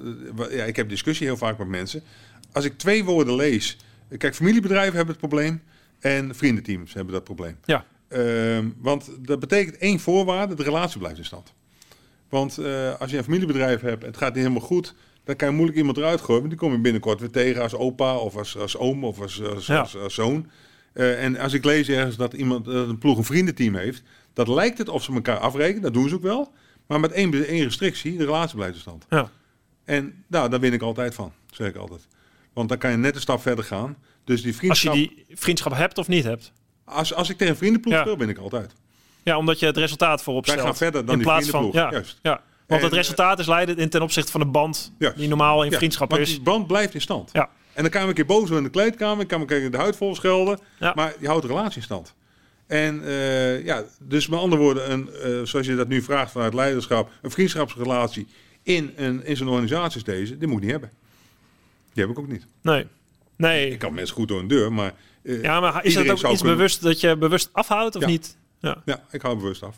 ja, 0.50 0.64
ik 0.64 0.76
heb 0.76 0.88
discussie 0.88 1.26
heel 1.26 1.36
vaak 1.36 1.58
met 1.58 1.68
mensen. 1.68 2.02
Als 2.52 2.64
ik 2.64 2.78
twee 2.78 3.04
woorden 3.04 3.36
lees, 3.36 3.76
kijk, 4.18 4.34
familiebedrijven 4.34 4.96
hebben 4.96 5.14
het 5.14 5.28
probleem 5.28 5.62
en 5.98 6.34
vriendenteams 6.34 6.94
hebben 6.94 7.14
dat 7.14 7.24
probleem. 7.24 7.56
Ja. 7.64 7.84
Uh, 8.08 8.58
want 8.78 9.10
dat 9.20 9.40
betekent 9.40 9.76
één 9.76 10.00
voorwaarde: 10.00 10.54
de 10.54 10.62
relatie 10.62 10.98
blijft 10.98 11.18
in 11.18 11.24
stand. 11.24 11.52
Want 12.28 12.58
uh, 12.58 13.00
als 13.00 13.10
je 13.10 13.16
een 13.16 13.24
familiebedrijf 13.24 13.80
hebt, 13.80 14.04
het 14.04 14.16
gaat 14.16 14.34
niet 14.34 14.42
helemaal 14.42 14.66
goed, 14.66 14.94
dan 15.24 15.36
kan 15.36 15.48
je 15.48 15.54
moeilijk 15.54 15.78
iemand 15.78 15.96
eruit 15.96 16.20
gooien. 16.20 16.38
Want 16.40 16.50
die 16.50 16.60
kom 16.60 16.72
je 16.72 16.78
binnenkort 16.78 17.20
weer 17.20 17.30
tegen 17.30 17.62
als 17.62 17.74
opa 17.74 18.16
of 18.16 18.36
als, 18.36 18.56
als 18.56 18.76
oom 18.76 19.04
of 19.04 19.20
als, 19.20 19.42
als, 19.42 19.66
ja. 19.66 19.80
als, 19.80 19.96
als 19.96 20.14
zoon. 20.14 20.50
Uh, 20.94 21.24
en 21.24 21.38
als 21.38 21.52
ik 21.52 21.64
lees 21.64 21.88
ergens 21.88 22.16
dat 22.16 22.32
iemand 22.32 22.66
een 22.66 22.98
ploeg 22.98 23.18
een 23.18 23.24
vriendenteam 23.24 23.74
heeft, 23.74 24.02
dat 24.32 24.48
lijkt 24.48 24.78
het 24.78 24.88
of 24.88 25.02
ze 25.02 25.12
elkaar 25.12 25.38
afrekenen. 25.38 25.82
Dat 25.82 25.94
doen 25.94 26.08
ze 26.08 26.14
ook 26.14 26.22
wel. 26.22 26.52
Maar 26.86 27.00
met 27.00 27.12
één, 27.12 27.46
één 27.46 27.64
restrictie, 27.64 28.16
de 28.16 28.24
relatie 28.24 28.56
blijft 28.56 28.74
in 28.74 28.80
stand. 28.80 29.06
Ja. 29.08 29.30
En 29.84 30.24
nou, 30.26 30.50
daar 30.50 30.60
win 30.60 30.72
ik 30.72 30.82
altijd 30.82 31.14
van, 31.14 31.32
zeg 31.50 31.68
ik 31.68 31.76
altijd. 31.76 32.06
Want 32.52 32.68
dan 32.68 32.78
kan 32.78 32.90
je 32.90 32.96
net 32.96 33.14
een 33.14 33.20
stap 33.20 33.40
verder 33.40 33.64
gaan. 33.64 33.96
Dus 34.24 34.42
die 34.42 34.56
vriendschap... 34.56 34.92
Als 34.92 35.00
je 35.00 35.08
die 35.08 35.36
vriendschap 35.36 35.72
hebt 35.72 35.98
of 35.98 36.08
niet 36.08 36.24
hebt? 36.24 36.52
Als, 36.84 37.14
als 37.14 37.28
ik 37.28 37.36
tegen 37.36 37.52
een 37.52 37.58
vriendenploeg 37.58 37.94
ja. 37.94 38.00
speel, 38.00 38.16
ben 38.16 38.28
ik 38.28 38.38
altijd. 38.38 38.72
Ja, 39.22 39.36
omdat 39.36 39.58
je 39.58 39.66
het 39.66 39.76
resultaat 39.76 40.22
voorop 40.22 40.44
stelt. 40.44 40.58
Wij 40.58 40.66
gaan 40.66 40.76
verder 40.76 41.06
dan 41.06 41.14
in 41.14 41.22
die 41.22 41.32
vriendenploeg, 41.32 41.72
van, 41.72 41.82
ja, 41.82 41.90
juist. 41.90 42.18
Ja. 42.22 42.42
Want 42.66 42.82
het 42.82 42.92
resultaat 42.92 43.38
is 43.38 43.46
leidend 43.46 43.78
in 43.78 43.88
ten 43.88 44.02
opzichte 44.02 44.30
van 44.30 44.40
de 44.40 44.46
band 44.46 44.92
die 45.16 45.28
normaal 45.28 45.64
in 45.64 45.72
vriendschap 45.72 46.10
want 46.10 46.22
is. 46.22 46.28
die 46.28 46.40
band 46.40 46.66
blijft 46.66 46.94
in 46.94 47.00
stand. 47.00 47.30
Ja. 47.32 47.48
En 47.72 47.82
dan 47.82 47.90
kan 47.90 48.02
je 48.02 48.08
een 48.08 48.14
keer 48.14 48.26
boos 48.26 48.40
worden 48.40 48.56
in 48.56 48.64
de 48.64 48.70
kleedkamer, 48.70 49.26
kan 49.26 49.40
ik 49.40 49.72
de 49.72 49.78
huid 49.78 49.96
vol 49.96 50.14
schelden, 50.14 50.58
ja. 50.78 50.92
maar 50.94 51.14
je 51.20 51.26
houdt 51.26 51.42
de 51.42 51.48
relatie 51.48 51.76
in 51.76 51.82
stand. 51.82 52.14
En 52.66 53.00
uh, 53.02 53.64
ja, 53.64 53.84
dus 53.98 54.28
met 54.28 54.38
andere 54.38 54.62
woorden, 54.62 54.92
een, 54.92 55.10
uh, 55.24 55.46
zoals 55.46 55.66
je 55.66 55.74
dat 55.74 55.88
nu 55.88 56.02
vraagt 56.02 56.32
vanuit 56.32 56.54
leiderschap, 56.54 57.10
een 57.22 57.30
vriendschapsrelatie 57.30 58.26
in, 58.62 58.92
een, 58.96 59.24
in 59.24 59.36
zo'n 59.36 59.48
organisatie 59.48 59.94
als 59.94 60.04
deze, 60.04 60.38
die 60.38 60.48
moet 60.48 60.56
ik 60.56 60.62
niet 60.62 60.70
hebben. 60.70 60.90
Die 62.00 62.08
heb 62.08 62.18
ik 62.18 62.24
ook 62.24 62.30
niet. 62.30 62.46
Nee. 62.62 62.86
Nee. 63.36 63.70
Ik 63.70 63.78
kan 63.78 63.94
mensen 63.94 64.14
goed 64.14 64.28
door 64.28 64.40
een 64.40 64.48
deur, 64.48 64.72
maar. 64.72 64.94
Uh, 65.22 65.42
ja, 65.42 65.60
maar 65.60 65.84
is 65.84 65.94
het 65.94 66.10
ook 66.10 66.16
iets 66.16 66.22
kunnen... 66.22 66.56
bewust 66.56 66.82
dat 66.82 67.00
je 67.00 67.16
bewust 67.16 67.48
afhoudt 67.52 67.96
of 67.96 68.02
ja. 68.02 68.08
niet? 68.08 68.36
Ja. 68.60 68.82
ja, 68.84 69.04
ik 69.10 69.22
hou 69.22 69.36
bewust 69.36 69.62
af. 69.62 69.76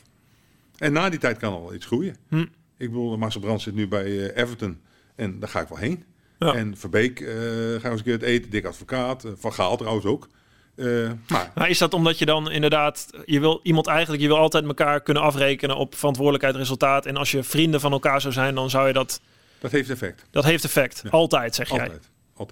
En 0.78 0.92
na 0.92 1.10
die 1.10 1.18
tijd 1.18 1.38
kan 1.38 1.52
al 1.52 1.62
wel 1.62 1.74
iets 1.74 1.86
groeien. 1.86 2.16
Hm. 2.28 2.40
Ik 2.76 2.88
bedoel, 2.88 3.16
Marcel 3.16 3.40
Brand 3.40 3.62
zit 3.62 3.74
nu 3.74 3.88
bij 3.88 4.04
eh, 4.04 4.42
Everton 4.42 4.80
en 5.16 5.40
daar 5.40 5.48
ga 5.48 5.60
ik 5.60 5.68
wel 5.68 5.78
heen. 5.78 6.04
Ja. 6.38 6.54
En 6.54 6.76
Verbeek 6.76 7.20
eh 7.20 7.28
gaan 7.28 7.40
we 7.42 7.88
eens 7.88 7.98
een 7.98 8.02
keer 8.02 8.12
het 8.12 8.22
eten. 8.22 8.50
Dik 8.50 8.64
advocaat. 8.64 9.24
eh, 9.24 9.32
van 9.36 9.52
Gaal 9.52 9.76
trouwens 9.76 10.06
ook. 10.06 10.28
Eh, 10.74 10.86
maar 11.28 11.50
Maar 11.54 11.68
is 11.68 11.78
dat 11.78 11.94
omdat 11.94 12.18
je 12.18 12.26
dan 12.26 12.50
inderdaad, 12.50 13.10
je 13.24 13.40
wil 13.40 13.60
iemand 13.62 13.86
eigenlijk, 13.86 14.22
je 14.22 14.28
wil 14.28 14.38
altijd 14.38 14.64
elkaar 14.64 15.00
kunnen 15.00 15.22
afrekenen 15.22 15.76
op 15.76 15.94
verantwoordelijkheid, 15.94 16.56
resultaat. 16.56 17.06
En 17.06 17.16
als 17.16 17.30
je 17.30 17.42
vrienden 17.42 17.80
van 17.80 17.92
elkaar 17.92 18.20
zou 18.20 18.32
zijn, 18.32 18.54
dan 18.54 18.70
zou 18.70 18.86
je 18.86 18.92
dat, 18.92 19.20
dat 19.58 19.70
heeft 19.70 19.90
effect. 19.90 20.26
dat 20.30 20.44
heeft 20.44 20.64
effect. 20.64 21.00
Ja. 21.04 21.10
Altijd, 21.10 21.54
zeg 21.54 21.70
jij. 21.70 21.90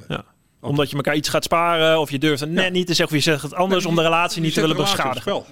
Ja. 0.09 0.25
Omdat 0.61 0.91
je 0.91 0.97
elkaar 0.97 1.17
iets 1.17 1.29
gaat 1.29 1.45
sparen, 1.45 2.01
of 2.01 2.11
je 2.11 2.19
durft 2.19 2.41
het 2.41 2.51
net 2.51 2.65
Ja. 2.65 2.71
niet 2.71 2.87
te 2.87 2.95
zeggen, 2.95 3.17
of 3.17 3.25
je 3.25 3.31
zegt 3.31 3.43
het 3.43 3.55
anders 3.55 3.83
Nee, 3.83 3.91
om 3.91 3.97
de 3.99 4.03
relatie 4.03 4.43
niet 4.43 4.55
te 4.55 4.61
willen 4.61 4.77
de 4.77 4.83
beschadigen. 4.83 5.21
spel. 5.21 5.47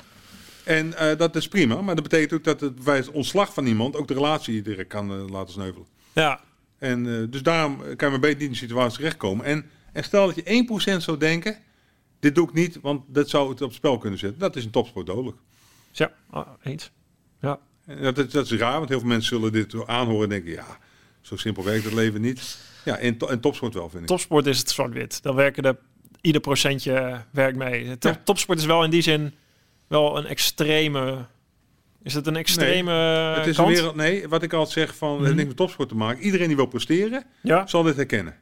En 0.64 0.94
eh, 0.94 1.16
dat 1.16 1.36
is 1.36 1.48
prima, 1.48 1.80
maar 1.80 1.94
dat 1.94 2.04
betekent 2.04 2.32
ook 2.32 2.44
dat 2.44 2.60
het 2.60 2.84
bij 2.84 2.96
het 2.96 3.10
ontslag 3.10 3.54
van 3.54 3.66
iemand 3.66 3.96
ook 3.96 4.08
de 4.08 4.14
relatie 4.14 4.62
direct 4.62 4.88
kan 4.88 5.10
eh, 5.12 5.28
laten 5.30 5.52
sneuvelen. 5.52 5.86
Ja, 6.12 6.40
En 6.78 7.20
eh, 7.20 7.26
dus 7.30 7.42
daarom 7.42 7.76
kan 7.78 7.96
je 7.96 8.08
maar 8.08 8.18
beter 8.20 8.28
niet 8.34 8.40
in 8.42 8.48
die 8.48 8.56
situatie 8.56 8.96
terechtkomen. 8.98 9.44
En, 9.44 9.70
en 9.92 10.04
stel 10.04 10.26
dat 10.26 10.34
je 10.34 10.64
1% 10.96 10.96
zou 11.02 11.18
denken, 11.18 11.56
dit 12.20 12.34
doe 12.34 12.48
ik 12.48 12.54
niet, 12.54 12.78
want 12.82 13.02
dat 13.06 13.28
zou 13.28 13.50
het 13.50 13.62
op 13.62 13.72
spel 13.72 13.98
kunnen 13.98 14.18
zetten. 14.18 14.38
Dat 14.38 14.56
is 14.56 14.64
een 14.64 14.70
topsport 14.70 15.06
dodelijk. 15.06 15.36
ja 15.92 16.12
ah, 16.30 16.48
eens. 16.62 16.90
Ja. 17.40 17.58
En 17.86 18.14
dat, 18.14 18.30
dat 18.32 18.50
is 18.50 18.52
raar, 18.52 18.76
want 18.78 18.88
heel 18.88 18.98
veel 18.98 19.08
mensen 19.08 19.36
zullen 19.36 19.52
dit 19.52 19.86
aanhoren 19.86 20.22
en 20.22 20.28
denken, 20.28 20.50
ja, 20.52 20.78
zo 21.20 21.36
simpel 21.36 21.64
werkt 21.64 21.84
het 21.84 21.92
leven 21.92 22.20
niet. 22.20 22.58
Ja, 22.88 22.96
in, 22.98 23.18
to- 23.18 23.26
in 23.26 23.40
topsport 23.40 23.74
wel, 23.74 23.88
vind 23.88 24.02
ik. 24.02 24.08
Topsport 24.08 24.46
is 24.46 24.58
het 24.58 24.70
zwart-wit. 24.70 25.22
Dan 25.22 25.34
werken 25.34 25.62
de, 25.62 25.76
ieder 26.20 26.40
procentje 26.40 27.24
werkt 27.30 27.56
mee. 27.56 27.98
Top- 27.98 28.12
Ja. 28.14 28.20
Topsport 28.24 28.58
is 28.58 28.64
wel 28.64 28.84
in 28.84 28.90
die 28.90 29.02
zin 29.02 29.34
wel 29.86 30.18
een 30.18 30.26
extreme... 30.26 31.26
Is 32.02 32.14
het 32.14 32.26
een 32.26 32.36
extreme 32.36 32.90
het 32.92 33.46
is 33.46 33.56
kant? 33.56 33.68
een 33.68 33.74
wereld, 33.74 33.94
nee, 33.96 34.28
wat 34.28 34.42
ik 34.42 34.52
altijd 34.52 34.72
zeg, 34.88 34.96
van, 34.96 35.20
Mhm. 35.22 35.34
niks 35.34 35.46
met 35.48 35.56
topsport 35.56 35.88
te 35.88 35.94
maken. 35.94 36.22
Iedereen 36.22 36.46
die 36.46 36.56
wil 36.56 36.66
presteren, 36.66 37.24
Ja, 37.42 37.66
zal 37.66 37.82
dit 37.82 37.96
herkennen. 37.96 38.34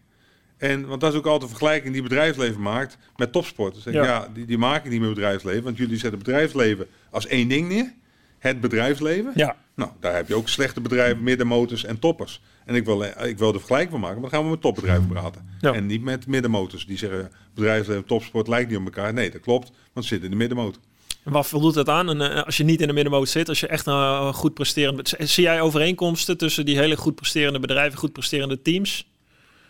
En, 0.57 0.87
want 0.87 1.01
dat 1.01 1.13
is 1.13 1.19
ook 1.19 1.25
altijd 1.27 1.43
een 1.43 1.57
vergelijking 1.57 1.93
die 1.93 2.03
bedrijfsleven 2.03 2.63
maakt 2.63 2.99
met 3.17 3.33
topsport. 3.33 3.75
Dus 3.75 3.87
ik, 3.87 3.93
Ja. 3.93 4.05
ja, 4.05 4.29
die, 4.35 4.45
die 4.47 4.59
maken 4.59 4.91
niet 4.91 5.01
met 5.01 5.09
bedrijfsleven, 5.09 5.63
want 5.63 5.77
jullie 5.77 5.99
zetten 5.99 6.19
bedrijfsleven 6.19 6.87
als 7.11 7.27
één 7.27 7.49
ding 7.49 7.69
neer. 7.69 7.93
Het 8.39 8.61
bedrijfsleven. 8.61 9.33
ja. 9.35 9.57
Nou, 9.75 9.91
daar 10.01 10.15
heb 10.15 10.29
je 10.29 10.35
ook 10.35 10.49
slechte 10.49 10.81
bedrijven, 10.81 11.23
middenmotors 11.23 11.85
en 11.85 11.99
toppers. 11.99 12.43
En 12.67 12.75
ik 12.75 12.85
wil, 12.85 13.05
eh, 13.05 13.29
ik 13.29 13.39
wil 13.39 13.53
de 13.53 13.59
vergelijking 13.59 13.91
van 13.93 14.01
maken, 14.01 14.21
maar 14.21 14.31
dan 14.31 14.39
gaan 14.39 14.49
we 14.49 14.55
met 14.55 14.63
topbedrijven 14.65 15.07
praten. 15.07 15.49
Ja. 15.61 15.73
En 15.73 15.87
niet 15.87 16.03
met 16.03 16.27
middenmotors. 16.27 16.87
Die 16.87 16.99
zeggen, 16.99 17.31
bedrijfsleven 17.55 18.03
en 18.03 18.09
topsport 18.09 18.49
lijkt 18.49 18.69
niet 18.71 18.79
op 18.79 18.85
elkaar. 18.85 19.13
Nee, 19.13 19.31
dat 19.31 19.41
klopt, 19.41 19.71
want 19.93 20.07
ze 20.07 20.13
zitten 20.13 20.25
in 20.25 20.31
de 20.31 20.37
middenmotor. 20.37 20.83
En 21.25 21.33
Wat 21.33 21.47
voldoet 21.47 21.75
dat 21.75 21.89
aan? 21.89 22.09
En, 22.09 22.21
eh, 22.33 22.43
als 22.45 22.57
je 22.57 22.65
niet 22.65 22.81
in 22.81 22.87
de 22.87 22.93
middenmoot 22.93 23.29
zit, 23.29 23.49
als 23.49 23.61
je 23.61 23.67
echt 23.67 23.87
een 23.87 24.35
goed 24.35 24.55
presterend... 24.55 25.15
Zie 25.19 25.43
jij 25.43 25.61
overeenkomsten 25.61 26.37
tussen 26.39 26.65
die 26.67 26.79
hele 26.79 26.97
goed 26.97 27.15
presterende 27.15 27.59
bedrijven, 27.61 27.99
goed 27.99 28.13
presterende 28.13 28.63
teams? 28.63 29.07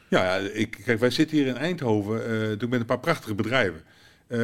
Ja, 0.09 0.25
ja 0.39 0.49
ik, 0.53 0.81
kijk, 0.85 1.01
wij 1.01 1.11
zitten 1.11 1.37
hier 1.37 1.47
in 1.47 1.57
Eindhoven 1.57 2.25
eh 2.25 2.31
natuurlijk 2.31 2.71
met 2.71 2.81
een 2.81 2.87
paar 2.87 3.01
prachtige 3.01 3.35
bedrijven. 3.35 3.81
Eh, 4.27 4.39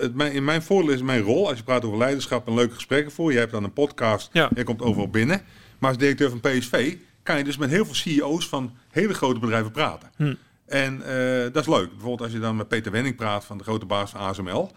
het, 0.00 0.14
mijn, 0.14 0.32
in 0.32 0.44
mijn 0.44 0.62
voordeel 0.62 0.94
is 0.94 1.02
mijn 1.02 1.22
rol, 1.22 1.48
als 1.48 1.58
je 1.58 1.64
praat 1.64 1.84
over 1.84 1.98
leiderschap 1.98 2.46
en 2.46 2.54
leuke 2.54 2.74
gesprekken 2.74 3.12
voor. 3.12 3.32
Je 3.32 3.38
hebt 3.38 3.52
dan 3.52 3.64
een 3.64 3.72
podcast, 3.72 4.28
Ja. 4.32 4.50
je 4.54 4.64
komt 4.64 4.82
overal 4.82 5.08
binnen. 5.08 5.42
Maar 5.78 5.90
als 5.90 5.98
directeur 5.98 6.30
van 6.30 6.40
PSV 6.40 6.96
kan 7.28 7.38
je 7.38 7.44
dus 7.44 7.56
met 7.56 7.70
heel 7.70 7.84
veel 7.84 7.94
CEO's 7.94 8.48
van 8.48 8.76
hele 8.90 9.14
grote 9.14 9.40
bedrijven 9.40 9.70
praten. 9.70 10.10
Hm. 10.16 10.34
En 10.66 11.02
eh, 11.02 11.52
dat 11.52 11.62
is 11.62 11.74
leuk. 11.74 11.88
Bijvoorbeeld 11.88 12.20
als 12.20 12.32
je 12.32 12.38
dan 12.38 12.56
met 12.56 12.68
Peter 12.68 12.92
Wenning 12.92 13.16
praat 13.16 13.44
van 13.44 13.58
de 13.58 13.64
grote 13.64 13.86
baas 13.86 14.10
van 14.10 14.20
ASML. 14.20 14.72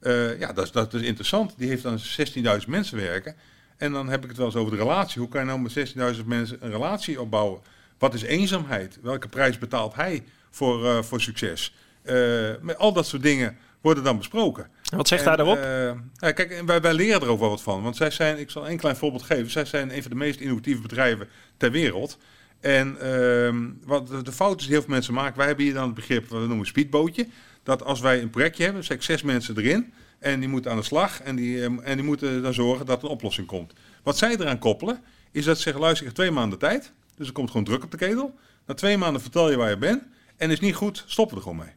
Eh, 0.00 0.38
ja, 0.38 0.52
dat 0.52 0.64
is, 0.64 0.72
dat 0.72 0.94
is 0.94 1.02
interessant. 1.02 1.54
Die 1.56 1.68
heeft 1.68 1.82
dan 1.82 1.98
16.000 2.60 2.66
mensen 2.66 2.96
werken. 2.96 3.34
En 3.76 3.92
dan 3.92 4.08
heb 4.08 4.22
ik 4.22 4.28
het 4.28 4.36
wel 4.36 4.46
eens 4.46 4.56
over 4.56 4.72
de 4.72 4.82
relatie. 4.82 5.20
Hoe 5.20 5.30
kan 5.30 5.40
je 5.40 5.46
nou 5.46 5.60
met 5.60 6.16
16.000 6.16 6.24
mensen 6.26 6.58
een 6.60 6.70
relatie 6.70 7.20
opbouwen? 7.20 7.60
Wat 7.98 8.14
is 8.14 8.22
eenzaamheid? 8.22 8.98
Welke 9.02 9.28
prijs 9.28 9.58
betaalt 9.58 9.94
hij 9.94 10.24
voor, 10.50 10.86
eh, 10.86 11.02
voor 11.02 11.20
succes? 11.20 11.74
Met 12.60 12.78
al 12.78 12.92
dat 12.92 13.06
soort 13.06 13.22
dingen 13.22 13.56
worden 13.80 14.04
dan 14.04 14.18
besproken. 14.18 14.66
Wat 14.94 15.08
zegt 15.08 15.22
En, 15.22 15.28
hij 15.28 15.36
daarop? 15.36 15.56
eh, 16.18 16.34
kijk, 16.34 16.62
wij, 16.66 16.80
wij 16.80 16.94
leren 16.94 17.20
er 17.20 17.28
ook 17.28 17.40
wel 17.40 17.48
wat 17.48 17.62
van. 17.62 17.82
Want 17.82 17.96
zij 17.96 18.10
zijn, 18.10 18.38
ik 18.38 18.50
zal 18.50 18.68
een 18.68 18.76
klein 18.76 18.96
voorbeeld 18.96 19.22
geven. 19.22 19.50
Zij 19.50 19.64
zijn 19.64 19.94
een 19.96 20.02
van 20.02 20.10
de 20.10 20.16
meest 20.16 20.40
innovatieve 20.40 20.82
bedrijven 20.82 21.28
ter 21.56 21.70
wereld. 21.70 22.18
En 22.60 23.00
ehm, 23.00 23.64
wat 23.84 24.08
de, 24.08 24.22
de 24.22 24.32
fout 24.32 24.56
is 24.60 24.64
die 24.66 24.72
heel 24.74 24.82
veel 24.82 24.94
mensen 24.94 25.14
maken. 25.14 25.36
Wij 25.36 25.46
hebben 25.46 25.64
hier 25.64 25.74
dan 25.74 25.84
het 25.84 25.94
begrip, 25.94 26.28
wat 26.28 26.40
we 26.40 26.46
noemen 26.46 26.66
speedbootje. 26.66 27.26
Dat 27.62 27.84
als 27.84 28.00
wij 28.00 28.22
een 28.22 28.30
projectje 28.30 28.64
hebben, 28.64 28.84
zeg 28.84 29.02
zes 29.02 29.22
mensen 29.22 29.56
erin. 29.58 29.92
En 30.18 30.40
die 30.40 30.48
moeten 30.48 30.70
aan 30.70 30.76
de 30.76 30.82
slag. 30.82 31.20
En 31.22 31.36
die, 31.36 31.62
ehm, 31.64 31.78
en 31.78 31.96
die 31.96 32.04
moeten 32.04 32.42
dan 32.42 32.54
zorgen 32.54 32.86
dat 32.86 32.98
er 32.98 33.04
een 33.04 33.10
oplossing 33.10 33.46
komt. 33.46 33.72
Wat 34.02 34.18
zij 34.18 34.36
eraan 34.36 34.58
koppelen, 34.58 35.02
is 35.32 35.44
dat 35.44 35.56
ze 35.56 35.62
zeggen, 35.62 35.82
luister, 35.82 36.06
ik 36.06 36.12
heb 36.16 36.24
twee 36.24 36.34
maanden 36.34 36.58
tijd. 36.58 36.92
Dus 37.16 37.26
er 37.26 37.32
komt 37.32 37.50
gewoon 37.50 37.66
druk 37.66 37.84
op 37.84 37.90
de 37.90 37.96
ketel. 37.96 38.34
Na 38.66 38.74
twee 38.74 38.96
maanden 38.98 39.22
vertel 39.22 39.50
je 39.50 39.56
waar 39.56 39.70
je 39.70 39.76
bent. 39.76 40.02
En 40.36 40.50
is 40.50 40.60
niet 40.60 40.74
goed, 40.74 41.04
stoppen 41.06 41.36
we 41.36 41.42
er 41.42 41.48
gewoon 41.48 41.64
mee. 41.66 41.74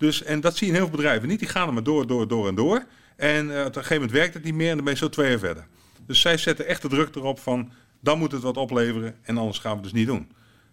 Dus, 0.00 0.22
en 0.22 0.40
dat 0.40 0.56
zie 0.56 0.66
je 0.66 0.72
in 0.72 0.78
heel 0.78 0.88
veel 0.88 0.96
bedrijven 0.96 1.28
niet. 1.28 1.38
Die 1.38 1.48
gaan 1.48 1.66
er 1.68 1.72
maar 1.74 1.82
door, 1.82 2.06
door, 2.06 2.28
door 2.28 2.48
en 2.48 2.54
door. 2.54 2.84
En 3.16 3.50
eh, 3.56 3.58
op 3.60 3.66
een 3.66 3.72
gegeven 3.74 3.94
moment 3.94 4.12
werkt 4.12 4.34
het 4.34 4.44
niet 4.44 4.54
meer 4.54 4.68
en 4.70 4.74
dan 4.76 4.84
ben 4.84 4.92
je 4.92 4.98
zo 4.98 5.08
twee 5.08 5.28
jaar 5.30 5.38
verder. 5.38 5.66
Dus 6.06 6.20
zij 6.20 6.36
zetten 6.36 6.66
echt 6.66 6.82
de 6.82 6.88
druk 6.88 7.14
erop 7.14 7.38
van, 7.40 7.72
dan 8.00 8.18
moet 8.18 8.32
het 8.32 8.42
wat 8.42 8.56
opleveren 8.56 9.14
en 9.22 9.38
anders 9.38 9.58
gaan 9.58 9.70
we 9.70 9.76
het 9.76 9.84
dus 9.84 9.92
niet 9.92 10.06
doen. 10.06 10.30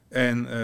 En 0.10 0.46
eh, 0.52 0.58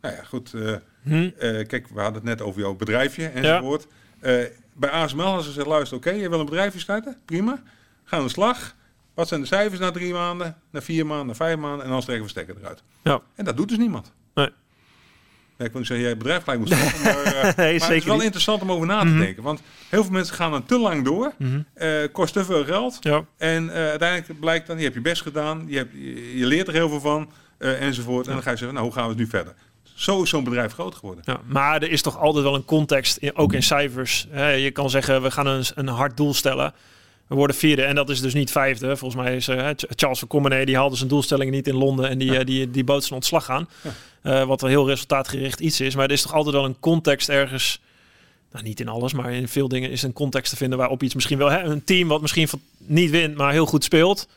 nou 0.00 0.14
ja, 0.16 0.22
goed. 0.28 0.54
eh, 0.54 0.74
Hm? 1.02 1.30
kijk, 1.66 1.86
we 1.88 2.00
hadden 2.00 2.14
het 2.14 2.22
net 2.22 2.42
over 2.42 2.60
jouw 2.60 2.74
bedrijfje 2.74 3.26
enzovoort. 3.26 3.86
Eh, 4.20 4.34
bij 4.74 4.90
ASML 4.90 5.22
hadden 5.22 5.42
ze 5.42 5.48
gezegd, 5.48 5.66
luister, 5.66 5.96
oké, 5.96 6.10
je 6.10 6.28
wil 6.28 6.38
een 6.40 6.44
bedrijfje 6.44 6.78
starten? 6.80 7.16
Prima. 7.24 7.62
Ga 8.04 8.16
aan 8.16 8.22
de 8.24 8.28
slag. 8.30 8.74
Wat 9.14 9.28
zijn 9.28 9.40
de 9.40 9.46
cijfers 9.46 9.80
na 9.80 9.90
drie 9.90 10.12
maanden, 10.12 10.56
na 10.70 10.82
vier 10.82 11.06
maanden, 11.06 11.26
na 11.26 11.34
vijf 11.34 11.56
maanden 11.56 11.84
en 11.84 11.90
dan 11.90 12.00
trekken 12.00 12.24
we 12.24 12.30
stekker 12.30 12.56
eruit. 12.60 12.82
Ja. 13.02 13.20
En 13.34 13.44
dat 13.44 13.56
doet 13.56 13.68
dus 13.68 13.78
niemand. 13.78 14.12
Ja, 15.58 15.64
ik 15.64 15.70
wil 15.70 15.78
niet 15.80 15.86
zeggen, 15.86 16.06
jij 16.06 16.16
bedrijf 16.16 16.42
gelijk 16.42 16.60
moet 16.60 16.68
stoppen, 16.78 17.02
maar, 17.02 17.24
eh, 17.24 17.42
maar 17.42 17.56
het 17.56 17.90
is 17.90 18.04
wel 18.04 18.14
niet. 18.14 18.24
interessant 18.24 18.62
om 18.62 18.72
over 18.72 18.86
na 18.86 19.00
te 19.00 19.06
Mhm. 19.06 19.18
denken. 19.18 19.42
Want 19.42 19.60
heel 19.88 20.02
veel 20.02 20.12
mensen 20.12 20.34
gaan 20.34 20.50
dan 20.50 20.64
te 20.66 20.78
lang 20.78 21.04
door, 21.04 21.32
Mhm. 21.38 21.60
eh, 21.74 21.90
kost 22.12 22.32
te 22.32 22.44
veel 22.44 22.64
geld. 22.64 22.96
Ja. 23.00 23.24
En 23.36 23.70
eh, 23.70 23.88
uiteindelijk 23.88 24.40
blijkt 24.40 24.66
dan, 24.66 24.76
je 24.76 24.82
hebt 24.82 24.94
je 24.94 25.00
best 25.00 25.22
gedaan, 25.22 25.64
je, 25.68 25.76
hebt, 25.76 25.92
je, 25.92 26.38
je 26.38 26.46
leert 26.46 26.66
er 26.68 26.72
heel 26.74 26.88
veel 26.88 27.00
van, 27.00 27.30
enzovoort. 27.58 28.26
En 28.26 28.32
dan 28.32 28.42
ga 28.42 28.50
je 28.50 28.56
zeggen, 28.56 28.74
nou, 28.74 28.86
hoe 28.86 28.94
gaan 28.96 29.04
we 29.04 29.10
het 29.10 29.18
nu 29.18 29.26
verder? 29.26 29.54
Zo 29.94 30.22
is 30.22 30.28
zo'n 30.30 30.44
bedrijf 30.44 30.72
groot 30.72 30.94
geworden. 30.94 31.22
Ja, 31.26 31.40
maar 31.46 31.82
er 31.82 31.90
is 31.90 32.02
toch 32.02 32.18
altijd 32.18 32.44
wel 32.44 32.54
een 32.54 32.64
context, 32.64 33.34
ook 33.34 33.52
in 33.52 33.62
cijfers. 33.62 34.26
Hè, 34.30 34.48
je 34.50 34.70
kan 34.70 34.90
zeggen, 34.90 35.22
we 35.22 35.30
gaan 35.30 35.46
een, 35.46 35.64
een 35.74 35.88
hard 35.88 36.16
doel 36.16 36.34
stellen. 36.34 36.74
We 37.28 37.34
worden 37.34 37.56
vierde 37.56 37.82
en 37.82 37.94
dat 37.94 38.08
is 38.10 38.20
dus 38.20 38.34
niet 38.34 38.50
vijfde. 38.50 38.96
Volgens 38.96 39.22
mij 39.22 39.36
is 39.36 39.44
Ch- 39.46 39.84
Charles 39.96 40.18
van 40.18 40.28
Commenay, 40.28 40.64
die 40.64 40.76
haalde 40.76 40.96
zijn 40.96 41.08
doelstellingen 41.08 41.52
niet 41.52 41.66
in 41.66 41.74
Londen 41.74 42.08
en 42.08 42.18
die, 42.18 42.32
Ja. 42.32 42.38
eh, 42.38 42.46
die, 42.46 42.70
die 42.70 42.84
bood 42.84 43.02
zijn 43.02 43.14
ontslag 43.14 43.50
aan. 43.50 43.68
Ja. 43.82 43.90
Eh, 44.40 44.46
wat 44.46 44.62
een 44.62 44.68
heel 44.68 44.86
resultaatgericht 44.88 45.60
iets 45.60 45.80
is. 45.80 45.94
Maar 45.94 46.04
er 46.04 46.10
is 46.10 46.22
toch 46.22 46.34
altijd 46.34 46.54
wel 46.54 46.64
een 46.64 46.76
context 46.80 47.28
ergens. 47.28 47.80
Nou, 48.52 48.64
niet 48.64 48.80
in 48.80 48.88
alles, 48.88 49.12
maar 49.12 49.32
in 49.32 49.48
veel 49.48 49.68
dingen 49.68 49.90
is 49.90 50.02
een 50.02 50.12
context 50.12 50.50
te 50.50 50.56
vinden 50.56 50.78
waarop 50.78 51.02
iets 51.02 51.14
misschien 51.14 51.38
wel... 51.38 51.50
Hè, 51.50 51.58
een 51.62 51.84
team 51.84 52.08
wat 52.08 52.20
misschien 52.20 52.48
van- 52.48 52.60
niet 52.78 53.10
wint, 53.10 53.36
maar 53.36 53.52
heel 53.52 53.66
goed 53.66 53.84
speelt. 53.84 54.28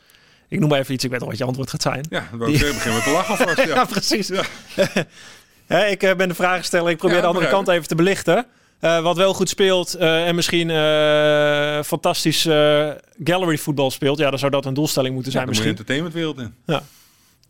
Ik 0.48 0.60
noem 0.60 0.68
maar 0.68 0.78
even 0.78 0.94
iets, 0.94 1.04
ik 1.04 1.10
weet 1.10 1.20
al 1.22 1.26
wat 1.28 1.38
je 1.38 1.44
antwoord 1.44 1.70
gaat 1.70 1.82
zijn. 1.82 2.06
Ja, 2.10 2.28
dan 2.38 2.50
zeggen, 2.50 2.74
beginnen 2.74 2.98
we 2.98 3.04
te 3.04 3.10
lachen 3.12 3.38
alvast. 3.38 3.58
Ja. 3.68 3.74
Ja, 3.74 3.84
precies. 3.84 4.30
Ik 5.90 5.98
ben 6.16 6.28
de 6.28 6.34
vragensteller. 6.34 6.90
Ik 6.90 6.96
probeer 6.96 7.20
de 7.20 7.26
andere 7.26 7.48
kant 7.48 7.68
even 7.68 7.88
te 7.88 7.94
belichten. 7.94 8.46
Eh, 8.82 9.02
wat 9.02 9.16
wel 9.16 9.34
goed 9.34 9.48
speelt 9.48 9.94
eh, 9.94 10.26
en 10.28 10.34
misschien 10.34 10.70
eh, 10.70 11.82
fantastisch 11.82 12.46
eh, 12.46 12.90
gallery 13.24 13.58
voetbal 13.58 13.90
speelt. 13.90 14.18
Ja, 14.18 14.30
dan 14.30 14.38
zou 14.38 14.50
dat 14.50 14.64
een 14.66 14.74
doelstelling 14.74 15.14
moeten 15.14 15.32
Ja, 15.32 15.38
zijn 15.38 15.48
je 15.50 15.54
misschien. 15.54 15.70
entertainmentwereld 15.76 16.38
in. 16.38 16.54
Ja. 16.66 16.82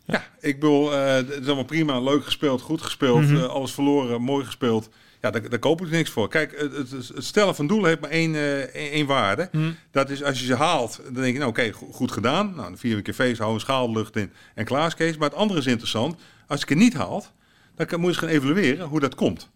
Ja, 0.06 0.24
ik 0.40 0.60
bedoel, 0.60 0.92
eh, 0.94 1.04
het 1.14 1.28
is 1.30 1.46
allemaal 1.46 1.64
prima, 1.64 2.00
leuk 2.00 2.24
gespeeld, 2.24 2.60
goed 2.60 2.82
gespeeld, 2.82 3.22
Mhm. 3.22 3.44
alles 3.44 3.72
verloren, 3.72 4.20
mooi 4.22 4.44
gespeeld. 4.44 4.88
Ja, 5.20 5.30
daar, 5.30 5.48
daar 5.48 5.58
koop 5.58 5.80
ik 5.82 5.90
niks 5.90 6.10
voor. 6.10 6.28
Kijk, 6.28 6.54
het, 6.60 6.76
het, 6.76 6.90
het 7.14 7.24
stellen 7.24 7.54
van 7.54 7.66
doelen 7.66 7.88
heeft 7.88 8.00
maar 8.00 8.10
één, 8.10 8.34
eh, 8.34 8.60
één, 8.92 9.06
waarde. 9.06 9.48
Hm. 9.52 9.70
Dat 9.90 10.10
is 10.10 10.22
als 10.22 10.40
je 10.40 10.46
ze 10.46 10.54
haalt, 10.54 11.00
dan 11.04 11.22
denk 11.22 11.32
je, 11.32 11.38
nou 11.38 11.50
oké, 11.50 11.72
go- 11.72 11.88
goed 11.92 12.12
gedaan. 12.12 12.46
Nou, 12.56 12.68
dan 12.68 12.78
vier 12.78 12.96
een 12.96 13.02
keer 13.02 13.14
feest, 13.14 13.38
hou 13.40 13.54
een 13.54 13.60
schaal 13.60 13.86
de 13.92 13.98
lucht 13.98 14.16
in 14.16 14.32
en 14.54 14.64
klaar 14.64 14.86
is 14.86 14.94
Kees. 14.94 15.16
Maar 15.16 15.28
het 15.28 15.38
andere 15.38 15.60
is 15.60 15.66
interessant. 15.66 16.16
Als 16.46 16.62
ik 16.62 16.68
het 16.68 16.78
niet 16.78 16.94
haalt, 16.94 17.32
dan 17.76 17.86
kan, 17.86 18.00
moet 18.00 18.14
je 18.14 18.20
eens 18.20 18.30
gaan 18.30 18.36
evalueren 18.40 18.86
hoe 18.86 19.00
dat 19.00 19.14
komt. 19.14 19.50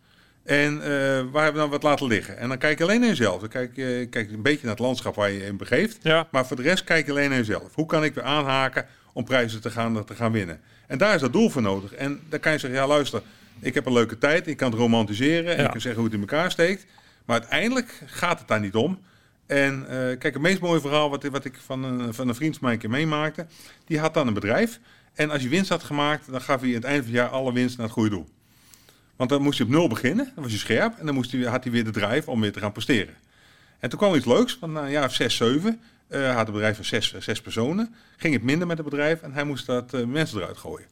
En 0.47 0.82
eh, 0.82 0.88
waar 1.32 1.42
hebben 1.44 1.53
we 1.53 1.59
dan 1.59 1.70
wat 1.70 1.82
laten 1.82 2.07
liggen? 2.07 2.38
En 2.38 2.49
dan 2.49 2.59
kijk 2.59 2.78
je 2.78 2.84
alleen 2.84 3.01
naar 3.01 3.09
jezelf. 3.09 3.40
Dan 3.40 3.49
kijk 3.49 3.70
je 3.76 4.07
kijk 4.11 4.30
een 4.32 4.42
beetje 4.42 4.61
naar 4.62 4.74
het 4.74 4.84
landschap 4.84 5.14
waar 5.14 5.30
je 5.30 5.38
je 5.38 5.44
in 5.47 5.57
begeeft. 5.57 5.99
Ja, 6.03 6.28
Maar 6.30 6.47
voor 6.47 6.57
de 6.57 6.62
rest 6.62 6.84
kijk 6.84 7.07
je 7.07 7.12
alleen 7.12 7.28
naar 7.28 7.38
jezelf. 7.38 7.74
Hoe 7.74 7.86
kan 7.86 8.05
ik 8.05 8.14
weer 8.14 8.24
aanhaken 8.24 8.86
om 9.12 9.24
prijzen 9.24 9.61
te 9.61 9.70
gaan, 9.70 10.05
te 10.05 10.14
gaan 10.14 10.32
winnen? 10.32 10.61
En 10.86 10.99
daar 10.99 11.14
is 11.14 11.20
dat 11.20 11.32
doel 11.32 11.51
voor 11.51 11.62
nodig. 11.62 11.94
En 11.94 12.20
dan 12.28 12.40
kan 12.40 12.53
je 12.53 12.59
zeggen, 12.59 12.78
ja 12.80 12.86
luister, 12.86 13.22
ik 13.61 13.74
heb 13.74 13.86
een 13.86 13.92
leuke 13.92 14.18
tijd. 14.18 14.47
Ik 14.47 14.57
kan 14.57 14.70
het 14.70 14.78
romantiseren 14.80 15.51
en 15.53 15.59
Ja. 15.59 15.64
ik 15.64 15.70
kan 15.70 15.80
zeggen 15.80 16.01
hoe 16.01 16.11
het 16.11 16.20
in 16.20 16.28
elkaar 16.28 16.51
steekt. 16.51 16.86
Maar 17.24 17.38
uiteindelijk 17.40 18.03
gaat 18.07 18.38
het 18.38 18.49
daar 18.49 18.61
niet 18.61 18.74
om. 18.74 18.99
En 19.47 19.82
eh, 19.88 19.97
kijk, 19.97 20.22
het 20.22 20.38
meest 20.38 20.61
mooie 20.61 20.80
verhaal 20.80 21.11
wat, 21.11 21.22
wat 21.24 21.44
ik 21.44 21.55
van 21.64 21.84
een, 21.84 22.14
van 22.14 22.28
een 22.28 22.34
vriend 22.34 22.53
van 22.55 22.64
mij 22.64 22.72
een 22.72 22.78
keer 22.78 22.90
meemaakte. 22.90 23.47
Die 23.84 23.99
had 23.99 24.14
dan 24.14 24.26
een 24.26 24.34
bedrijf. 24.34 24.80
En 25.14 25.30
als 25.30 25.42
je 25.42 25.49
winst 25.49 25.68
had 25.70 25.82
gemaakt, 25.82 26.30
dan 26.30 26.40
gaf 26.40 26.61
hij 26.61 26.68
aan 26.68 26.74
het 26.74 26.84
eind 26.84 27.05
van 27.05 27.12
het 27.12 27.20
jaar 27.22 27.28
alle 27.28 27.53
winst 27.53 27.76
naar 27.76 27.86
het 27.86 27.94
goede 27.94 28.11
doel. 28.11 28.28
Want 29.16 29.30
dan 29.30 29.42
moest 29.42 29.58
je 29.58 29.64
op 29.64 29.70
nul 29.70 29.88
beginnen, 29.88 30.32
dan 30.34 30.42
was 30.42 30.52
je 30.52 30.58
scherp. 30.58 30.98
En 30.98 31.06
dan 31.06 31.14
moest 31.14 31.32
hij, 31.32 31.40
had 31.40 31.62
hij 31.62 31.72
weer 31.72 31.84
de 31.84 31.90
drive 31.90 32.30
om 32.30 32.40
weer 32.40 32.52
te 32.52 32.60
gaan 32.60 32.72
presteren. 32.72 33.14
En 33.78 33.88
toen 33.88 33.98
kwam 33.98 34.14
iets 34.14 34.26
leuks, 34.26 34.58
want 34.58 34.72
na 34.72 34.82
een 34.82 34.90
jaar 34.90 35.04
of 35.04 35.14
zes, 35.14 35.36
zeven 35.36 35.80
uh, 36.08 36.28
had 36.28 36.46
het 36.46 36.52
bedrijf 36.52 36.76
van 36.76 36.84
zes, 36.84 37.14
zes 37.18 37.40
personen. 37.40 37.94
Ging 38.16 38.34
het 38.34 38.42
minder 38.42 38.66
met 38.66 38.78
het 38.78 38.88
bedrijf 38.88 39.22
en 39.22 39.32
hij 39.32 39.44
moest 39.44 39.66
dat 39.66 40.06
mensen 40.06 40.38
eruit 40.38 40.56
gooien. 40.56 40.86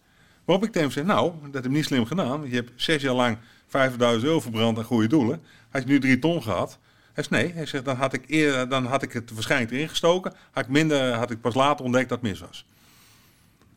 Waarop 0.44 0.64
ik 0.64 0.72
tegen 0.72 0.88
hem 0.88 0.90
zei, 0.90 1.06
nou, 1.06 1.32
dat 1.42 1.54
heb 1.54 1.64
je 1.64 1.70
niet 1.70 1.84
slim 1.84 2.06
gedaan. 2.06 2.48
Je 2.48 2.54
hebt 2.54 2.70
zes 2.74 3.02
jaar 3.02 3.14
lang 3.14 3.36
50.000 3.66 3.98
euro 3.98 4.40
verbrand 4.40 4.78
aan 4.78 4.84
goede 4.84 5.06
doelen. 5.06 5.42
Had 5.70 5.82
je 5.82 5.88
nu 5.88 6.00
drie 6.00 6.18
ton 6.18 6.42
gehad? 6.42 6.78
Hij 7.12 7.24
zei, 7.24 7.42
nee. 7.42 7.52
Hij 7.52 7.66
zegt, 7.66 7.84
dan 7.84 7.96
had 7.96 8.12
ik, 8.12 8.24
eerder, 8.26 8.68
dan 8.68 8.86
had 8.86 9.02
ik 9.02 9.12
het 9.12 9.30
waarschijnlijk 9.30 9.72
erin 9.72 9.88
gestoken. 9.88 10.34
Had 10.50 10.64
ik, 10.64 10.70
minder, 10.70 11.12
had 11.12 11.30
ik 11.30 11.40
pas 11.40 11.54
later 11.54 11.84
ontdekt 11.84 12.08
dat 12.08 12.20
het 12.20 12.30
mis 12.30 12.40
was. 12.40 12.66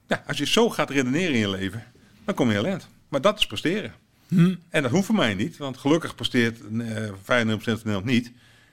Ja, 0.08 0.24
als 0.28 0.38
je 0.38 0.46
zo 0.46 0.70
gaat 0.70 0.90
redeneren 0.90 1.34
in 1.34 1.40
je 1.40 1.50
leven, 1.50 1.84
dan 2.26 2.36
kom 2.36 2.52
je 2.52 2.62
heel. 2.62 2.78
Maar 3.08 3.22
dat 3.22 3.40
is 3.40 3.48
presteren. 3.48 3.94
Hm. 4.28 4.56
En 4.70 4.82
dat 4.82 4.92
hoeft 4.92 5.06
voor 5.06 5.16
mij 5.16 5.34
niet, 5.34 5.58
want 5.58 5.78
gelukkig 5.78 6.16
presteert 6.16 6.60
uh, 6.72 7.08
95% 7.08 7.14
van 7.24 7.54
Nederland 7.64 8.06
niet. 8.06 8.32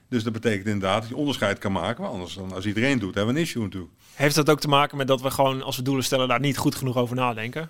Dus 0.09 0.23
dat 0.23 0.33
betekent 0.33 0.65
inderdaad 0.65 1.01
dat 1.01 1.09
je 1.09 1.15
onderscheid 1.15 1.57
kan 1.57 1.71
maken. 1.71 2.03
Maar 2.03 2.11
anders 2.11 2.33
dan 2.33 2.53
als 2.53 2.65
iedereen 2.65 2.99
doet, 2.99 3.15
hebben 3.15 3.33
we 3.33 3.39
een 3.39 3.45
issue 3.45 3.63
natuurlijk. 3.63 3.93
Heeft 4.13 4.35
dat 4.35 4.49
ook 4.49 4.59
te 4.59 4.67
maken 4.67 4.97
met 4.97 5.07
dat 5.07 5.21
we 5.21 5.31
gewoon, 5.31 5.61
als 5.61 5.77
we 5.77 5.83
doelen 5.83 6.03
stellen, 6.03 6.27
daar 6.27 6.39
niet 6.39 6.57
goed 6.57 6.75
genoeg 6.75 6.97
over 6.97 7.15
nadenken? 7.15 7.69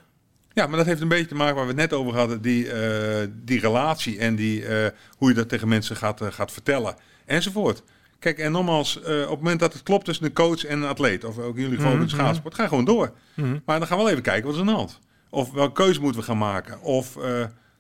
Ja, 0.54 0.68
maar 0.68 0.78
dat 0.78 0.86
heeft 0.86 1.02
een 1.02 1.08
beetje 1.08 1.26
te 1.26 1.36
maken 1.36 1.56
waar 1.56 1.64
we 1.64 1.72
het 1.72 1.80
net 1.80 1.94
over 1.94 2.16
hadden. 2.16 2.42
Die, 2.42 2.66
uh, 2.66 3.28
die 3.32 3.60
relatie 3.60 4.20
en 4.20 4.36
die, 4.36 4.62
uh, 4.62 4.86
hoe 5.18 5.30
je 5.30 5.36
dat 5.36 5.50
tegen 5.50 5.68
mensen 5.68 5.96
gaat, 5.96 6.22
uh, 6.22 6.28
gaat 6.32 6.52
vertellen. 6.52 6.96
Enzovoort. 7.26 7.84
Kijk, 8.20 8.40
en 8.40 8.52
nogmaals, 8.52 8.98
op 8.98 9.06
het 9.06 9.30
moment 9.30 9.60
dat 9.60 9.74
het 9.74 9.84
klopt 9.84 10.06
tussen 10.06 10.26
een 10.26 10.34
coach 10.34 10.66
en 10.66 10.82
een 10.82 10.88
atleet, 10.88 11.24
of 11.24 11.38
ook 11.38 11.58
jullie 11.58 11.78
gewoon 11.78 11.94
mm 11.94 12.00
-hmm. 12.00 12.10
schaatsport, 12.10 12.56
ga 12.56 12.68
gewoon 12.68 12.86
door. 12.86 13.12
Mm 13.34 13.44
-hmm. 13.44 13.62
Maar 13.66 13.80
dan 13.80 13.88
gaan 13.88 13.98
we 13.98 14.04
wel 14.04 14.12
even 14.12 14.24
kijken 14.24 14.46
wat 14.46 14.54
is 14.54 14.60
aan 14.60 14.66
de 14.66 14.74
hand. 14.74 15.00
Of 15.30 15.52
welke 15.52 15.74
keuze 15.74 16.02
moeten 16.02 16.20
we 16.20 16.26
gaan 16.26 16.38
maken. 16.38 16.82
Of, 16.82 17.18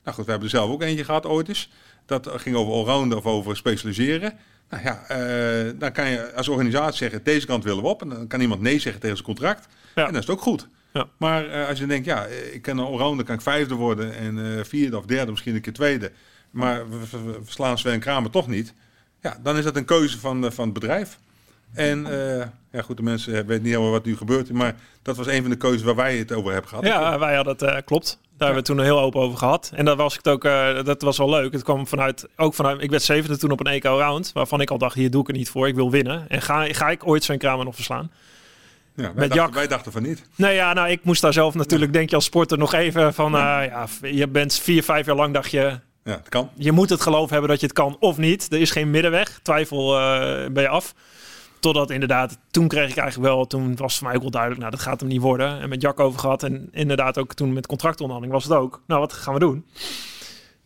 nou 0.06 0.18
goed, 0.18 0.26
we 0.26 0.32
hebben 0.32 0.49
er 0.49 0.56
zelf 0.56 0.70
ook 0.70 0.82
eentje 0.82 1.03
gehad 1.03 1.26
ooit 1.26 1.47
eens. 1.47 1.70
Dat 2.06 2.30
ging 2.36 2.56
over 2.56 2.74
allrounden 2.74 3.18
of 3.18 3.26
over 3.26 3.56
specialiseren. 3.56 4.34
Nou 4.70 4.84
ja, 4.84 5.01
uh, 5.12 5.72
dan 5.80 5.91
kan 5.91 6.10
je 6.10 6.34
als 6.34 6.47
organisatie 6.47 6.97
zeggen, 6.97 7.24
deze 7.24 7.45
kant 7.45 7.64
willen 7.64 7.84
we 7.84 7.89
op. 7.89 8.01
En 8.01 8.10
dan 8.10 8.28
kan 8.28 8.41
iemand 8.41 8.62
nee 8.62 8.80
zeggen 8.80 9.01
tegen 9.01 9.18
zijn 9.18 9.28
contract. 9.28 9.68
Ja. 9.95 10.08
En 10.08 10.14
dat 10.14 10.24
is 10.24 10.30
ook 10.30 10.41
goed. 10.41 10.68
Ja. 10.93 11.08
Maar 11.18 11.47
uh, 11.47 11.68
als 11.68 11.80
je 11.80 11.86
denkt, 11.86 12.06
ja, 12.06 12.26
ik 12.51 12.62
kan 12.62 12.78
een 12.78 12.86
allrounder, 12.86 13.26
kan 13.26 13.36
ik 13.36 13.41
vijfde 13.41 13.76
worden. 13.76 14.16
En 14.16 14.38
uh, 14.38 14.64
vierde 14.64 14.97
of 14.97 15.06
derde, 15.06 15.32
misschien 15.32 15.56
een 15.56 15.62
keer 15.62 15.74
tweede. 15.74 16.12
Maar 16.51 16.89
we, 16.89 16.97
we, 17.12 17.39
we 17.58 17.76
Sven 17.76 17.99
Kramer 17.99 18.32
toch 18.32 18.47
niet. 18.47 18.74
Ja, 19.22 19.38
dan 19.43 19.58
is 19.58 19.64
dat 19.64 19.76
een 19.76 19.86
keuze 19.86 20.20
van, 20.20 20.51
van 20.51 20.66
het 20.66 20.74
bedrijf. 20.74 21.20
En 21.74 22.08
ja, 22.72 22.82
goed, 22.82 22.97
de 22.97 23.03
mensen 23.03 23.34
weten 23.34 23.64
niet 23.64 23.72
helemaal 23.72 23.91
wat 23.91 24.06
nu 24.06 24.18
gebeurt. 24.18 24.51
Maar 24.51 24.76
dat 25.01 25.18
was 25.18 25.28
een 25.28 25.41
van 25.41 25.49
de 25.49 25.58
keuzes 25.58 25.82
waar 25.82 25.95
wij 25.95 26.18
het 26.18 26.32
over 26.32 26.51
hebben 26.51 26.70
gehad. 26.70 26.86
Ja, 26.86 27.20
wij 27.20 27.36
hadden 27.36 27.56
het, 27.58 27.86
klopt. 27.86 28.20
Daar 28.38 28.48
hebben 28.48 28.66
we 28.66 28.74
toen 28.74 28.86
heel 28.86 29.00
open 29.00 29.22
over 29.22 29.38
gehad. 29.38 29.72
En 29.74 29.86
dat 29.86 29.98
was 29.98 30.18
ik 30.18 30.28
ook, 30.28 30.46
uh, 30.46 30.84
dat 30.84 31.02
was 31.02 31.18
wel 31.18 31.30
leuk. 31.30 31.54
Het 31.54 31.64
kwam 31.64 31.88
vanuit, 31.88 32.28
ook 32.36 32.54
vanuit, 32.54 32.82
ik 32.82 32.90
werd 32.90 33.04
zevende 33.04 33.38
toen 33.38 33.52
op 33.52 33.60
een 33.60 33.72
EK 33.72 33.84
round, 33.84 34.32
waarvan 34.34 34.62
ik 34.62 34.70
al 34.70 34.78
dacht, 34.78 34.96
hier 34.96 35.12
doe 35.12 35.22
ik 35.22 35.28
het 35.28 35.36
niet 35.36 35.50
voor, 35.50 35.68
ik 35.68 35.76
wil 35.76 35.92
winnen. 35.92 36.26
En 36.30 36.42
ga, 36.42 36.74
ga 36.74 36.90
ik 36.90 37.08
ooit 37.08 37.24
Sven 37.24 37.38
Kramer 37.38 37.66
nog 37.66 37.76
verslaan? 37.76 38.12
Ja, 38.96 39.04
wij, 39.04 39.14
Met 39.16 39.34
dachten, 39.34 39.56
wij 39.56 39.68
dachten 39.68 39.92
van 39.92 40.02
niet. 40.02 40.24
Nee, 40.36 40.56
ja, 40.56 40.74
nou, 40.74 40.90
ik 40.90 41.04
moest 41.04 41.22
daar 41.22 41.34
zelf 41.34 41.54
natuurlijk, 41.54 41.94
denk 41.94 42.10
je 42.10 42.16
als 42.16 42.26
sporter, 42.26 42.58
nog 42.58 42.74
even 42.74 43.14
van, 43.14 43.36
uh, 43.36 43.40
ja, 43.42 43.88
je 44.02 44.28
bent 44.28 44.54
vier, 44.54 44.84
vijf 44.84 45.06
jaar 45.06 45.16
lang, 45.16 45.34
dacht 45.34 45.52
je, 45.52 45.80
ja, 46.06 46.12
het 46.12 46.30
kan. 46.30 46.50
Je 46.56 46.72
moet 46.72 46.90
het 46.90 47.02
geloof 47.02 47.30
hebben 47.30 47.50
dat 47.50 47.60
je 47.60 47.66
het 47.66 47.76
kan 47.76 47.98
of 48.00 48.18
niet. 48.18 48.52
Er 48.52 48.60
is 48.60 48.72
geen 48.72 48.92
middenweg. 48.92 49.40
Twijfel 49.44 50.00
uh, 50.00 50.48
ben 50.52 50.64
je 50.64 50.70
af. 50.70 50.94
Totdat 51.66 51.89
inderdaad, 51.89 52.38
toen 52.51 52.68
kreeg 52.68 52.89
ik 52.89 52.97
eigenlijk 52.97 53.34
wel, 53.34 53.47
toen 53.47 53.76
was 53.76 53.91
het 53.91 53.97
voor 53.97 54.07
mij 54.07 54.16
ook 54.16 54.22
wel 54.22 54.32
duidelijk, 54.32 54.61
nou 54.61 54.76
dat 54.76 54.82
gaat 54.82 54.99
hem 54.99 55.09
niet 55.09 55.22
worden. 55.22 55.61
En 55.61 55.70
met 55.70 55.82
Jack 55.82 55.99
over 55.99 56.20
gehad 56.20 56.43
en 56.43 56.70
inderdaad 56.72 57.18
ook 57.18 57.34
toen 57.34 57.53
met 57.53 57.68
contractonderhandeling 57.68 58.34
was 58.34 58.43
het 58.43 58.59
ook. 58.61 58.82
Nou, 58.88 58.99
wat 58.99 59.13
gaan 59.13 59.34
we 59.34 59.39
doen? 59.39 59.66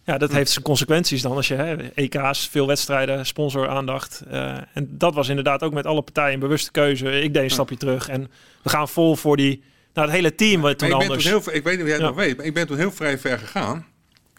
Ja, 0.03 0.17
dat 0.17 0.31
heeft 0.31 0.51
zijn 0.51 0.63
consequenties 0.63 1.21
dan 1.21 1.35
als 1.35 1.47
je 1.47 1.53
hè, 1.55 1.75
EK's, 1.93 2.47
veel 2.47 2.67
wedstrijden, 2.67 3.25
sponsoraandacht. 3.25 4.23
Uh, 4.31 4.57
en 4.73 4.87
dat 4.97 5.13
was 5.13 5.29
inderdaad 5.29 5.63
ook 5.63 5.73
met 5.73 5.85
alle 5.85 6.01
partijen 6.01 6.33
een 6.33 6.39
bewuste 6.39 6.71
keuze. 6.71 7.21
Ik 7.21 7.33
deed 7.33 7.43
een 7.43 7.49
stapje 7.49 7.77
terug 7.77 8.09
en 8.09 8.31
we 8.63 8.69
gaan 8.69 8.89
vol 8.89 9.15
voor 9.15 9.37
die, 9.37 9.63
nou 9.93 10.07
het 10.07 10.15
hele 10.15 10.35
team. 10.35 10.61
Wat 10.61 10.77
toen 10.77 10.87
ik, 10.87 10.93
anders... 10.93 11.23
Toen 11.23 11.31
heel, 11.31 11.55
ik 11.55 11.63
weet 11.63 11.73
niet 11.73 11.81
of 11.81 11.87
jij 11.87 11.97
het 11.97 12.05
nog 12.05 12.15
weet, 12.15 12.37
maar 12.37 12.45
ik 12.45 12.53
ben 12.53 12.67
toen 12.67 12.77
heel 12.77 12.91
vrij 12.91 13.19
ver 13.19 13.39
gegaan. 13.39 13.85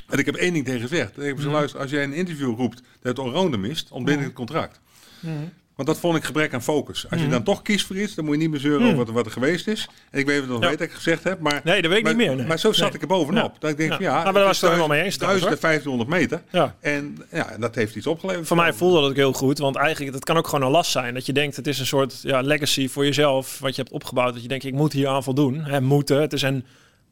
En 0.08 0.18
ik 0.18 0.26
heb 0.26 0.34
één 0.34 0.52
ding 0.52 0.64
tegen 0.64 0.80
gezegd. 0.80 1.18
Ik 1.18 1.24
heb 1.24 1.36
gezegd, 1.36 1.54
luister, 1.54 1.80
als 1.80 1.90
jij 1.90 2.02
een 2.02 2.12
interview 2.12 2.56
roept 2.56 2.76
dat 2.76 3.16
het 3.16 3.18
allrounder 3.18 3.60
mist, 3.60 3.90
ontbind 3.90 4.18
ik 4.18 4.24
het 4.24 4.34
contract. 4.34 4.80
Mm. 5.20 5.52
Want 5.80 5.92
dat 5.92 6.00
vond 6.00 6.16
ik 6.16 6.24
gebrek 6.24 6.54
aan 6.54 6.62
focus. 6.62 7.04
Als 7.10 7.20
je 7.20 7.26
Mhm. 7.26 7.34
dan 7.34 7.42
toch 7.42 7.62
kiest 7.62 7.86
voor 7.86 7.96
iets, 7.96 8.14
dan 8.14 8.24
moet 8.24 8.34
je 8.34 8.40
niet 8.40 8.50
meer 8.50 8.60
zeuren 8.60 8.84
over 8.86 8.96
wat, 8.96 9.08
er- 9.08 9.14
wat 9.14 9.26
er 9.26 9.32
geweest 9.32 9.66
is. 9.68 9.88
En 10.10 10.18
ik 10.18 10.26
weet 10.26 10.40
het 10.40 10.48
nog 10.48 10.62
Ja. 10.62 10.68
weet 10.68 10.78
dat 10.78 10.86
ik 10.88 10.92
gezegd 10.94 11.24
heb. 11.24 11.40
Maar, 11.40 11.60
Nee, 11.64 11.82
dat 11.82 11.90
weet 11.90 11.98
ik 11.98 12.04
maar, 12.04 12.14
niet 12.14 12.26
meer. 12.26 12.36
nee. 12.36 12.46
Maar 12.46 12.58
zo 12.58 12.72
zat 12.72 12.84
Nee. 12.86 12.94
ik 12.94 13.00
er 13.02 13.06
bovenop. 13.08 13.52
Ja. 13.52 13.58
Dat 13.58 13.70
ik 13.70 13.76
denk 13.76 13.90
Ja. 13.90 13.98
ja, 14.00 14.10
Nou, 14.12 14.24
maar 14.24 14.32
daar 14.32 14.42
was 14.44 14.60
het 14.60 14.62
is 14.62 14.68
helemaal 14.76 14.96
mee 14.96 15.02
eens 15.04 15.16
trouwens, 15.16 15.44
1500 15.60 16.10
meter. 16.10 16.42
Ja. 16.50 16.74
En 16.80 17.18
ja, 17.32 17.56
dat 17.58 17.74
heeft 17.74 17.96
iets 17.96 18.06
opgeleverd. 18.06 18.46
Voor 18.46 18.56
mij 18.56 18.72
voelde 18.72 19.00
dat 19.00 19.10
ook 19.10 19.16
heel 19.16 19.32
goed, 19.32 19.58
want 19.58 19.76
eigenlijk 19.76 20.12
dat 20.12 20.24
kan 20.24 20.36
ook 20.36 20.48
gewoon 20.48 20.64
een 20.64 20.70
last 20.72 20.90
zijn. 20.90 21.14
Dat 21.14 21.26
je 21.26 21.32
denkt, 21.32 21.56
het 21.56 21.66
is 21.66 21.78
een 21.78 21.86
soort 21.86 22.20
ja, 22.22 22.40
legacy 22.40 22.88
voor 22.88 23.04
jezelf, 23.04 23.58
wat 23.58 23.74
je 23.76 23.82
hebt 23.82 23.94
opgebouwd. 23.94 24.32
Dat 24.32 24.42
je 24.42 24.48
denkt, 24.48 24.64
ik 24.64 24.74
moet 24.74 24.92
hier 24.92 25.08
aan 25.08 25.22
voldoen. 25.22 25.60
Hè, 25.64 25.80
moeten. 25.80 26.20
Het 26.20 26.32
is 26.32 26.42
een, 26.42 26.64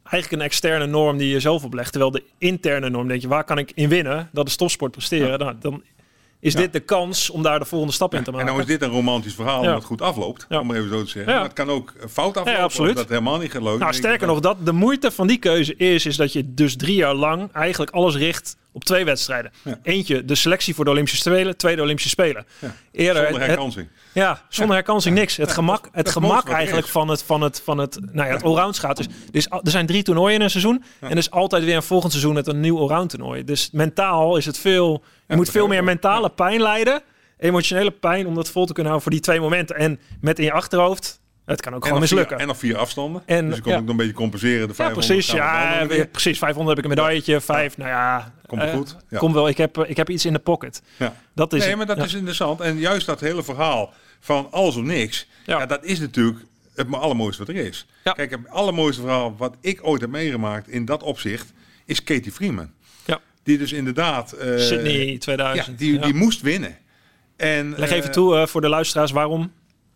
eigenlijk 0.03 0.43
een 0.43 0.49
externe 0.49 0.87
norm 0.87 1.19
die 1.19 1.29
je 1.29 1.41
zelf 1.41 1.65
oplegt. 1.65 1.91
Terwijl 1.91 2.11
de 2.13 2.23
interne 2.39 2.91
norm, 2.91 3.09
denk 3.09 3.21
je, 3.21 3.29
waar 3.29 3.45
kan 3.45 3.59
ik 3.59 3.73
in 3.75 3.89
winnen? 3.89 4.29
Dat 4.33 4.47
is 4.49 4.57
topsport 4.57 4.91
presteren. 4.93 5.39
Nou, 5.39 5.55
dan 5.61 5.83
is 6.41 6.53
Ja. 6.53 6.59
dit 6.59 6.73
de 6.73 6.81
kans 6.81 7.31
om 7.31 7.43
daar 7.43 7.59
de 7.59 7.65
volgende 7.65 7.95
stap 7.95 8.15
in 8.15 8.21
te 8.23 8.27
En 8.31 8.33
maken. 8.37 8.49
nou 8.49 8.61
is 8.61 8.67
dit 8.67 8.83
een 8.83 8.89
romantisch 8.91 9.35
verhaal 9.35 9.63
Ja. 9.63 9.75
het 9.75 9.85
goed 9.85 10.03
afloopt. 10.03 10.47
Ja. 10.49 10.61
Om 10.61 10.75
even 10.75 10.89
zo 10.89 11.03
te 11.03 11.09
zeggen. 11.11 11.33
Maar 11.35 11.43
het 11.43 11.53
kan 11.53 11.71
ook 11.71 11.93
fout 12.11 12.37
aflopen. 12.37 12.53
Ja, 12.53 12.59
absoluut. 12.59 12.97
Dat 12.97 13.09
helemaal 13.09 13.39
niet 13.39 13.51
gelukt. 13.51 13.79
Nou, 13.79 13.95
sterker 13.95 14.27
nog, 14.27 14.41
dat 14.41 14.57
de 14.67 14.73
moeite 14.73 15.11
van 15.11 15.27
die 15.27 15.39
keuze 15.39 15.77
is, 15.77 16.07
is 16.07 16.17
dat 16.17 16.33
je 16.33 16.55
dus 16.55 16.77
drie 16.77 16.95
jaar 16.97 17.15
lang 17.15 17.53
eigenlijk 17.53 17.91
alles 17.91 18.17
richt 18.17 18.57
op 18.73 18.85
twee 18.85 19.05
wedstrijden. 19.05 19.53
Eentje, 19.83 20.25
de 20.25 20.35
selectie 20.35 20.75
voor 20.75 20.85
de 20.85 20.91
Olympische 20.91 21.19
Spelen. 21.21 21.57
Tweede, 21.57 21.83
Olympische 21.83 22.11
Spelen. 22.11 22.47
Eerder, 22.93 23.23
Zonder 23.23 23.41
het- 23.41 23.49
herkansing. 23.51 23.89
Ja, 24.13 24.43
zonder 24.49 24.75
herkansing 24.77 25.15
niks. 25.15 25.37
Het 25.37 25.53
gemak, 25.53 25.89
het 25.93 26.05
dat 26.05 26.13
gemak 26.15 26.49
eigenlijk 26.49 26.87
is. 26.87 26.93
van 26.93 27.09
het, 27.09 27.23
van 27.23 27.41
het, 27.43 27.61
van 27.65 27.79
het, 27.79 27.99
nou 28.13 28.29
ja, 28.29 28.35
het 28.35 28.43
allround 28.43 28.79
gaat. 28.79 28.97
Dus, 28.97 29.07
dus 29.31 29.47
er 29.47 29.71
zijn 29.71 29.87
drie 29.87 30.03
toernooien 30.03 30.35
in 30.35 30.41
een 30.41 30.51
seizoen. 30.51 30.85
En 31.01 31.11
er 31.11 31.17
is 31.17 31.31
altijd 31.31 31.65
weer 31.65 31.77
een 31.77 31.83
volgend 31.83 32.13
seizoen 32.13 32.35
met 32.35 32.47
een 32.47 32.61
nieuw 32.61 32.79
allround 32.79 33.11
toernooi. 33.11 33.45
Dus 33.45 33.69
mentaal 33.73 34.37
is 34.37 34.47
het 34.47 34.59
veel, 34.59 35.03
je 35.29 35.37
moet 35.37 35.51
veel 35.51 35.67
meer 35.67 35.85
mentale 35.85 36.31
pijn 36.31 36.61
lijden. 36.63 37.03
Emotionele 37.39 37.91
pijn 37.91 38.27
om 38.27 38.35
dat 38.35 38.51
vol 38.51 38.67
te 38.67 38.73
kunnen 38.73 38.93
houden 38.93 39.03
voor 39.03 39.13
die 39.13 39.21
twee 39.21 39.41
momenten. 39.41 39.77
En 39.77 40.01
met 40.21 40.39
in 40.39 40.45
je 40.45 40.53
achterhoofd, 40.53 41.21
het 41.45 41.61
kan 41.61 41.75
ook 41.75 41.83
En 41.83 41.87
gewoon 41.89 42.03
vier, 42.07 42.11
mislukken. 42.17 42.39
en 42.39 42.47
nog 42.47 42.59
vier 42.59 42.77
afstanden. 42.77 43.23
En, 43.27 43.47
dus 43.47 43.57
je 43.57 43.63
kon 43.63 43.73
ja. 43.73 43.77
ook 43.79 43.83
nog 43.85 43.91
een 43.91 43.97
beetje 43.97 44.13
compenseren. 44.13 44.61
De 44.61 44.67
Ja, 44.69 44.75
500 44.75 45.07
precies. 45.07 45.33
Ja, 45.33 45.87
weer, 45.87 46.07
precies. 46.07 46.39
500 46.39 46.77
heb 46.77 46.87
ik 46.87 46.91
een 46.93 46.97
medailletje. 46.99 47.41
Vijf, 47.41 47.77
nou 47.77 47.91
ja. 47.91 48.33
Komt 48.47 48.63
eh, 48.63 48.73
goed. 48.73 48.97
Ja. 49.09 49.19
Kom 49.19 49.33
wel. 49.33 49.49
Ik 49.49 49.57
heb, 49.57 49.79
ik 49.79 49.97
heb 49.97 50.11
iets 50.11 50.25
in 50.25 50.33
de 50.33 50.39
pocket. 50.39 50.83
Ja. 50.97 51.15
Dat 51.35 51.53
is 51.53 51.65
nee, 51.65 51.77
maar 51.77 51.87
dat 51.87 51.97
Ja. 51.97 52.05
is 52.05 52.15
interessant. 52.15 52.61
En 52.61 52.79
juist 52.79 53.07
dat 53.07 53.21
hele 53.21 53.43
verhaal 53.43 53.93
van 54.21 54.49
alles 54.51 54.77
of 54.77 54.83
niks. 54.83 55.27
Ja. 55.47 55.59
Ja. 55.59 55.67
dat 55.67 55.85
is 55.85 55.99
natuurlijk 56.01 56.39
het 56.75 56.93
allermooiste 56.93 57.45
wat 57.45 57.55
er 57.57 57.65
is. 57.67 57.87
Ja. 58.05 58.13
Kijk, 58.13 58.31
het 58.31 58.49
allermooiste 58.49 59.01
verhaal 59.01 59.35
wat 59.37 59.57
ik 59.61 59.79
ooit 59.83 60.01
heb 60.01 60.11
meegemaakt 60.11 60.69
in 60.69 60.85
dat 60.85 61.03
opzicht 61.03 61.53
is 61.85 62.05
Katie 62.05 62.33
Freeman. 62.33 62.71
Die 63.49 63.59
dus 63.59 63.73
inderdaad... 63.73 64.33
eh, 64.33 64.59
Sydney 64.59 65.07
Ja, 65.13 65.19
2000. 65.19 65.79
die, 65.79 65.93
Ja. 65.95 66.01
die 66.05 66.15
moest 66.15 66.41
winnen. 66.41 66.77
En, 67.37 67.75
Leg 67.77 67.91
eh, 67.91 67.97
even 67.97 68.13
toe 68.13 68.37
eh, 68.37 68.47
voor 68.47 68.61
de 68.61 68.69
luisteraars 68.69 69.11
waarom. 69.11 69.53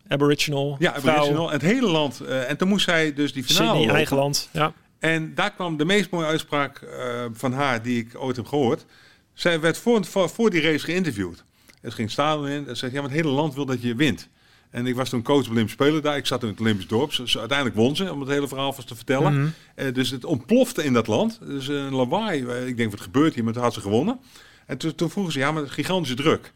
Aboriginal, 0.07 0.75
Ja, 0.79 0.93
vrouw, 0.99 1.13
Aboriginal. 1.13 1.47
En 1.47 1.53
het 1.53 1.61
hele 1.61 1.87
land. 1.87 2.19
eh, 2.19 2.49
en 2.49 2.57
toen 2.57 2.67
moest 2.67 2.85
zij 2.85 3.13
dus 3.13 3.33
die 3.33 3.43
finale 3.43 3.77
Sydney, 3.77 3.95
eigen 3.95 4.17
land. 4.17 4.49
Ja. 4.51 4.73
En 4.99 5.35
daar 5.35 5.51
kwam 5.53 5.77
de 5.77 5.85
meest 5.85 6.09
mooie 6.09 6.25
uitspraak 6.25 6.77
eh, 6.81 7.25
van 7.33 7.53
haar 7.53 7.81
die 7.83 7.99
ik 7.99 8.11
ooit 8.15 8.35
heb 8.35 8.45
gehoord. 8.45 8.85
Zij 9.33 9.59
werd 9.59 9.77
voor, 9.77 10.05
voor, 10.05 10.29
voor 10.29 10.49
die 10.49 10.61
race 10.61 10.85
geïnterviewd. 10.85 11.43
Het 11.81 11.93
ging 11.93 12.11
staan 12.11 12.47
in. 12.47 12.67
En 12.67 12.77
zei: 12.77 12.91
Ja, 12.91 13.01
maar 13.01 13.09
het 13.09 13.19
hele 13.19 13.33
land 13.33 13.53
wil 13.55 13.65
dat 13.65 13.81
je 13.81 13.95
wint. 13.95 14.27
En 14.73 14.85
ik 14.87 14.95
was 14.95 15.09
toen 15.09 15.23
coach 15.23 15.45
op 15.45 15.51
Olympische 15.51 15.83
Spelen 15.83 16.01
daar. 16.01 16.17
Ik 16.17 16.25
zat 16.25 16.43
in 16.43 16.49
het 16.49 16.59
Olympisch 16.59 16.87
dorp. 16.87 17.13
Ze, 17.13 17.39
uiteindelijk 17.39 17.77
won 17.77 17.95
ze, 17.95 18.11
om 18.11 18.19
het 18.19 18.29
hele 18.29 18.47
verhaal 18.47 18.73
vast 18.73 18.87
te 18.87 18.95
vertellen. 18.95 19.33
Mhm. 19.39 19.47
Eh, 19.75 19.93
dus 19.93 20.09
het 20.09 20.25
ontplofte 20.25 20.83
in 20.83 20.93
dat 20.93 21.07
land. 21.07 21.39
Dus 21.47 21.67
een 21.67 21.95
lawaai. 21.95 22.45
Eh, 22.45 22.67
Ik 22.67 22.77
denk, 22.77 22.91
wat 22.91 23.01
gebeurt 23.01 23.33
hier? 23.33 23.43
Maar 23.43 23.53
toen 23.53 23.61
had 23.63 23.73
ze 23.73 23.81
gewonnen. 23.81 24.19
En 24.65 24.77
toen, 24.77 24.95
toen 24.95 25.09
vroegen 25.09 25.33
ze, 25.33 25.39
ja, 25.39 25.51
maar 25.51 25.67
gigantische 25.69 26.15
druk. 26.15 26.53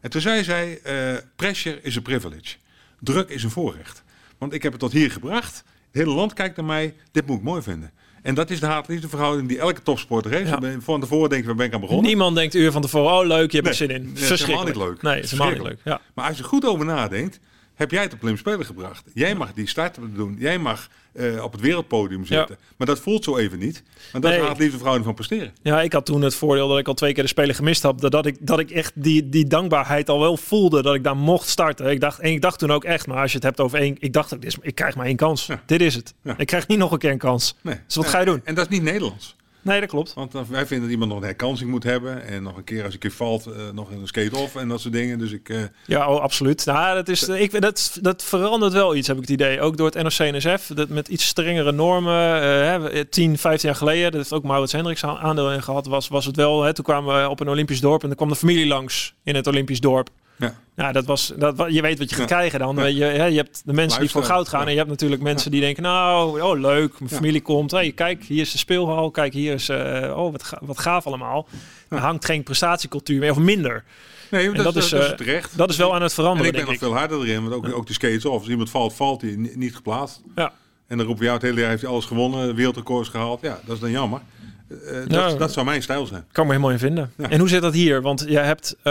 En 0.00 0.10
toen 0.10 0.20
zei 0.20 0.44
zij, 0.44 0.80
eh, 0.82 1.16
pressure 1.36 1.80
is 1.82 1.96
a 1.96 2.00
privilege. 2.00 2.56
Druk 3.00 3.28
is 3.28 3.42
een 3.42 3.50
voorrecht. 3.50 4.02
Want 4.38 4.52
ik 4.52 4.62
heb 4.62 4.72
het 4.72 4.80
tot 4.80 4.92
hier 4.92 5.10
gebracht. 5.10 5.56
Het 5.56 6.02
hele 6.02 6.14
land 6.14 6.32
kijkt 6.32 6.56
naar 6.56 6.66
mij. 6.66 6.94
Dit 7.12 7.26
moet 7.26 7.36
ik 7.36 7.42
mooi 7.42 7.62
vinden. 7.62 7.90
En 8.22 8.34
dat 8.34 8.50
is 8.50 8.60
de 8.60 8.66
haat-liefde 8.66 9.08
verhouding 9.08 9.48
die 9.48 9.58
elke 9.58 9.82
topsporter 9.82 10.30
heeft. 10.30 10.48
Ja. 10.48 10.80
Van 10.80 11.00
tevoren 11.00 11.28
denk 11.30 11.40
je, 11.40 11.46
waar 11.46 11.56
ben 11.56 11.66
ik 11.66 11.74
aan 11.74 11.80
begonnen? 11.80 12.06
Niemand 12.06 12.36
denkt 12.36 12.54
uur 12.54 12.72
van 12.72 12.82
tevoren, 12.82 13.12
oh 13.12 13.26
leuk, 13.26 13.50
je 13.50 13.56
hebt 13.56 13.68
er 13.68 13.74
zin 13.74 13.90
in. 13.90 14.02
nee, 14.02 14.22
het 14.22 14.30
is 14.30 14.42
helemaal 14.42 14.64
niet 14.64 14.76
leuk. 14.76 15.02
Nee, 15.02 15.14
het 15.14 15.24
is 15.24 15.30
helemaal 15.30 15.52
niet 15.52 15.62
leuk. 15.62 15.78
Ja. 15.84 16.00
Maar 16.14 16.28
als 16.28 16.36
je 16.38 16.44
goed 16.44 16.64
over 16.66 16.84
nadenkt, 16.84 17.40
heb 17.74 17.90
jij 17.90 18.02
het 18.02 18.12
op 18.12 18.22
Olympische 18.22 18.48
Spelen 18.50 18.66
gebracht. 18.66 19.02
Jij 19.14 19.34
mag 19.34 19.52
die 19.52 19.68
start 19.68 19.98
doen. 20.14 20.36
Jij 20.38 20.58
mag 20.58 20.88
eh, 21.12 21.42
op 21.44 21.52
het 21.52 21.60
wereldpodium 21.60 22.24
zitten. 22.26 22.58
Maar 22.76 22.86
dat 22.86 23.00
voelt 23.00 23.24
zo 23.24 23.36
even 23.36 23.58
niet. 23.58 23.82
Maar 24.12 24.20
dat 24.20 24.30
Nee. 24.30 24.32
is 24.32 24.40
de 24.40 24.48
haat-liefde 24.48 24.74
verhouding 24.76 25.04
van 25.06 25.14
presteren. 25.14 25.52
ja, 25.62 25.82
ik 25.82 25.92
had 25.92 26.06
toen 26.06 26.22
het 26.22 26.34
voordeel 26.34 26.68
dat 26.68 26.78
ik 26.78 26.88
al 26.88 26.94
twee 26.94 27.12
keer 27.12 27.22
de 27.22 27.28
Spelen 27.28 27.54
gemist 27.54 27.82
had. 27.82 28.00
Dat, 28.00 28.26
ik, 28.26 28.36
dat 28.40 28.58
ik 28.58 28.70
echt 28.70 28.92
die, 28.94 29.28
die 29.28 29.46
dankbaarheid 29.46 30.08
al 30.08 30.20
wel 30.20 30.36
voelde 30.36 30.82
dat 30.82 30.94
ik 30.94 31.04
daar 31.04 31.16
mocht 31.16 31.48
starten. 31.48 31.90
Ik 31.90 32.00
dacht, 32.00 32.18
en 32.18 32.30
ik 32.30 32.40
dacht 32.40 32.58
toen 32.58 32.72
ook 32.72 32.84
echt, 32.84 33.06
maar 33.06 33.16
als 33.20 33.30
je 33.30 33.36
het 33.36 33.46
hebt 33.46 33.60
over 33.60 33.78
één... 33.78 33.96
Ik 33.98 34.12
dacht, 34.12 34.34
ook, 34.34 34.42
ik 34.60 34.74
krijg 34.74 34.96
maar 34.96 35.06
één 35.06 35.16
kans. 35.16 35.46
Ja. 35.46 35.62
Dit 35.66 35.80
is 35.80 35.94
het. 35.94 36.14
Ja. 36.22 36.34
Ik 36.38 36.46
krijg 36.46 36.66
niet 36.68 36.78
nog 36.78 36.92
een 36.92 36.98
keer 36.98 37.10
een 37.10 37.18
kans. 37.18 37.56
Nee. 37.60 37.76
Dus 37.86 37.96
wat 37.96 38.06
ga 38.06 38.18
je 38.18 38.24
doen? 38.24 38.40
En 38.44 38.54
dat 38.54 38.64
is 38.70 38.76
niet 38.76 38.82
Nederlands. 38.82 39.36
Nee, 39.64 39.80
dat 39.80 39.88
klopt. 39.88 40.14
Want 40.14 40.32
dan, 40.32 40.46
wij 40.48 40.66
vinden 40.66 40.80
dat 40.80 40.90
iemand 40.90 41.10
nog 41.10 41.20
een 41.20 41.26
herkansing 41.26 41.70
moet 41.70 41.82
hebben. 41.82 42.26
En 42.26 42.42
nog 42.42 42.56
een 42.56 42.64
keer 42.64 42.84
als 42.84 42.94
een 42.94 43.00
keer 43.00 43.10
valt, 43.10 43.46
uh, 43.46 43.54
nog 43.72 43.90
een 43.90 44.06
skate-off 44.06 44.56
en 44.56 44.68
dat 44.68 44.80
soort 44.80 44.94
dingen. 44.94 45.18
Dus 45.18 45.32
ik... 45.32 45.48
Uh... 45.48 45.62
Ja, 45.86 46.08
oh, 46.08 46.20
absoluut. 46.20 46.66
Nou, 46.66 46.94
dat, 46.94 47.08
is, 47.08 47.28
ik, 47.28 47.60
dat, 47.60 47.98
dat 48.02 48.24
verandert 48.24 48.72
wel 48.72 48.96
iets, 48.96 49.06
heb 49.06 49.16
ik 49.16 49.22
het 49.22 49.30
idee. 49.30 49.60
Ook 49.60 49.76
door 49.76 49.90
het 49.90 50.02
NOC-NSF. 50.02 50.70
Dat 50.74 50.88
met 50.88 51.08
iets 51.08 51.26
strengere 51.26 51.72
normen. 51.72 52.92
Uh, 52.94 53.00
10, 53.10 53.38
15 53.38 53.68
jaar 53.68 53.78
geleden, 53.78 54.04
dat 54.04 54.20
heeft 54.20 54.32
ook 54.32 54.42
Maurits 54.44 54.72
Hendricks 54.72 55.04
aandeel 55.04 55.52
in 55.52 55.62
gehad, 55.62 55.86
was, 55.86 56.08
was 56.08 56.26
het 56.26 56.36
wel. 56.36 56.62
Hè, 56.62 56.74
toen 56.74 56.84
kwamen 56.84 57.22
we 57.22 57.28
op 57.28 57.40
een 57.40 57.48
Olympisch 57.48 57.80
dorp 57.80 58.02
en 58.02 58.08
dan 58.08 58.16
kwam 58.16 58.28
de 58.28 58.36
familie 58.36 58.66
langs 58.66 59.14
in 59.22 59.34
het 59.34 59.46
Olympisch 59.46 59.80
dorp. 59.80 60.10
Ja. 60.44 60.54
Nou, 60.76 60.92
dat 60.92 61.04
was, 61.04 61.32
dat, 61.36 61.64
je 61.68 61.82
weet 61.82 61.98
wat 61.98 62.10
je 62.10 62.16
gaat 62.16 62.26
krijgen 62.26 62.58
dan. 62.58 62.94
Je, 62.94 63.06
je 63.06 63.36
hebt 63.36 63.62
de 63.64 63.72
mensen 63.72 64.00
die 64.00 64.10
voor 64.10 64.24
goud 64.24 64.48
gaan. 64.48 64.64
En 64.64 64.70
je 64.70 64.78
hebt 64.78 64.90
natuurlijk 64.90 65.22
mensen 65.22 65.50
die 65.50 65.60
denken, 65.60 65.82
nou, 65.82 66.40
oh 66.40 66.60
leuk, 66.60 66.98
mijn 66.98 67.10
familie 67.10 67.42
komt. 67.42 67.70
Hey, 67.70 67.92
kijk, 67.92 68.24
hier 68.24 68.40
is 68.40 68.52
de 68.52 68.58
speelhal. 68.58 69.10
Kijk, 69.10 69.32
hier 69.32 69.52
is, 69.52 69.68
uh, 69.68 70.14
oh 70.16 70.32
wat, 70.32 70.52
wat 70.60 70.78
gaaf 70.78 71.06
allemaal. 71.06 71.48
Er 71.88 71.98
hangt 71.98 72.24
geen 72.24 72.42
prestatiecultuur 72.42 73.18
meer, 73.18 73.30
of 73.30 73.38
minder. 73.38 73.84
Nee, 74.30 74.52
dat, 74.52 74.64
dat, 74.64 74.76
is, 74.76 74.88
dat, 74.88 75.02
is 75.02 75.10
eh, 75.10 75.16
terecht. 75.16 75.56
Dat 75.56 75.70
is 75.70 75.76
wel 75.76 75.94
aan 75.94 76.02
het 76.02 76.14
veranderen, 76.14 76.52
En 76.52 76.58
ik 76.58 76.64
ben 76.64 76.72
nog 76.72 76.82
veel 76.82 76.96
harder 76.96 77.20
erin, 77.20 77.48
want 77.48 77.54
ook, 77.54 77.76
ook 77.76 77.86
de 77.86 77.92
skates 77.92 78.24
of 78.24 78.38
Als 78.38 78.48
iemand 78.48 78.70
valt, 78.70 78.94
valt 78.94 79.20
hij 79.20 79.34
niet 79.54 79.74
geplaatst. 79.74 80.22
Ja. 80.34 80.52
En 80.86 80.96
dan 80.96 81.06
roepen 81.06 81.24
jou 81.24 81.36
het 81.36 81.46
hele 81.46 81.60
jaar 81.60 81.68
heeft 81.68 81.82
hij 81.82 81.90
alles 81.90 82.04
gewonnen, 82.04 82.54
wereldrecords 82.54 83.08
gehaald. 83.08 83.40
Ja, 83.40 83.60
dat 83.64 83.74
is 83.74 83.80
dan 83.80 83.90
jammer. 83.90 84.20
Uh, 84.68 85.06
dat, 85.06 85.38
dat, 85.38 85.52
zou 85.52 85.66
mijn 85.66 85.82
stijl 85.82 86.06
zijn. 86.06 86.24
Kan 86.32 86.44
me 86.46 86.50
helemaal 86.50 86.72
in 86.72 86.78
vinden. 86.78 87.12
En 87.16 87.38
hoe 87.38 87.48
zit 87.48 87.62
dat 87.62 87.74
hier? 87.74 88.02
Want 88.02 88.24
je 88.28 88.38
hebt, 88.38 88.76
uh, 88.78 88.84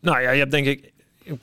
nou 0.00 0.20
ja, 0.20 0.30
je 0.30 0.38
hebt 0.38 0.50
denk 0.50 0.66
ik 0.66 0.92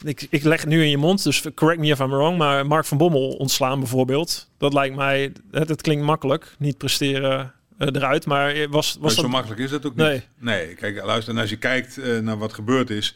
ik, 0.03 0.28
ik 0.30 0.43
leg 0.43 0.59
het 0.59 0.70
nu 0.70 0.84
in 0.84 0.89
je 0.89 0.97
mond, 0.97 1.24
dus 1.24 1.43
correct 1.55 1.80
me 1.80 1.88
if 1.88 1.99
I'm 1.99 2.09
wrong, 2.09 2.38
maar 2.38 2.68
Mark 2.68 2.86
van 2.86 2.97
Bommel 2.97 3.30
ontslaan 3.30 3.80
bijvoorbeeld. 3.80 4.49
Dat 4.57 4.74
lijkt 4.74 4.95
mij, 4.95 5.32
het, 5.51 5.70
het 5.70 5.82
klinkt 5.82 6.05
makkelijk, 6.05 6.55
niet 6.57 6.78
presteren 6.78 7.53
uh, 7.80 7.88
eruit, 7.91 8.26
maar 8.26 8.70
was, 8.70 8.97
was 8.99 9.16
Zo 9.16 9.28
makkelijk 9.28 9.59
is 9.59 9.70
dat 9.70 9.86
ook 9.86 9.95
niet. 9.95 10.05
Nee, 10.05 10.24
nee 10.38 10.76
kijk, 10.76 11.03
luister, 11.03 11.34
en 11.34 11.39
als 11.39 11.49
je 11.49 11.57
kijkt 11.57 12.22
naar 12.22 12.38
wat 12.38 12.53
gebeurd 12.53 12.89
is, 12.89 13.16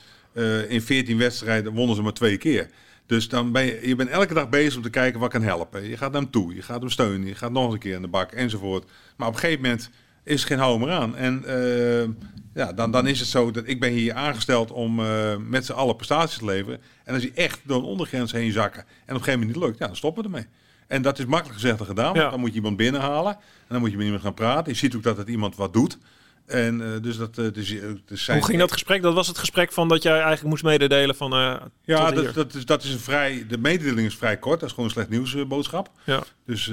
in 0.68 0.82
14 0.82 1.18
wedstrijden 1.18 1.74
wonnen 1.74 1.96
ze 1.96 2.02
maar 2.02 2.14
twee 2.14 2.38
keer. 2.38 2.70
Dus 3.06 3.30
dan 3.30 3.52
ben 3.52 3.66
je, 3.66 3.80
je 3.88 3.96
bent 3.96 4.10
elke 4.10 4.34
dag 4.34 4.50
bezig 4.50 4.76
om 4.76 4.82
te 4.82 4.90
kijken 4.90 5.20
wat 5.20 5.30
kan 5.30 5.42
helpen. 5.42 5.90
Je 5.90 5.98
gaat 5.98 6.12
naar 6.12 6.22
hem 6.22 6.32
toe, 6.32 6.56
je 6.56 6.62
gaat 6.62 6.80
hem 6.80 6.90
steunen, 6.90 7.28
je 7.28 7.36
gaat 7.36 7.52
nog 7.52 7.64
eens 7.64 7.74
een 7.74 7.80
keer 7.80 7.96
in 7.96 8.02
de 8.02 8.08
bak 8.08 8.32
enzovoort. 8.32 8.90
Maar 9.16 9.28
op 9.28 9.34
een 9.34 9.40
gegeven 9.40 9.62
moment 9.62 9.90
is 10.26 10.44
geen 10.44 10.60
hou 10.60 10.80
meer 10.80 10.92
aan. 10.92 11.16
En 11.16 11.44
ja, 12.56 12.74
dan, 12.74 12.92
dan 12.92 13.08
is 13.08 13.20
het 13.20 13.28
zo 13.28 13.52
dat 13.52 13.64
ik 13.68 13.80
ben 13.80 13.92
hier 13.92 14.14
aangesteld 14.14 14.72
om 14.72 15.00
uh, 15.00 15.36
met 15.38 15.66
z'n 15.66 15.72
allen 15.72 15.96
prestaties 15.96 16.38
te 16.38 16.46
leveren. 16.46 16.82
En 17.04 17.14
als 17.14 17.24
je 17.24 17.32
echt 17.36 17.60
door 17.64 17.78
een 17.78 17.84
ondergrens 17.84 18.32
heen 18.32 18.52
zakken 18.52 18.82
en 18.82 18.88
op 18.88 19.08
een 19.08 19.16
gegeven 19.16 19.40
moment 19.40 19.58
niet 19.58 19.66
lukt, 19.66 19.80
ja, 19.80 19.88
dan 19.88 19.96
stoppen 19.96 20.24
we 20.24 20.30
ermee. 20.30 20.48
En 20.88 21.02
dat 21.02 21.20
is 21.20 21.26
makkelijk 21.26 21.60
gezegd 21.60 21.80
en 21.80 21.86
gedaan. 21.86 22.14
Dan 22.14 22.40
moet 22.40 22.50
je 22.50 22.56
iemand 22.56 22.78
binnenhalen 22.78 23.34
en 23.34 23.40
dan 23.68 23.80
moet 23.80 23.92
je 23.92 23.96
met 23.96 24.06
iemand 24.06 24.24
gaan 24.24 24.34
praten. 24.34 24.72
Je 24.72 24.78
ziet 24.78 24.96
ook 24.96 25.04
dat 25.04 25.18
het 25.18 25.28
iemand 25.28 25.56
wat 25.56 25.74
doet. 25.74 25.98
En 26.46 26.80
uh, 26.80 26.88
dus 27.02 27.18
dat 27.18 27.38
uh, 27.38 27.54
dus, 27.54 27.76
dus 28.06 28.28
Hoe 28.28 28.46
ging 28.46 28.60
dat 28.60 28.72
gesprek? 28.72 29.02
Dat 29.02 29.14
was 29.14 29.28
het 29.28 29.38
gesprek 29.38 29.72
van 29.72 29.88
dat 29.88 30.04
jij 30.04 30.14
eigenlijk 30.14 30.44
moest 30.44 30.64
mededelen 30.64 31.16
van. 31.16 31.34
Uh, 31.34 31.56
ja, 31.84 32.12
dat, 32.12 32.34
dat, 32.34 32.54
is, 32.54 32.66
dat 32.66 32.84
is 32.84 32.94
een 32.94 33.00
vrij. 33.00 33.46
De 33.48 33.58
mededeling 33.58 34.08
is 34.08 34.16
vrij 34.16 34.38
kort. 34.38 34.60
Dat 34.60 34.70
is 34.70 34.76
gewoon 34.76 34.86
een 34.86 34.96
slecht 34.96 35.10
nieuwsboodschap. 35.10 35.90
ja. 36.04 36.24
Dus 36.46 36.72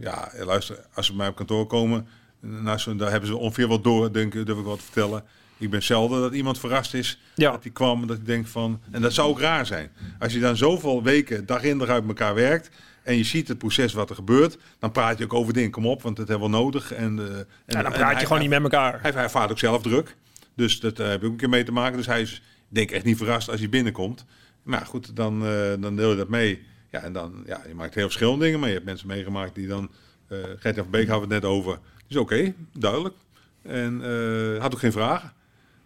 ja, 0.00 0.32
luister, 0.38 0.84
als 0.94 1.06
ze 1.06 1.12
bij 1.12 1.20
mij 1.20 1.28
op 1.28 1.36
kantoor 1.36 1.66
komen 1.66 2.06
nou, 2.44 2.78
zo, 2.78 2.96
daar 2.96 3.10
hebben 3.10 3.28
ze 3.28 3.36
ongeveer 3.36 3.68
wat 3.68 3.84
door, 3.84 4.12
denk 4.12 4.34
ik, 4.34 4.46
durf 4.46 4.58
ik 4.58 4.64
wat 4.64 4.78
te 4.78 4.84
vertellen. 4.84 5.24
Ik 5.58 5.70
ben 5.70 5.82
zelden 5.82 6.20
dat 6.20 6.34
iemand 6.34 6.58
verrast 6.58 6.94
is 6.94 7.20
ja. 7.34 7.50
dat 7.50 7.62
hij 7.62 7.72
kwam 7.72 8.00
en 8.00 8.06
dat 8.06 8.16
ik 8.16 8.26
denk 8.26 8.46
van... 8.46 8.80
En 8.90 9.02
dat 9.02 9.12
zou 9.12 9.28
ook 9.28 9.40
raar 9.40 9.66
zijn. 9.66 9.90
Als 10.18 10.32
je 10.32 10.40
dan 10.40 10.56
zoveel 10.56 11.02
weken 11.02 11.46
dag 11.46 11.62
in 11.62 11.78
dag 11.78 11.88
uit 11.88 12.06
elkaar 12.06 12.34
werkt... 12.34 12.70
en 13.02 13.16
je 13.16 13.24
ziet 13.24 13.48
het 13.48 13.58
proces 13.58 13.92
wat 13.92 14.10
er 14.10 14.14
gebeurt... 14.14 14.58
dan 14.78 14.90
praat 14.90 15.18
je 15.18 15.24
ook 15.24 15.34
over 15.34 15.52
dingen. 15.52 15.70
Kom 15.70 15.86
op, 15.86 16.02
want 16.02 16.16
dat 16.16 16.28
hebben 16.28 16.50
we 16.50 16.56
nodig. 16.56 16.92
En, 16.92 17.18
uh, 17.18 17.38
en 17.38 17.46
ja, 17.66 17.82
dan 17.82 17.92
praat 17.92 18.20
je 18.20 18.26
gewoon 18.26 18.40
niet 18.40 18.50
met 18.50 18.62
elkaar. 18.62 18.98
Hij, 19.02 19.10
hij 19.10 19.30
vaart 19.30 19.50
ook 19.50 19.58
zelf 19.58 19.82
druk. 19.82 20.16
Dus 20.54 20.80
dat 20.80 21.00
uh, 21.00 21.06
heb 21.06 21.20
ik 21.20 21.24
ook 21.24 21.30
een 21.30 21.38
keer 21.38 21.48
mee 21.48 21.64
te 21.64 21.72
maken. 21.72 21.96
Dus 21.96 22.06
hij 22.06 22.20
is 22.20 22.42
denk 22.68 22.88
ik 22.88 22.96
echt 22.96 23.04
niet 23.04 23.16
verrast 23.16 23.50
als 23.50 23.60
hij 23.60 23.68
binnenkomt. 23.68 24.24
Maar 24.62 24.86
goed, 24.86 25.16
dan, 25.16 25.46
uh, 25.46 25.72
dan 25.78 25.96
deel 25.96 26.10
je 26.10 26.16
dat 26.16 26.28
mee. 26.28 26.62
Ja, 26.90 27.00
en 27.00 27.12
dan, 27.12 27.42
ja, 27.46 27.60
je 27.68 27.74
maakt 27.74 27.94
heel 27.94 28.04
verschillende 28.04 28.44
dingen 28.44 28.60
mee. 28.60 28.68
Je 28.68 28.74
hebt 28.74 28.86
mensen 28.86 29.06
meegemaakt 29.06 29.54
die 29.54 29.66
dan... 29.66 29.90
Uh, 30.28 30.74
van 30.74 30.90
Beek 30.90 31.06
we 31.06 31.14
het 31.14 31.28
net 31.28 31.44
over 31.44 31.78
dus 32.08 32.16
oké, 32.16 32.54
duidelijk. 32.72 33.14
En 33.62 34.00
uh, 34.04 34.60
had 34.60 34.72
ook 34.72 34.78
geen 34.78 34.92
vragen. 34.92 35.32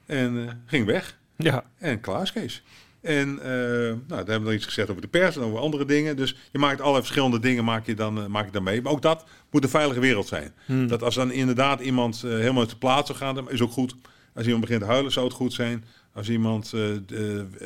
En 0.07 0.35
uh, 0.35 0.51
ging 0.67 0.87
weg. 0.87 1.19
Ja. 1.37 1.65
En 1.79 2.01
klaar 2.01 2.23
is 2.23 2.33
Kees. 2.33 2.63
En 3.01 3.29
uh, 3.29 3.43
nou, 3.43 3.97
daar 4.07 4.17
hebben 4.17 4.35
we 4.35 4.45
nog 4.45 4.53
iets 4.53 4.65
gezegd 4.65 4.91
over 4.91 5.03
de 5.03 5.09
pers 5.09 5.37
en 5.37 5.43
over 5.43 5.59
andere 5.59 5.85
dingen. 5.85 6.17
Dus 6.17 6.37
je 6.53 6.59
maakt 6.59 6.81
alle 6.81 6.99
verschillende 6.99 7.41
dingen 7.41 7.65
maak 7.65 7.87
je 7.87 7.95
dan, 7.95 8.31
maak 8.31 8.45
je 8.45 8.53
dan 8.53 8.63
mee. 8.63 8.83
Maar 8.83 8.93
ook 8.93 9.03
dat 9.03 9.25
moet 9.51 9.63
een 9.63 9.69
veilige 9.69 10.01
wereld 10.01 10.27
zijn. 10.27 10.53
Hmm. 10.67 10.89
Dat 10.89 11.03
als 11.03 11.15
dan 11.15 11.33
inderdaad 11.33 11.81
iemand 11.81 12.23
helemaal 12.23 12.67
te 12.67 12.79
plaatsen 12.79 13.15
gaat, 13.15 13.35
dan 13.35 13.51
is 13.51 13.61
ook 13.61 13.73
goed. 13.73 13.95
Als 14.35 14.45
iemand 14.45 14.65
begint 14.65 14.81
te 14.81 14.87
huilen, 14.87 15.13
zou 15.13 15.27
het 15.27 15.35
goed 15.35 15.53
zijn. 15.53 15.85
Als 16.13 16.29
iemand 16.29 16.75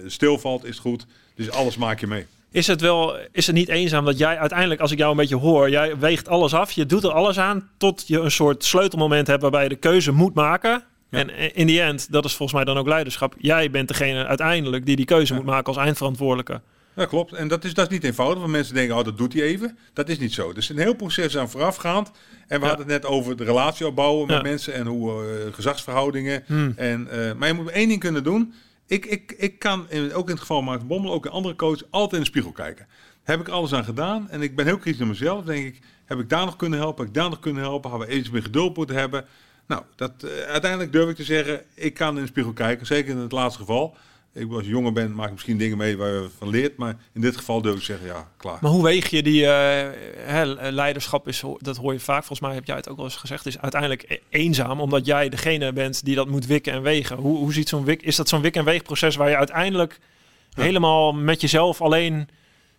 stilvalt, 0.06 0.64
is 0.64 0.70
het 0.70 0.78
goed. 0.78 1.06
Dus 1.34 1.50
alles 1.50 1.76
maak 1.76 2.00
je 2.00 2.06
mee. 2.06 2.26
Is 2.52 2.66
het 2.66 2.80
wel, 2.80 3.16
is 3.32 3.46
het 3.46 3.54
niet 3.54 3.68
eenzaam 3.68 4.04
dat 4.04 4.18
jij 4.18 4.38
uiteindelijk, 4.38 4.80
als 4.80 4.90
ik 4.92 4.98
jou 4.98 5.10
een 5.10 5.16
beetje 5.16 5.36
hoor, 5.36 5.70
jij 5.70 5.98
weegt 5.98 6.28
alles 6.28 6.54
af, 6.54 6.72
je 6.72 6.86
doet 6.86 7.04
er 7.04 7.12
alles 7.12 7.38
aan 7.38 7.70
tot 7.76 8.04
je 8.06 8.20
een 8.20 8.30
soort 8.30 8.64
sleutelmoment 8.64 9.26
hebt 9.26 9.42
waarbij 9.42 9.62
je 9.62 9.68
de 9.68 9.76
keuze 9.76 10.12
moet 10.12 10.34
maken. 10.34 10.82
En 11.10 11.54
in 11.54 11.66
die 11.66 11.80
end, 11.80 12.12
dat 12.12 12.24
is 12.24 12.34
volgens 12.34 12.52
mij 12.52 12.64
dan 12.64 12.78
ook 12.78 12.88
leiderschap. 12.88 13.34
Jij 13.38 13.70
bent 13.70 13.88
degene 13.88 14.26
uiteindelijk 14.26 14.86
die 14.86 14.96
die 14.96 15.04
keuze 15.04 15.34
moet 15.34 15.44
maken 15.44 15.66
als 15.66 15.76
eindverantwoordelijke. 15.76 16.60
Ja, 16.96 17.04
klopt. 17.04 17.32
En 17.32 17.48
dat 17.48 17.64
is, 17.64 17.74
dat 17.74 17.86
is 17.86 17.92
niet 17.92 18.04
eenvoudig. 18.04 18.38
Want 18.38 18.52
mensen 18.52 18.74
denken, 18.74 18.96
oh, 18.96 19.04
dat 19.04 19.18
doet 19.18 19.32
hij 19.32 19.42
even. 19.42 19.78
Dat 19.92 20.08
is 20.08 20.18
niet 20.18 20.32
zo. 20.32 20.50
Is 20.50 20.68
een 20.68 20.78
heel 20.78 20.94
proces 20.94 21.36
aan 21.36 21.50
voorafgaand. 21.50 22.10
En 22.48 22.60
we 22.60 22.66
hadden 22.66 22.86
het 22.86 23.02
net 23.02 23.10
over 23.10 23.36
de 23.36 23.44
relatie 23.44 23.86
opbouwen 23.86 24.26
met 24.26 24.42
mensen 24.42 24.74
en 24.74 24.86
hoe 24.86 25.24
uh, 25.24 25.54
gezagsverhoudingen. 25.54 26.42
Hmm. 26.46 26.72
En, 26.76 27.08
uh, 27.12 27.32
maar 27.32 27.48
je 27.48 27.54
moet 27.54 27.70
één 27.70 27.88
ding 27.88 28.00
kunnen 28.00 28.24
doen. 28.24 28.54
Ik, 28.92 29.06
ik, 29.06 29.34
ik 29.36 29.58
kan, 29.58 29.86
ook 30.12 30.26
in 30.26 30.32
het 30.32 30.40
geval 30.40 30.62
Mark 30.62 30.86
Bommel, 30.86 31.12
ook 31.12 31.26
in 31.26 31.30
andere 31.30 31.54
coaches, 31.54 31.90
altijd 31.90 32.12
in 32.12 32.20
de 32.20 32.26
spiegel 32.26 32.52
kijken. 32.52 32.86
Heb 33.22 33.40
ik 33.40 33.48
alles 33.48 33.72
aan 33.72 33.84
gedaan 33.84 34.30
en 34.30 34.42
ik 34.42 34.56
ben 34.56 34.66
heel 34.66 34.78
kritisch 34.78 34.98
naar 34.98 35.08
mezelf. 35.08 35.44
Denk 35.44 35.66
ik, 35.66 35.80
heb 36.04 36.18
ik 36.18 36.28
daar 36.28 36.44
nog 36.44 36.56
kunnen 36.56 36.78
helpen? 36.78 36.98
Heb 36.98 37.14
ik 37.14 37.20
daar 37.20 37.30
nog 37.30 37.40
kunnen 37.40 37.62
helpen? 37.62 37.90
Hadden 37.90 38.08
we 38.08 38.14
iets 38.14 38.30
meer 38.30 38.42
geduld 38.42 38.76
moeten 38.76 38.96
hebben? 38.96 39.24
Nou, 39.66 39.82
dat, 39.96 40.12
uh, 40.24 40.30
uiteindelijk 40.30 40.92
durf 40.92 41.10
ik 41.10 41.16
te 41.16 41.24
zeggen, 41.24 41.62
ik 41.74 41.94
kan 41.94 42.16
in 42.16 42.22
de 42.22 42.28
spiegel 42.28 42.52
kijken. 42.52 42.86
Zeker 42.86 43.10
in 43.10 43.18
het 43.18 43.32
laatste 43.32 43.60
geval. 43.60 43.96
Ik, 44.34 44.52
als 44.52 44.64
je 44.64 44.68
jonger 44.68 44.92
bent, 44.92 45.14
maak 45.14 45.26
ik 45.26 45.32
misschien 45.32 45.58
dingen 45.58 45.78
mee 45.78 45.96
waar 45.96 46.12
je 46.12 46.28
van 46.38 46.48
leert. 46.48 46.76
Maar 46.76 46.96
in 47.12 47.20
dit 47.20 47.36
geval 47.36 47.62
durf 47.62 47.76
ik 47.76 47.82
zeggen, 47.82 48.06
ja, 48.06 48.28
klaar. 48.36 48.58
Maar 48.60 48.70
hoe 48.70 48.82
weeg 48.82 49.08
je 49.08 49.22
die 49.22 49.42
uh, 49.42 49.88
leiderschap? 50.70 51.28
Is, 51.28 51.42
dat 51.58 51.76
hoor 51.76 51.92
je 51.92 52.00
vaak. 52.00 52.24
Volgens 52.24 52.40
mij 52.40 52.54
heb 52.54 52.64
jij 52.64 52.76
het 52.76 52.88
ook 52.88 52.96
wel 52.96 53.04
eens 53.04 53.16
gezegd. 53.16 53.46
Is 53.46 53.58
uiteindelijk 53.58 54.04
e-, 54.08 54.18
eenzaam, 54.28 54.80
omdat 54.80 55.06
jij 55.06 55.28
degene 55.28 55.72
bent 55.72 56.04
die 56.04 56.14
dat 56.14 56.28
moet 56.28 56.46
wikken 56.46 56.72
en 56.72 56.82
wegen. 56.82 57.16
Hoe, 57.16 57.38
hoe 57.38 57.52
ziet 57.52 57.68
zo'n 57.68 57.84
wik? 57.84 58.02
Is 58.02 58.16
dat 58.16 58.28
zo'n 58.28 58.40
wik- 58.40 58.56
en 58.56 58.64
weegproces 58.64 59.16
waar 59.16 59.28
je 59.28 59.36
uiteindelijk 59.36 59.98
helemaal 60.54 61.12
met 61.12 61.40
jezelf 61.40 61.80
alleen 61.80 62.28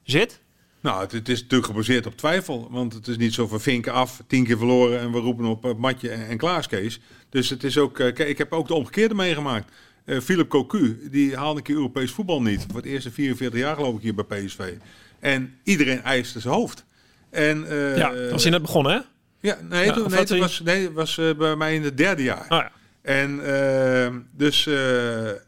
zit? 0.04 0.41
Nou, 0.80 1.01
het, 1.01 1.12
het, 1.12 1.30
is 1.30 1.41
natuurlijk 1.41 1.70
gebaseerd 1.70 2.06
op 2.06 2.18
twijfel. 2.18 2.68
Want 2.72 2.93
het 2.93 3.08
is 3.08 3.18
niet 3.18 3.34
zo 3.34 3.47
van 3.47 3.62
vinken 3.62 3.93
af, 3.93 4.24
tien 4.28 4.45
keer 4.45 4.58
verloren 4.58 4.99
en 4.99 5.12
we 5.12 5.20
roepen 5.20 5.45
op 5.45 5.66
uh, 5.66 5.74
matje 5.74 6.10
en, 6.10 6.39
en. 6.39 6.91
Dus 7.30 7.49
het 7.49 7.64
is 7.64 7.78
ook, 7.78 7.93
kijk, 7.93 8.20
ik 8.20 8.38
heb 8.38 8.54
ook 8.54 8.68
de 8.68 8.74
omgekeerde 8.74 9.16
meegemaakt. 9.16 9.72
Uh, 10.06 10.20
Philip 10.20 10.49
Cocu, 10.49 11.10
die 11.12 11.36
haalde 11.36 11.58
een 11.58 11.64
keer 11.64 11.76
Europees 11.76 12.12
voetbal 12.12 12.41
niet. 12.41 12.66
Voor 12.68 12.76
het 12.76 12.86
eerste 12.86 13.12
44 13.12 13.60
jaar 13.60 13.76
geloof 13.76 13.95
ik 13.95 14.01
hier 14.01 14.16
bij 14.16 14.24
PSV. 14.24 14.74
En 15.20 15.56
iedereen 15.64 16.01
eiste 16.01 16.39
zijn 16.39 16.54
hoofd. 16.54 16.86
En, 17.30 17.64
uh, 17.64 17.97
ja, 17.97 18.30
was 18.32 18.43
je 18.43 18.49
net 18.49 18.62
begonnen 18.62 18.93
hè? 18.93 18.99
Ja, 19.39 19.58
nee, 19.70 19.86
ja, 19.86 19.93
toen, 19.93 20.10
nee, 20.10 20.20
het 20.20 20.38
was, 20.38 20.60
nee, 20.60 20.91
was 20.91 21.18
uh, 21.18 21.34
bij 21.34 21.56
mij 21.56 21.76
in 21.76 21.84
het 21.84 21.97
derde 21.97 22.24
jaar. 22.24 22.43
Oh, 22.43 22.47
ja. 22.49 22.72
En 23.01 23.41
dus, 24.32 24.64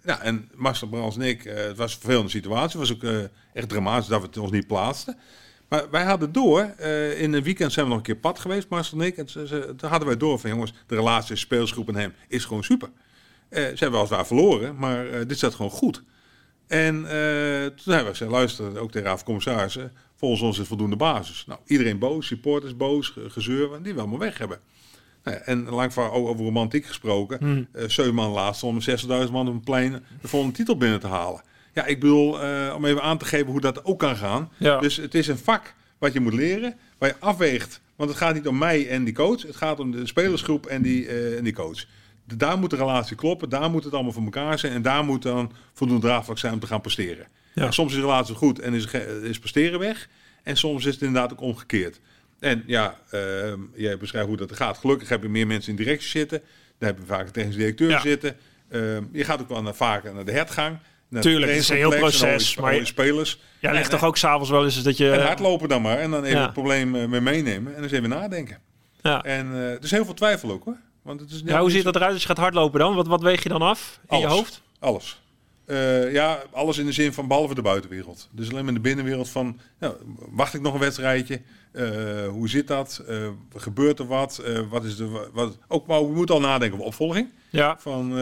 ja, 0.03 0.21
en 0.21 0.49
Marcel 0.55 0.87
Brans 0.87 1.15
en 1.15 1.21
ik, 1.21 1.43
het 1.43 1.77
was 1.77 1.93
een 1.93 1.99
vervelende 1.99 2.29
situatie. 2.29 2.79
Het 2.79 2.89
was 2.89 2.93
ook 2.93 3.29
echt 3.53 3.69
dramatisch 3.69 4.07
dat 4.07 4.21
we 4.21 4.27
het 4.27 4.37
ons 4.37 4.51
niet 4.51 4.67
plaatsten. 4.67 5.17
Maar 5.69 5.89
wij 5.91 6.03
hadden 6.03 6.31
door, 6.31 6.61
in 7.17 7.33
een 7.33 7.43
weekend 7.43 7.73
zijn 7.73 7.85
we 7.85 7.91
nog 7.91 7.99
een 7.99 8.05
keer 8.07 8.15
pad 8.15 8.39
geweest, 8.39 8.69
Marcel 8.69 8.99
en 8.99 9.05
ik. 9.05 9.17
En 9.17 9.25
toen 9.77 9.89
hadden 9.89 10.07
wij 10.07 10.17
door 10.17 10.39
van, 10.39 10.49
jongens, 10.49 10.73
de 10.87 10.95
relatie 10.95 11.35
speelsgroep 11.35 11.87
en 11.87 11.95
hem 11.95 12.13
is 12.27 12.45
gewoon 12.45 12.63
super. 12.63 12.89
Uh, 13.49 13.59
ze 13.59 13.75
hebben 13.77 13.91
weliswaar 13.91 14.25
verloren, 14.25 14.75
maar 14.75 15.05
uh, 15.05 15.13
dit 15.27 15.37
staat 15.37 15.55
gewoon 15.55 15.71
goed. 15.71 16.03
En 16.67 16.95
uh, 16.95 17.01
toen 17.65 17.93
hebben 17.93 18.03
we 18.03 18.09
gezegd, 18.09 18.31
luister, 18.31 18.79
ook 18.79 18.91
tegen 18.91 19.17
de 19.17 19.23
commissarissen, 19.23 19.91
volgens 20.15 20.41
ons 20.41 20.59
is 20.59 20.67
voldoende 20.67 20.95
basis. 20.95 21.45
Nou, 21.47 21.59
iedereen 21.65 21.99
boos, 21.99 22.27
supporters 22.27 22.77
boos, 22.77 23.13
gezeur, 23.27 23.83
die 23.83 23.93
we 23.93 23.99
allemaal 23.99 24.19
weg 24.19 24.37
hebben. 24.37 24.59
Nou 25.23 25.37
en 25.37 25.69
lang 25.69 25.93
van 25.93 26.09
over 26.09 26.45
romantiek 26.45 26.85
gesproken, 26.85 27.67
zeven 27.87 28.13
man 28.13 28.31
laatst 28.31 28.63
om 28.63 28.79
60.000 28.81 29.31
man 29.31 29.47
op 29.47 29.53
een 29.53 29.59
plein 29.59 30.03
de 30.21 30.27
volgende 30.27 30.55
titel 30.55 30.77
binnen 30.77 30.99
te 30.99 31.07
halen. 31.07 31.41
Ja, 31.73 31.85
ik 31.85 31.99
bedoel, 31.99 32.31
om 32.75 32.85
even 32.85 33.01
aan 33.01 33.17
te 33.17 33.25
geven 33.25 33.51
hoe 33.51 33.61
dat 33.61 33.85
ook 33.85 33.99
kan 33.99 34.15
gaan. 34.15 34.51
Ja. 34.57 34.79
Dus 34.79 34.95
het 34.95 35.15
is 35.15 35.27
een 35.27 35.37
vak 35.37 35.75
wat 35.97 36.13
je 36.13 36.19
moet 36.19 36.33
leren, 36.33 36.75
waar 36.97 37.09
je 37.09 37.15
afweegt. 37.19 37.81
Want 37.95 38.09
het 38.09 38.19
gaat 38.19 38.33
niet 38.33 38.47
om 38.47 38.57
mij 38.57 38.89
en 38.89 39.03
die 39.03 39.13
coach, 39.13 39.41
het 39.41 39.55
gaat 39.55 39.79
om 39.79 39.91
de 39.91 40.07
spelersgroep 40.07 40.65
en 40.65 40.81
die, 40.81 41.07
en 41.35 41.43
die 41.43 41.53
coach 41.53 41.85
daar 42.25 42.57
moet 42.57 42.69
de 42.69 42.75
relatie 42.75 43.15
kloppen, 43.15 43.49
daar 43.49 43.69
moet 43.69 43.83
het 43.83 43.93
allemaal 43.93 44.11
voor 44.11 44.23
elkaar 44.23 44.59
zijn 44.59 44.73
en 44.73 44.81
daar 44.81 45.03
moet 45.03 45.21
dan 45.21 45.51
voldoende 45.73 46.07
draagvlak 46.07 46.37
zijn 46.37 46.53
om 46.53 46.59
te 46.59 46.67
gaan 46.67 46.81
presteren. 46.81 47.27
Ja. 47.53 47.71
Soms 47.71 47.89
is 47.91 47.95
de 47.99 48.03
relatie 48.05 48.35
goed 48.35 48.59
en 48.59 48.73
is, 48.73 48.85
is 49.23 49.39
presteren 49.39 49.79
weg 49.79 50.07
en 50.43 50.57
soms 50.57 50.85
is 50.85 50.93
het 50.93 51.03
inderdaad 51.03 51.31
ook 51.31 51.41
omgekeerd. 51.41 51.99
En 52.39 52.63
ja, 52.65 52.97
ehm, 53.11 53.59
jij 53.75 53.97
beschrijft 53.97 54.27
hoe 54.27 54.37
dat 54.37 54.55
gaat. 54.55 54.77
Gelukkig 54.77 55.09
heb 55.09 55.21
je 55.21 55.29
meer 55.29 55.47
mensen 55.47 55.69
in 55.71 55.75
directie 55.77 56.09
zitten. 56.09 56.39
Daar 56.77 56.89
hebben 56.89 57.07
we 57.07 57.13
vaak 57.13 57.25
een 57.25 57.31
technisch 57.31 57.55
directeur 57.55 57.89
Ja. 57.89 57.99
zitten. 58.01 58.35
Ehm, 58.69 59.03
je 59.11 59.23
gaat 59.23 59.41
ook 59.41 59.49
wel 59.49 59.61
naar, 59.61 59.75
vaker 59.75 60.13
naar 60.13 60.25
de 60.25 60.31
hertgang. 60.31 60.77
Naar 61.09 61.21
Tuurlijk, 61.21 61.51
het 61.51 61.61
is 61.61 61.69
een 61.69 61.75
heel 61.75 61.89
proces, 61.97 62.55
maar 62.55 62.75
je- 62.75 62.85
spelers. 62.85 63.39
En- 63.61 63.73
ligt 63.73 63.89
toch 63.89 64.03
ook 64.03 64.17
s'avonds 64.17 64.49
wel 64.49 64.63
eens 64.63 64.83
dat 64.83 64.97
je... 64.97 65.11
En 65.11 65.21
hardlopen 65.25 65.69
dan 65.69 65.81
maar. 65.81 65.97
En 65.97 66.11
dan 66.11 66.23
even 66.23 66.37
Ja. 66.37 66.43
het 66.43 66.53
probleem 66.53 66.95
eh, 66.95 67.05
mee 67.07 67.21
meenemen. 67.21 67.75
En 67.75 67.83
eens 67.83 67.91
even 67.91 68.09
nadenken. 68.09 68.57
ja. 69.01 69.23
En 69.23 69.51
eh, 69.53 69.71
er 69.71 69.83
is 69.83 69.91
heel 69.91 70.05
veel 70.05 70.13
twijfel 70.13 70.51
ook 70.51 70.63
hoor. 70.65 70.77
Want 71.05 71.19
het 71.19 71.31
is 71.31 71.41
Ja, 71.45 71.59
hoe 71.59 71.71
ziet 71.71 71.83
dat 71.83 71.95
eruit 71.95 72.13
als 72.13 72.21
je 72.21 72.27
gaat 72.27 72.37
hardlopen 72.37 72.79
dan? 72.79 72.95
Wat, 72.95 73.07
wat 73.07 73.21
weeg 73.21 73.43
je 73.43 73.49
dan 73.49 73.61
af 73.61 73.99
in 74.09 74.19
je 74.19 74.27
hoofd? 74.27 74.61
Alles. 74.79 75.21
Eh, 75.65 76.11
ja, 76.13 76.43
alles 76.51 76.77
in 76.77 76.85
de 76.85 76.91
zin 76.91 77.13
van 77.13 77.27
behalve 77.27 77.55
de 77.55 77.61
buitenwereld. 77.61 78.29
Dus 78.31 78.49
alleen 78.49 78.59
maar 78.59 78.73
in 78.73 78.81
de 78.81 78.89
binnenwereld 78.89 79.29
van, 79.29 79.59
nou, 79.79 79.95
wacht 80.29 80.53
ik 80.53 80.61
nog 80.61 80.73
een 80.73 80.79
wedstrijdje? 80.79 81.41
Eh, 81.71 82.27
hoe 82.27 82.49
zit 82.49 82.67
dat? 82.67 83.03
Eh, 83.07 83.27
gebeurt 83.55 83.99
er 83.99 84.07
wat? 84.07 84.43
Wat 84.69 84.83
is 84.83 84.95
de, 84.95 85.29
wat, 85.33 85.57
ook 85.67 85.87
maar, 85.87 86.07
we 86.07 86.13
moeten 86.13 86.35
al 86.35 86.41
nadenken 86.41 86.73
over 86.73 86.87
opvolging. 86.87 87.29
Ja, 87.49 87.75
Van 87.79 88.19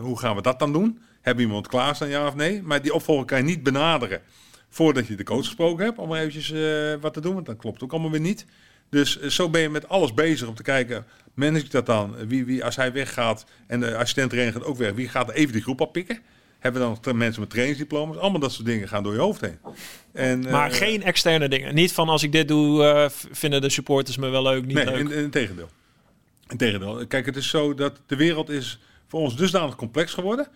hoe 0.00 0.18
gaan 0.18 0.36
we 0.36 0.42
dat 0.42 0.58
dan 0.58 0.72
doen? 0.72 1.00
Hebben 1.20 1.44
iemand 1.44 1.66
klaarstaan, 1.66 2.08
ja 2.08 2.26
of 2.26 2.34
nee? 2.34 2.62
Maar 2.62 2.82
die 2.82 2.94
opvolging 2.94 3.26
kan 3.26 3.38
je 3.38 3.44
niet 3.44 3.62
benaderen 3.62 4.20
voordat 4.68 5.06
je 5.06 5.14
de 5.14 5.24
coach 5.24 5.44
gesproken 5.44 5.84
hebt. 5.84 5.98
Om 5.98 6.14
eventjes 6.14 6.52
wat 7.00 7.12
te 7.12 7.20
doen, 7.20 7.34
want 7.34 7.46
dat 7.46 7.56
klopt 7.56 7.82
ook 7.82 7.92
allemaal 7.92 8.10
weer 8.10 8.20
niet. 8.20 8.46
Dus 8.90 9.20
zo 9.20 9.50
ben 9.50 9.60
je 9.60 9.68
met 9.68 9.88
alles 9.88 10.14
bezig 10.14 10.48
om 10.48 10.54
te 10.54 10.62
kijken, 10.62 11.06
manage 11.40 11.64
ik 11.64 11.70
dat 11.70 11.86
dan? 11.86 12.14
Wie, 12.26 12.44
wie, 12.44 12.64
als 12.64 12.76
hij 12.76 12.92
weggaat 12.92 13.44
en 13.66 13.80
de 13.80 13.96
assistent 13.96 14.30
trainer 14.30 14.52
gaat 14.52 14.64
ook 14.64 14.76
weg, 14.76 14.92
wie 14.92 15.08
gaat 15.08 15.30
even 15.30 15.52
die 15.52 15.62
groep 15.62 15.80
oppikken? 15.80 16.18
Hebben 16.58 16.88
we 16.90 16.96
dan 17.00 17.16
mensen 17.16 17.40
met 17.40 17.50
trainingsdiploma's? 17.50 18.16
Allemaal 18.16 18.40
dat 18.40 18.52
soort 18.52 18.66
dingen 18.66 18.88
gaan 18.88 19.02
door 19.02 19.12
je 19.12 19.18
hoofd 19.18 19.40
heen. 19.40 19.58
En, 20.12 20.40
maar 20.40 20.70
eh, 20.70 20.76
geen 20.76 21.02
externe 21.02 21.48
dingen. 21.48 21.74
Niet 21.74 21.92
van 21.92 22.08
als 22.08 22.22
ik 22.22 22.32
dit 22.32 22.48
doe, 22.48 22.84
eh, 22.84 23.08
vinden 23.30 23.60
de 23.60 23.70
supporters 23.70 24.16
me 24.16 24.28
wel 24.28 24.42
leuk, 24.42 24.66
niet 24.66 24.74
Nee, 24.76 24.84
leuk. 24.84 24.98
in, 24.98 25.10
in 25.10 25.30
tegendeel. 25.30 25.68
In 26.48 26.56
tegendeel. 26.56 27.06
Kijk, 27.06 27.26
het 27.26 27.36
is 27.36 27.48
zo 27.48 27.74
dat 27.74 28.00
de 28.06 28.16
wereld 28.16 28.48
is 28.48 28.78
voor 29.06 29.20
ons 29.20 29.36
dusdanig 29.36 29.76
complex 29.76 30.14
geworden. 30.14 30.48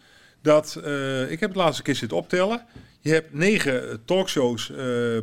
Dat 0.44 0.80
eh, 0.84 1.30
ik 1.30 1.40
heb 1.40 1.48
het 1.48 1.58
laatste 1.58 1.82
keer 1.82 1.94
zitten 1.94 2.16
optellen. 2.18 2.62
Je 3.00 3.12
hebt 3.12 3.34
negen 3.34 4.04
talkshows 4.04 4.70
eh, 4.70 4.76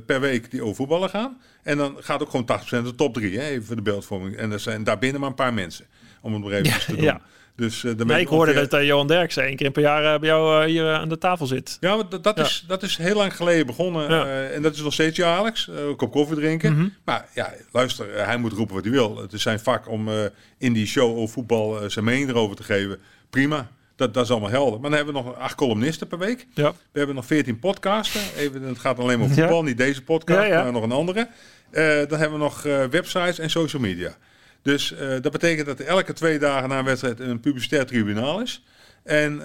per 0.06 0.20
week 0.20 0.52
die 0.52 0.62
over 0.64 0.76
voetballen 0.76 1.10
gaan. 1.10 1.42
En 1.64 1.78
dan 1.78 1.96
gaat 2.00 2.22
ook 2.22 2.30
gewoon 2.30 2.50
80% 2.82 2.84
de 2.84 2.96
top 2.96 3.14
drie, 3.14 3.40
hè, 3.40 3.46
even 3.48 3.66
voor 3.66 3.76
de 3.76 3.82
beeldvorming. 3.82 4.36
En 4.36 4.52
er 4.52 4.60
zijn 4.60 4.84
daarbinnen 4.84 5.20
maar 5.20 5.30
een 5.30 5.36
paar 5.36 5.54
mensen. 5.54 5.86
Om 6.22 6.34
het 6.34 6.44
maar 6.44 6.52
even 6.52 6.66
Ja, 6.66 6.78
te 6.78 6.96
doen. 6.96 7.02
ja. 7.04 7.22
Dus, 7.56 7.84
eh, 7.84 7.96
ben 7.96 8.08
Nee, 8.08 8.20
ik 8.22 8.28
hoorde 8.28 8.52
ongeveer- 8.52 8.70
dat 8.70 8.80
eh, 8.80 8.86
Johan 8.88 9.08
Derksen 9.08 9.44
één 9.44 9.56
keer 9.56 9.72
per 9.72 9.82
jaar 9.82 10.14
eh, 10.14 10.20
bij 10.20 10.30
jou 10.30 10.62
eh, 10.64 10.68
hier 10.70 10.86
eh, 10.88 10.94
aan 10.94 11.10
de 11.10 11.18
tafel 11.18 11.46
zit. 11.46 11.78
Ja, 11.80 11.96
maar 11.96 12.10
dat, 12.10 12.24
dat, 12.24 12.38
Ja. 12.38 12.44
Is, 12.44 12.64
dat 12.68 12.84
is 12.84 12.98
heel 12.98 13.16
lang 13.16 13.36
geleden 13.36 13.66
begonnen. 13.66 14.10
Ja. 14.10 14.26
eh, 14.26 14.56
en 14.56 14.62
dat 14.62 14.74
is 14.76 14.82
nog 14.82 14.94
steeds 14.94 15.18
jaarlijks. 15.18 15.70
eh, 15.70 15.76
een 15.88 15.96
kop 15.96 16.12
koffie 16.12 16.36
drinken. 16.36 16.74
Mhm. 16.74 16.88
Maar 17.06 17.28
ja, 17.34 17.54
luister, 17.72 18.14
eh, 18.14 18.26
hij 18.26 18.38
moet 18.38 18.54
roepen 18.54 18.76
wat 18.76 18.84
hij 18.84 18.94
wil. 18.94 19.18
Het 19.18 19.34
is 19.34 19.42
zijn 19.42 19.60
vak 19.60 19.90
om 19.90 20.08
eh, 20.08 20.16
in 20.58 20.74
die 20.74 20.86
show 20.86 21.18
over 21.18 21.34
voetbal 21.34 21.82
eh, 21.82 21.90
zijn 21.90 22.06
mening 22.06 22.30
erover 22.30 22.56
te 22.56 22.64
geven. 22.64 23.00
Prima, 23.30 23.72
dat, 24.02 24.14
dat 24.14 24.24
is 24.24 24.32
allemaal 24.32 24.50
helder. 24.50 24.80
Maar 24.80 24.90
dan 24.90 25.00
hebben 25.00 25.16
we 25.16 25.22
nog 25.22 25.36
acht 25.36 25.56
columnisten 25.56 26.08
per 26.08 26.18
week. 26.18 26.48
Ja. 26.54 26.72
We 26.92 26.98
hebben 26.98 27.16
nog 27.16 27.26
veertien 27.26 27.60
podcasten. 27.60 28.22
Even, 28.38 28.62
het 28.62 28.80
gaat 28.80 29.00
alleen 29.00 29.18
maar 29.20 29.26
over 29.28 29.38
Ja. 29.38 29.44
voetbal, 29.44 29.64
niet 29.64 29.78
deze 29.78 30.04
podcast, 30.04 30.48
Ja, 30.48 30.64
maar 30.64 30.72
nog 30.72 30.84
een 30.84 30.92
andere. 30.92 31.28
Eh, 31.72 31.84
dan 31.84 32.20
hebben 32.20 32.32
we 32.32 32.44
nog 32.44 32.66
eh, 32.66 32.86
websites 32.86 33.40
en 33.40 33.50
social 33.50 33.82
media. 33.82 34.16
Dus 34.62 34.94
eh, 34.94 35.10
dat 35.22 35.32
betekent 35.32 35.68
dat 35.68 35.80
er 35.80 35.86
elke 35.86 36.14
twee 36.14 36.40
dagen 36.40 36.70
na 36.70 36.80
een 36.80 36.86
wedstrijd 36.86 37.20
een 37.20 37.40
publicitair 37.40 37.86
tribunaal 37.86 38.42
is. 38.42 38.64
En 39.04 39.38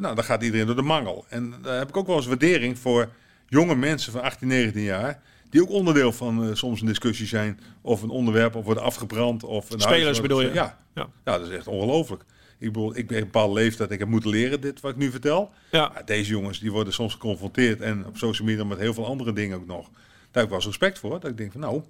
nou, 0.00 0.14
dan 0.14 0.24
gaat 0.24 0.42
iedereen 0.42 0.66
door 0.66 0.76
de 0.76 0.82
mangel. 0.82 1.24
En 1.28 1.54
daar 1.62 1.78
heb 1.78 1.88
ik 1.88 1.96
ook 1.96 2.06
wel 2.06 2.16
eens 2.16 2.26
waardering 2.26 2.78
voor 2.78 3.08
jonge 3.46 3.74
mensen 3.74 4.12
van 4.12 4.22
18, 4.22 4.48
19 4.48 4.82
jaar. 4.82 5.20
Die 5.50 5.62
ook 5.62 5.70
onderdeel 5.70 6.12
van 6.12 6.56
soms 6.56 6.80
een 6.80 6.86
discussie 6.86 7.26
zijn. 7.26 7.60
Of 7.82 8.02
een 8.02 8.10
onderwerp 8.10 8.54
of 8.54 8.64
worden 8.64 8.82
afgebrand. 8.82 9.44
Of 9.44 9.70
een 9.70 9.80
Spelers 9.80 10.20
bedoel 10.20 10.40
je? 10.40 10.52
Ja. 10.52 10.78
Ja. 10.94 11.08
ja, 11.24 11.38
dat 11.38 11.48
is 11.48 11.56
echt 11.56 11.66
ongelooflijk. 11.66 12.24
Ik 12.58 12.72
bedoel, 12.72 12.96
ik 12.96 13.06
ben 13.06 13.16
een 13.18 13.24
bepaalde 13.24 13.54
leeftijd. 13.54 13.90
Ik 13.90 13.98
heb 13.98 14.08
moeten 14.08 14.30
leren 14.30 14.60
dit 14.60 14.80
wat 14.80 14.90
ik 14.90 14.96
nu 14.96 15.10
vertel. 15.10 15.50
Ja. 15.70 15.90
Maar 15.94 16.04
deze 16.04 16.30
jongens 16.30 16.60
die 16.60 16.72
worden 16.72 16.92
soms 16.92 17.12
geconfronteerd. 17.12 17.80
En 17.80 18.06
op 18.06 18.16
social 18.16 18.46
media 18.46 18.64
met 18.64 18.78
heel 18.78 18.94
veel 18.94 19.06
andere 19.06 19.32
dingen 19.32 19.56
ook 19.56 19.66
nog. 19.66 19.88
Daar 19.90 19.92
heb 20.32 20.42
ik 20.42 20.48
wel 20.48 20.58
eens 20.58 20.66
respect 20.66 20.98
voor. 20.98 21.20
Dat 21.20 21.30
ik 21.30 21.36
denk 21.36 21.52
van 21.52 21.60
nou, 21.60 21.82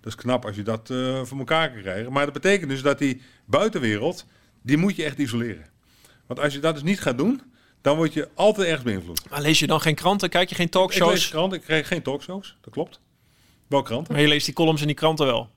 dat 0.00 0.12
is 0.12 0.14
knap 0.14 0.44
als 0.44 0.56
je 0.56 0.62
dat 0.62 0.90
eh, 0.90 1.22
voor 1.24 1.38
elkaar 1.38 1.70
kan 1.70 1.80
krijgen. 1.80 2.12
Maar 2.12 2.24
dat 2.24 2.34
betekent 2.34 2.70
dus 2.70 2.82
dat 2.82 2.98
die 2.98 3.22
buitenwereld, 3.44 4.26
die 4.62 4.76
moet 4.76 4.96
je 4.96 5.04
echt 5.04 5.18
isoleren. 5.18 5.66
Want 6.26 6.40
als 6.40 6.52
je 6.54 6.60
dat 6.60 6.74
dus 6.74 6.82
niet 6.82 7.00
gaat 7.00 7.18
doen, 7.18 7.42
dan 7.80 7.96
word 7.96 8.12
je 8.12 8.28
altijd 8.34 8.66
ergens 8.66 8.84
beïnvloed. 8.84 9.30
Maar 9.30 9.40
lees 9.40 9.58
je 9.58 9.66
dan 9.66 9.80
geen 9.80 9.94
kranten? 9.94 10.28
Kijk 10.28 10.48
je 10.48 10.54
geen 10.54 10.66
Ik 10.66 10.74
lees 10.74 10.82
talkshows? 10.82 11.28
kranten, 11.28 11.58
ik 11.58 11.64
krijg 11.64 11.88
geen 11.88 12.02
talkshows, 12.02 12.56
dat 12.60 12.72
klopt. 12.72 13.00
Wel 13.66 13.82
kranten. 13.82 14.12
Maar 14.12 14.22
je 14.22 14.28
leest 14.28 14.44
die 14.44 14.54
columns 14.54 14.80
in 14.80 14.86
die 14.86 14.96
kranten 14.96 15.26
wel. 15.26 15.50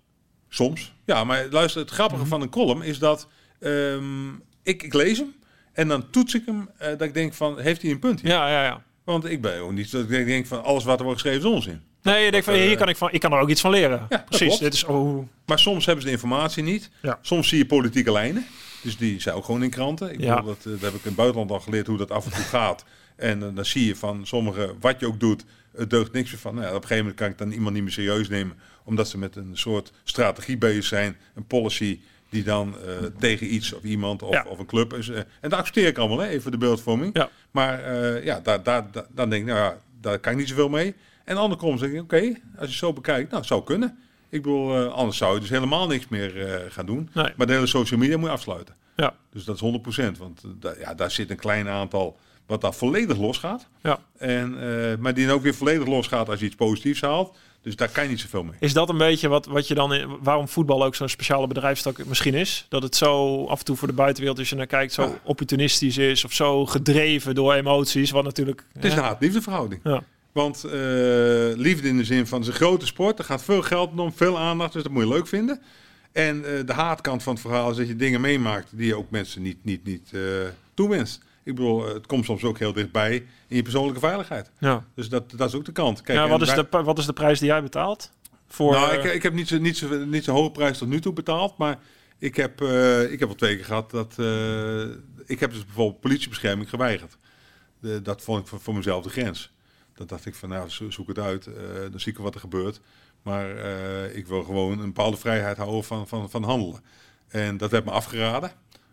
Soms. 0.49 0.93
Ja, 1.05 1.23
maar 1.23 1.47
luister, 1.49 1.81
het 1.81 1.89
grappige 1.89 2.25
van 2.25 2.41
een 2.41 2.49
column 2.49 2.81
is 2.81 2.99
dat 2.99 3.27
ehm, 3.59 4.27
ik, 4.69 4.83
ik 4.83 4.93
lees 4.93 5.17
hem 5.17 5.35
en 5.73 5.87
dan 5.87 6.09
toets 6.09 6.33
ik 6.35 6.41
hem 6.45 6.69
eh, 6.77 6.87
dat 6.87 7.01
ik 7.01 7.13
denk 7.13 7.33
van, 7.33 7.59
heeft 7.59 7.81
hij 7.81 7.91
een 7.91 7.99
punt 7.99 8.21
hier? 8.21 8.29
Ja, 8.31 8.49
ja, 8.49 8.63
ja. 8.63 8.81
Want 9.03 9.25
ik 9.25 9.41
ben 9.41 9.59
ook 9.61 9.71
niet, 9.71 9.91
dat 9.91 10.09
ik 10.11 10.25
denk 10.25 10.45
van, 10.47 10.63
alles 10.63 10.83
wat 10.83 10.99
er 10.99 11.05
wordt 11.05 11.21
geschreven 11.21 11.47
is 11.49 11.55
onzin. 11.55 11.81
Nee, 12.01 12.25
je 12.25 12.31
denkt 12.31 12.45
van, 12.45 12.55
eh, 12.55 12.61
hier 12.61 12.77
kan 12.77 12.89
ik, 12.89 12.97
van, 12.97 13.11
ik 13.11 13.19
kan 13.19 13.31
er 13.33 13.39
ook 13.39 13.49
iets 13.49 13.61
van 13.61 13.71
leren. 13.71 14.05
dat 14.09 14.25
Precies, 14.25 14.57
dit 14.57 14.73
is... 14.73 14.83
Oh, 14.83 15.27
Maar 15.45 15.59
soms 15.59 15.85
hebben 15.85 16.01
ze 16.03 16.07
de 16.09 16.15
informatie 16.15 16.63
niet. 16.63 16.89
Ja. 17.01 17.19
Soms 17.21 17.47
zie 17.47 17.57
je 17.57 17.65
politieke 17.65 18.11
lijnen. 18.11 18.45
Dus 18.83 18.97
die 18.97 19.21
zijn 19.21 19.35
ook 19.35 19.45
gewoon 19.45 19.63
in 19.63 19.69
kranten. 19.69 20.13
Ik 20.13 20.19
Ja. 20.19 20.35
bedoel, 20.35 20.47
dat, 20.55 20.65
eh, 20.65 20.71
dat 20.71 20.81
heb 20.81 20.89
ik 20.93 20.99
in 21.01 21.07
het 21.07 21.15
buitenland 21.15 21.51
al 21.51 21.59
geleerd 21.59 21.87
hoe 21.87 21.97
dat 21.97 22.11
af 22.11 22.25
en 22.25 22.31
toe 22.31 22.43
gaat. 22.59 22.85
En 23.15 23.39
dan 23.39 23.65
zie 23.65 23.85
je 23.85 23.95
van 23.95 24.25
sommige, 24.27 24.75
wat 24.79 24.99
je 24.99 25.07
ook 25.07 25.19
doet, 25.19 25.43
het 25.77 25.89
deugt 25.89 26.11
niks 26.11 26.31
meer 26.31 26.39
van. 26.39 26.53
Nou 26.55 26.65
ja, 26.67 26.69
op 26.75 26.81
een 26.81 26.87
gegeven 26.87 27.03
moment 27.03 27.19
kan 27.21 27.29
ik 27.29 27.37
dan 27.37 27.51
iemand 27.51 27.73
niet 27.73 27.83
meer 27.83 27.91
serieus 27.91 28.29
nemen. 28.29 28.57
Omdat 28.83 29.09
ze 29.09 29.17
met 29.17 29.35
een 29.35 29.57
soort 29.57 29.91
strategie 30.03 30.57
bezig 30.57 30.83
zijn. 30.85 31.17
Een 31.35 31.45
policy 31.47 31.99
die 32.29 32.43
dan 32.43 32.75
eh, 32.79 32.91
tegen 33.19 33.53
iets 33.53 33.73
of 33.73 33.83
iemand 33.83 34.21
of, 34.23 34.33
Ja. 34.33 34.45
of 34.47 34.59
een 34.59 34.65
club 34.65 34.93
is. 34.93 35.09
eh, 35.09 35.17
en 35.17 35.49
dat 35.49 35.53
accepteer 35.53 35.87
ik 35.87 35.97
allemaal, 35.97 36.19
hè, 36.19 36.27
even 36.27 36.51
de 36.51 36.57
beeldvorming. 36.57 37.15
Ja. 37.17 37.29
Maar 37.51 37.83
eh, 37.83 38.23
ja, 38.23 38.39
daar, 38.39 38.63
daar, 38.63 38.91
daar- 38.91 39.05
dan 39.09 39.29
denk 39.29 39.41
ik, 39.41 39.47
nou 39.53 39.59
ja, 39.59 39.77
daar 40.01 40.19
kan 40.19 40.31
ik 40.31 40.37
niet 40.37 40.47
zoveel 40.49 40.69
mee. 40.69 40.95
En 41.25 41.35
de 41.35 41.41
andere 41.41 41.61
kant 41.61 41.79
zeg 41.79 41.89
ik, 41.89 42.01
oké, 42.01 42.33
als 42.57 42.69
je 42.69 42.75
zo 42.75 42.93
bekijkt, 42.93 43.25
nou, 43.27 43.37
het 43.37 43.45
zou 43.49 43.63
kunnen. 43.63 43.97
Ik 44.29 44.41
bedoel, 44.41 44.87
anders 44.89 45.17
zou 45.17 45.33
je 45.33 45.39
dus 45.39 45.49
helemaal 45.49 45.87
niks 45.87 46.07
meer 46.07 46.31
gaan 46.69 46.85
doen. 46.85 47.09
Nee. 47.13 47.33
Maar 47.37 47.47
de 47.47 47.53
hele 47.53 47.65
social 47.67 47.99
media 47.99 48.17
moet 48.17 48.27
je 48.27 48.33
afsluiten. 48.33 48.75
ja, 48.95 49.13
Dus 49.31 49.43
dat 49.43 49.55
is 49.55 49.61
100%. 49.61 50.17
Want 50.17 50.41
ja, 50.79 50.93
daar 50.93 51.11
zit 51.11 51.29
een 51.29 51.37
klein 51.37 51.67
aantal 51.67 52.17
wat 52.45 52.61
daar 52.61 52.73
volledig 52.73 53.17
losgaat. 53.17 53.67
ja. 53.81 53.99
En, 54.17 54.51
maar 54.99 55.13
die 55.13 55.25
dan 55.25 55.35
ook 55.35 55.41
weer 55.43 55.53
volledig 55.55 55.87
losgaat 55.87 56.29
als 56.29 56.39
je 56.39 56.45
iets 56.45 56.55
positiefs 56.55 57.01
haalt. 57.01 57.37
Dus 57.61 57.75
daar 57.75 57.89
kan 57.89 58.03
je 58.03 58.09
niet 58.09 58.19
zoveel 58.19 58.43
mee. 58.43 58.55
Is 58.59 58.73
dat 58.73 58.89
een 58.89 58.97
beetje 58.97 59.27
wat, 59.27 59.45
wat 59.45 59.67
je 59.67 59.73
dan... 59.73 59.93
in- 59.93 60.17
waarom 60.21 60.47
voetbal 60.47 60.83
ook 60.83 60.95
zo'n 60.95 61.09
speciale 61.09 61.47
bedrijfstak 61.47 62.05
misschien 62.05 62.33
is? 62.33 62.65
Dat 62.69 62.83
het 62.83 62.95
zo 62.95 63.45
af 63.45 63.59
en 63.59 63.65
toe 63.65 63.75
voor 63.75 63.87
de 63.87 63.93
buitenwereld, 63.93 64.39
als 64.39 64.49
je 64.49 64.55
naar 64.55 64.67
kijkt, 64.67 64.93
zo 64.93 65.01
Ja. 65.01 65.19
opportunistisch 65.23 65.97
is... 65.97 66.25
of 66.25 66.33
zo 66.33 66.65
gedreven 66.65 67.35
door 67.35 67.53
emoties, 67.53 68.11
wat 68.11 68.23
natuurlijk... 68.23 68.63
Het 68.73 68.85
is 68.85 68.91
hè? 68.93 68.97
een 68.97 69.03
haat-liefde 69.03 69.41
verhouding. 69.41 69.81
Ja. 69.83 70.03
Want 70.31 70.63
eh, 70.63 70.71
liefde 71.55 71.87
in 71.87 71.97
de 71.97 72.03
zin 72.03 72.27
van 72.27 72.39
het 72.39 72.47
is 72.47 72.53
een 72.53 72.59
grote 72.59 72.85
sport. 72.85 73.19
Er 73.19 73.25
gaat 73.25 73.43
veel 73.43 73.61
geld 73.61 73.99
om, 73.99 74.13
veel 74.13 74.37
aandacht. 74.39 74.73
Dus 74.73 74.83
dat 74.83 74.91
moet 74.91 75.03
je 75.03 75.09
leuk 75.09 75.27
vinden. 75.27 75.61
En 76.11 76.45
eh, 76.45 76.65
de 76.65 76.73
haatkant 76.73 77.23
van 77.23 77.33
het 77.33 77.41
verhaal 77.41 77.71
is 77.71 77.77
dat 77.77 77.87
je 77.87 77.95
dingen 77.95 78.21
meemaakt 78.21 78.67
die 78.71 78.87
je 78.87 78.95
ook 78.97 79.09
mensen 79.09 79.41
niet, 79.41 79.57
niet, 79.61 79.85
niet 79.85 80.11
toewenst. 80.73 81.21
Ik 81.49 81.55
bedoel, 81.55 81.93
het 81.93 82.05
komt 82.05 82.25
soms 82.25 82.43
ook 82.43 82.59
heel 82.59 82.73
dichtbij 82.73 83.13
in 83.47 83.55
je 83.55 83.61
persoonlijke 83.61 83.99
veiligheid. 83.99 84.51
Ja. 84.59 84.85
Dus 84.95 85.09
dat, 85.09 85.31
dat 85.35 85.47
is 85.49 85.55
ook 85.55 85.65
de 85.65 85.71
kant. 85.71 86.01
Kijk, 86.01 86.17
ja, 86.17 86.27
wat, 86.27 86.41
is 86.41 86.47
wij- 86.53 86.67
de, 86.69 86.83
wat 86.83 86.97
is 86.97 87.05
de 87.05 87.13
prijs 87.13 87.39
die 87.39 87.47
jij 87.47 87.61
betaalt? 87.63 88.11
Voor, 88.47 88.71
nou, 88.71 88.91
eh, 88.97 89.05
ik, 89.05 89.13
ik 89.13 89.23
heb 89.23 89.33
niet 89.33 89.47
zo'n 89.47 89.61
niet 89.61 89.77
zo, 89.77 90.05
niet 90.05 90.23
zo 90.23 90.31
hoge 90.33 90.51
prijs 90.51 90.77
tot 90.77 90.87
nu 90.87 90.99
toe 91.01 91.13
betaald. 91.13 91.57
Maar 91.57 91.79
ik 92.17 92.35
heb, 92.35 92.61
eh, 92.61 93.11
ik 93.11 93.19
heb 93.19 93.29
al 93.29 93.35
twee 93.35 93.55
keer 93.55 93.65
gehad 93.65 93.91
dat... 93.91 94.13
eh, 94.17 94.81
ik 95.25 95.39
heb 95.39 95.51
dus 95.51 95.65
bijvoorbeeld 95.65 95.99
politiebescherming 95.99 96.69
geweigerd. 96.69 97.17
De, 97.79 98.01
dat 98.01 98.21
vond 98.21 98.41
ik 98.41 98.47
voor, 98.47 98.59
voor 98.59 98.75
mezelf 98.75 99.03
de 99.03 99.09
grens. 99.09 99.51
Dat 99.95 100.09
dacht 100.09 100.25
ik 100.25 100.35
van, 100.35 100.49
nou, 100.49 100.69
zo- 100.69 100.89
zoek 100.91 101.07
het 101.07 101.19
uit. 101.19 101.47
eh, 101.47 101.53
dan 101.91 101.99
zie 101.99 102.11
ik 102.11 102.17
wat 102.17 102.33
er 102.33 102.39
gebeurt. 102.39 102.79
Maar 103.21 103.55
eh, 103.57 104.15
ik 104.17 104.27
wil 104.27 104.43
gewoon 104.43 104.71
een 104.79 104.85
bepaalde 104.93 105.17
vrijheid 105.17 105.57
houden 105.57 105.83
van, 105.83 106.07
van, 106.07 106.29
van 106.29 106.43
handelen. 106.43 106.81
En 107.27 107.57
dat 107.57 107.71
werd 107.71 107.85
me 107.85 107.91
afgeraden. 107.91 108.51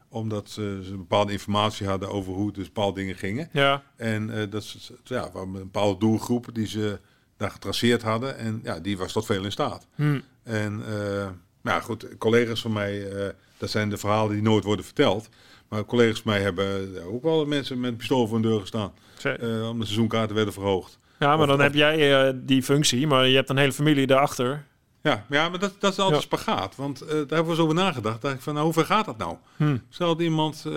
Omdat 0.09 0.51
ze, 0.51 0.81
ze 0.85 0.97
bepaalde 0.97 1.33
informatie 1.33 1.87
hadden 1.87 2.11
over 2.11 2.33
hoe 2.33 2.53
dus 2.53 2.67
bepaalde 2.67 3.01
dingen 3.01 3.15
gingen. 3.17 3.49
ja, 3.53 3.83
En 3.97 4.31
eh, 4.41 4.51
dat 4.51 4.63
is 4.63 4.91
ja, 5.05 5.31
een 5.35 5.53
bepaalde 5.53 5.99
doelgroep 6.01 6.47
die 6.53 6.67
ze 6.67 6.99
daar 7.37 7.51
getraceerd 7.51 8.03
hadden. 8.03 8.39
En 8.39 8.61
ja, 8.63 8.81
die 8.81 8.99
was 8.99 9.13
tot 9.13 9.27
veel 9.27 9.45
in 9.45 9.53
staat. 9.53 9.87
hm, 9.95 10.21
En 10.43 10.83
uh, 10.89 11.27
nou 11.63 11.83
goed, 11.83 12.07
collega's 12.19 12.61
van 12.61 12.73
mij, 12.73 13.13
uh, 13.13 13.29
dat 13.59 13.71
zijn 13.71 13.89
de 13.91 13.97
verhalen 13.97 14.33
die 14.33 14.43
nooit 14.43 14.65
worden 14.65 14.85
verteld. 14.85 15.29
Maar 15.69 15.85
collega's 15.85 16.21
van 16.21 16.33
mij 16.33 16.43
hebben 16.43 17.03
ook 17.05 17.23
wel 17.23 17.47
mensen 17.47 17.81
met 17.81 17.91
een 17.91 17.97
pistool 17.97 18.27
voor 18.27 18.37
een 18.37 18.43
deur 18.43 18.61
gestaan. 18.61 18.93
Uh, 19.27 19.33
omdat 19.61 19.79
de 19.79 19.85
seizoenkaarten 19.85 20.37
werden 20.37 20.55
verhoogd. 20.55 20.99
Ja, 21.19 21.27
maar 21.29 21.39
Of- 21.41 21.47
dan 21.47 21.57
of- 21.57 21.63
heb 21.63 21.75
jij 21.75 22.27
uh, 22.29 22.33
die 22.43 22.63
functie, 22.63 23.07
maar 23.07 23.27
je 23.27 23.35
hebt 23.37 23.51
een 23.51 23.57
hele 23.57 23.73
familie 23.73 24.07
daarachter. 24.07 24.65
Ja, 25.07 25.25
ja 25.29 25.49
maar 25.49 25.59
dat, 25.59 25.75
dat 25.79 25.93
is 25.93 25.99
altijd 25.99 26.21
Ja. 26.21 26.27
spagaat. 26.27 26.77
Want 26.77 27.03
uh, 27.03 27.09
daar 27.09 27.17
hebben 27.17 27.45
we 27.45 27.51
eens 27.51 27.59
over 27.59 27.75
nagedacht. 27.75 28.23
dacht 28.23 28.35
ik 28.35 28.41
van, 28.41 28.53
nou, 28.53 28.65
hoe 28.65 28.75
ver 28.75 28.85
gaat 28.85 29.05
dat 29.05 29.19
nou? 29.19 29.37
Hm. 29.57 29.77
Stel 29.89 30.09
dat 30.09 30.21
iemand 30.21 30.65
uh, 30.67 30.73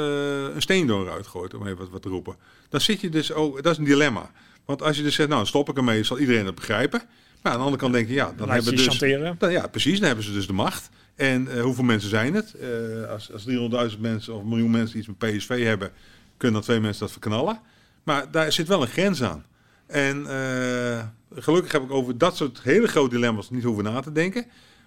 een 0.54 0.62
steen 0.62 0.88
door 0.88 1.06
eruit 1.06 1.28
gooit, 1.28 1.54
om 1.54 1.66
even 1.66 1.78
wat, 1.78 1.90
wat 1.90 2.02
te 2.02 2.10
roepen. 2.10 2.36
Dan 2.70 2.82
zit 2.82 3.02
je 3.02 3.10
dus 3.10 3.32
ook, 3.34 3.64
dat 3.64 3.72
is 3.72 3.78
een 3.78 3.84
dilemma. 3.84 4.32
Want 4.66 4.82
als 4.82 4.98
je 4.98 5.04
dus 5.04 5.16
zegt, 5.16 5.28
nou, 5.30 5.40
dan 5.42 5.50
stop 5.50 5.70
ik 5.70 5.78
ermee, 5.78 6.04
zal 6.04 6.20
iedereen 6.20 6.46
het 6.46 6.56
begrijpen. 6.56 7.02
Maar 7.42 7.52
aan 7.52 7.58
de 7.58 7.64
andere 7.64 7.82
kant 7.82 7.94
denk 7.94 8.08
je, 8.08 8.14
ja, 8.14 8.34
dan 8.38 8.50
hebben 8.50 8.78
je 8.78 8.86
dus... 9.00 9.38
Dan, 9.38 9.52
ja, 9.52 9.68
precies. 9.68 9.98
Dan 9.98 10.08
hebben 10.08 10.26
ze 10.26 10.34
dus 10.34 10.48
de 10.48 10.54
macht. 10.54 10.90
En 11.16 11.48
eh, 11.48 11.62
hoeveel 11.62 11.84
mensen 11.84 12.10
zijn 12.10 12.34
het? 12.34 12.54
Eh, 12.54 13.10
als 13.10 13.32
als 13.34 13.46
300.000 13.94 14.00
mensen 14.00 14.34
of 14.34 14.42
een 14.42 14.48
miljoen 14.48 14.72
mensen 14.72 14.98
iets 14.98 15.08
met 15.08 15.18
PSV 15.18 15.64
hebben, 15.64 15.92
kunnen 16.38 16.58
dan 16.58 16.66
twee 16.66 16.80
mensen 16.80 17.02
dat 17.02 17.12
verknallen. 17.12 17.60
Maar 18.04 18.32
daar 18.32 18.52
zit 18.52 18.68
wel 18.68 18.82
een 18.82 18.88
grens 18.88 19.24
aan. 19.24 19.46
En 19.86 20.28
eh, 20.28 21.04
gelukkig 21.36 21.72
heb 21.72 21.84
ik 21.84 21.92
over 21.92 22.18
dat 22.18 22.38
soort 22.38 22.60
hele 22.64 22.88
grote 22.88 23.16
dilemma's 23.16 23.50
niet 23.50 23.64
hoeven 23.64 23.84
na 23.84 24.00
te 24.00 24.12
denken. 24.12 24.46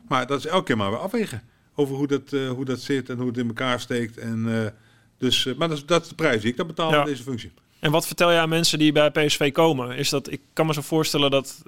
Maar 0.08 0.26
dat 0.26 0.38
is 0.38 0.46
elke 0.46 0.64
keer 0.64 0.76
maar 0.76 0.90
weer 0.90 0.98
afwegen. 0.98 1.42
Over 1.74 1.94
hoe 1.96 2.06
dat, 2.06 2.32
eh, 2.32 2.48
hoe 2.48 2.64
dat 2.64 2.80
zit 2.80 3.08
en 3.08 3.16
hoe 3.16 3.26
het 3.26 3.38
in 3.38 3.46
elkaar 3.46 3.80
steekt. 3.80 4.18
En, 4.18 4.64
eh, 4.64 4.70
dus, 5.18 5.46
eh, 5.46 5.54
maar 5.54 5.68
dat 5.68 5.76
is, 5.76 5.86
dat 5.86 6.02
is 6.02 6.08
de 6.08 6.14
prijs 6.14 6.40
die 6.42 6.50
ik 6.50 6.56
dat 6.56 6.66
betaal 6.66 6.90
Ja. 6.90 6.96
voor 6.96 7.04
deze 7.04 7.22
functie. 7.22 7.52
En 7.78 7.90
wat 7.90 8.06
vertel 8.06 8.30
je 8.32 8.38
aan 8.38 8.48
mensen 8.48 8.78
die 8.78 8.92
bij 8.92 9.10
PSV 9.10 9.52
komen? 9.52 9.96
Is 9.96 10.08
dat, 10.08 10.30
ik 10.30 10.40
kan 10.52 10.66
me 10.66 10.72
zo 10.72 10.80
voorstellen 10.80 11.30
dat... 11.30 11.62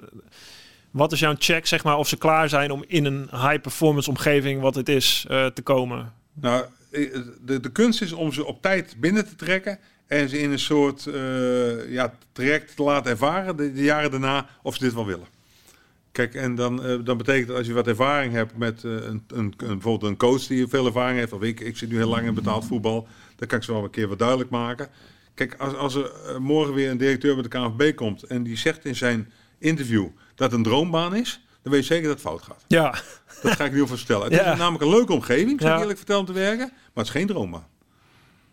Wat 0.91 1.11
is 1.11 1.19
jouw 1.19 1.35
check, 1.39 1.65
zeg 1.65 1.83
maar, 1.83 1.97
of 1.97 2.07
ze 2.07 2.17
klaar 2.17 2.49
zijn 2.49 2.71
om 2.71 2.83
in 2.87 3.05
een 3.05 3.27
high-performance 3.31 4.09
omgeving, 4.09 4.61
wat 4.61 4.75
het 4.75 4.89
is, 4.89 5.25
te 5.27 5.61
komen? 5.63 6.13
Nou, 6.33 6.65
de, 7.45 7.59
de 7.59 7.71
kunst 7.71 8.01
is 8.01 8.11
om 8.11 8.31
ze 8.31 8.45
op 8.45 8.61
tijd 8.61 8.95
binnen 8.99 9.27
te 9.27 9.35
trekken 9.35 9.79
en 10.07 10.29
ze 10.29 10.39
in 10.39 10.51
een 10.51 10.59
soort 10.59 11.05
eh, 11.07 11.91
ja, 11.91 12.13
traject 12.31 12.75
te 12.75 12.83
laten 12.83 13.11
ervaren 13.11 13.55
de, 13.57 13.73
de 13.73 13.83
jaren 13.83 14.11
daarna 14.11 14.47
of 14.63 14.75
ze 14.75 14.83
dit 14.83 14.93
wel 14.93 15.05
willen. 15.05 15.27
Kijk, 16.11 16.33
en 16.35 16.55
dan, 16.55 16.83
eh, 16.85 16.95
dan 17.03 17.17
betekent 17.17 17.47
dat 17.47 17.57
als 17.57 17.67
je 17.67 17.73
wat 17.73 17.87
ervaring 17.87 18.33
hebt 18.33 18.57
met 18.57 18.83
eh, 18.83 18.91
een, 18.91 19.23
een, 19.27 19.53
bijvoorbeeld 19.57 20.11
een 20.11 20.17
coach 20.17 20.47
die 20.47 20.67
veel 20.67 20.85
ervaring 20.85 21.19
heeft, 21.19 21.33
of 21.33 21.41
ik, 21.41 21.59
ik 21.59 21.77
zit 21.77 21.89
nu 21.89 21.95
heel 21.95 22.09
lang 22.09 22.27
in 22.27 22.33
betaald 22.33 22.65
voetbal, 22.65 23.07
dan 23.35 23.47
kan 23.47 23.57
ik 23.57 23.63
ze 23.63 23.71
wel 23.73 23.83
een 23.83 23.89
keer 23.89 24.07
wat 24.07 24.19
duidelijk 24.19 24.49
maken. 24.49 24.87
Kijk, 25.33 25.55
als, 25.57 25.73
als 25.75 25.95
er 25.95 26.11
morgen 26.41 26.73
weer 26.73 26.89
een 26.89 26.97
directeur 26.97 27.35
met 27.35 27.43
de 27.43 27.49
KNVB 27.59 27.95
komt 27.95 28.23
en 28.23 28.43
die 28.43 28.57
zegt 28.57 28.85
in 28.85 28.95
zijn 28.95 29.31
interview 29.59 30.05
dat 30.35 30.49
het 30.49 30.57
een 30.57 30.63
droombaan 30.63 31.15
is, 31.15 31.39
dan 31.61 31.71
weet 31.73 31.81
je 31.81 31.93
zeker 31.93 32.07
dat 32.07 32.13
het 32.17 32.21
fout 32.27 32.41
gaat. 32.41 32.63
Ja, 32.67 32.95
Dat 33.41 33.51
ga 33.51 33.65
ik 33.65 33.71
nu 33.73 33.87
voor 33.87 33.97
vertellen. 33.97 34.23
Het 34.23 34.33
Ja. 34.41 34.51
is 34.51 34.57
namelijk 34.57 34.83
een 34.83 34.89
leuke 34.89 35.13
omgeving, 35.13 35.59
zou 35.61 35.71
ik 35.71 35.75
Ja. 35.75 35.79
eerlijk 35.79 35.97
vertellen, 35.97 36.21
om 36.21 36.27
te 36.27 36.33
werken. 36.33 36.67
Maar 36.67 37.03
het 37.03 37.05
is 37.05 37.09
geen 37.11 37.27
droombaan. 37.27 37.67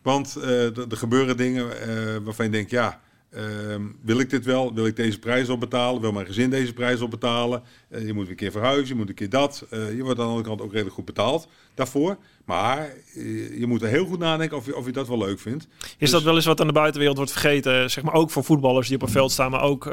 Want 0.02 0.36
eh, 0.36 0.76
er 0.76 0.96
gebeuren 0.96 1.36
dingen 1.36 1.80
eh, 1.80 2.16
waarvan 2.24 2.46
je 2.46 2.52
denkt, 2.52 2.70
ja, 2.70 3.00
ehm, 3.34 3.82
wil 4.02 4.18
ik 4.18 4.30
dit 4.30 4.44
wel? 4.44 4.74
Wil 4.74 4.86
ik 4.86 4.96
deze 4.96 5.18
prijs 5.18 5.48
opbetalen? 5.48 6.00
Wil 6.00 6.12
mijn 6.12 6.26
gezin 6.26 6.50
deze 6.50 6.72
prijs 6.72 7.00
opbetalen? 7.00 7.62
Eh, 7.88 8.06
je 8.06 8.12
moet 8.12 8.28
een 8.28 8.36
keer 8.36 8.50
verhuizen, 8.50 8.88
je 8.88 8.94
moet 8.94 9.08
een 9.08 9.14
keer 9.14 9.30
dat. 9.30 9.66
Eh, 9.70 9.96
je 9.96 10.02
wordt 10.02 10.18
aan 10.18 10.24
de 10.24 10.30
andere 10.30 10.48
kant 10.48 10.60
ook 10.60 10.70
redelijk 10.70 10.94
goed 10.94 11.04
betaald 11.04 11.48
daarvoor. 11.74 12.16
Maar 12.44 12.78
eh, 13.14 13.58
je 13.58 13.66
moet 13.66 13.82
er 13.82 13.88
heel 13.88 14.06
goed 14.06 14.18
nadenken 14.18 14.56
of 14.56 14.66
je, 14.66 14.76
of 14.76 14.86
je 14.86 14.92
dat 14.92 15.08
wel 15.08 15.18
leuk 15.18 15.38
vindt. 15.40 15.66
is 15.80 15.94
Dus- 15.98 16.10
dat 16.10 16.22
wel 16.22 16.34
eens 16.34 16.44
wat 16.44 16.60
aan 16.60 16.66
de 16.66 16.72
buitenwereld 16.72 17.16
wordt 17.16 17.32
vergeten? 17.32 17.90
Zeg 17.90 18.04
maar 18.04 18.14
ook 18.14 18.30
voor 18.30 18.44
voetballers 18.44 18.86
die 18.88 18.96
op 18.96 19.02
een 19.02 19.08
veld 19.08 19.32
staan, 19.32 19.50
maar 19.50 19.62
ook 19.62 19.84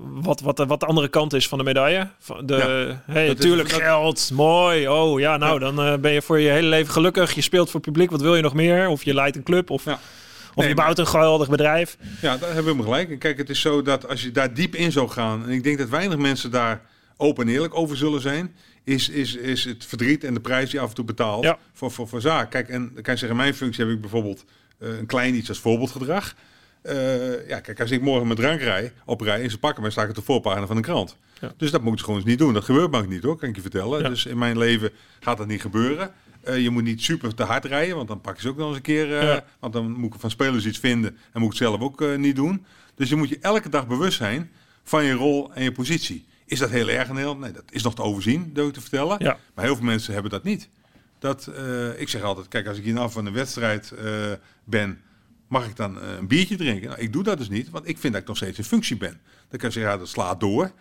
wat, 0.00 0.40
wat, 0.40 0.56
de- 0.56 0.66
wat 0.66 0.80
de 0.80 0.86
andere 0.86 1.08
kant 1.08 1.32
is 1.32 1.48
van 1.48 1.58
de 1.58 1.64
medaille. 1.64 2.08
Van 2.18 2.46
de, 2.46 2.94
hey, 3.06 3.26
is- 3.28 3.32
natuurlijk 3.34 3.68
dat- 3.70 3.80
geld, 3.80 4.30
mooi. 4.34 4.88
Oh 4.88 5.20
ja, 5.20 5.36
nou 5.36 5.58
dan 5.58 6.00
ben 6.00 6.12
je 6.12 6.22
voor 6.22 6.40
je 6.40 6.48
hele 6.48 6.68
leven 6.68 6.92
gelukkig. 6.92 7.34
Je 7.34 7.40
speelt 7.40 7.70
voor 7.70 7.80
het 7.80 7.88
publiek, 7.90 8.10
wat 8.10 8.20
wil 8.20 8.36
je 8.36 8.42
nog 8.42 8.54
meer? 8.54 8.88
Of 8.88 9.04
je 9.04 9.14
leidt 9.14 9.36
een 9.36 9.42
club, 9.42 9.70
of, 9.70 9.84
Ja. 9.84 9.98
Of 10.56 10.62
Nee, 10.64 10.68
je 10.68 10.74
bouwt 10.74 10.98
een 10.98 11.06
geweldig 11.06 11.48
bedrijf. 11.48 11.96
Ja, 12.20 12.36
daar 12.36 12.54
hebben 12.54 12.64
we 12.64 12.78
hem 12.78 12.82
gelijk. 12.82 13.10
En 13.10 13.18
kijk, 13.18 13.38
het 13.38 13.50
is 13.50 13.60
zo 13.60 13.82
dat 13.82 14.08
als 14.08 14.22
je 14.22 14.30
daar 14.30 14.54
diep 14.54 14.74
in 14.74 14.92
zou 14.92 15.08
gaan, 15.08 15.44
en 15.44 15.50
ik 15.50 15.62
denk 15.62 15.78
dat 15.78 15.88
weinig 15.88 16.18
mensen 16.18 16.50
daar 16.50 16.80
open 17.16 17.46
en 17.46 17.52
eerlijk 17.52 17.74
over 17.74 17.96
zullen 17.96 18.20
zijn, 18.20 18.54
is, 18.84 19.08
is, 19.08 19.34
is 19.36 19.64
het 19.64 19.84
verdriet 19.84 20.24
en 20.24 20.34
de 20.34 20.40
prijs 20.40 20.70
die 20.70 20.80
af 20.80 20.88
en 20.88 20.94
toe 20.94 21.04
betaalt 21.04 21.44
Ja. 21.44 21.58
voor, 21.72 21.90
voor, 21.90 22.08
voor 22.08 22.20
zaak. 22.20 22.50
Kijk, 22.50 22.68
en 22.68 22.90
dan 22.94 23.02
kan 23.02 23.12
je 23.12 23.18
zeggen, 23.18 23.28
in 23.28 23.36
mijn 23.36 23.54
functie 23.54 23.84
heb 23.84 23.94
ik 23.94 24.00
bijvoorbeeld 24.00 24.44
eh, 24.78 24.98
een 24.98 25.06
klein 25.06 25.34
iets 25.34 25.48
als 25.48 25.58
voorbeeldgedrag. 25.58 26.34
Eh, 26.82 27.48
ja, 27.48 27.60
kijk, 27.60 27.80
als 27.80 27.90
ik 27.90 28.00
morgen 28.02 28.26
met 28.28 28.36
drank 28.36 28.60
rij, 28.60 28.92
op 29.04 29.20
rij 29.20 29.42
en 29.42 29.50
ze 29.50 29.58
pakken 29.58 29.82
mij, 29.82 29.90
sta 29.90 30.02
ik 30.02 30.08
op 30.08 30.14
de 30.14 30.22
voorpagina 30.22 30.66
van 30.66 30.76
een 30.76 30.82
krant. 30.82 31.16
Ja. 31.40 31.52
Dus 31.56 31.70
dat 31.70 31.80
moeten 31.80 31.98
ze 31.98 32.04
gewoon 32.04 32.20
eens 32.20 32.28
niet 32.30 32.38
doen. 32.38 32.52
Dat 32.54 32.64
gebeurt 32.64 32.90
maar 32.90 33.00
ook 33.00 33.08
niet 33.08 33.22
hoor, 33.22 33.36
kan 33.36 33.48
ik 33.48 33.54
je 33.54 33.60
vertellen. 33.60 34.02
Ja. 34.02 34.08
Dus 34.08 34.26
in 34.26 34.38
mijn 34.38 34.58
leven 34.58 34.90
gaat 35.20 35.38
dat 35.38 35.46
niet 35.46 35.60
gebeuren. 35.60 36.10
Eh, 36.46 36.62
je 36.62 36.70
moet 36.70 36.82
niet 36.82 37.02
super 37.02 37.34
te 37.34 37.42
hard 37.42 37.64
rijden, 37.64 37.96
want 37.96 38.08
dan 38.08 38.20
pakken 38.20 38.42
ze 38.42 38.48
ook 38.48 38.56
nog 38.56 38.66
eens 38.68 38.76
een 38.76 38.82
keer. 38.82 39.18
eh, 39.18 39.22
Ja. 39.22 39.44
Want 39.58 39.72
dan 39.72 39.90
moet 39.92 40.14
ik 40.14 40.20
van 40.20 40.30
spelers 40.30 40.66
iets 40.66 40.78
vinden 40.78 41.10
en 41.32 41.40
moet 41.40 41.52
ik 41.52 41.58
het 41.58 41.68
zelf 41.68 41.80
ook 41.80 42.00
eh, 42.02 42.16
niet 42.16 42.36
doen. 42.36 42.64
Dus 42.94 43.08
je 43.08 43.16
moet 43.16 43.28
je 43.28 43.38
elke 43.40 43.68
dag 43.68 43.86
bewust 43.86 44.16
zijn 44.16 44.50
van 44.82 45.04
je 45.04 45.12
rol 45.12 45.52
en 45.54 45.62
je 45.62 45.72
positie. 45.72 46.26
Is 46.44 46.58
dat 46.58 46.70
heel 46.70 46.88
erg 46.88 47.08
in 47.08 47.14
Nederland? 47.14 47.40
Nee, 47.40 47.52
dat 47.52 47.62
is 47.70 47.82
nog 47.82 47.94
te 47.94 48.02
overzien, 48.02 48.50
durf 48.52 48.68
ik 48.68 48.74
te 48.74 48.80
vertellen. 48.80 49.16
Ja. 49.18 49.38
Maar 49.54 49.64
heel 49.64 49.76
veel 49.76 49.84
mensen 49.84 50.12
hebben 50.12 50.30
dat 50.30 50.44
niet. 50.44 50.68
Dat, 51.18 51.50
ik 51.96 52.08
zeg 52.08 52.22
altijd, 52.22 52.48
kijk, 52.48 52.66
als 52.66 52.78
ik 52.78 52.84
hier 52.84 52.98
af 52.98 53.12
van 53.12 53.26
een 53.26 53.32
wedstrijd 53.32 53.92
ben, 54.64 55.00
mag 55.48 55.66
ik 55.66 55.76
dan 55.76 56.02
een 56.02 56.26
biertje 56.26 56.56
drinken? 56.56 56.88
Nou, 56.88 57.00
ik 57.00 57.12
doe 57.12 57.22
dat 57.22 57.38
dus 57.38 57.48
niet, 57.48 57.70
want 57.70 57.88
ik 57.88 57.98
vind 57.98 58.12
dat 58.12 58.22
ik 58.22 58.28
nog 58.28 58.36
steeds 58.36 58.58
in 58.58 58.64
functie 58.64 58.96
ben. 58.96 59.20
Dan 59.48 59.58
kan 59.58 59.68
je 59.68 59.74
zeggen, 59.74 59.92
ja, 59.92 59.98
dat 59.98 60.08
slaat 60.08 60.40
door. 60.40 60.72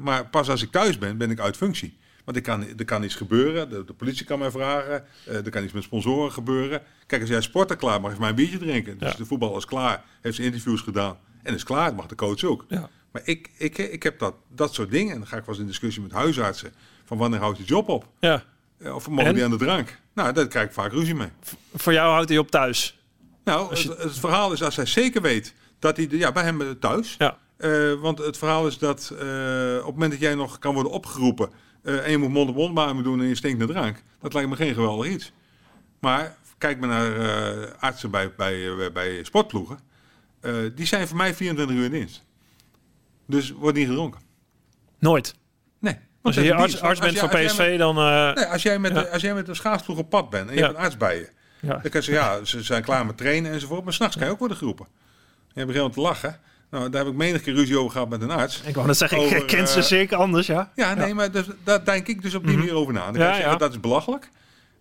Maar 0.00 0.26
pas 0.30 0.48
als 0.50 0.62
ik 0.62 0.70
thuis 0.70 0.98
ben, 0.98 1.16
ben 1.16 1.30
ik 1.30 1.40
uit 1.40 1.56
functie. 1.56 1.96
Want 2.24 2.36
ik 2.36 2.42
kan, 2.42 2.64
er 2.78 2.84
kan 2.84 3.02
iets 3.02 3.14
gebeuren, 3.14 3.68
de, 3.68 3.84
de 3.84 3.92
politie 3.92 4.26
kan 4.26 4.38
mij 4.38 4.50
vragen, 4.50 5.04
eh, 5.26 5.34
er 5.44 5.50
kan 5.50 5.64
iets 5.64 5.72
met 5.72 5.82
sponsoren 5.82 6.32
gebeuren. 6.32 6.82
Kijk, 7.06 7.20
als 7.20 7.30
jij 7.30 7.40
sporter 7.40 7.76
klaar 7.76 8.00
mag, 8.00 8.10
even 8.10 8.22
mijn 8.22 8.34
biertje 8.34 8.58
drinken. 8.58 8.98
Dus 8.98 9.10
Ja. 9.10 9.16
de 9.16 9.24
voetbal 9.26 9.56
is 9.56 9.64
klaar, 9.64 10.02
heeft 10.20 10.34
zijn 10.36 10.46
interviews 10.46 10.80
gedaan 10.80 11.18
en 11.42 11.54
is 11.54 11.64
klaar, 11.64 11.84
dat 11.86 11.96
mag 11.96 12.06
de 12.06 12.14
coach 12.14 12.44
ook. 12.44 12.64
Ja. 12.68 12.88
Maar 13.12 13.22
ik, 13.24 13.50
ik, 13.58 13.78
ik 13.78 14.02
heb 14.02 14.18
dat, 14.18 14.34
dat 14.54 14.74
soort 14.74 14.90
dingen, 14.90 15.12
en 15.12 15.18
dan 15.18 15.28
ga 15.28 15.36
ik 15.36 15.44
wel 15.44 15.54
eens 15.54 15.62
in 15.64 15.68
discussie 15.70 16.02
met 16.02 16.12
huisartsen, 16.12 16.72
van 17.04 17.18
wanneer 17.18 17.40
houdt 17.40 17.58
je 17.58 17.64
job 17.64 17.88
op? 17.88 18.06
Ja. 18.20 18.44
Eh, 18.78 18.94
Of 18.94 19.08
mogen 19.08 19.24
En? 19.26 19.34
die 19.34 19.44
aan 19.44 19.50
de 19.50 19.56
drank? 19.56 19.98
Nou, 20.14 20.32
daar 20.32 20.46
krijg 20.48 20.66
ik 20.66 20.72
vaak 20.72 20.92
ruzie 20.92 21.14
mee. 21.14 21.28
Voor 21.74 21.92
jou 21.92 22.12
houdt 22.12 22.28
hij 22.28 22.38
op 22.38 22.50
thuis. 22.50 22.98
Nou, 23.44 23.76
je- 23.76 23.88
het, 23.88 24.02
het 24.02 24.18
verhaal 24.18 24.52
is 24.52 24.62
als 24.62 24.76
hij 24.76 24.86
zeker 24.86 25.22
weet 25.22 25.54
dat 25.78 25.96
hij... 25.96 26.06
Ja, 26.10 26.32
bij 26.32 26.42
hem 26.44 26.60
eh, 26.60 26.68
thuis. 26.80 27.14
Ja. 27.18 27.36
Want 28.00 28.18
het 28.18 28.38
verhaal 28.38 28.66
is 28.66 28.78
dat 28.78 29.08
op 29.12 29.18
het 29.84 29.84
moment 29.84 30.10
dat 30.10 30.20
jij 30.20 30.34
nog 30.34 30.58
kan 30.58 30.74
worden 30.74 30.92
opgeroepen... 30.92 31.50
eh, 31.84 32.04
en 32.04 32.10
je 32.10 32.18
moet 32.18 32.28
mond-op-mond 32.28 33.04
doen 33.04 33.20
en 33.20 33.26
je 33.26 33.34
stinkt 33.34 33.58
naar 33.58 33.66
drank... 33.66 34.02
dat 34.20 34.32
lijkt 34.32 34.48
me 34.48 34.56
geen 34.56 34.74
geweldig 34.74 35.06
iets. 35.08 35.32
Maar 36.00 36.36
kijk 36.58 36.78
maar 36.80 36.88
naar 36.88 37.16
eh, 37.16 37.70
artsen 37.78 38.10
bij, 38.10 38.34
bij, 38.36 38.68
eh, 38.68 38.92
bij 38.92 39.24
sportploegen. 39.24 39.78
Die 40.74 40.86
zijn 40.86 41.08
voor 41.08 41.16
mij 41.16 41.34
24 41.34 41.76
uur 41.76 41.84
in 41.84 41.90
dienst. 41.90 42.24
Dus 43.26 43.50
wordt 43.50 43.76
niet 43.76 43.86
gedronken. 43.86 44.20
Nooit. 44.98 45.34
Nee. 45.78 45.96
Als 46.22 46.34
je 46.34 46.54
arts, 46.54 46.80
arts 46.80 47.00
bent 47.00 47.18
van 47.18 47.28
PSV, 47.28 47.78
dan... 47.78 47.94
Nee, 47.94 48.44
als 48.44 48.62
jij 48.62 48.78
met, 48.78 48.92
Ja. 48.94 49.00
als 49.02 49.22
jij 49.22 49.34
met 49.34 49.48
een 49.48 49.56
schaatsploeg 49.56 49.98
op 49.98 50.10
pad 50.10 50.30
bent 50.30 50.48
en 50.48 50.54
je 50.54 50.60
Ja. 50.60 50.66
hebt 50.66 50.78
een 50.78 50.84
arts 50.84 50.96
bij 50.96 51.16
je... 51.16 51.30
ja. 51.60 51.68
Dan 51.68 51.80
kan 51.80 51.90
je 51.92 52.00
zeggen, 52.02 52.14
ja, 52.14 52.44
ze 52.44 52.62
zijn 52.62 52.82
klaar 52.82 53.06
met 53.06 53.16
trainen 53.16 53.52
enzovoort. 53.52 53.84
Maar 53.84 53.92
s'nachts 53.92 54.16
kan 54.16 54.26
je 54.26 54.32
ook 54.32 54.38
worden 54.38 54.56
geroepen. 54.56 54.86
Je 55.54 55.64
begint 55.64 55.92
te 55.92 56.00
lachen. 56.00 56.40
Nou, 56.70 56.90
daar 56.90 57.04
heb 57.04 57.12
ik 57.12 57.18
menig 57.18 57.42
keer 57.42 57.54
ruzie 57.54 57.78
over 57.78 57.90
gehad 57.90 58.08
met 58.08 58.22
een 58.22 58.30
arts. 58.30 58.62
Ik 58.66 58.74
wou 58.74 58.86
net 58.86 58.96
zeggen, 58.96 59.22
ik 59.22 59.28
herken 59.28 59.68
ze 59.68 59.78
eh, 59.78 59.84
zeker 59.84 60.16
anders, 60.16 60.46
ja. 60.46 60.72
Ja, 60.74 60.94
nee, 60.94 61.14
maar 61.14 61.30
dus, 61.30 61.46
daar 61.64 61.84
denk 61.84 62.06
ik 62.06 62.22
dus 62.22 62.34
op 62.34 62.46
die 62.46 62.56
manier 62.56 62.74
over 62.74 62.92
na. 62.92 63.04
Dan 63.04 63.12
kan 63.12 63.22
Ja, 63.22 63.28
je 63.28 63.34
zeggen, 63.34 63.52
ja. 63.52 63.58
dat 63.58 63.70
is 63.70 63.80
belachelijk. 63.80 64.30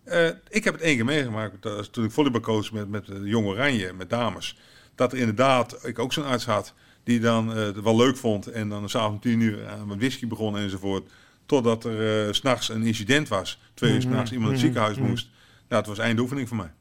Eh, 0.03 0.27
ik 0.49 0.63
heb 0.63 0.73
het 0.73 0.83
één 0.83 0.95
keer 0.95 1.05
meegemaakt 1.05 1.61
dat, 1.61 1.93
toen 1.93 2.03
ik 2.05 2.11
volleybalcoach 2.11 2.71
met, 2.71 2.89
met 2.89 3.05
de 3.05 3.21
Jong 3.23 3.45
Oranje, 3.47 3.93
met 3.93 4.09
dames. 4.09 4.57
Dat 4.95 5.11
er 5.11 5.17
inderdaad, 5.17 5.87
ik 5.87 5.99
ook 5.99 6.13
zo'n 6.13 6.25
arts 6.25 6.45
had, 6.45 6.73
die 7.03 7.19
dan 7.19 7.49
eh, 7.49 7.55
het 7.55 7.81
wel 7.81 7.95
leuk 7.95 8.17
vond. 8.17 8.47
En 8.47 8.69
dan 8.69 8.89
s'avonds 8.89 9.21
tien 9.21 9.39
uur 9.39 9.67
aan 9.67 9.87
mijn 9.87 9.99
whisky 9.99 10.27
begon 10.27 10.57
enzovoort. 10.57 11.11
Totdat 11.45 11.85
er 11.85 12.25
eh, 12.27 12.33
s 12.33 12.37
s'nachts 12.37 12.69
een 12.69 12.83
incident 12.83 13.27
was. 13.27 13.59
Twee 13.73 13.91
uur 13.91 13.97
Mhm, 13.97 14.07
s'nachts 14.07 14.31
iemand 14.31 14.49
in 14.49 14.55
het 14.55 14.63
mhm, 14.63 14.73
ziekenhuis 14.73 14.97
mhm. 14.97 15.09
moest. 15.09 15.29
Nou, 15.67 15.81
het 15.81 15.89
was 15.89 16.05
einde 16.05 16.21
oefening 16.21 16.47
voor 16.47 16.57
mij. 16.57 16.71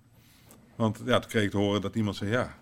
Want 0.77 1.01
ja, 1.05 1.19
toen 1.19 1.31
kreeg 1.31 1.45
ik 1.45 1.51
te 1.51 1.57
horen 1.57 1.81
dat 1.81 1.95
iemand 1.95 2.17
zei, 2.17 2.31
ja, 2.31 2.57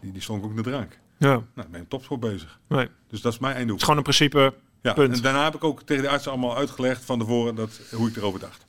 die, 0.00 0.12
die 0.12 0.22
stond 0.22 0.44
ook 0.44 0.50
in 0.50 0.56
de 0.56 0.62
drank. 0.62 0.98
Ja, 1.18 1.42
Nou, 1.54 1.68
ben 1.70 1.80
je 1.80 1.88
topsport 1.88 2.20
bezig. 2.20 2.58
nee. 2.68 2.80
Het 2.80 2.90
Dus 3.10 3.20
dat 3.20 3.32
is 3.32 3.38
mijn 3.38 3.52
is 3.52 3.58
eindoefening. 3.58 3.80
gewoon 3.80 3.96
een 3.96 4.02
principe. 4.02 4.54
Ja, 4.82 4.92
punt. 4.92 5.16
en 5.16 5.22
daarna 5.22 5.44
heb 5.44 5.54
ik 5.54 5.64
ook 5.64 5.82
tegen 5.82 6.02
de 6.02 6.08
artsen 6.08 6.30
allemaal 6.30 6.56
uitgelegd 6.56 7.04
van 7.04 7.18
tevoren 7.18 7.54
dat, 7.54 7.80
hoe 7.92 8.08
ik 8.08 8.16
erover 8.16 8.40
dacht. 8.40 8.66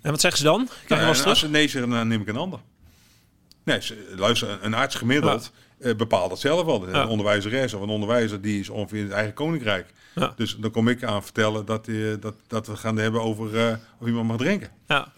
En 0.00 0.10
wat 0.10 0.20
zeggen 0.20 0.40
ze 0.40 0.46
dan? 0.46 0.64
Krijg 0.66 0.88
je 0.88 0.94
Nou, 0.94 1.08
als 1.08 1.20
terug? 1.20 1.36
ze 1.36 1.48
nee 1.48 1.68
zeggen, 1.68 1.90
dan 1.90 2.08
neem 2.08 2.20
ik 2.20 2.28
een 2.28 2.36
ander. 2.36 2.58
Nee, 3.64 3.82
ze- 3.82 4.12
luister, 4.16 4.58
een- 4.62 4.74
arts 4.74 4.94
gemiddeld 4.94 5.52
eh, 5.78 5.94
bepaalt 5.94 6.28
dat 6.30 6.40
zelf. 6.40 6.66
Ja. 6.92 7.02
Een 7.02 7.08
onderwijzeres 7.08 7.74
of 7.74 7.82
een 7.82 7.88
onderwijzer 7.88 8.40
die 8.40 8.60
is 8.60 8.68
ongeveer 8.68 8.98
in 8.98 9.04
het 9.04 9.12
eigen 9.14 9.34
koninkrijk. 9.34 9.92
Ja. 10.14 10.32
Dus 10.36 10.56
dan 10.56 10.70
kom 10.70 10.88
ik 10.88 11.02
aan 11.04 11.22
vertellen 11.22 11.64
dat, 11.64 11.88
eh, 11.88 11.96
dat, 12.20 12.34
dat 12.46 12.66
we 12.66 12.76
gaan 12.76 12.96
hebben 12.96 13.22
over 13.22 13.58
eh, 13.68 13.74
of 13.98 14.06
iemand 14.06 14.26
mag 14.28 14.36
drinken. 14.36 14.68
Ja. 14.88 15.12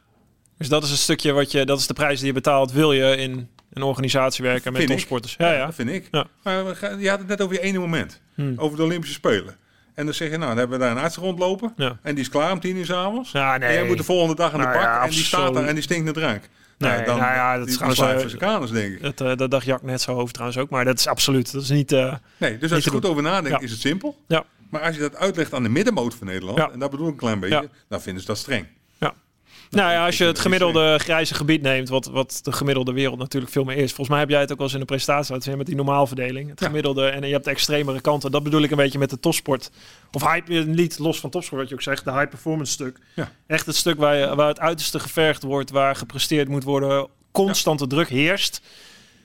Dus 0.59 0.69
dat 0.69 0.83
is 0.85 0.91
een 0.91 0.97
stukje 0.97 1.33
wat 1.33 1.51
je, 1.53 1.65
dat 1.65 1.79
is 1.79 1.87
de 1.87 1.95
prijs 1.95 2.19
die 2.19 2.27
je 2.29 2.33
betaalt. 2.33 2.73
Wil 2.73 2.93
je 2.93 3.17
in 3.17 3.49
een 3.77 3.83
organisatie 3.83 4.45
werken 4.45 4.73
met 4.73 4.81
Vind 4.81 4.93
topsporters? 4.93 5.35
Ja, 5.39 5.53
ja. 5.53 5.65
Dat 5.67 5.75
vind 5.75 5.91
ik. 5.91 6.09
Ja. 6.11 6.27
Maar 6.43 6.67
we 6.67 6.75
gaan- 6.75 6.99
je 7.01 7.09
had 7.11 7.19
het 7.19 7.29
net 7.29 7.41
over 7.41 7.55
je 7.55 7.61
ene 7.61 7.79
moment. 7.79 8.21
Hmm. 8.35 8.55
Over 8.57 8.77
de 8.77 8.83
Olympische 8.83 9.15
Spelen. 9.15 9.57
En 9.95 10.05
dan 10.05 10.15
zeg 10.15 10.31
je, 10.31 10.37
nou, 10.37 10.49
dan 10.49 10.59
hebben 10.59 10.79
we 10.79 10.85
daar 10.85 10.97
een 10.97 11.03
arts 11.03 11.17
rondlopen. 11.17 11.73
Ja. 11.77 11.99
En 12.03 12.15
die 12.15 12.25
is 12.25 12.31
klaar 12.31 12.53
om 12.53 12.61
tien 12.61 12.77
uur 12.77 12.85
s'avonds. 12.85 13.31
Ja, 13.33 13.55
En 13.55 13.61
nee. 13.61 13.73
jij 13.73 13.85
moet 13.87 13.97
de 13.97 14.05
volgende 14.05 14.35
dag 14.35 14.53
aan 14.53 14.59
de 14.61 14.65
Nou 14.67 14.79
bak. 14.79 15.03
en 15.05 15.11
die 15.11 15.25
staat 15.25 15.55
daar 15.55 15.65
en 15.65 15.75
die 15.75 15.83
stinkt 15.83 16.05
naar 16.05 16.13
drank. 16.13 16.43
Nee, 16.79 16.91
nou, 16.91 17.05
dan, 17.05 17.19
nou 17.19 17.35
ja, 17.35 17.59
dat 17.59 17.69
is 17.69 17.79
denk 18.71 18.95
ik. 18.95 19.03
Dat, 19.03 19.21
eh, 19.21 19.37
dat 19.37 19.51
dacht 19.51 19.67
Jak 19.67 19.83
net 19.83 20.01
zo 20.01 20.13
over 20.15 20.33
trouwens 20.33 20.59
ook. 20.61 20.71
Maar 20.71 20.85
dat 20.85 20.99
is 20.99 21.07
absoluut. 21.07 21.53
Dat 21.53 21.63
is 21.63 21.69
niet... 21.69 21.93
eh, 21.93 22.15
Nee, 22.37 22.59
dus 22.59 22.73
als 22.73 22.85
je 22.85 22.91
goed 22.91 23.05
over 23.07 23.23
nadenkt, 23.23 23.63
is 23.63 23.71
het 23.71 23.81
simpel. 23.81 24.17
Ja. 24.29 24.45
Maar 24.71 24.81
als 24.81 24.95
je 24.95 25.01
dat 25.01 25.17
uitlegt 25.17 25.55
aan 25.55 25.63
de 25.63 25.69
middenmoot 25.69 26.15
van 26.15 26.27
Nederland, 26.27 26.59
Ja. 26.59 26.71
en 26.71 26.79
dat 26.79 26.91
bedoel 26.91 27.07
ik 27.07 27.13
een 27.13 27.19
klein 27.19 27.41
beetje, 27.41 27.69
dan 27.89 28.01
vinden 28.03 28.21
ze 28.23 28.29
dat 28.29 28.39
streng. 28.39 28.67
Nou 29.71 29.93
ja, 29.93 30.07
als 30.07 30.19
je 30.19 30.25
het 30.25 30.39
gemiddelde 30.39 30.99
grijze 30.99 31.35
gebied 31.35 31.63
neemt, 31.63 31.89
wat, 31.89 32.07
wat 32.07 32.39
de 32.43 32.53
gemiddelde 32.53 32.93
wereld 32.93 33.19
natuurlijk 33.19 33.53
veel 33.53 33.65
meer 33.65 33.77
is. 33.77 33.87
Volgens 33.89 34.09
mij 34.09 34.19
heb 34.19 34.29
jij 34.29 34.41
het 34.41 34.51
ook 34.51 34.57
wel 34.57 34.67
eens 34.67 34.75
in 34.75 34.81
de 34.81 34.87
presentatie 34.87 35.31
laten 35.33 35.49
zien 35.49 35.57
met 35.59 35.67
die 35.67 35.77
normaalverdeling. 35.77 36.49
Het 36.51 36.61
Ja. 36.61 36.67
gemiddelde 36.67 37.07
en 37.09 37.27
je 37.27 37.33
hebt 37.33 37.45
de 37.45 37.51
extremere 37.51 38.01
kanten. 38.01 38.31
Dat 38.31 38.43
bedoel 38.43 38.63
ik 38.63 38.71
een 38.71 38.77
beetje 38.77 38.99
met 38.99 39.11
de 39.11 39.21
topsport. 39.21 39.71
Of 40.13 40.23
hype, 40.23 40.53
niet 40.53 40.99
los 40.99 41.21
van 41.21 41.31
topsport 41.31 41.61
wat 41.61 41.69
je 41.69 41.75
ook 41.75 41.83
zegt, 41.83 42.05
de 42.05 42.13
high 42.13 42.29
performance 42.29 42.73
stuk. 42.73 42.99
Ja. 43.15 43.31
Echt 43.47 43.67
het 43.67 43.77
stuk 43.77 43.99
waar, 43.99 44.17
je, 44.17 44.35
waar 44.35 44.49
het 44.49 44.61
uiterste 44.61 44.99
gevergd 44.99 45.43
wordt, 45.43 45.71
waar 45.71 45.97
gepresteerd 45.97 46.49
moet 46.49 46.65
worden, 46.65 47.09
constante 47.31 47.87
druk 47.87 48.09
heerst. 48.09 48.61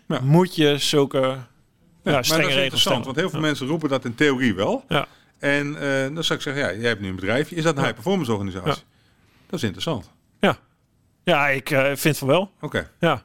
Ja. 0.07 0.19
Moet 0.19 0.55
je 0.55 0.77
zulke 0.77 1.17
ja, 1.17 2.11
maar 2.11 2.25
strenge 2.25 2.41
dat 2.41 2.49
is 2.51 2.55
regels 2.55 2.63
interessant, 2.63 3.05
want 3.05 3.17
heel 3.17 3.29
veel 3.29 3.39
Ja. 3.39 3.45
mensen 3.45 3.67
roepen 3.67 3.89
dat 3.89 4.05
in 4.05 4.15
theorie 4.15 4.55
wel. 4.55 4.83
Ja. 4.87 5.07
En 5.39 5.75
eh, 5.75 6.13
dan 6.15 6.23
zou 6.23 6.39
ik 6.39 6.41
zeggen, 6.45 6.63
ja, 6.63 6.73
jij 6.79 6.87
hebt 6.89 7.01
nu 7.01 7.07
een 7.09 7.15
bedrijfje. 7.15 7.55
Is 7.55 7.63
dat 7.63 7.75
een 7.77 7.81
high-performance 7.83 8.31
organisatie? 8.31 8.83
Dat 9.49 9.59
is 9.59 9.63
interessant. 9.63 10.09
Ja, 11.23 11.47
ik 11.49 11.69
eh, 11.69 11.91
vind 11.93 12.17
van 12.17 12.27
wel. 12.27 12.51
Oké. 12.61 12.89
Ja. 12.99 13.23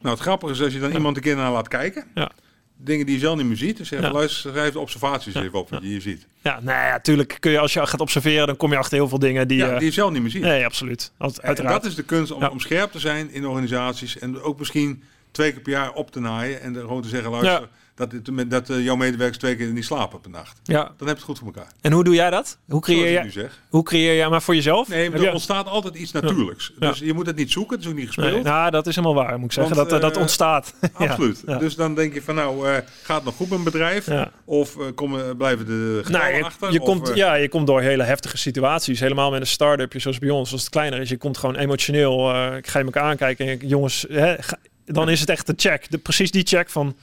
Nou, 0.00 0.14
het 0.14 0.24
grappige 0.24 0.52
is 0.52 0.62
als 0.62 0.72
je 0.72 0.80
dan 0.80 0.92
iemand 0.92 1.16
een 1.16 1.22
keer 1.22 1.36
naar 1.36 1.50
laat 1.52 1.68
kijken. 1.68 2.04
Ja. 2.14 2.30
Dingen 2.76 3.06
die 3.06 3.14
je 3.14 3.20
zelf 3.20 3.36
niet 3.36 3.46
meer 3.46 3.56
ziet. 3.56 3.76
Dus 3.76 3.88
zeg, 3.88 4.00
Ja. 4.00 4.10
luister, 4.12 4.50
schrijf 4.50 4.72
de 4.72 4.78
observaties 4.78 5.34
Ja. 5.34 5.42
even 5.42 5.58
op 5.58 5.70
wat 5.70 5.82
je 5.82 5.88
hier 5.88 6.00
ziet. 6.00 6.26
Ja, 6.42 6.60
nou 6.60 6.86
ja, 6.86 7.00
tuurlijk 7.00 7.36
kun 7.40 7.50
je 7.50 7.58
als 7.58 7.72
je 7.72 7.86
gaat 7.86 8.00
observeren, 8.00 8.46
dan 8.46 8.56
kom 8.56 8.70
je 8.70 8.76
achter 8.76 8.96
heel 8.96 9.08
veel 9.08 9.18
dingen 9.18 9.48
die. 9.48 9.58
Ja, 9.58 9.76
die 9.78 9.86
je 9.86 9.92
zelf 9.92 10.10
niet 10.12 10.22
meer 10.22 10.30
ziet. 10.30 10.42
Nee, 10.42 10.64
absoluut. 10.64 11.12
En 11.40 11.54
dat 11.54 11.84
is 11.84 11.94
de 11.94 12.02
kunst 12.02 12.32
om, 12.32 12.44
om 12.44 12.60
scherp 12.60 12.92
te 12.92 12.98
zijn 12.98 13.30
in 13.30 13.46
organisaties. 13.46 14.18
En 14.18 14.40
ook 14.42 14.58
misschien 14.58 15.02
twee 15.30 15.52
keer 15.52 15.60
per 15.60 15.72
jaar 15.72 15.92
op 15.92 16.10
te 16.10 16.20
naaien. 16.20 16.60
En 16.60 16.74
gewoon 16.74 17.02
te 17.02 17.08
zeggen, 17.08 17.30
luister. 17.30 17.68
Dat, 17.98 18.12
het- 18.12 18.50
dat 18.50 18.70
eh, 18.70 18.84
jouw 18.84 18.96
medewerkers 18.96 19.38
twee 19.38 19.56
keer 19.56 19.66
niet 19.66 19.84
slapen 19.84 20.20
per 20.20 20.30
nacht. 20.30 20.60
Ja. 20.62 20.82
Dan 20.82 20.84
heb 20.88 20.98
je 21.06 21.12
het 21.14 21.22
goed 21.22 21.38
voor 21.38 21.46
elkaar. 21.46 21.66
En 21.80 21.92
hoe 21.92 22.04
doe 22.04 22.14
jij 22.14 22.30
dat? 22.30 22.58
Hoe 22.68 22.80
creëer 22.80 23.22
nu 23.24 23.30
zeg. 23.30 23.62
hoe 23.68 23.82
creëer 23.82 24.16
jij 24.16 24.28
maar 24.28 24.42
voor 24.42 24.54
jezelf? 24.54 24.88
Nee, 24.88 25.10
er 25.10 25.20
je- 25.22 25.32
ontstaat 25.32 25.66
altijd 25.66 25.94
iets 25.94 26.12
natuurlijks. 26.12 26.72
Ja. 26.78 26.88
Dus 26.88 26.98
je 26.98 27.12
moet 27.12 27.26
het 27.26 27.36
niet 27.36 27.50
zoeken. 27.52 27.76
Het 27.76 27.84
is 27.84 27.90
ook 27.90 27.96
niet 27.96 28.06
gespeeld. 28.06 28.32
Nee, 28.32 28.42
nou, 28.42 28.70
dat 28.70 28.86
is 28.86 28.94
helemaal 28.96 29.24
waar, 29.24 29.36
moet 29.38 29.44
ik 29.44 29.52
zeggen. 29.52 29.76
Want, 29.76 29.90
dat, 29.90 30.00
dat 30.00 30.14
eh, 30.14 30.20
ontstaat. 30.20 30.74
Absoluut. 30.92 31.42
ja. 31.46 31.58
Dus 31.58 31.74
dan 31.76 31.94
denk 31.94 32.14
je 32.14 32.22
van 32.22 32.34
nou, 32.34 32.68
eh, 32.68 32.76
gaat 33.02 33.16
het 33.16 33.24
nog 33.24 33.34
goed 33.36 33.48
met 33.48 33.58
een 33.58 33.64
bedrijf? 33.64 34.06
Ja. 34.06 34.30
Of 34.44 34.76
komen, 34.94 35.36
blijven 35.36 35.66
de 35.66 36.02
Nou, 36.08 36.34
je, 36.34 36.44
achter? 36.44 36.72
je 36.72 36.80
Of, 36.80 36.86
komt, 36.86 37.10
ja, 37.14 37.34
je 37.34 37.48
komt 37.48 37.66
door 37.66 37.80
hele 37.80 38.02
heftige 38.02 38.36
situaties. 38.36 39.00
Helemaal 39.00 39.30
met 39.30 39.40
een 39.40 39.46
start-upje 39.46 39.98
zoals 39.98 40.18
bij 40.18 40.30
ons, 40.30 40.52
als 40.52 40.60
het 40.60 40.70
kleiner 40.70 41.00
is. 41.00 41.08
Je 41.08 41.16
komt 41.16 41.38
gewoon 41.38 41.56
emotioneel. 41.56 42.30
ik 42.56 42.66
ga 42.66 42.78
je 42.78 42.84
elkaar 42.84 43.02
aankijken 43.02 43.46
en 43.46 43.50
je- 43.60 43.66
jongens, 43.66 44.06
hè, 44.08 44.42
ga- 44.42 44.58
dan 44.84 45.08
is 45.08 45.20
het 45.20 45.28
echt 45.28 45.46
de 45.46 45.52
check. 45.56 45.90
De, 45.90 45.98
precies 45.98 46.30
die 46.30 46.46
check 46.46 46.70
van, 46.70 46.96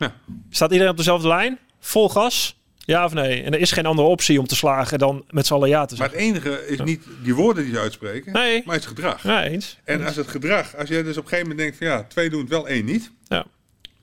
Ja. 0.00 0.12
staat 0.50 0.70
iedereen 0.70 0.90
op 0.92 0.96
dezelfde 0.96 1.28
lijn? 1.28 1.58
Vol 1.80 2.08
gas? 2.08 2.58
Ja 2.76 3.04
of 3.04 3.12
nee? 3.12 3.42
En 3.42 3.52
er 3.54 3.60
is 3.60 3.72
geen 3.72 3.86
andere 3.86 4.08
optie 4.08 4.38
om 4.38 4.46
te 4.46 4.56
slagen 4.56 4.98
dan 4.98 5.24
met 5.30 5.46
z'n 5.46 5.54
allen 5.54 5.68
ja 5.68 5.84
te 5.86 5.96
Maar 5.96 6.10
zeggen. 6.10 6.26
het 6.34 6.36
enige 6.44 6.66
is 6.66 6.78
niet 6.80 7.02
die 7.22 7.34
woorden 7.34 7.64
die 7.64 7.72
je 7.72 7.78
uitspreken, 7.78 8.32
Nee. 8.32 8.62
maar 8.66 8.74
het 8.74 8.86
gedrag. 8.86 9.22
Ja, 9.22 9.44
eens. 9.44 9.78
En 9.84 10.04
als 10.06 10.16
het 10.16 10.28
gedrag, 10.28 10.76
als 10.76 10.88
je 10.88 11.02
dus 11.02 11.16
op 11.16 11.22
een 11.22 11.28
gegeven 11.28 11.48
moment 11.50 11.58
denkt 11.58 11.76
van 11.76 11.86
ja, 11.86 12.04
twee 12.08 12.30
doen 12.30 12.40
het 12.40 12.48
wel, 12.48 12.68
één 12.68 12.84
niet. 12.84 13.10
Ja. 13.28 13.44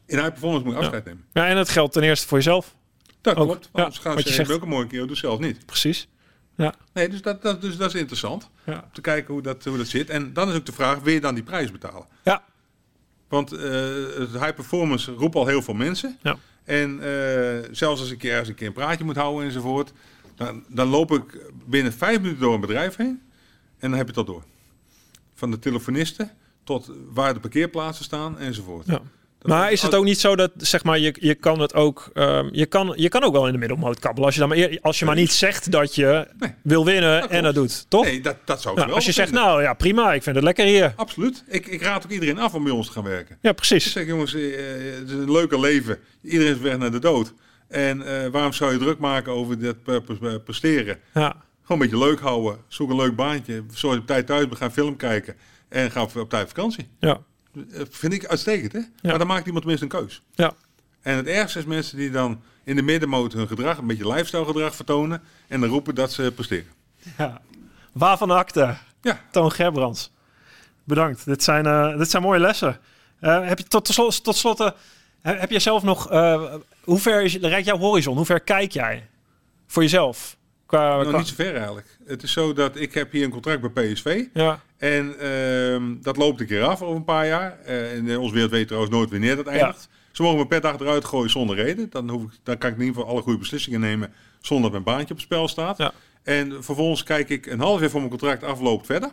In 0.06 0.18
high 0.18 0.30
performance 0.30 0.66
moet 0.66 0.74
je 0.74 0.80
afscheid 0.80 1.06
nemen. 1.06 1.24
Ja, 1.34 1.48
en 1.48 1.56
dat 1.56 1.70
geldt 1.70 1.94
ten 1.94 2.04
eerste 2.04 2.28
voor 2.28 2.38
jezelf. 2.38 2.76
Dat 3.22 3.36
Ook, 3.36 3.46
klopt. 3.48 3.70
ja, 3.74 3.82
Anders 3.84 4.00
gaan 4.02 4.20
ze 4.20 4.34
zegt. 4.34 4.52
ook 4.52 4.62
een 4.62 4.68
mooie 4.70 4.88
keer, 4.88 5.02
het 5.08 5.18
zelf 5.18 5.40
niet. 5.40 5.66
Precies. 5.66 6.08
Nee, 6.94 7.10
dus 7.10 7.22
dat, 7.22 7.42
dat, 7.42 7.62
dus 7.62 7.78
dat 7.78 7.88
is 7.94 8.00
interessant. 8.00 8.50
Ja. 8.66 8.74
Om 8.74 8.90
te 8.94 9.02
kijken 9.02 9.34
hoe 9.34 9.42
dat, 9.44 9.64
hoe 9.66 9.78
dat 9.78 9.88
zit. 9.88 10.10
En 10.10 10.34
dan 10.34 10.50
is 10.50 10.56
ook 10.56 10.66
de 10.66 10.72
vraag, 10.72 11.00
wil 11.00 11.14
je 11.14 11.20
dan 11.22 11.34
die 11.36 11.44
prijs 11.44 11.72
betalen? 11.72 12.06
Ja. 12.24 12.44
Want 13.28 13.52
eh, 13.52 13.60
het 14.18 14.32
high 14.32 14.54
performance 14.54 15.12
roept 15.12 15.36
al 15.36 15.48
heel 15.48 15.62
veel 15.62 15.74
mensen. 15.74 16.18
Ja. 16.22 16.38
En 16.64 17.00
eh, 17.02 17.70
zelfs 17.72 18.02
als 18.02 18.12
ik 18.12 18.24
ergens 18.24 18.50
een 18.50 18.56
keer 18.56 18.68
een 18.68 18.74
praatje 18.74 19.04
moet 19.04 19.16
houden 19.16 19.46
enzovoort, 19.46 19.92
dan, 20.36 20.64
dan 20.68 20.88
loop 20.88 21.12
ik 21.12 21.52
binnen 21.66 21.94
vijf 21.94 22.20
minuten 22.20 22.40
door 22.40 22.54
een 22.54 22.62
bedrijf 22.62 22.96
heen 22.96 23.22
en 23.80 23.90
dan 23.90 23.98
heb 23.98 24.10
je 24.10 24.16
al 24.16 24.26
door. 24.26 24.44
Van 25.34 25.52
de 25.52 25.60
telefonisten 25.60 26.32
tot 26.64 26.92
waar 27.10 27.34
de 27.34 27.40
parkeerplaatsen 27.40 28.06
staan 28.06 28.40
enzovoort. 28.40 28.86
Ja. 28.88 29.02
Maar 29.48 29.72
is 29.72 29.82
het 29.82 29.96
ook 29.96 30.04
niet 30.04 30.20
zo 30.20 30.36
dat, 30.36 30.52
zeg 30.58 30.84
maar, 30.84 31.00
je, 31.00 31.16
je 31.20 31.36
kan 31.36 31.60
het 31.60 31.74
ook, 31.74 32.10
ehm, 32.14 32.50
je, 32.52 32.66
kan, 32.66 32.94
je 32.96 33.10
kan 33.10 33.24
ook 33.24 33.34
wel 33.34 33.46
in 33.46 33.52
de 33.52 33.58
middelmoot 33.58 34.00
kabbelen. 34.00 34.26
Als 34.26 34.34
je, 34.34 34.40
dan 34.40 34.50
maar, 34.50 34.78
als 34.82 35.00
je 35.00 35.06
maar 35.06 35.16
niet 35.16 35.32
zegt 35.32 35.72
dat 35.72 35.96
je 35.96 36.28
Nee. 36.40 36.54
wil 36.64 36.86
winnen 36.86 37.22
Dat 37.22 37.30
en 37.30 37.44
dat 37.44 37.56
doet, 37.56 37.86
toch? 37.90 38.04
Nee, 38.04 38.22
dat, 38.22 38.36
dat 38.46 38.62
zou 38.62 38.80
ik 38.80 38.86
wel 38.86 38.96
als 38.96 39.06
je 39.06 39.12
zegt, 39.12 39.32
nou 39.32 39.62
ja, 39.62 39.74
prima, 39.74 40.14
ik 40.14 40.24
vind 40.24 40.36
het 40.36 40.46
lekker 40.46 40.66
hier. 40.66 40.94
Absoluut. 40.96 41.44
Ik, 41.48 41.68
ik 41.68 41.82
raad 41.82 42.04
ook 42.06 42.12
iedereen 42.12 42.40
af 42.40 42.54
om 42.54 42.64
bij 42.64 42.72
ons 42.74 42.88
te 42.88 42.94
gaan 42.94 43.04
werken. 43.04 43.38
Ja, 43.42 43.50
Ik 43.50 43.56
precies. 43.56 43.92
zeg, 43.92 44.06
jongens, 44.08 44.34
eh, 44.34 44.42
het 45.00 45.08
is 45.08 45.12
een 45.14 45.32
leuke 45.32 45.60
leven. 45.60 45.98
Iedereen 46.22 46.54
is 46.54 46.60
weg 46.60 46.78
naar 46.78 46.92
de 46.92 47.00
dood. 47.00 47.34
En 47.68 48.02
eh, 48.24 48.28
waarom 48.30 48.54
zou 48.54 48.72
je 48.72 48.78
druk 48.78 49.00
maken 49.00 49.32
over 49.34 49.60
dat 49.60 49.84
pre- 49.84 50.02
pre- 50.02 50.40
presteren? 50.40 50.98
Ja, 51.14 51.36
Gewoon 51.64 51.82
een 51.82 51.90
beetje 51.90 52.06
leuk 52.06 52.20
houden. 52.20 52.58
Zoek 52.68 52.90
een 52.90 52.96
leuk 52.96 53.16
baantje. 53.16 53.64
Zorg 53.74 53.94
je 53.96 54.00
op 54.02 54.08
tijd 54.08 54.26
thuis 54.26 54.44
bent. 54.46 54.58
Ga 54.58 54.66
een 54.66 54.72
film 54.72 54.96
kijken. 54.96 55.36
En 55.70 55.92
ga 55.92 56.02
op, 56.02 56.30
tijd 56.30 56.48
vakantie. 56.48 56.90
ja, 57.00 57.20
vind 57.90 58.14
ik 58.14 58.26
uitstekend, 58.26 58.72
hè? 58.74 58.80
Maar 59.02 59.18
dan 59.18 59.28
maakt 59.28 59.46
iemand 59.46 59.66
tenminste 59.66 59.86
een 59.98 60.02
keus. 60.02 60.22
ja. 60.36 60.54
En 61.02 61.16
het 61.16 61.28
ergste 61.28 61.60
is 61.60 61.66
mensen 61.66 61.98
die 61.98 62.12
dan 62.12 62.42
in 62.64 62.76
de 62.76 62.82
middenmoot 62.82 63.34
hun 63.34 63.48
gedrag, 63.48 63.78
een 63.78 63.88
beetje 63.88 64.08
lifestyle 64.08 64.46
gedrag 64.46 64.76
vertonen. 64.76 65.22
En 65.48 65.60
dan 65.62 65.70
roepen 65.70 65.96
dat 65.96 66.12
ze 66.12 66.32
presteren. 66.36 66.68
ja. 67.18 67.42
Waarvan 67.92 68.32
acte? 68.32 68.78
Ja. 69.02 69.22
Toon 69.32 69.52
Gerbrands. 69.52 70.12
Bedankt. 70.84 71.26
Dit 71.26 71.44
zijn, 71.44 71.66
eh, 71.66 71.98
dit 71.98 72.10
zijn 72.10 72.24
mooie 72.24 72.40
lessen. 72.40 72.80
Eh, 73.20 73.48
heb 73.48 73.58
je 73.58 73.64
tot, 73.64 73.86
tot, 73.86 73.94
slot, 73.96 74.24
tot 74.24 74.36
slot, 74.36 74.60
eh, 74.60 74.70
heb 75.22 75.50
je 75.52 75.60
zelf 75.60 75.84
nog, 75.84 76.10
eh, 76.10 76.54
hoe 76.84 77.00
ver 77.00 77.24
is, 77.24 77.36
reikt 77.36 77.66
jouw 77.68 77.78
horizon? 77.78 78.16
Hoe 78.16 78.26
ver 78.26 78.40
kijk 78.40 78.72
jij 78.72 79.10
voor 79.68 79.82
jezelf? 79.84 80.38
Qua, 80.68 80.98
Nog 80.98 81.08
qua- 81.08 81.18
niet 81.18 81.28
zo 81.28 81.36
ver 81.36 81.56
eigenlijk. 81.56 81.98
Het 82.06 82.24
is 82.24 82.32
zo 82.32 82.54
dat 82.54 82.76
ik 82.76 82.94
heb 82.94 83.12
hier 83.12 83.24
een 83.24 83.30
contract 83.30 83.74
bij 83.74 83.92
PSV. 83.94 84.24
ja, 84.34 84.60
En 84.78 85.20
ehm, 85.20 85.96
dat 86.02 86.18
loopt 86.18 86.40
een 86.40 86.48
keer 86.48 86.64
af 86.64 86.82
over 86.82 86.96
een 86.96 87.04
paar 87.04 87.28
jaar. 87.28 87.60
Eh 87.66 87.94
en 87.94 88.08
in 88.08 88.18
onze 88.18 88.34
wereld 88.34 88.52
weet 88.52 88.68
trouwens 88.68 88.94
nooit 88.94 89.10
wanneer 89.10 89.36
dat 89.36 89.46
eindigt. 89.48 89.90
Ze 90.12 90.22
mogen 90.22 90.38
mijn 90.38 90.48
pet 90.50 90.66
achteruit 90.66 91.06
gooien 91.06 91.30
zonder 91.30 91.56
reden. 91.56 91.90
Dan, 91.90 92.10
hoef 92.10 92.24
ik, 92.24 92.30
dan 92.44 92.58
kan 92.58 92.70
ik 92.70 92.76
in 92.76 92.82
ieder 92.82 92.96
geval 92.98 93.12
alle 93.14 93.22
goede 93.22 93.40
beslissingen 93.40 93.80
nemen 93.80 94.14
zonder 94.42 94.72
dat 94.72 94.84
mijn 94.84 94.96
baantje 94.96 95.14
op 95.14 95.20
het 95.20 95.26
spel 95.26 95.48
staat. 95.48 95.78
Ja. 95.78 95.92
En 96.24 96.64
vervolgens 96.64 97.04
kijk 97.04 97.30
ik 97.30 97.46
een 97.46 97.60
half 97.60 97.80
jaar 97.80 97.90
voor 97.90 98.00
mijn 98.00 98.12
contract 98.12 98.44
afloopt 98.44 98.86
verder. 98.86 99.12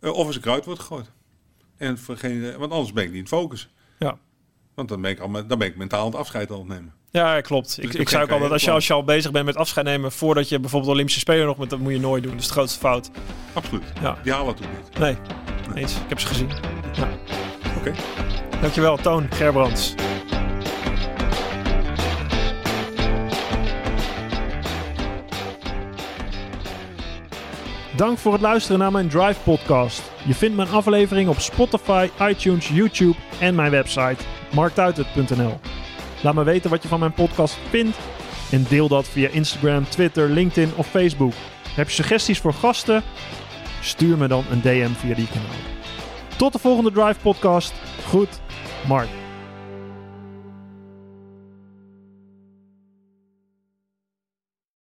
eh, 0.00 0.10
of 0.12 0.28
er 0.28 0.34
een 0.34 0.40
kruid 0.40 0.64
wordt 0.64 0.80
gegooid. 0.80 1.10
En 1.76 1.98
voor 1.98 2.16
geen, 2.16 2.56
want 2.58 2.72
anders 2.72 2.92
ben 2.92 3.04
ik 3.04 3.10
niet 3.10 3.18
in 3.20 3.28
focus. 3.28 3.68
ja. 3.98 4.18
Want 4.74 4.88
dan 4.88 5.00
ben 5.00 5.10
ik, 5.10 5.18
al, 5.18 5.30
dan 5.46 5.58
ben 5.58 5.68
ik 5.68 5.76
mentaal 5.76 6.04
het 6.06 6.14
afscheid 6.14 6.50
aan 6.50 6.58
het 6.58 6.68
nemen. 6.68 6.92
Ja, 7.16 7.40
klopt. 7.40 7.78
ik 7.78 7.84
ik, 7.84 8.00
ik 8.00 8.08
zei 8.08 8.22
ook 8.22 8.30
altijd, 8.30 8.50
als 8.50 8.64
je, 8.64 8.70
als 8.70 8.86
je 8.86 8.92
al 8.92 9.04
bezig 9.04 9.30
bent 9.30 9.44
met 9.44 9.56
afscheid 9.56 9.86
nemen 9.86 10.12
voordat 10.12 10.48
je 10.48 10.60
bijvoorbeeld 10.60 10.92
Olympische 10.92 11.20
Spelen 11.20 11.46
nog 11.46 11.56
met, 11.56 11.70
dat 11.70 11.78
moet 11.78 11.92
je 11.92 12.00
nooit 12.00 12.22
doen. 12.22 12.32
Dat 12.32 12.40
is 12.40 12.46
de 12.46 12.52
grootste 12.52 12.78
fout. 12.78 13.10
Absoluut. 13.52 13.82
Ja. 14.00 14.16
Die 14.22 14.32
halen 14.32 14.54
het 14.54 14.64
ook 14.64 14.70
niet. 14.76 14.98
Nee, 14.98 15.16
eens. 15.74 15.94
Ik 15.94 16.08
heb 16.08 16.20
ze 16.20 16.26
gezien. 16.26 16.50
Ja. 16.92 17.08
Oké. 17.76 17.92
Dankjewel, 18.60 18.96
Toon 18.96 19.26
Gerbrands. 19.30 19.94
Dank 27.96 28.18
voor 28.18 28.32
het 28.32 28.40
luisteren 28.40 28.78
naar 28.78 28.92
mijn 28.92 29.08
Drive 29.08 29.40
podcast. 29.44 30.02
Je 30.24 30.34
vindt 30.34 30.56
mijn 30.56 30.68
aflevering 30.68 31.28
op 31.28 31.40
Spotify, 31.40 32.08
iTunes, 32.20 32.68
YouTube 32.68 33.16
en 33.40 33.54
mijn 33.54 33.70
website 33.70 34.16
marktuitert.nl. 34.52 35.58
Laat 36.22 36.34
me 36.34 36.44
weten 36.44 36.70
wat 36.70 36.82
je 36.82 36.88
van 36.88 37.00
mijn 37.00 37.12
podcast 37.12 37.58
vindt 37.70 37.96
en 38.50 38.66
deel 38.68 38.88
dat 38.88 39.08
via 39.08 39.28
Instagram, 39.28 39.88
Twitter, 39.88 40.28
LinkedIn 40.28 40.72
of 40.76 40.86
Facebook. 40.86 41.32
Heb 41.74 41.88
je 41.88 41.94
suggesties 41.94 42.38
voor 42.38 42.52
gasten? 42.52 43.02
Stuur 43.80 44.18
me 44.18 44.28
dan 44.28 44.44
een 44.50 44.60
DM 44.60 44.92
via 44.92 45.14
die 45.14 45.28
kanaal. 45.28 45.76
Tot 46.36 46.52
de 46.52 46.58
volgende 46.58 46.92
Drive 46.92 47.20
podcast. 47.20 47.74
Goed, 48.06 48.40
Mark. 48.86 49.25